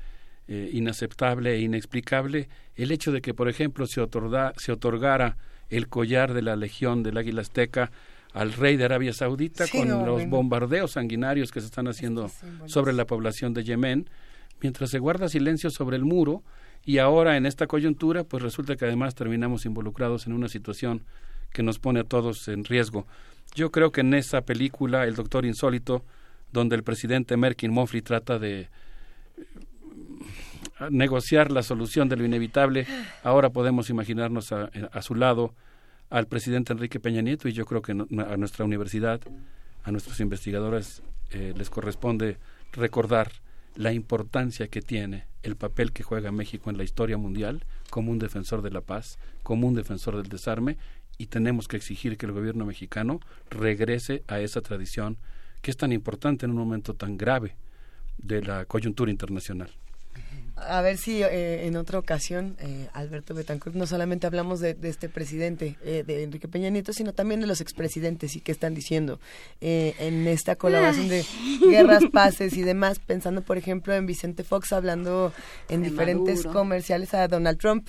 eh, 0.47 0.69
inaceptable 0.71 1.55
e 1.55 1.61
inexplicable, 1.61 2.47
el 2.75 2.91
hecho 2.91 3.11
de 3.11 3.21
que, 3.21 3.33
por 3.33 3.49
ejemplo, 3.49 3.87
se, 3.87 4.05
se 4.57 4.71
otorgara 4.71 5.37
el 5.69 5.87
collar 5.87 6.35
de 6.35 6.43
la 6.43 6.55
Legión 6.55 7.01
del 7.01 7.17
Águila 7.17 7.41
Azteca 7.41 7.91
al 8.33 8.53
rey 8.53 8.77
de 8.77 8.85
Arabia 8.85 9.13
Saudita 9.13 9.65
con 9.67 10.05
los 10.05 10.27
bombardeos 10.27 10.91
sanguinarios 10.91 11.51
que 11.51 11.59
se 11.59 11.65
están 11.65 11.87
haciendo 11.87 12.29
sobre 12.67 12.93
la 12.93 13.05
población 13.05 13.55
de 13.55 13.63
Yemen, 13.63 14.07
mientras 14.61 14.91
se 14.91 14.99
guarda 14.99 15.27
silencio 15.27 15.71
sobre 15.71 15.97
el 15.97 16.05
muro 16.05 16.43
y 16.85 16.99
ahora 16.99 17.35
en 17.35 17.47
esta 17.47 17.65
coyuntura 17.65 18.23
pues 18.23 18.43
resulta 18.43 18.75
que 18.75 18.85
además 18.85 19.15
terminamos 19.15 19.65
involucrados 19.65 20.27
en 20.27 20.33
una 20.33 20.47
situación 20.47 21.03
que 21.51 21.63
nos 21.63 21.79
pone 21.79 22.01
a 22.01 22.03
todos 22.03 22.47
en 22.47 22.63
riesgo. 22.63 23.07
Yo 23.55 23.71
creo 23.71 23.91
que 23.91 24.01
en 24.01 24.13
esa 24.13 24.41
película 24.41 25.05
El 25.05 25.15
Doctor 25.15 25.47
Insólito 25.47 26.05
donde 26.51 26.75
el 26.75 26.83
presidente 26.83 27.37
Merkin 27.37 27.71
Mofri 27.71 28.01
trata 28.01 28.39
de 28.39 28.61
eh, 28.61 28.67
negociar 30.89 31.51
la 31.51 31.63
solución 31.63 32.09
de 32.09 32.17
lo 32.17 32.25
inevitable, 32.25 32.87
ahora 33.23 33.49
podemos 33.49 33.89
imaginarnos 33.89 34.51
a, 34.51 35.01
su 35.01 35.15
lado 35.15 35.53
al 36.09 36.27
presidente 36.27 36.73
Enrique 36.73 36.99
Peña 36.99 37.21
Nieto 37.21 37.47
y 37.47 37.53
yo 37.53 37.65
creo 37.65 37.81
que 37.81 37.91
a 37.91 38.37
nuestra 38.37 38.65
universidad, 38.65 39.21
a 39.83 39.91
nuestros 39.91 40.19
investigadores 40.19 41.03
eh, 41.31 41.53
les 41.55 41.69
corresponde 41.69 42.37
recordar 42.71 43.31
la 43.75 43.93
importancia 43.93 44.67
que 44.67 44.81
tiene 44.81 45.27
el 45.43 45.55
papel 45.55 45.93
que 45.93 46.03
juega 46.03 46.31
México 46.31 46.69
en 46.69 46.77
la 46.77 46.83
historia 46.83 47.17
mundial 47.17 47.63
como 47.89 48.11
un 48.11 48.19
defensor 48.19 48.61
de 48.61 48.71
la 48.71 48.81
paz, 48.81 49.19
como 49.43 49.67
un 49.67 49.75
defensor 49.75 50.17
del 50.17 50.27
desarme 50.27 50.77
y 51.17 51.27
tenemos 51.27 51.67
que 51.67 51.77
exigir 51.77 52.17
que 52.17 52.25
el 52.25 52.31
gobierno 52.31 52.65
mexicano 52.65 53.19
regrese 53.49 54.23
a 54.27 54.39
esa 54.39 54.61
tradición 54.61 55.17
que 55.61 55.71
es 55.71 55.77
tan 55.77 55.91
importante 55.91 56.45
en 56.45 56.51
un 56.51 56.57
momento 56.57 56.93
tan 56.93 57.17
grave 57.17 57.55
de 58.17 58.41
la 58.41 58.65
coyuntura 58.65 59.11
internacional. 59.11 59.69
A 60.67 60.81
ver 60.81 60.97
si 60.97 61.23
eh, 61.23 61.67
en 61.67 61.77
otra 61.77 61.99
ocasión, 61.99 62.57
eh, 62.59 62.87
Alberto 62.93 63.33
Betancourt, 63.33 63.75
no 63.75 63.87
solamente 63.87 64.27
hablamos 64.27 64.59
de, 64.59 64.75
este 64.83 65.07
presidente, 65.07 65.77
eh, 65.83 66.03
de 66.05 66.23
Enrique 66.23 66.47
Peña 66.47 66.69
Nieto, 66.69 66.91
sino 66.91 67.13
también 67.13 67.39
de 67.39 67.47
los 67.47 67.61
expresidentes 67.61 68.35
y 68.35 68.41
qué 68.41 68.51
están 68.51 68.73
diciendo 68.73 69.19
en 69.61 70.27
esta 70.27 70.55
colaboración 70.55 71.07
de 71.07 71.25
guerras, 71.69 72.03
paces 72.11 72.57
y 72.57 72.61
demás, 72.61 72.99
pensando, 72.99 73.41
por 73.41 73.57
ejemplo, 73.57 73.93
en 73.93 74.05
Vicente 74.05 74.43
Fox 74.43 74.73
hablando 74.73 75.33
en 75.69 75.83
diferentes 75.83 76.43
comerciales 76.43 77.13
a 77.13 77.27
Donald 77.27 77.57
Trump, 77.57 77.87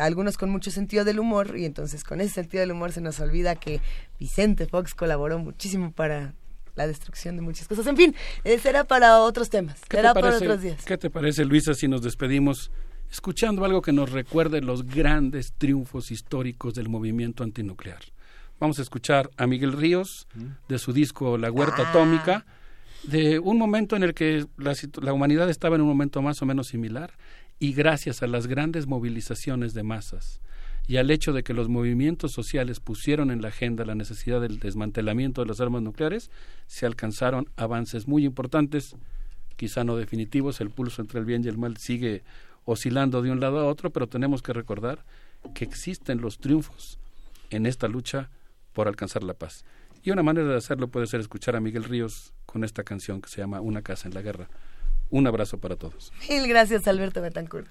algunos 0.00 0.36
con 0.36 0.50
mucho 0.50 0.70
sentido 0.70 1.04
del 1.04 1.18
humor, 1.18 1.56
y 1.56 1.64
entonces 1.64 2.04
con 2.04 2.20
ese 2.20 2.34
sentido 2.34 2.60
del 2.60 2.72
humor 2.72 2.92
se 2.92 3.00
nos 3.00 3.20
olvida 3.20 3.56
que 3.56 3.80
Vicente 4.18 4.66
Fox 4.66 4.94
colaboró 4.94 5.38
muchísimo 5.38 5.92
para 5.92 6.34
la 6.78 6.86
destrucción 6.86 7.36
de 7.36 7.42
muchas 7.42 7.68
cosas. 7.68 7.86
En 7.88 7.96
fin, 7.96 8.14
eh, 8.44 8.58
será 8.58 8.84
para 8.84 9.18
otros 9.20 9.50
temas, 9.50 9.80
será 9.90 10.14
para 10.14 10.36
otros 10.36 10.62
días. 10.62 10.84
¿Qué 10.84 10.96
te 10.96 11.10
parece, 11.10 11.44
Luisa, 11.44 11.74
si 11.74 11.88
nos 11.88 12.02
despedimos 12.02 12.70
escuchando 13.10 13.64
algo 13.64 13.82
que 13.82 13.92
nos 13.92 14.12
recuerde 14.12 14.60
los 14.60 14.86
grandes 14.86 15.52
triunfos 15.58 16.10
históricos 16.10 16.74
del 16.74 16.88
movimiento 16.88 17.42
antinuclear? 17.42 18.00
Vamos 18.60 18.78
a 18.78 18.82
escuchar 18.82 19.28
a 19.36 19.46
Miguel 19.46 19.72
Ríos 19.72 20.28
de 20.68 20.78
su 20.78 20.92
disco 20.92 21.36
La 21.36 21.50
Huerta 21.50 21.82
ah. 21.82 21.90
Atómica, 21.90 22.46
de 23.02 23.40
un 23.40 23.58
momento 23.58 23.96
en 23.96 24.04
el 24.04 24.14
que 24.14 24.46
la, 24.56 24.74
la 25.02 25.12
humanidad 25.12 25.50
estaba 25.50 25.76
en 25.76 25.82
un 25.82 25.88
momento 25.88 26.22
más 26.22 26.42
o 26.42 26.46
menos 26.46 26.68
similar 26.68 27.12
y 27.58 27.72
gracias 27.72 28.22
a 28.22 28.28
las 28.28 28.46
grandes 28.46 28.86
movilizaciones 28.86 29.74
de 29.74 29.82
masas 29.82 30.40
y 30.88 30.96
al 30.96 31.10
hecho 31.10 31.34
de 31.34 31.42
que 31.42 31.52
los 31.52 31.68
movimientos 31.68 32.32
sociales 32.32 32.80
pusieron 32.80 33.30
en 33.30 33.42
la 33.42 33.48
agenda 33.48 33.84
la 33.84 33.94
necesidad 33.94 34.40
del 34.40 34.58
desmantelamiento 34.58 35.42
de 35.42 35.46
las 35.46 35.60
armas 35.60 35.82
nucleares, 35.82 36.30
se 36.66 36.86
alcanzaron 36.86 37.46
avances 37.56 38.08
muy 38.08 38.24
importantes, 38.24 38.96
quizá 39.56 39.84
no 39.84 39.96
definitivos, 39.96 40.62
el 40.62 40.70
pulso 40.70 41.02
entre 41.02 41.20
el 41.20 41.26
bien 41.26 41.44
y 41.44 41.48
el 41.48 41.58
mal 41.58 41.76
sigue 41.76 42.24
oscilando 42.64 43.20
de 43.20 43.30
un 43.30 43.38
lado 43.38 43.60
a 43.60 43.66
otro, 43.66 43.90
pero 43.90 44.08
tenemos 44.08 44.40
que 44.40 44.54
recordar 44.54 45.04
que 45.54 45.64
existen 45.64 46.22
los 46.22 46.38
triunfos 46.38 46.98
en 47.50 47.66
esta 47.66 47.86
lucha 47.86 48.30
por 48.72 48.88
alcanzar 48.88 49.22
la 49.22 49.34
paz. 49.34 49.66
Y 50.02 50.10
una 50.10 50.22
manera 50.22 50.48
de 50.48 50.56
hacerlo 50.56 50.88
puede 50.88 51.06
ser 51.06 51.20
escuchar 51.20 51.54
a 51.54 51.60
Miguel 51.60 51.84
Ríos 51.84 52.32
con 52.46 52.64
esta 52.64 52.82
canción 52.82 53.20
que 53.20 53.28
se 53.28 53.42
llama 53.42 53.60
Una 53.60 53.82
casa 53.82 54.08
en 54.08 54.14
la 54.14 54.22
guerra. 54.22 54.48
Un 55.10 55.26
abrazo 55.26 55.58
para 55.58 55.76
todos. 55.76 56.12
Mil 56.30 56.48
gracias, 56.48 56.88
Alberto 56.88 57.20
Betancourt. 57.20 57.68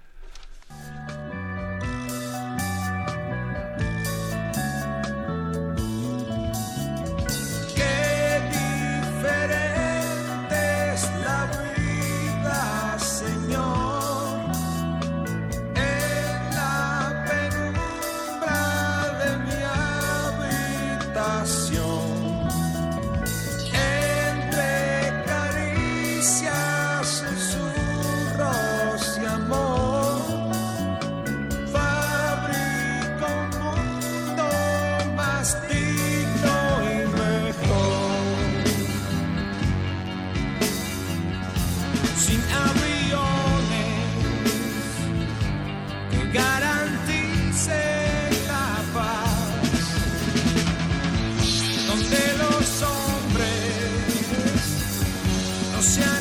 no 55.77 56.16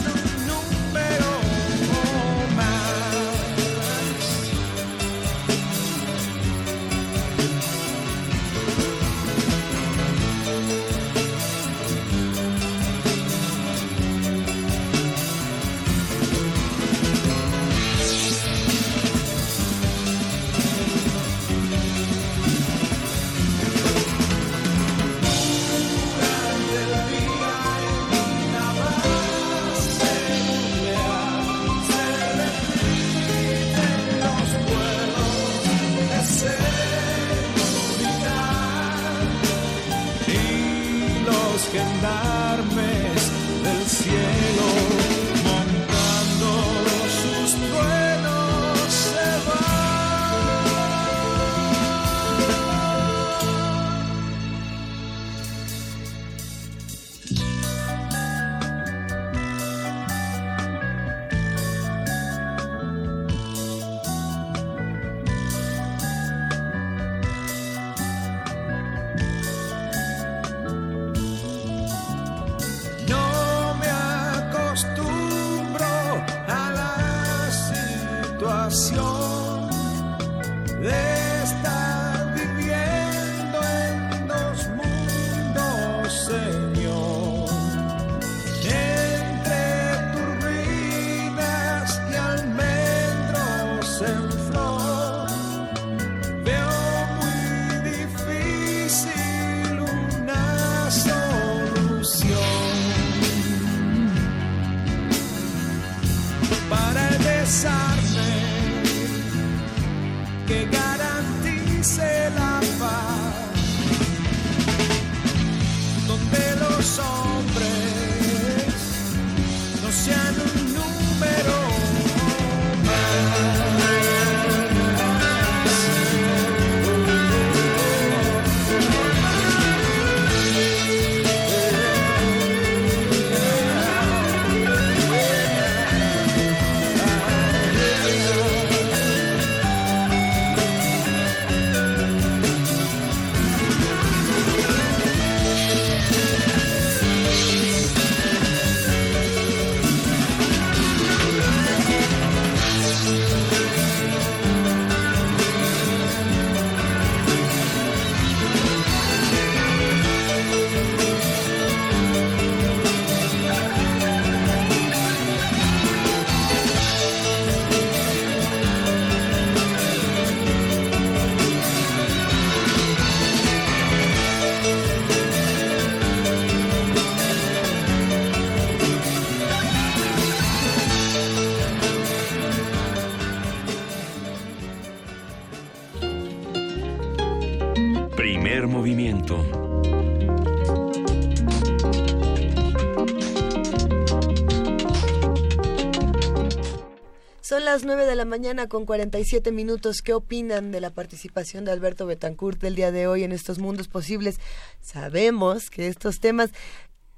las 197.76 197.84
9 197.84 198.06
de 198.06 198.16
la 198.16 198.24
mañana 198.24 198.70
con 198.70 198.86
47 198.86 199.52
minutos. 199.52 200.00
¿Qué 200.00 200.14
opinan 200.14 200.72
de 200.72 200.80
la 200.80 200.94
participación 200.94 201.66
de 201.66 201.72
Alberto 201.72 202.06
Betancourt 202.06 202.64
el 202.64 202.74
día 202.74 202.90
de 202.90 203.06
hoy 203.06 203.22
en 203.22 203.32
estos 203.32 203.58
mundos 203.58 203.86
posibles? 203.86 204.40
Sabemos 204.80 205.68
que 205.68 205.86
estos 205.86 206.18
temas, 206.18 206.52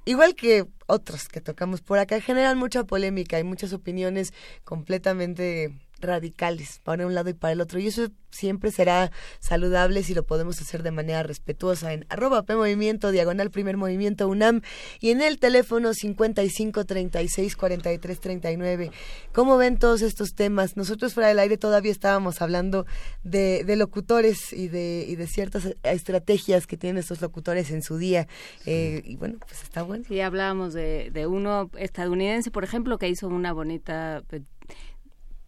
igual 0.03 0.35
que 0.35 0.65
otros 0.85 1.29
que 1.29 1.39
tocamos 1.39 1.79
por 1.79 1.97
acá, 1.97 2.19
generan 2.19 2.57
mucha 2.57 2.83
polémica 2.83 3.39
y 3.39 3.45
muchas 3.45 3.71
opiniones 3.71 4.33
completamente 4.65 5.79
radicales 6.01 6.79
para 6.83 7.05
un 7.05 7.15
lado 7.15 7.29
y 7.29 7.33
para 7.33 7.53
el 7.53 7.61
otro. 7.61 7.79
Y 7.79 7.87
eso 7.87 8.09
siempre 8.31 8.71
será 8.71 9.11
saludable 9.39 10.03
si 10.03 10.13
lo 10.13 10.23
podemos 10.23 10.61
hacer 10.61 10.83
de 10.83 10.91
manera 10.91 11.23
respetuosa 11.23 11.93
en 11.93 12.05
arroba 12.09 12.43
P 12.43 12.55
Movimiento, 12.55 13.11
diagonal 13.11 13.51
primer 13.51 13.77
movimiento 13.77 14.27
UNAM 14.27 14.61
y 14.99 15.09
en 15.09 15.21
el 15.21 15.39
teléfono 15.39 15.93
55 15.93 16.85
36 16.85 17.55
43 17.55 18.19
39. 18.19 18.91
¿Cómo 19.33 19.57
ven 19.57 19.77
todos 19.77 20.01
estos 20.01 20.35
temas? 20.35 20.77
Nosotros 20.77 21.13
fuera 21.13 21.29
del 21.29 21.39
aire 21.39 21.57
todavía 21.57 21.91
estábamos 21.91 22.41
hablando 22.41 22.85
de, 23.23 23.63
de 23.63 23.75
locutores 23.75 24.53
y 24.53 24.67
de, 24.67 25.05
y 25.07 25.15
de 25.15 25.27
ciertas 25.27 25.75
estrategias 25.83 26.67
que 26.67 26.77
tienen 26.77 26.99
estos 26.99 27.21
locutores 27.21 27.71
en 27.71 27.81
su 27.81 27.97
día. 27.97 28.27
Eh, 28.65 29.01
y 29.05 29.15
bueno, 29.15 29.37
pues 29.39 29.63
está 29.63 29.83
bueno. 29.83 30.05
Sí, 30.07 30.21
hablábamos 30.21 30.73
de, 30.73 31.09
de 31.11 31.27
uno 31.27 31.69
estadounidense, 31.77 32.51
por 32.51 32.63
ejemplo, 32.63 32.97
que 32.97 33.09
hizo 33.09 33.27
una 33.27 33.53
bonita 33.53 34.23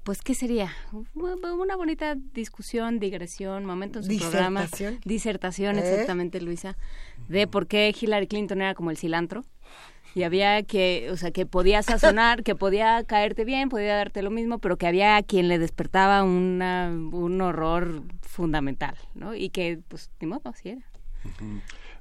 pues, 0.04 0.22
¿qué 0.22 0.34
sería? 0.34 0.72
Una 1.14 1.76
bonita 1.76 2.16
discusión, 2.34 3.00
digresión, 3.00 3.66
momento 3.66 4.00
en 4.00 4.06
su 4.06 4.18
programa. 4.18 4.68
Disertación, 5.06 5.78
¿Eh? 5.78 5.80
exactamente, 5.80 6.42
Luisa, 6.42 6.78
de 7.28 7.48
por 7.48 7.68
qué 7.68 7.94
Hillary 8.00 8.28
Clinton 8.28 8.62
era 8.62 8.74
como 8.74 8.92
el 8.92 8.98
cilantro. 8.98 9.44
Y 10.14 10.24
había 10.24 10.64
que, 10.64 11.08
o 11.10 11.16
sea, 11.16 11.32
que 11.32 11.46
podía 11.46 11.82
sazonar, 11.84 12.44
que 12.44 12.54
podía 12.54 13.02
caerte 13.06 13.46
bien, 13.46 13.70
podía 13.70 13.96
darte 13.96 14.22
lo 14.22 14.30
mismo, 14.30 14.60
pero 14.60 14.78
que 14.78 14.86
había 14.86 15.22
quien 15.24 15.48
le 15.48 15.58
despertaba 15.58 16.24
una, 16.24 16.90
un 16.90 17.40
horror 17.40 18.04
fundamental, 18.22 18.98
¿no? 19.16 19.36
Y 19.36 19.50
que, 19.50 19.80
pues, 19.88 20.12
ni 20.20 20.28
modo, 20.28 20.50
así 20.50 20.70
era. 20.70 20.86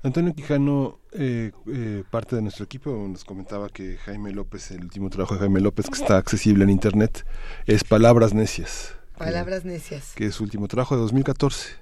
Antonio 0.02 0.34
Quijano, 0.34 0.98
eh, 1.12 1.52
eh, 1.66 2.04
parte 2.10 2.34
de 2.34 2.40
nuestro 2.40 2.64
equipo, 2.64 2.90
nos 2.90 3.22
comentaba 3.24 3.68
que 3.68 3.98
Jaime 3.98 4.32
López, 4.32 4.70
el 4.70 4.82
último 4.82 5.10
trabajo 5.10 5.34
de 5.34 5.40
Jaime 5.40 5.60
López, 5.60 5.90
que 5.90 6.00
está 6.00 6.16
accesible 6.16 6.64
en 6.64 6.70
Internet, 6.70 7.26
es 7.66 7.84
Palabras 7.84 8.32
Necias. 8.32 8.94
Palabras 9.18 9.66
Necias. 9.66 10.14
Que 10.14 10.26
es 10.26 10.36
su 10.36 10.44
último 10.44 10.68
trabajo 10.68 10.94
de 10.94 11.02
2014. 11.02 11.80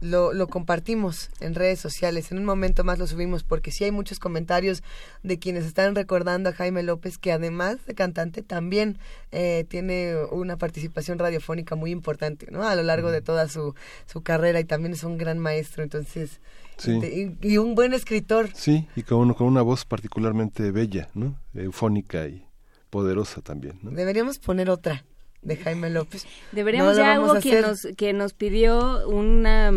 Lo, 0.00 0.32
lo, 0.32 0.46
compartimos 0.48 1.28
en 1.40 1.54
redes 1.54 1.80
sociales. 1.80 2.32
En 2.32 2.38
un 2.38 2.46
momento 2.46 2.82
más 2.82 2.98
lo 2.98 3.06
subimos 3.06 3.44
porque 3.44 3.70
sí 3.70 3.84
hay 3.84 3.90
muchos 3.90 4.18
comentarios 4.18 4.82
de 5.22 5.38
quienes 5.38 5.66
están 5.66 5.94
recordando 5.94 6.48
a 6.48 6.52
Jaime 6.54 6.82
López, 6.82 7.18
que 7.18 7.32
además 7.32 7.84
de 7.86 7.94
cantante 7.94 8.42
también 8.42 8.98
eh, 9.32 9.66
tiene 9.68 10.16
una 10.30 10.56
participación 10.56 11.18
radiofónica 11.18 11.76
muy 11.76 11.90
importante 11.90 12.46
¿no? 12.50 12.66
a 12.66 12.74
lo 12.74 12.82
largo 12.82 13.10
de 13.10 13.20
toda 13.20 13.48
su, 13.48 13.74
su 14.06 14.22
carrera 14.22 14.60
y 14.60 14.64
también 14.64 14.94
es 14.94 15.04
un 15.04 15.18
gran 15.18 15.38
maestro. 15.38 15.82
Entonces, 15.82 16.40
y, 16.84 17.58
un 17.58 17.74
buen 17.74 17.92
escritor. 17.94 18.50
Sí, 18.54 18.86
y 18.96 19.02
con, 19.02 19.32
con 19.34 19.46
una 19.46 19.62
voz 19.62 19.84
particularmente 19.84 20.70
bella, 20.70 21.08
¿no? 21.14 21.38
Eufónica 21.54 22.26
y 22.28 22.46
poderosa 22.90 23.40
también. 23.40 23.78
Deberíamos 23.82 24.38
poner 24.38 24.70
otra 24.70 25.04
de 25.42 25.56
Jaime 25.56 25.90
López. 25.90 26.26
Deberíamos 26.52 26.96
ya 26.96 27.14
algo 27.14 27.38
que 27.40 27.60
nos, 27.60 27.86
que 27.96 28.12
nos 28.12 28.32
pidió 28.34 29.08
una 29.08 29.72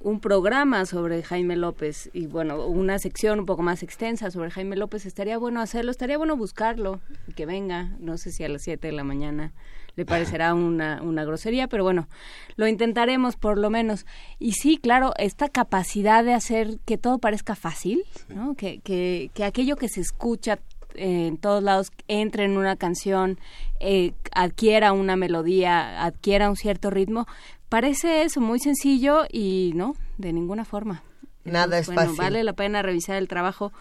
un 0.00 0.20
programa 0.20 0.86
sobre 0.86 1.22
Jaime 1.22 1.56
López 1.56 2.10
y 2.12 2.26
bueno, 2.26 2.66
una 2.66 2.98
sección 2.98 3.40
un 3.40 3.46
poco 3.46 3.62
más 3.62 3.82
extensa 3.82 4.30
sobre 4.30 4.50
Jaime 4.50 4.76
López, 4.76 5.06
estaría 5.06 5.38
bueno 5.38 5.60
hacerlo, 5.60 5.90
estaría 5.90 6.16
bueno 6.16 6.36
buscarlo, 6.36 7.00
que 7.34 7.46
venga, 7.46 7.96
no 7.98 8.16
sé 8.16 8.30
si 8.30 8.44
a 8.44 8.48
las 8.48 8.62
7 8.62 8.86
de 8.86 8.92
la 8.92 9.04
mañana 9.04 9.52
le 9.98 10.06
parecerá 10.06 10.54
una, 10.54 11.02
una 11.02 11.24
grosería, 11.24 11.66
pero 11.66 11.82
bueno, 11.82 12.06
lo 12.54 12.68
intentaremos 12.68 13.34
por 13.34 13.58
lo 13.58 13.68
menos. 13.68 14.06
Y 14.38 14.52
sí, 14.52 14.78
claro, 14.78 15.12
esta 15.18 15.48
capacidad 15.48 16.22
de 16.22 16.34
hacer 16.34 16.78
que 16.86 16.96
todo 16.98 17.18
parezca 17.18 17.56
fácil, 17.56 18.04
¿no? 18.28 18.54
que, 18.54 18.78
que, 18.78 19.32
que 19.34 19.42
aquello 19.42 19.74
que 19.74 19.88
se 19.88 20.00
escucha 20.00 20.60
en 20.94 21.36
todos 21.36 21.64
lados 21.64 21.90
entre 22.06 22.44
en 22.44 22.56
una 22.56 22.76
canción, 22.76 23.40
eh, 23.80 24.12
adquiera 24.30 24.92
una 24.92 25.16
melodía, 25.16 26.04
adquiera 26.04 26.48
un 26.48 26.54
cierto 26.54 26.90
ritmo, 26.90 27.26
parece 27.68 28.22
eso 28.22 28.40
muy 28.40 28.60
sencillo 28.60 29.24
y 29.28 29.72
no, 29.74 29.96
de 30.16 30.32
ninguna 30.32 30.64
forma. 30.64 31.02
Nada 31.42 31.76
es 31.80 31.92
bueno, 31.92 32.14
Vale 32.14 32.44
la 32.44 32.52
pena 32.52 32.82
revisar 32.82 33.16
el 33.16 33.26
trabajo 33.26 33.72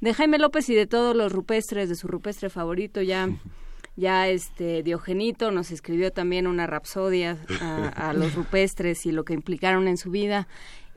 de 0.00 0.14
Jaime 0.14 0.38
López 0.38 0.70
y 0.70 0.74
de 0.74 0.86
todos 0.86 1.14
los 1.14 1.32
rupestres, 1.32 1.90
de 1.90 1.96
su 1.96 2.08
rupestre 2.08 2.48
favorito 2.48 3.02
ya. 3.02 3.28
ya 3.96 4.28
este 4.28 4.82
Diogenito 4.82 5.50
nos 5.50 5.70
escribió 5.70 6.12
también 6.12 6.46
una 6.46 6.66
rapsodia 6.66 7.38
a, 7.60 8.12
los 8.12 8.34
rupestres 8.34 9.06
y 9.06 9.12
lo 9.12 9.24
que 9.24 9.34
implicaron 9.34 9.88
en 9.88 9.96
su 9.96 10.10
vida. 10.10 10.46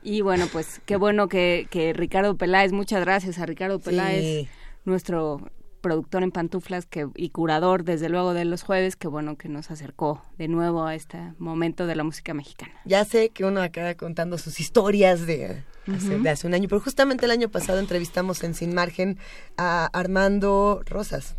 Y 0.02 0.20
bueno, 0.20 0.46
pues 0.52 0.80
qué 0.86 0.96
bueno 0.96 1.28
que, 1.28 1.66
que 1.70 1.92
Ricardo 1.92 2.36
Peláez, 2.36 2.72
muchas 2.72 3.00
gracias 3.00 3.38
a 3.38 3.46
Ricardo 3.46 3.80
Peláez, 3.80 4.48
nuestro 4.84 5.50
productor 5.80 6.22
en 6.22 6.30
pantuflas 6.30 6.86
que, 6.86 7.08
y 7.16 7.30
curador 7.30 7.84
desde 7.84 8.08
luego 8.08 8.34
de 8.34 8.44
los 8.44 8.62
jueves, 8.62 8.96
que 8.96 9.08
bueno 9.08 9.36
que 9.36 9.48
nos 9.48 9.70
acercó 9.70 10.22
de 10.38 10.48
nuevo 10.48 10.84
a 10.84 10.94
este 10.94 11.32
momento 11.38 11.86
de 11.86 11.96
la 11.96 12.04
música 12.04 12.34
mexicana. 12.34 12.72
Ya 12.84 13.04
sé 13.04 13.30
que 13.30 13.44
uno 13.44 13.62
acaba 13.62 13.94
contando 13.94 14.38
sus 14.38 14.60
historias 14.60 15.26
de 15.26 15.64
hace, 15.86 16.18
de 16.18 16.30
hace 16.30 16.46
un 16.46 16.54
año, 16.54 16.68
pero 16.68 16.80
justamente 16.80 17.24
el 17.24 17.30
año 17.30 17.48
pasado 17.48 17.78
entrevistamos 17.78 18.42
en 18.44 18.54
Sin 18.54 18.74
Margen 18.74 19.18
a 19.56 19.86
Armando 19.86 20.82
Rosas. 20.86 21.36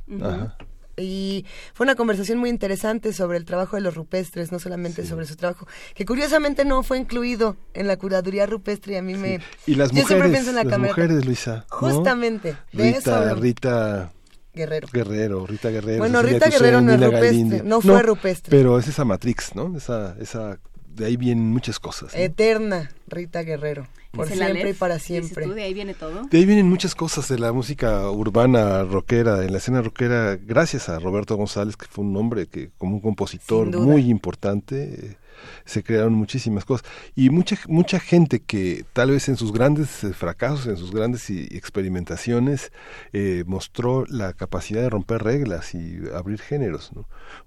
Y 1.02 1.46
fue 1.74 1.86
una 1.86 1.96
conversación 1.96 2.38
muy 2.38 2.50
interesante 2.50 3.14
sobre 3.14 3.38
el 3.38 3.46
trabajo 3.46 3.76
de 3.76 3.82
los 3.82 3.96
rupestres, 3.96 4.52
no 4.52 4.60
solamente 4.60 5.06
sobre 5.06 5.26
su 5.26 5.36
trabajo, 5.36 5.68
que 5.94 6.06
curiosamente 6.06 6.66
no 6.66 6.84
fue 6.84 6.98
incluido 6.98 7.58
en 7.74 7.88
la 7.88 7.98
curaduría 7.98 8.46
rupestre 8.46 8.94
y 8.94 8.98
a 8.98 9.02
mí 9.02 9.16
me... 9.16 9.40
Y 9.66 9.76
las 9.76 9.94
mujeres, 9.94 10.48
en 10.48 10.56
la 10.56 10.64
las 10.64 10.80
mujeres, 10.80 11.26
Luisa. 11.26 11.66
Justamente. 11.70 12.56
Rita, 12.74 13.34
Rita 13.34 14.12
Guerrero. 14.54 14.88
Guerrero, 14.92 15.48
Rita 15.48 15.70
Guerrero. 15.70 16.00
Bueno, 16.00 16.22
Rita 16.22 16.50
Guerrero 16.50 16.82
no 16.82 16.94
es 16.94 17.02
rupestre, 17.02 17.64
no 17.64 17.82
fue 17.82 18.02
rupestre. 18.02 18.58
Pero 18.58 18.78
es 18.78 18.88
esa 18.88 19.06
Matrix, 19.06 19.56
¿no? 19.56 19.76
Esa, 19.78 20.16
esa, 20.20 20.60
de 20.88 21.06
ahí 21.06 21.18
vienen 21.18 21.52
muchas 21.52 21.80
cosas. 21.80 22.14
Eterna 22.14 22.92
Rita 23.08 23.44
Guerrero. 23.44 23.88
Por 24.11 24.27
siempre 24.27 24.69
y 24.72 24.73
para 24.73 24.99
siempre. 24.99 25.48
¿De 25.48 25.64
ahí 25.64 25.73
viene 25.73 25.93
todo? 25.93 26.23
De 26.30 26.38
ahí 26.38 26.45
vienen 26.45 26.67
muchas 26.69 26.95
cosas 26.95 27.30
de 27.30 27.40
la 27.40 27.53
música 27.53 28.09
urbana, 28.11 28.83
rockera, 28.83 29.43
en 29.43 29.51
la 29.51 29.57
escena 29.57 29.81
rockera, 29.81 30.35
gracias 30.35 30.90
a 30.90 30.99
Roberto 30.99 31.38
González, 31.38 31.77
que 31.77 31.85
fue 31.85 32.03
un 32.03 32.15
hombre 32.17 32.48
que 32.48 32.72
como 32.77 32.95
un 32.95 33.01
compositor 33.01 33.67
muy 33.77 34.09
importante, 34.09 35.17
se 35.65 35.83
crearon 35.83 36.14
muchísimas 36.14 36.65
cosas. 36.65 36.88
Y 37.15 37.30
mucha, 37.30 37.57
mucha 37.67 37.99
gente 37.99 38.41
que 38.41 38.85
tal 38.93 39.11
vez 39.11 39.30
en 39.30 39.38
sus 39.38 39.51
grandes 39.51 40.03
eh, 40.03 40.14
fracasos, 40.14 40.67
en 40.67 40.77
sus 40.77 40.91
grandes 40.91 41.30
experimentaciones, 41.30 42.72
eh, 43.14 43.43
mostró 43.48 44.06
la 44.07 44.33
capacidad 44.33 44.81
de 44.81 44.90
romper 44.90 45.23
reglas 45.23 45.73
y 45.73 45.99
abrir 46.14 46.40
géneros. 46.41 46.91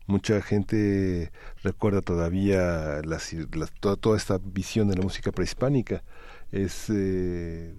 Mucha 0.07 0.41
gente 0.43 1.31
recuerda 1.63 2.01
todavía 2.01 3.01
las, 3.05 3.35
toda, 3.81 4.17
esta 4.17 4.39
visión 4.39 4.89
de 4.89 4.97
la 4.97 5.03
música 5.03 5.33
prehispánica. 5.33 6.03
Es, 6.55 6.87
eh, 6.89 7.75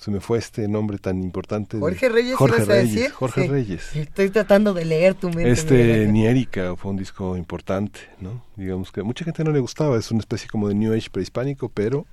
se 0.00 0.10
me 0.10 0.20
fue 0.20 0.38
este 0.38 0.66
nombre 0.66 0.98
tan 0.98 1.22
importante. 1.22 1.78
Jorge 1.78 2.08
Reyes, 2.08 2.36
Jorge 2.36 2.64
Reyes, 2.64 2.94
decir? 2.94 3.10
Jorge 3.12 3.46
Reyes. 3.46 3.94
Estoy 3.94 4.30
tratando 4.30 4.74
de 4.74 4.84
leer 4.84 5.14
tu 5.14 5.28
mente. 5.28 5.50
Este 5.52 6.06
Ni 6.08 6.26
Erika 6.26 6.74
fue 6.76 6.90
un 6.90 6.96
disco 6.96 7.36
importante, 7.36 8.00
¿no? 8.20 8.44
Digamos 8.56 8.90
que 8.90 9.02
a 9.02 9.04
mucha 9.04 9.24
gente 9.24 9.44
no 9.44 9.52
le 9.52 9.60
gustaba, 9.60 9.96
es 9.96 10.10
una 10.10 10.20
especie 10.20 10.48
como 10.48 10.68
de 10.68 10.74
New 10.74 10.92
Age 10.92 11.10
prehispánico, 11.10 11.68
pero 11.68 12.06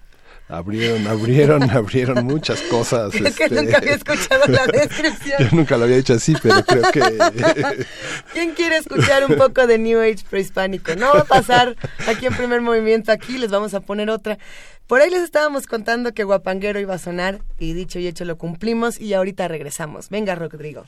abrieron, 0.47 1.07
abrieron, 1.07 1.69
abrieron 1.69 2.25
muchas 2.25 2.61
cosas. 2.61 3.11
que 3.11 3.27
este, 3.27 3.49
nunca 3.49 3.77
había 3.77 3.95
escuchado 3.95 4.43
la 4.47 4.67
descripción. 4.71 5.37
Yo 5.39 5.55
nunca 5.55 5.77
lo 5.77 5.85
había 5.85 5.97
dicho 5.97 6.13
así, 6.13 6.35
pero 6.41 6.63
creo 6.63 6.91
que... 6.91 7.01
¿Quién 8.33 8.51
quiere 8.51 8.77
escuchar 8.77 9.25
un 9.25 9.37
poco 9.37 9.67
de 9.67 9.77
New 9.77 9.99
Age 9.99 10.23
prehispánico? 10.29 10.95
No 10.95 11.13
va 11.13 11.21
a 11.21 11.25
pasar 11.25 11.75
aquí 12.07 12.27
en 12.27 12.35
primer 12.35 12.61
movimiento, 12.61 13.11
aquí 13.11 13.37
les 13.37 13.51
vamos 13.51 13.73
a 13.73 13.79
poner 13.79 14.09
otra. 14.09 14.37
Por 14.87 15.01
ahí 15.01 15.09
les 15.09 15.21
estábamos 15.23 15.65
contando 15.65 16.13
que 16.13 16.23
Guapanguero 16.23 16.79
iba 16.79 16.93
a 16.93 16.99
sonar 16.99 17.41
y 17.57 17.73
dicho 17.73 17.99
y 17.99 18.07
hecho 18.07 18.25
lo 18.25 18.37
cumplimos 18.37 18.99
y 18.99 19.13
ahorita 19.13 19.47
regresamos. 19.47 20.09
Venga, 20.09 20.35
Rodrigo. 20.35 20.83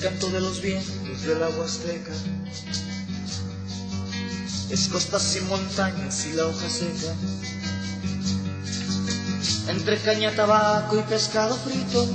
Canto 0.00 0.30
de 0.30 0.40
los 0.40 0.62
vientos 0.62 1.22
del 1.22 1.42
agua 1.42 1.66
azteca. 1.66 2.12
Es 4.70 4.88
costas 4.88 5.36
y 5.36 5.40
montañas 5.42 6.26
y 6.26 6.32
la 6.32 6.46
hoja 6.46 6.70
seca. 6.70 7.14
Entre 9.68 9.98
caña, 9.98 10.30
tabaco 10.34 10.98
y 10.98 11.02
pescado 11.02 11.54
frito, 11.56 12.08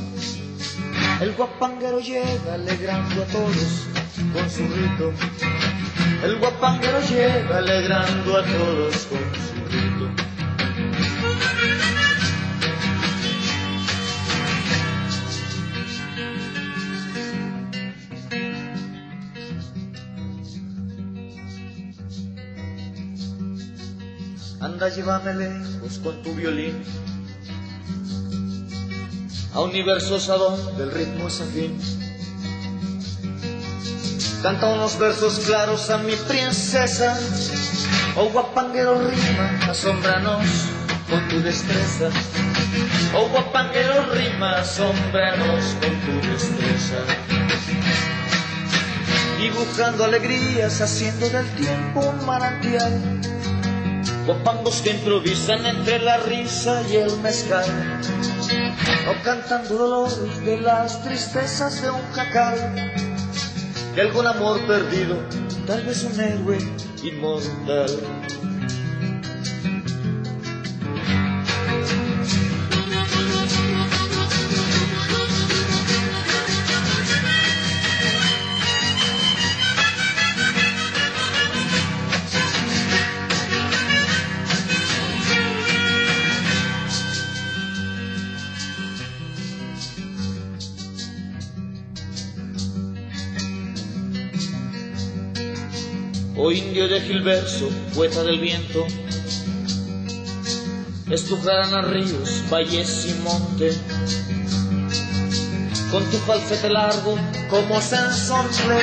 el 1.22 1.34
guapanguero 1.34 2.00
llega 2.00 2.56
alegrando 2.56 3.24
a 3.24 3.26
todos 3.28 3.88
con 4.34 4.50
su 4.50 4.68
rito. 4.68 5.14
El 6.24 6.40
guapanguero 6.40 7.02
llega 7.02 7.58
alegrando 7.58 8.38
a 8.38 8.44
todos 8.44 8.96
con 9.06 9.20
su 9.20 9.55
Anda, 24.76 24.90
llévame 24.90 25.34
lejos 25.36 26.00
con 26.04 26.22
tu 26.22 26.34
violín 26.34 26.84
a 29.54 29.62
universos 29.62 30.28
a 30.28 30.36
donde 30.36 30.84
el 30.84 30.92
ritmo 30.92 31.30
es 31.30 31.40
afín. 31.40 31.80
Canta 34.44 34.68
unos 34.68 35.00
versos 35.00 35.40
claros 35.46 35.90
a 35.92 36.00
mi 36.00 36.14
princesa, 36.28 37.18
oh 38.18 38.30
guapanguero 38.32 38.96
rima, 38.96 39.60
asombranos 39.70 40.46
con 41.10 41.26
tu 41.30 41.40
destreza. 41.42 42.10
Oh 43.16 43.30
guapanguero 43.30 44.14
rima, 44.14 44.58
asombranos 44.58 45.64
con 45.80 46.02
tu 46.02 46.28
destreza. 46.28 46.98
Dibujando 49.40 50.04
alegrías, 50.04 50.82
haciendo 50.82 51.30
del 51.30 51.48
tiempo 51.56 52.02
un 52.02 52.26
manantial. 52.26 53.35
Guapangos 54.26 54.82
que 54.82 54.90
improvisan 54.90 55.66
entre 55.66 56.00
la 56.00 56.18
risa 56.18 56.82
y 56.90 56.96
el 56.96 57.16
mezcal 57.20 57.66
o 59.08 59.24
cantando 59.24 59.78
dolores 59.78 60.44
de 60.44 60.60
las 60.62 61.04
tristezas 61.04 61.82
de 61.82 61.92
un 61.92 62.02
jacal, 62.12 62.56
de 63.94 64.02
algún 64.02 64.26
amor 64.26 64.60
perdido, 64.66 65.18
tal 65.68 65.84
vez 65.86 66.04
un 66.04 66.20
héroe 66.20 66.58
inmortal. 67.04 68.45
Indio 96.56 96.88
de 96.88 97.02
Gilverso, 97.02 97.70
poeta 97.94 98.24
del 98.24 98.40
viento, 98.40 98.88
a 101.08 101.82
ríos, 101.82 102.44
valles 102.50 103.08
y 103.08 103.14
monte, 103.24 103.72
con 105.92 106.04
tu 106.10 106.18
falsete 106.20 106.70
largo 106.70 107.18
como 107.50 107.82
sensontle, 107.82 108.80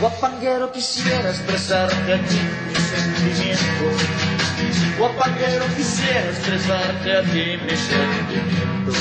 guapanguero 0.00 0.72
quisiera 0.72 1.30
expresarte 1.30 2.14
aquí 2.14 2.40
mi 2.66 2.74
sentimiento, 2.74 3.84
guapanguero 4.98 5.66
quisiera 5.76 6.30
expresarte 6.30 7.12
a 7.12 7.22
ti 7.22 7.58
mi 7.62 7.76
sentimiento. 7.76 8.92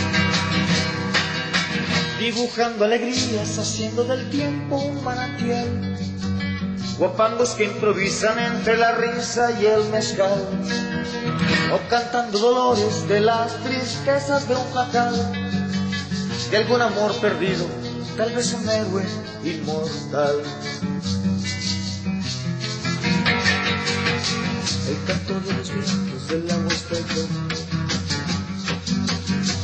Dibujando 2.20 2.86
alegrías, 2.86 3.58
haciendo 3.58 4.04
del 4.04 4.30
tiempo 4.30 4.78
un 4.78 5.04
manantial 5.04 5.95
guapangos 6.98 7.50
que 7.52 7.66
improvisan 7.66 8.40
entre 8.40 8.78
la 8.78 8.94
risa 8.94 9.52
y 9.60 9.66
el 9.66 9.90
mezcal, 9.90 10.48
o 11.74 11.90
cantando 11.90 12.40
dolores 12.40 13.08
de 13.08 13.20
las 13.20 13.62
tristezas 13.64 14.48
de 14.48 14.56
un 14.56 14.74
jacal, 14.74 15.14
de 16.52 16.58
algún 16.58 16.82
amor 16.82 17.14
perdido, 17.20 17.66
tal 18.16 18.32
vez 18.34 18.54
un 18.54 18.70
héroe 18.70 19.04
inmortal. 19.44 20.36
El 24.88 25.04
canto 25.06 25.40
de 25.42 25.54
los 25.54 25.74
vientos 25.74 26.28
del 26.30 26.52
agua 26.52 26.74
estrecha, 26.74 27.22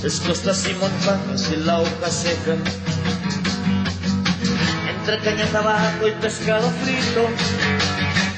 es 0.03 0.19
costas 0.19 0.68
y 0.68 0.74
montañas 0.74 1.50
de 1.50 1.58
la 1.58 1.80
hoja 1.80 2.10
seca 2.10 2.56
entre 5.14 5.31
caña, 5.31 5.45
tabaco 5.51 6.07
y 6.07 6.11
pescado 6.11 6.69
frito. 6.83 7.27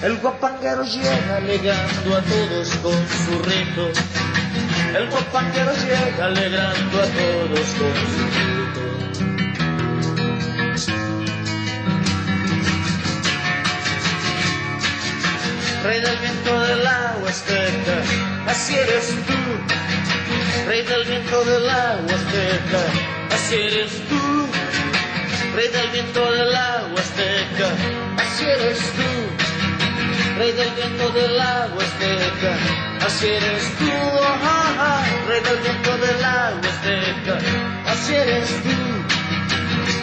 El 0.02 0.18
guapanguero 0.18 0.84
llega 0.84 1.38
alegando 1.38 2.18
a 2.18 2.22
todos 2.22 2.70
con 2.78 2.94
su 2.94 3.40
rito. 3.44 3.92
El 4.96 5.08
guapanguero 5.10 5.72
llega 5.76 6.26
alegrando 6.26 6.98
a 6.98 7.06
todos 7.06 7.68
con 7.78 7.94
su 8.14 8.24
rito. 8.34 8.82
Rey 15.84 16.02
del 16.02 16.18
viento 16.18 16.60
del 16.62 16.88
agua 16.88 17.30
azteca, 17.30 18.02
así 18.48 18.76
eres 18.76 19.10
tú. 19.28 19.34
Rey 20.68 20.82
del 20.84 21.06
viento 21.06 21.46
del 21.46 21.70
agua 21.70 22.16
azteca, 22.16 22.80
así 23.32 23.56
eres 23.56 23.92
tú 24.10 24.43
rey 25.56 25.68
del 25.70 25.90
viento 25.90 26.32
del 26.32 26.56
agua 26.56 27.00
azteca, 27.00 27.70
así 28.18 28.46
eres 28.46 28.80
tú. 28.94 29.04
Rey 30.38 30.52
del 30.52 30.72
viento 30.72 31.10
del 31.10 31.40
agua 31.40 31.84
azteca, 31.84 32.58
así 33.06 33.28
eres 33.28 33.64
tú, 33.78 33.92
rey 35.28 35.42
del 35.42 35.60
viento 35.60 35.98
del 35.98 36.26
agua 36.26 36.70
azteca, 36.70 37.38
así 37.86 38.16
eres 38.16 38.50
tú. 38.64 38.76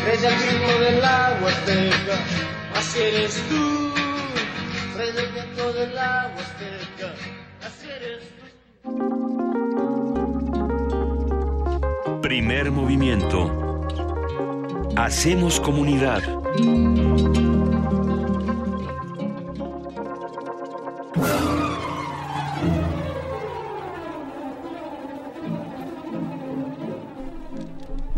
Rey 0.04 0.18
del 0.18 0.36
viento 0.36 0.78
del 0.80 1.04
agua 1.04 1.50
azteca, 1.50 2.16
así 2.76 3.00
eres 3.00 3.34
tú. 3.48 3.92
Rey 4.96 5.12
del 5.12 5.32
viento 5.32 5.72
del 5.72 5.98
agua 5.98 6.42
azteca, 6.42 7.12
así 7.66 7.88
eres 7.90 8.22
tú. 8.38 8.46
Primer 12.22 12.70
movimiento 12.70 13.69
Hacemos 15.02 15.58
comunidad. 15.60 16.22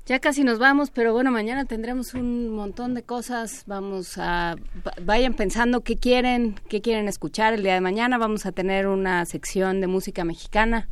Ya 0.06 0.20
casi 0.20 0.44
nos 0.44 0.60
vamos, 0.60 0.92
pero 0.92 1.14
bueno, 1.14 1.32
mañana 1.32 1.64
tendremos 1.64 2.14
un 2.14 2.50
montón 2.50 2.94
de 2.94 3.04
cosas. 3.04 3.64
Vamos 3.68 4.18
a 4.18 4.58
vayan 5.02 5.34
pensando 5.34 5.80
qué 5.80 5.96
quieren, 5.96 6.60
qué 6.68 6.82
quieren 6.82 7.08
escuchar 7.08 7.54
el 7.54 7.64
día 7.64 7.74
de 7.74 7.80
mañana. 7.80 8.18
Vamos 8.18 8.46
a 8.46 8.52
tener 8.52 8.88
una 8.88 9.26
sección 9.26 9.80
de 9.80 9.88
música 9.88 10.26
mexicana 10.26 10.90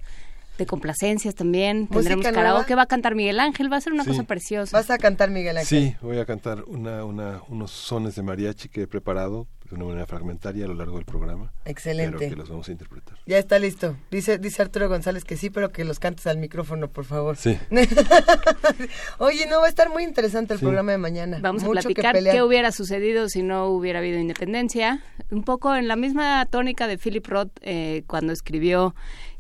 de 0.57 0.65
complacencias 0.65 1.35
también. 1.35 1.88
Tendremos 1.88 2.25
karaoke, 2.25 2.73
va 2.73 2.83
a 2.83 2.85
cantar 2.85 3.15
Miguel 3.15 3.41
Ángel, 3.41 3.72
va 3.72 3.77
a 3.77 3.81
ser 3.81 3.91
una 3.91 4.06
cosa 4.06 4.23
preciosa. 4.23 4.77
Vas 4.77 4.90
a 4.90 4.98
cantar 4.98 5.30
Miguel 5.30 5.57
Ángel. 5.57 5.91
Sí, 5.91 5.95
voy 6.01 6.19
a 6.19 6.25
cantar 6.25 6.64
una, 6.67 7.03
una, 7.03 7.41
unos 7.49 7.72
sones 7.72 8.15
de 8.15 8.22
mariachi 8.22 8.69
que 8.69 8.83
he 8.83 8.88
preparado 8.88 9.45
de 9.72 9.77
una 9.77 9.85
manera 9.85 10.06
fragmentaria 10.06 10.66
a 10.66 10.67
lo 10.67 10.74
largo 10.74 10.98
del 10.98 11.06
programa. 11.06 11.51
Excelente. 11.66 12.17
Pero 12.17 12.30
que 12.30 12.35
los 12.35 12.50
vamos 12.50 12.67
a 12.67 12.72
interpretar. 12.72 13.17
Ya 13.25 13.38
está 13.38 13.58
listo. 13.58 13.95
Dice, 14.11 14.38
dice 14.38 14.61
Arturo 14.61 14.90
González 14.90 15.24
que 15.24 15.38
sí, 15.38 15.50
pero 15.50 15.72
que 15.72 15.85
los 15.85 16.00
cantes 16.00 16.27
al 16.27 16.38
micrófono, 16.38 16.90
por 16.90 17.06
favor. 17.06 17.38
Sí. 17.38 17.58
Oye, 19.17 19.48
no, 19.48 19.59
va 19.59 19.67
a 19.67 19.69
estar 19.69 19.90
muy 19.90 20.03
interesante 20.03 20.53
el 20.53 20.59
programa 20.59 20.91
de 20.91 20.98
mañana. 20.98 21.40
Vamos 21.41 21.64
a 21.64 21.69
platicar 21.69 22.17
qué 22.22 22.43
hubiera 22.43 22.72
sucedido 22.72 23.30
si 23.30 23.43
no 23.43 23.67
hubiera 23.67 24.00
habido 24.00 24.19
independencia. 24.19 25.01
Un 25.30 25.43
poco 25.43 25.74
en 25.75 25.88
la 25.88 25.95
misma 25.95 26.45
tónica 26.45 26.88
de 26.88 26.98
Philip 26.98 27.25
Roth 27.25 27.51
eh, 27.61 28.03
cuando 28.08 28.33
escribió 28.33 28.93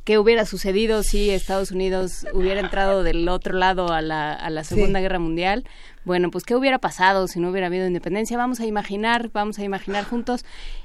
qué 0.03 0.17
hubiera 0.17 0.45
sucedido 0.45 1.03
si 1.03 1.29
Estados 1.29 1.71
Unidos 1.71 2.25
hubiera 2.33 2.59
entrado 2.59 3.03
del 3.03 3.27
otro 3.29 3.53
lado 3.53 3.91
a 3.91 4.01
la, 4.01 4.33
a 4.33 4.49
la 4.49 4.63
Segunda 4.63 4.99
Guerra 4.99 5.19
Mundial. 5.19 5.65
Bueno, 6.03 6.31
pues 6.31 6.43
qué 6.43 6.55
hubiera 6.55 6.79
pasado 6.79 7.27
si 7.27 7.39
no 7.39 7.49
hubiera 7.49 7.67
habido 7.67 7.85
independencia. 7.85 8.37
Vamos 8.37 8.59
a 8.59 8.65
imaginar, 8.65 9.29
vamos 9.33 9.59
a 9.59 9.63
imaginar 9.63 10.05
juntos. 10.05 10.43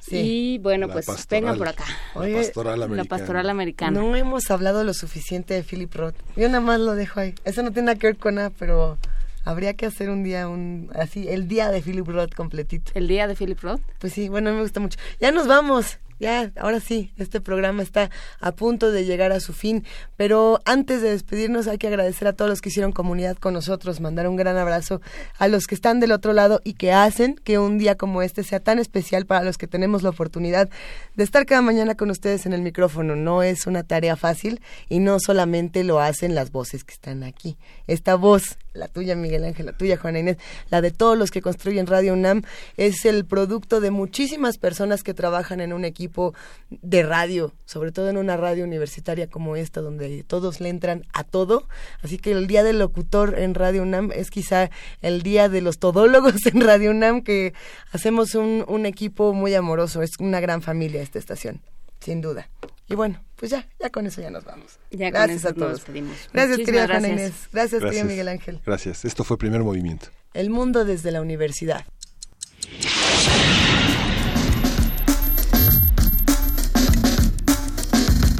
Y 0.08 0.58
bueno, 0.58 0.88
pues 0.88 1.06
vengan 1.28 1.56
por 1.56 1.68
acá. 1.68 1.84
la 2.14 2.36
pastoral 2.36 2.82
americana. 2.82 2.96
La 2.96 3.04
pastoral 3.04 3.50
americana. 3.50 4.00
No 4.00 4.14
hemos 4.14 4.50
hablado 4.50 4.84
lo 4.84 4.94
suficiente 4.94 5.54
de 5.54 5.62
Philip 5.62 5.94
Roth. 5.94 6.16
Yo 6.36 6.48
nada 6.48 6.60
más 6.60 6.80
lo 6.80 6.94
dejo 6.94 7.20
ahí. 7.20 7.34
Eso 7.44 7.62
no 7.62 7.70
tiene 7.72 7.86
nada 7.86 7.98
que 7.98 8.08
ver 8.08 8.16
con 8.16 8.36
nada, 8.36 8.50
pero 8.50 8.98
habría 9.44 9.74
que 9.74 9.86
hacer 9.86 10.10
un 10.10 10.22
día, 10.22 10.48
un 10.48 10.90
así, 10.94 11.28
el 11.28 11.48
día 11.48 11.70
de 11.70 11.80
Philip 11.80 12.06
Roth 12.06 12.34
completito. 12.34 12.92
¿El 12.94 13.08
día 13.08 13.26
de 13.26 13.34
Philip 13.34 13.60
Roth? 13.60 13.80
Pues 13.98 14.12
sí, 14.12 14.28
bueno, 14.28 14.52
me 14.52 14.60
gusta 14.60 14.80
mucho. 14.80 14.98
Ya 15.20 15.32
nos 15.32 15.46
vamos 15.46 15.98
ya, 16.18 16.50
ahora 16.56 16.80
sí, 16.80 17.12
este 17.16 17.40
programa 17.40 17.82
está 17.82 18.10
a 18.40 18.52
punto 18.52 18.90
de 18.90 19.04
llegar 19.04 19.32
a 19.32 19.40
su 19.40 19.52
fin, 19.52 19.84
pero 20.16 20.60
antes 20.64 21.02
de 21.02 21.10
despedirnos 21.10 21.66
hay 21.66 21.78
que 21.78 21.88
agradecer 21.88 22.26
a 22.26 22.32
todos 22.32 22.48
los 22.48 22.60
que 22.60 22.70
hicieron 22.70 22.92
comunidad 22.92 23.36
con 23.36 23.52
nosotros, 23.52 24.00
mandar 24.00 24.26
un 24.28 24.36
gran 24.36 24.56
abrazo 24.56 25.00
a 25.38 25.48
los 25.48 25.66
que 25.66 25.74
están 25.74 26.00
del 26.00 26.12
otro 26.12 26.32
lado 26.32 26.60
y 26.64 26.74
que 26.74 26.92
hacen 26.92 27.36
que 27.44 27.58
un 27.58 27.78
día 27.78 27.96
como 27.96 28.22
este 28.22 28.44
sea 28.44 28.60
tan 28.60 28.78
especial 28.78 29.26
para 29.26 29.44
los 29.44 29.58
que 29.58 29.66
tenemos 29.66 30.02
la 30.02 30.10
oportunidad 30.10 30.70
de 31.14 31.24
estar 31.24 31.44
cada 31.44 31.62
mañana 31.62 31.96
con 31.96 32.10
ustedes 32.10 32.46
en 32.46 32.52
el 32.52 32.62
micrófono. 32.62 33.14
No 33.14 33.42
es 33.42 33.66
una 33.66 33.82
tarea 33.82 34.16
fácil 34.16 34.60
y 34.88 35.00
no 35.00 35.18
solamente 35.20 35.84
lo 35.84 36.00
hacen 36.00 36.34
las 36.34 36.50
voces 36.50 36.84
que 36.84 36.94
están 36.94 37.24
aquí. 37.24 37.56
Esta 37.86 38.14
voz, 38.14 38.56
la 38.72 38.88
tuya 38.88 39.16
Miguel 39.16 39.44
Ángel, 39.44 39.66
la 39.66 39.72
tuya 39.72 39.96
Juana 39.96 40.18
Inés, 40.18 40.38
la 40.70 40.80
de 40.80 40.90
todos 40.90 41.16
los 41.16 41.30
que 41.30 41.42
construyen 41.42 41.86
Radio 41.86 42.14
UNAM, 42.14 42.42
es 42.76 43.04
el 43.04 43.24
producto 43.24 43.80
de 43.80 43.90
muchísimas 43.90 44.58
personas 44.58 45.02
que 45.02 45.14
trabajan 45.14 45.60
en 45.60 45.72
un 45.72 45.84
equipo 45.84 46.05
de 46.70 47.02
radio, 47.02 47.52
sobre 47.64 47.92
todo 47.92 48.08
en 48.08 48.16
una 48.16 48.36
radio 48.36 48.64
universitaria 48.64 49.28
como 49.28 49.56
esta, 49.56 49.80
donde 49.80 50.24
todos 50.24 50.60
le 50.60 50.68
entran 50.68 51.04
a 51.12 51.24
todo. 51.24 51.68
Así 52.02 52.18
que 52.18 52.32
el 52.32 52.46
día 52.46 52.62
del 52.62 52.78
locutor 52.78 53.38
en 53.38 53.54
Radio 53.54 53.82
UNAM 53.82 54.12
es 54.12 54.30
quizá 54.30 54.70
el 55.02 55.22
día 55.22 55.48
de 55.48 55.60
los 55.60 55.78
todólogos 55.78 56.46
en 56.46 56.60
Radio 56.60 56.90
UNAM, 56.90 57.22
que 57.22 57.54
hacemos 57.92 58.34
un, 58.34 58.64
un 58.68 58.86
equipo 58.86 59.32
muy 59.32 59.54
amoroso. 59.54 60.02
Es 60.02 60.12
una 60.18 60.40
gran 60.40 60.62
familia 60.62 61.02
esta 61.02 61.18
estación, 61.18 61.60
sin 62.00 62.20
duda. 62.20 62.48
Y 62.88 62.94
bueno, 62.94 63.20
pues 63.36 63.50
ya, 63.50 63.66
ya 63.80 63.90
con 63.90 64.06
eso 64.06 64.20
ya 64.20 64.30
nos 64.30 64.44
vamos. 64.44 64.78
Ya 64.90 65.10
gracias 65.10 65.44
a 65.44 65.52
todos. 65.52 65.84
Gracias, 66.32 66.58
querida 66.58 66.86
Juana 66.86 67.08
Inés. 67.08 67.32
Gracias, 67.52 67.80
gracias, 67.80 68.06
Miguel 68.06 68.28
Ángel. 68.28 68.60
Gracias. 68.64 69.04
Esto 69.04 69.24
fue 69.24 69.36
Primer 69.36 69.62
Movimiento. 69.62 70.08
El 70.32 70.50
mundo 70.50 70.84
desde 70.84 71.10
la 71.10 71.20
universidad. 71.20 71.84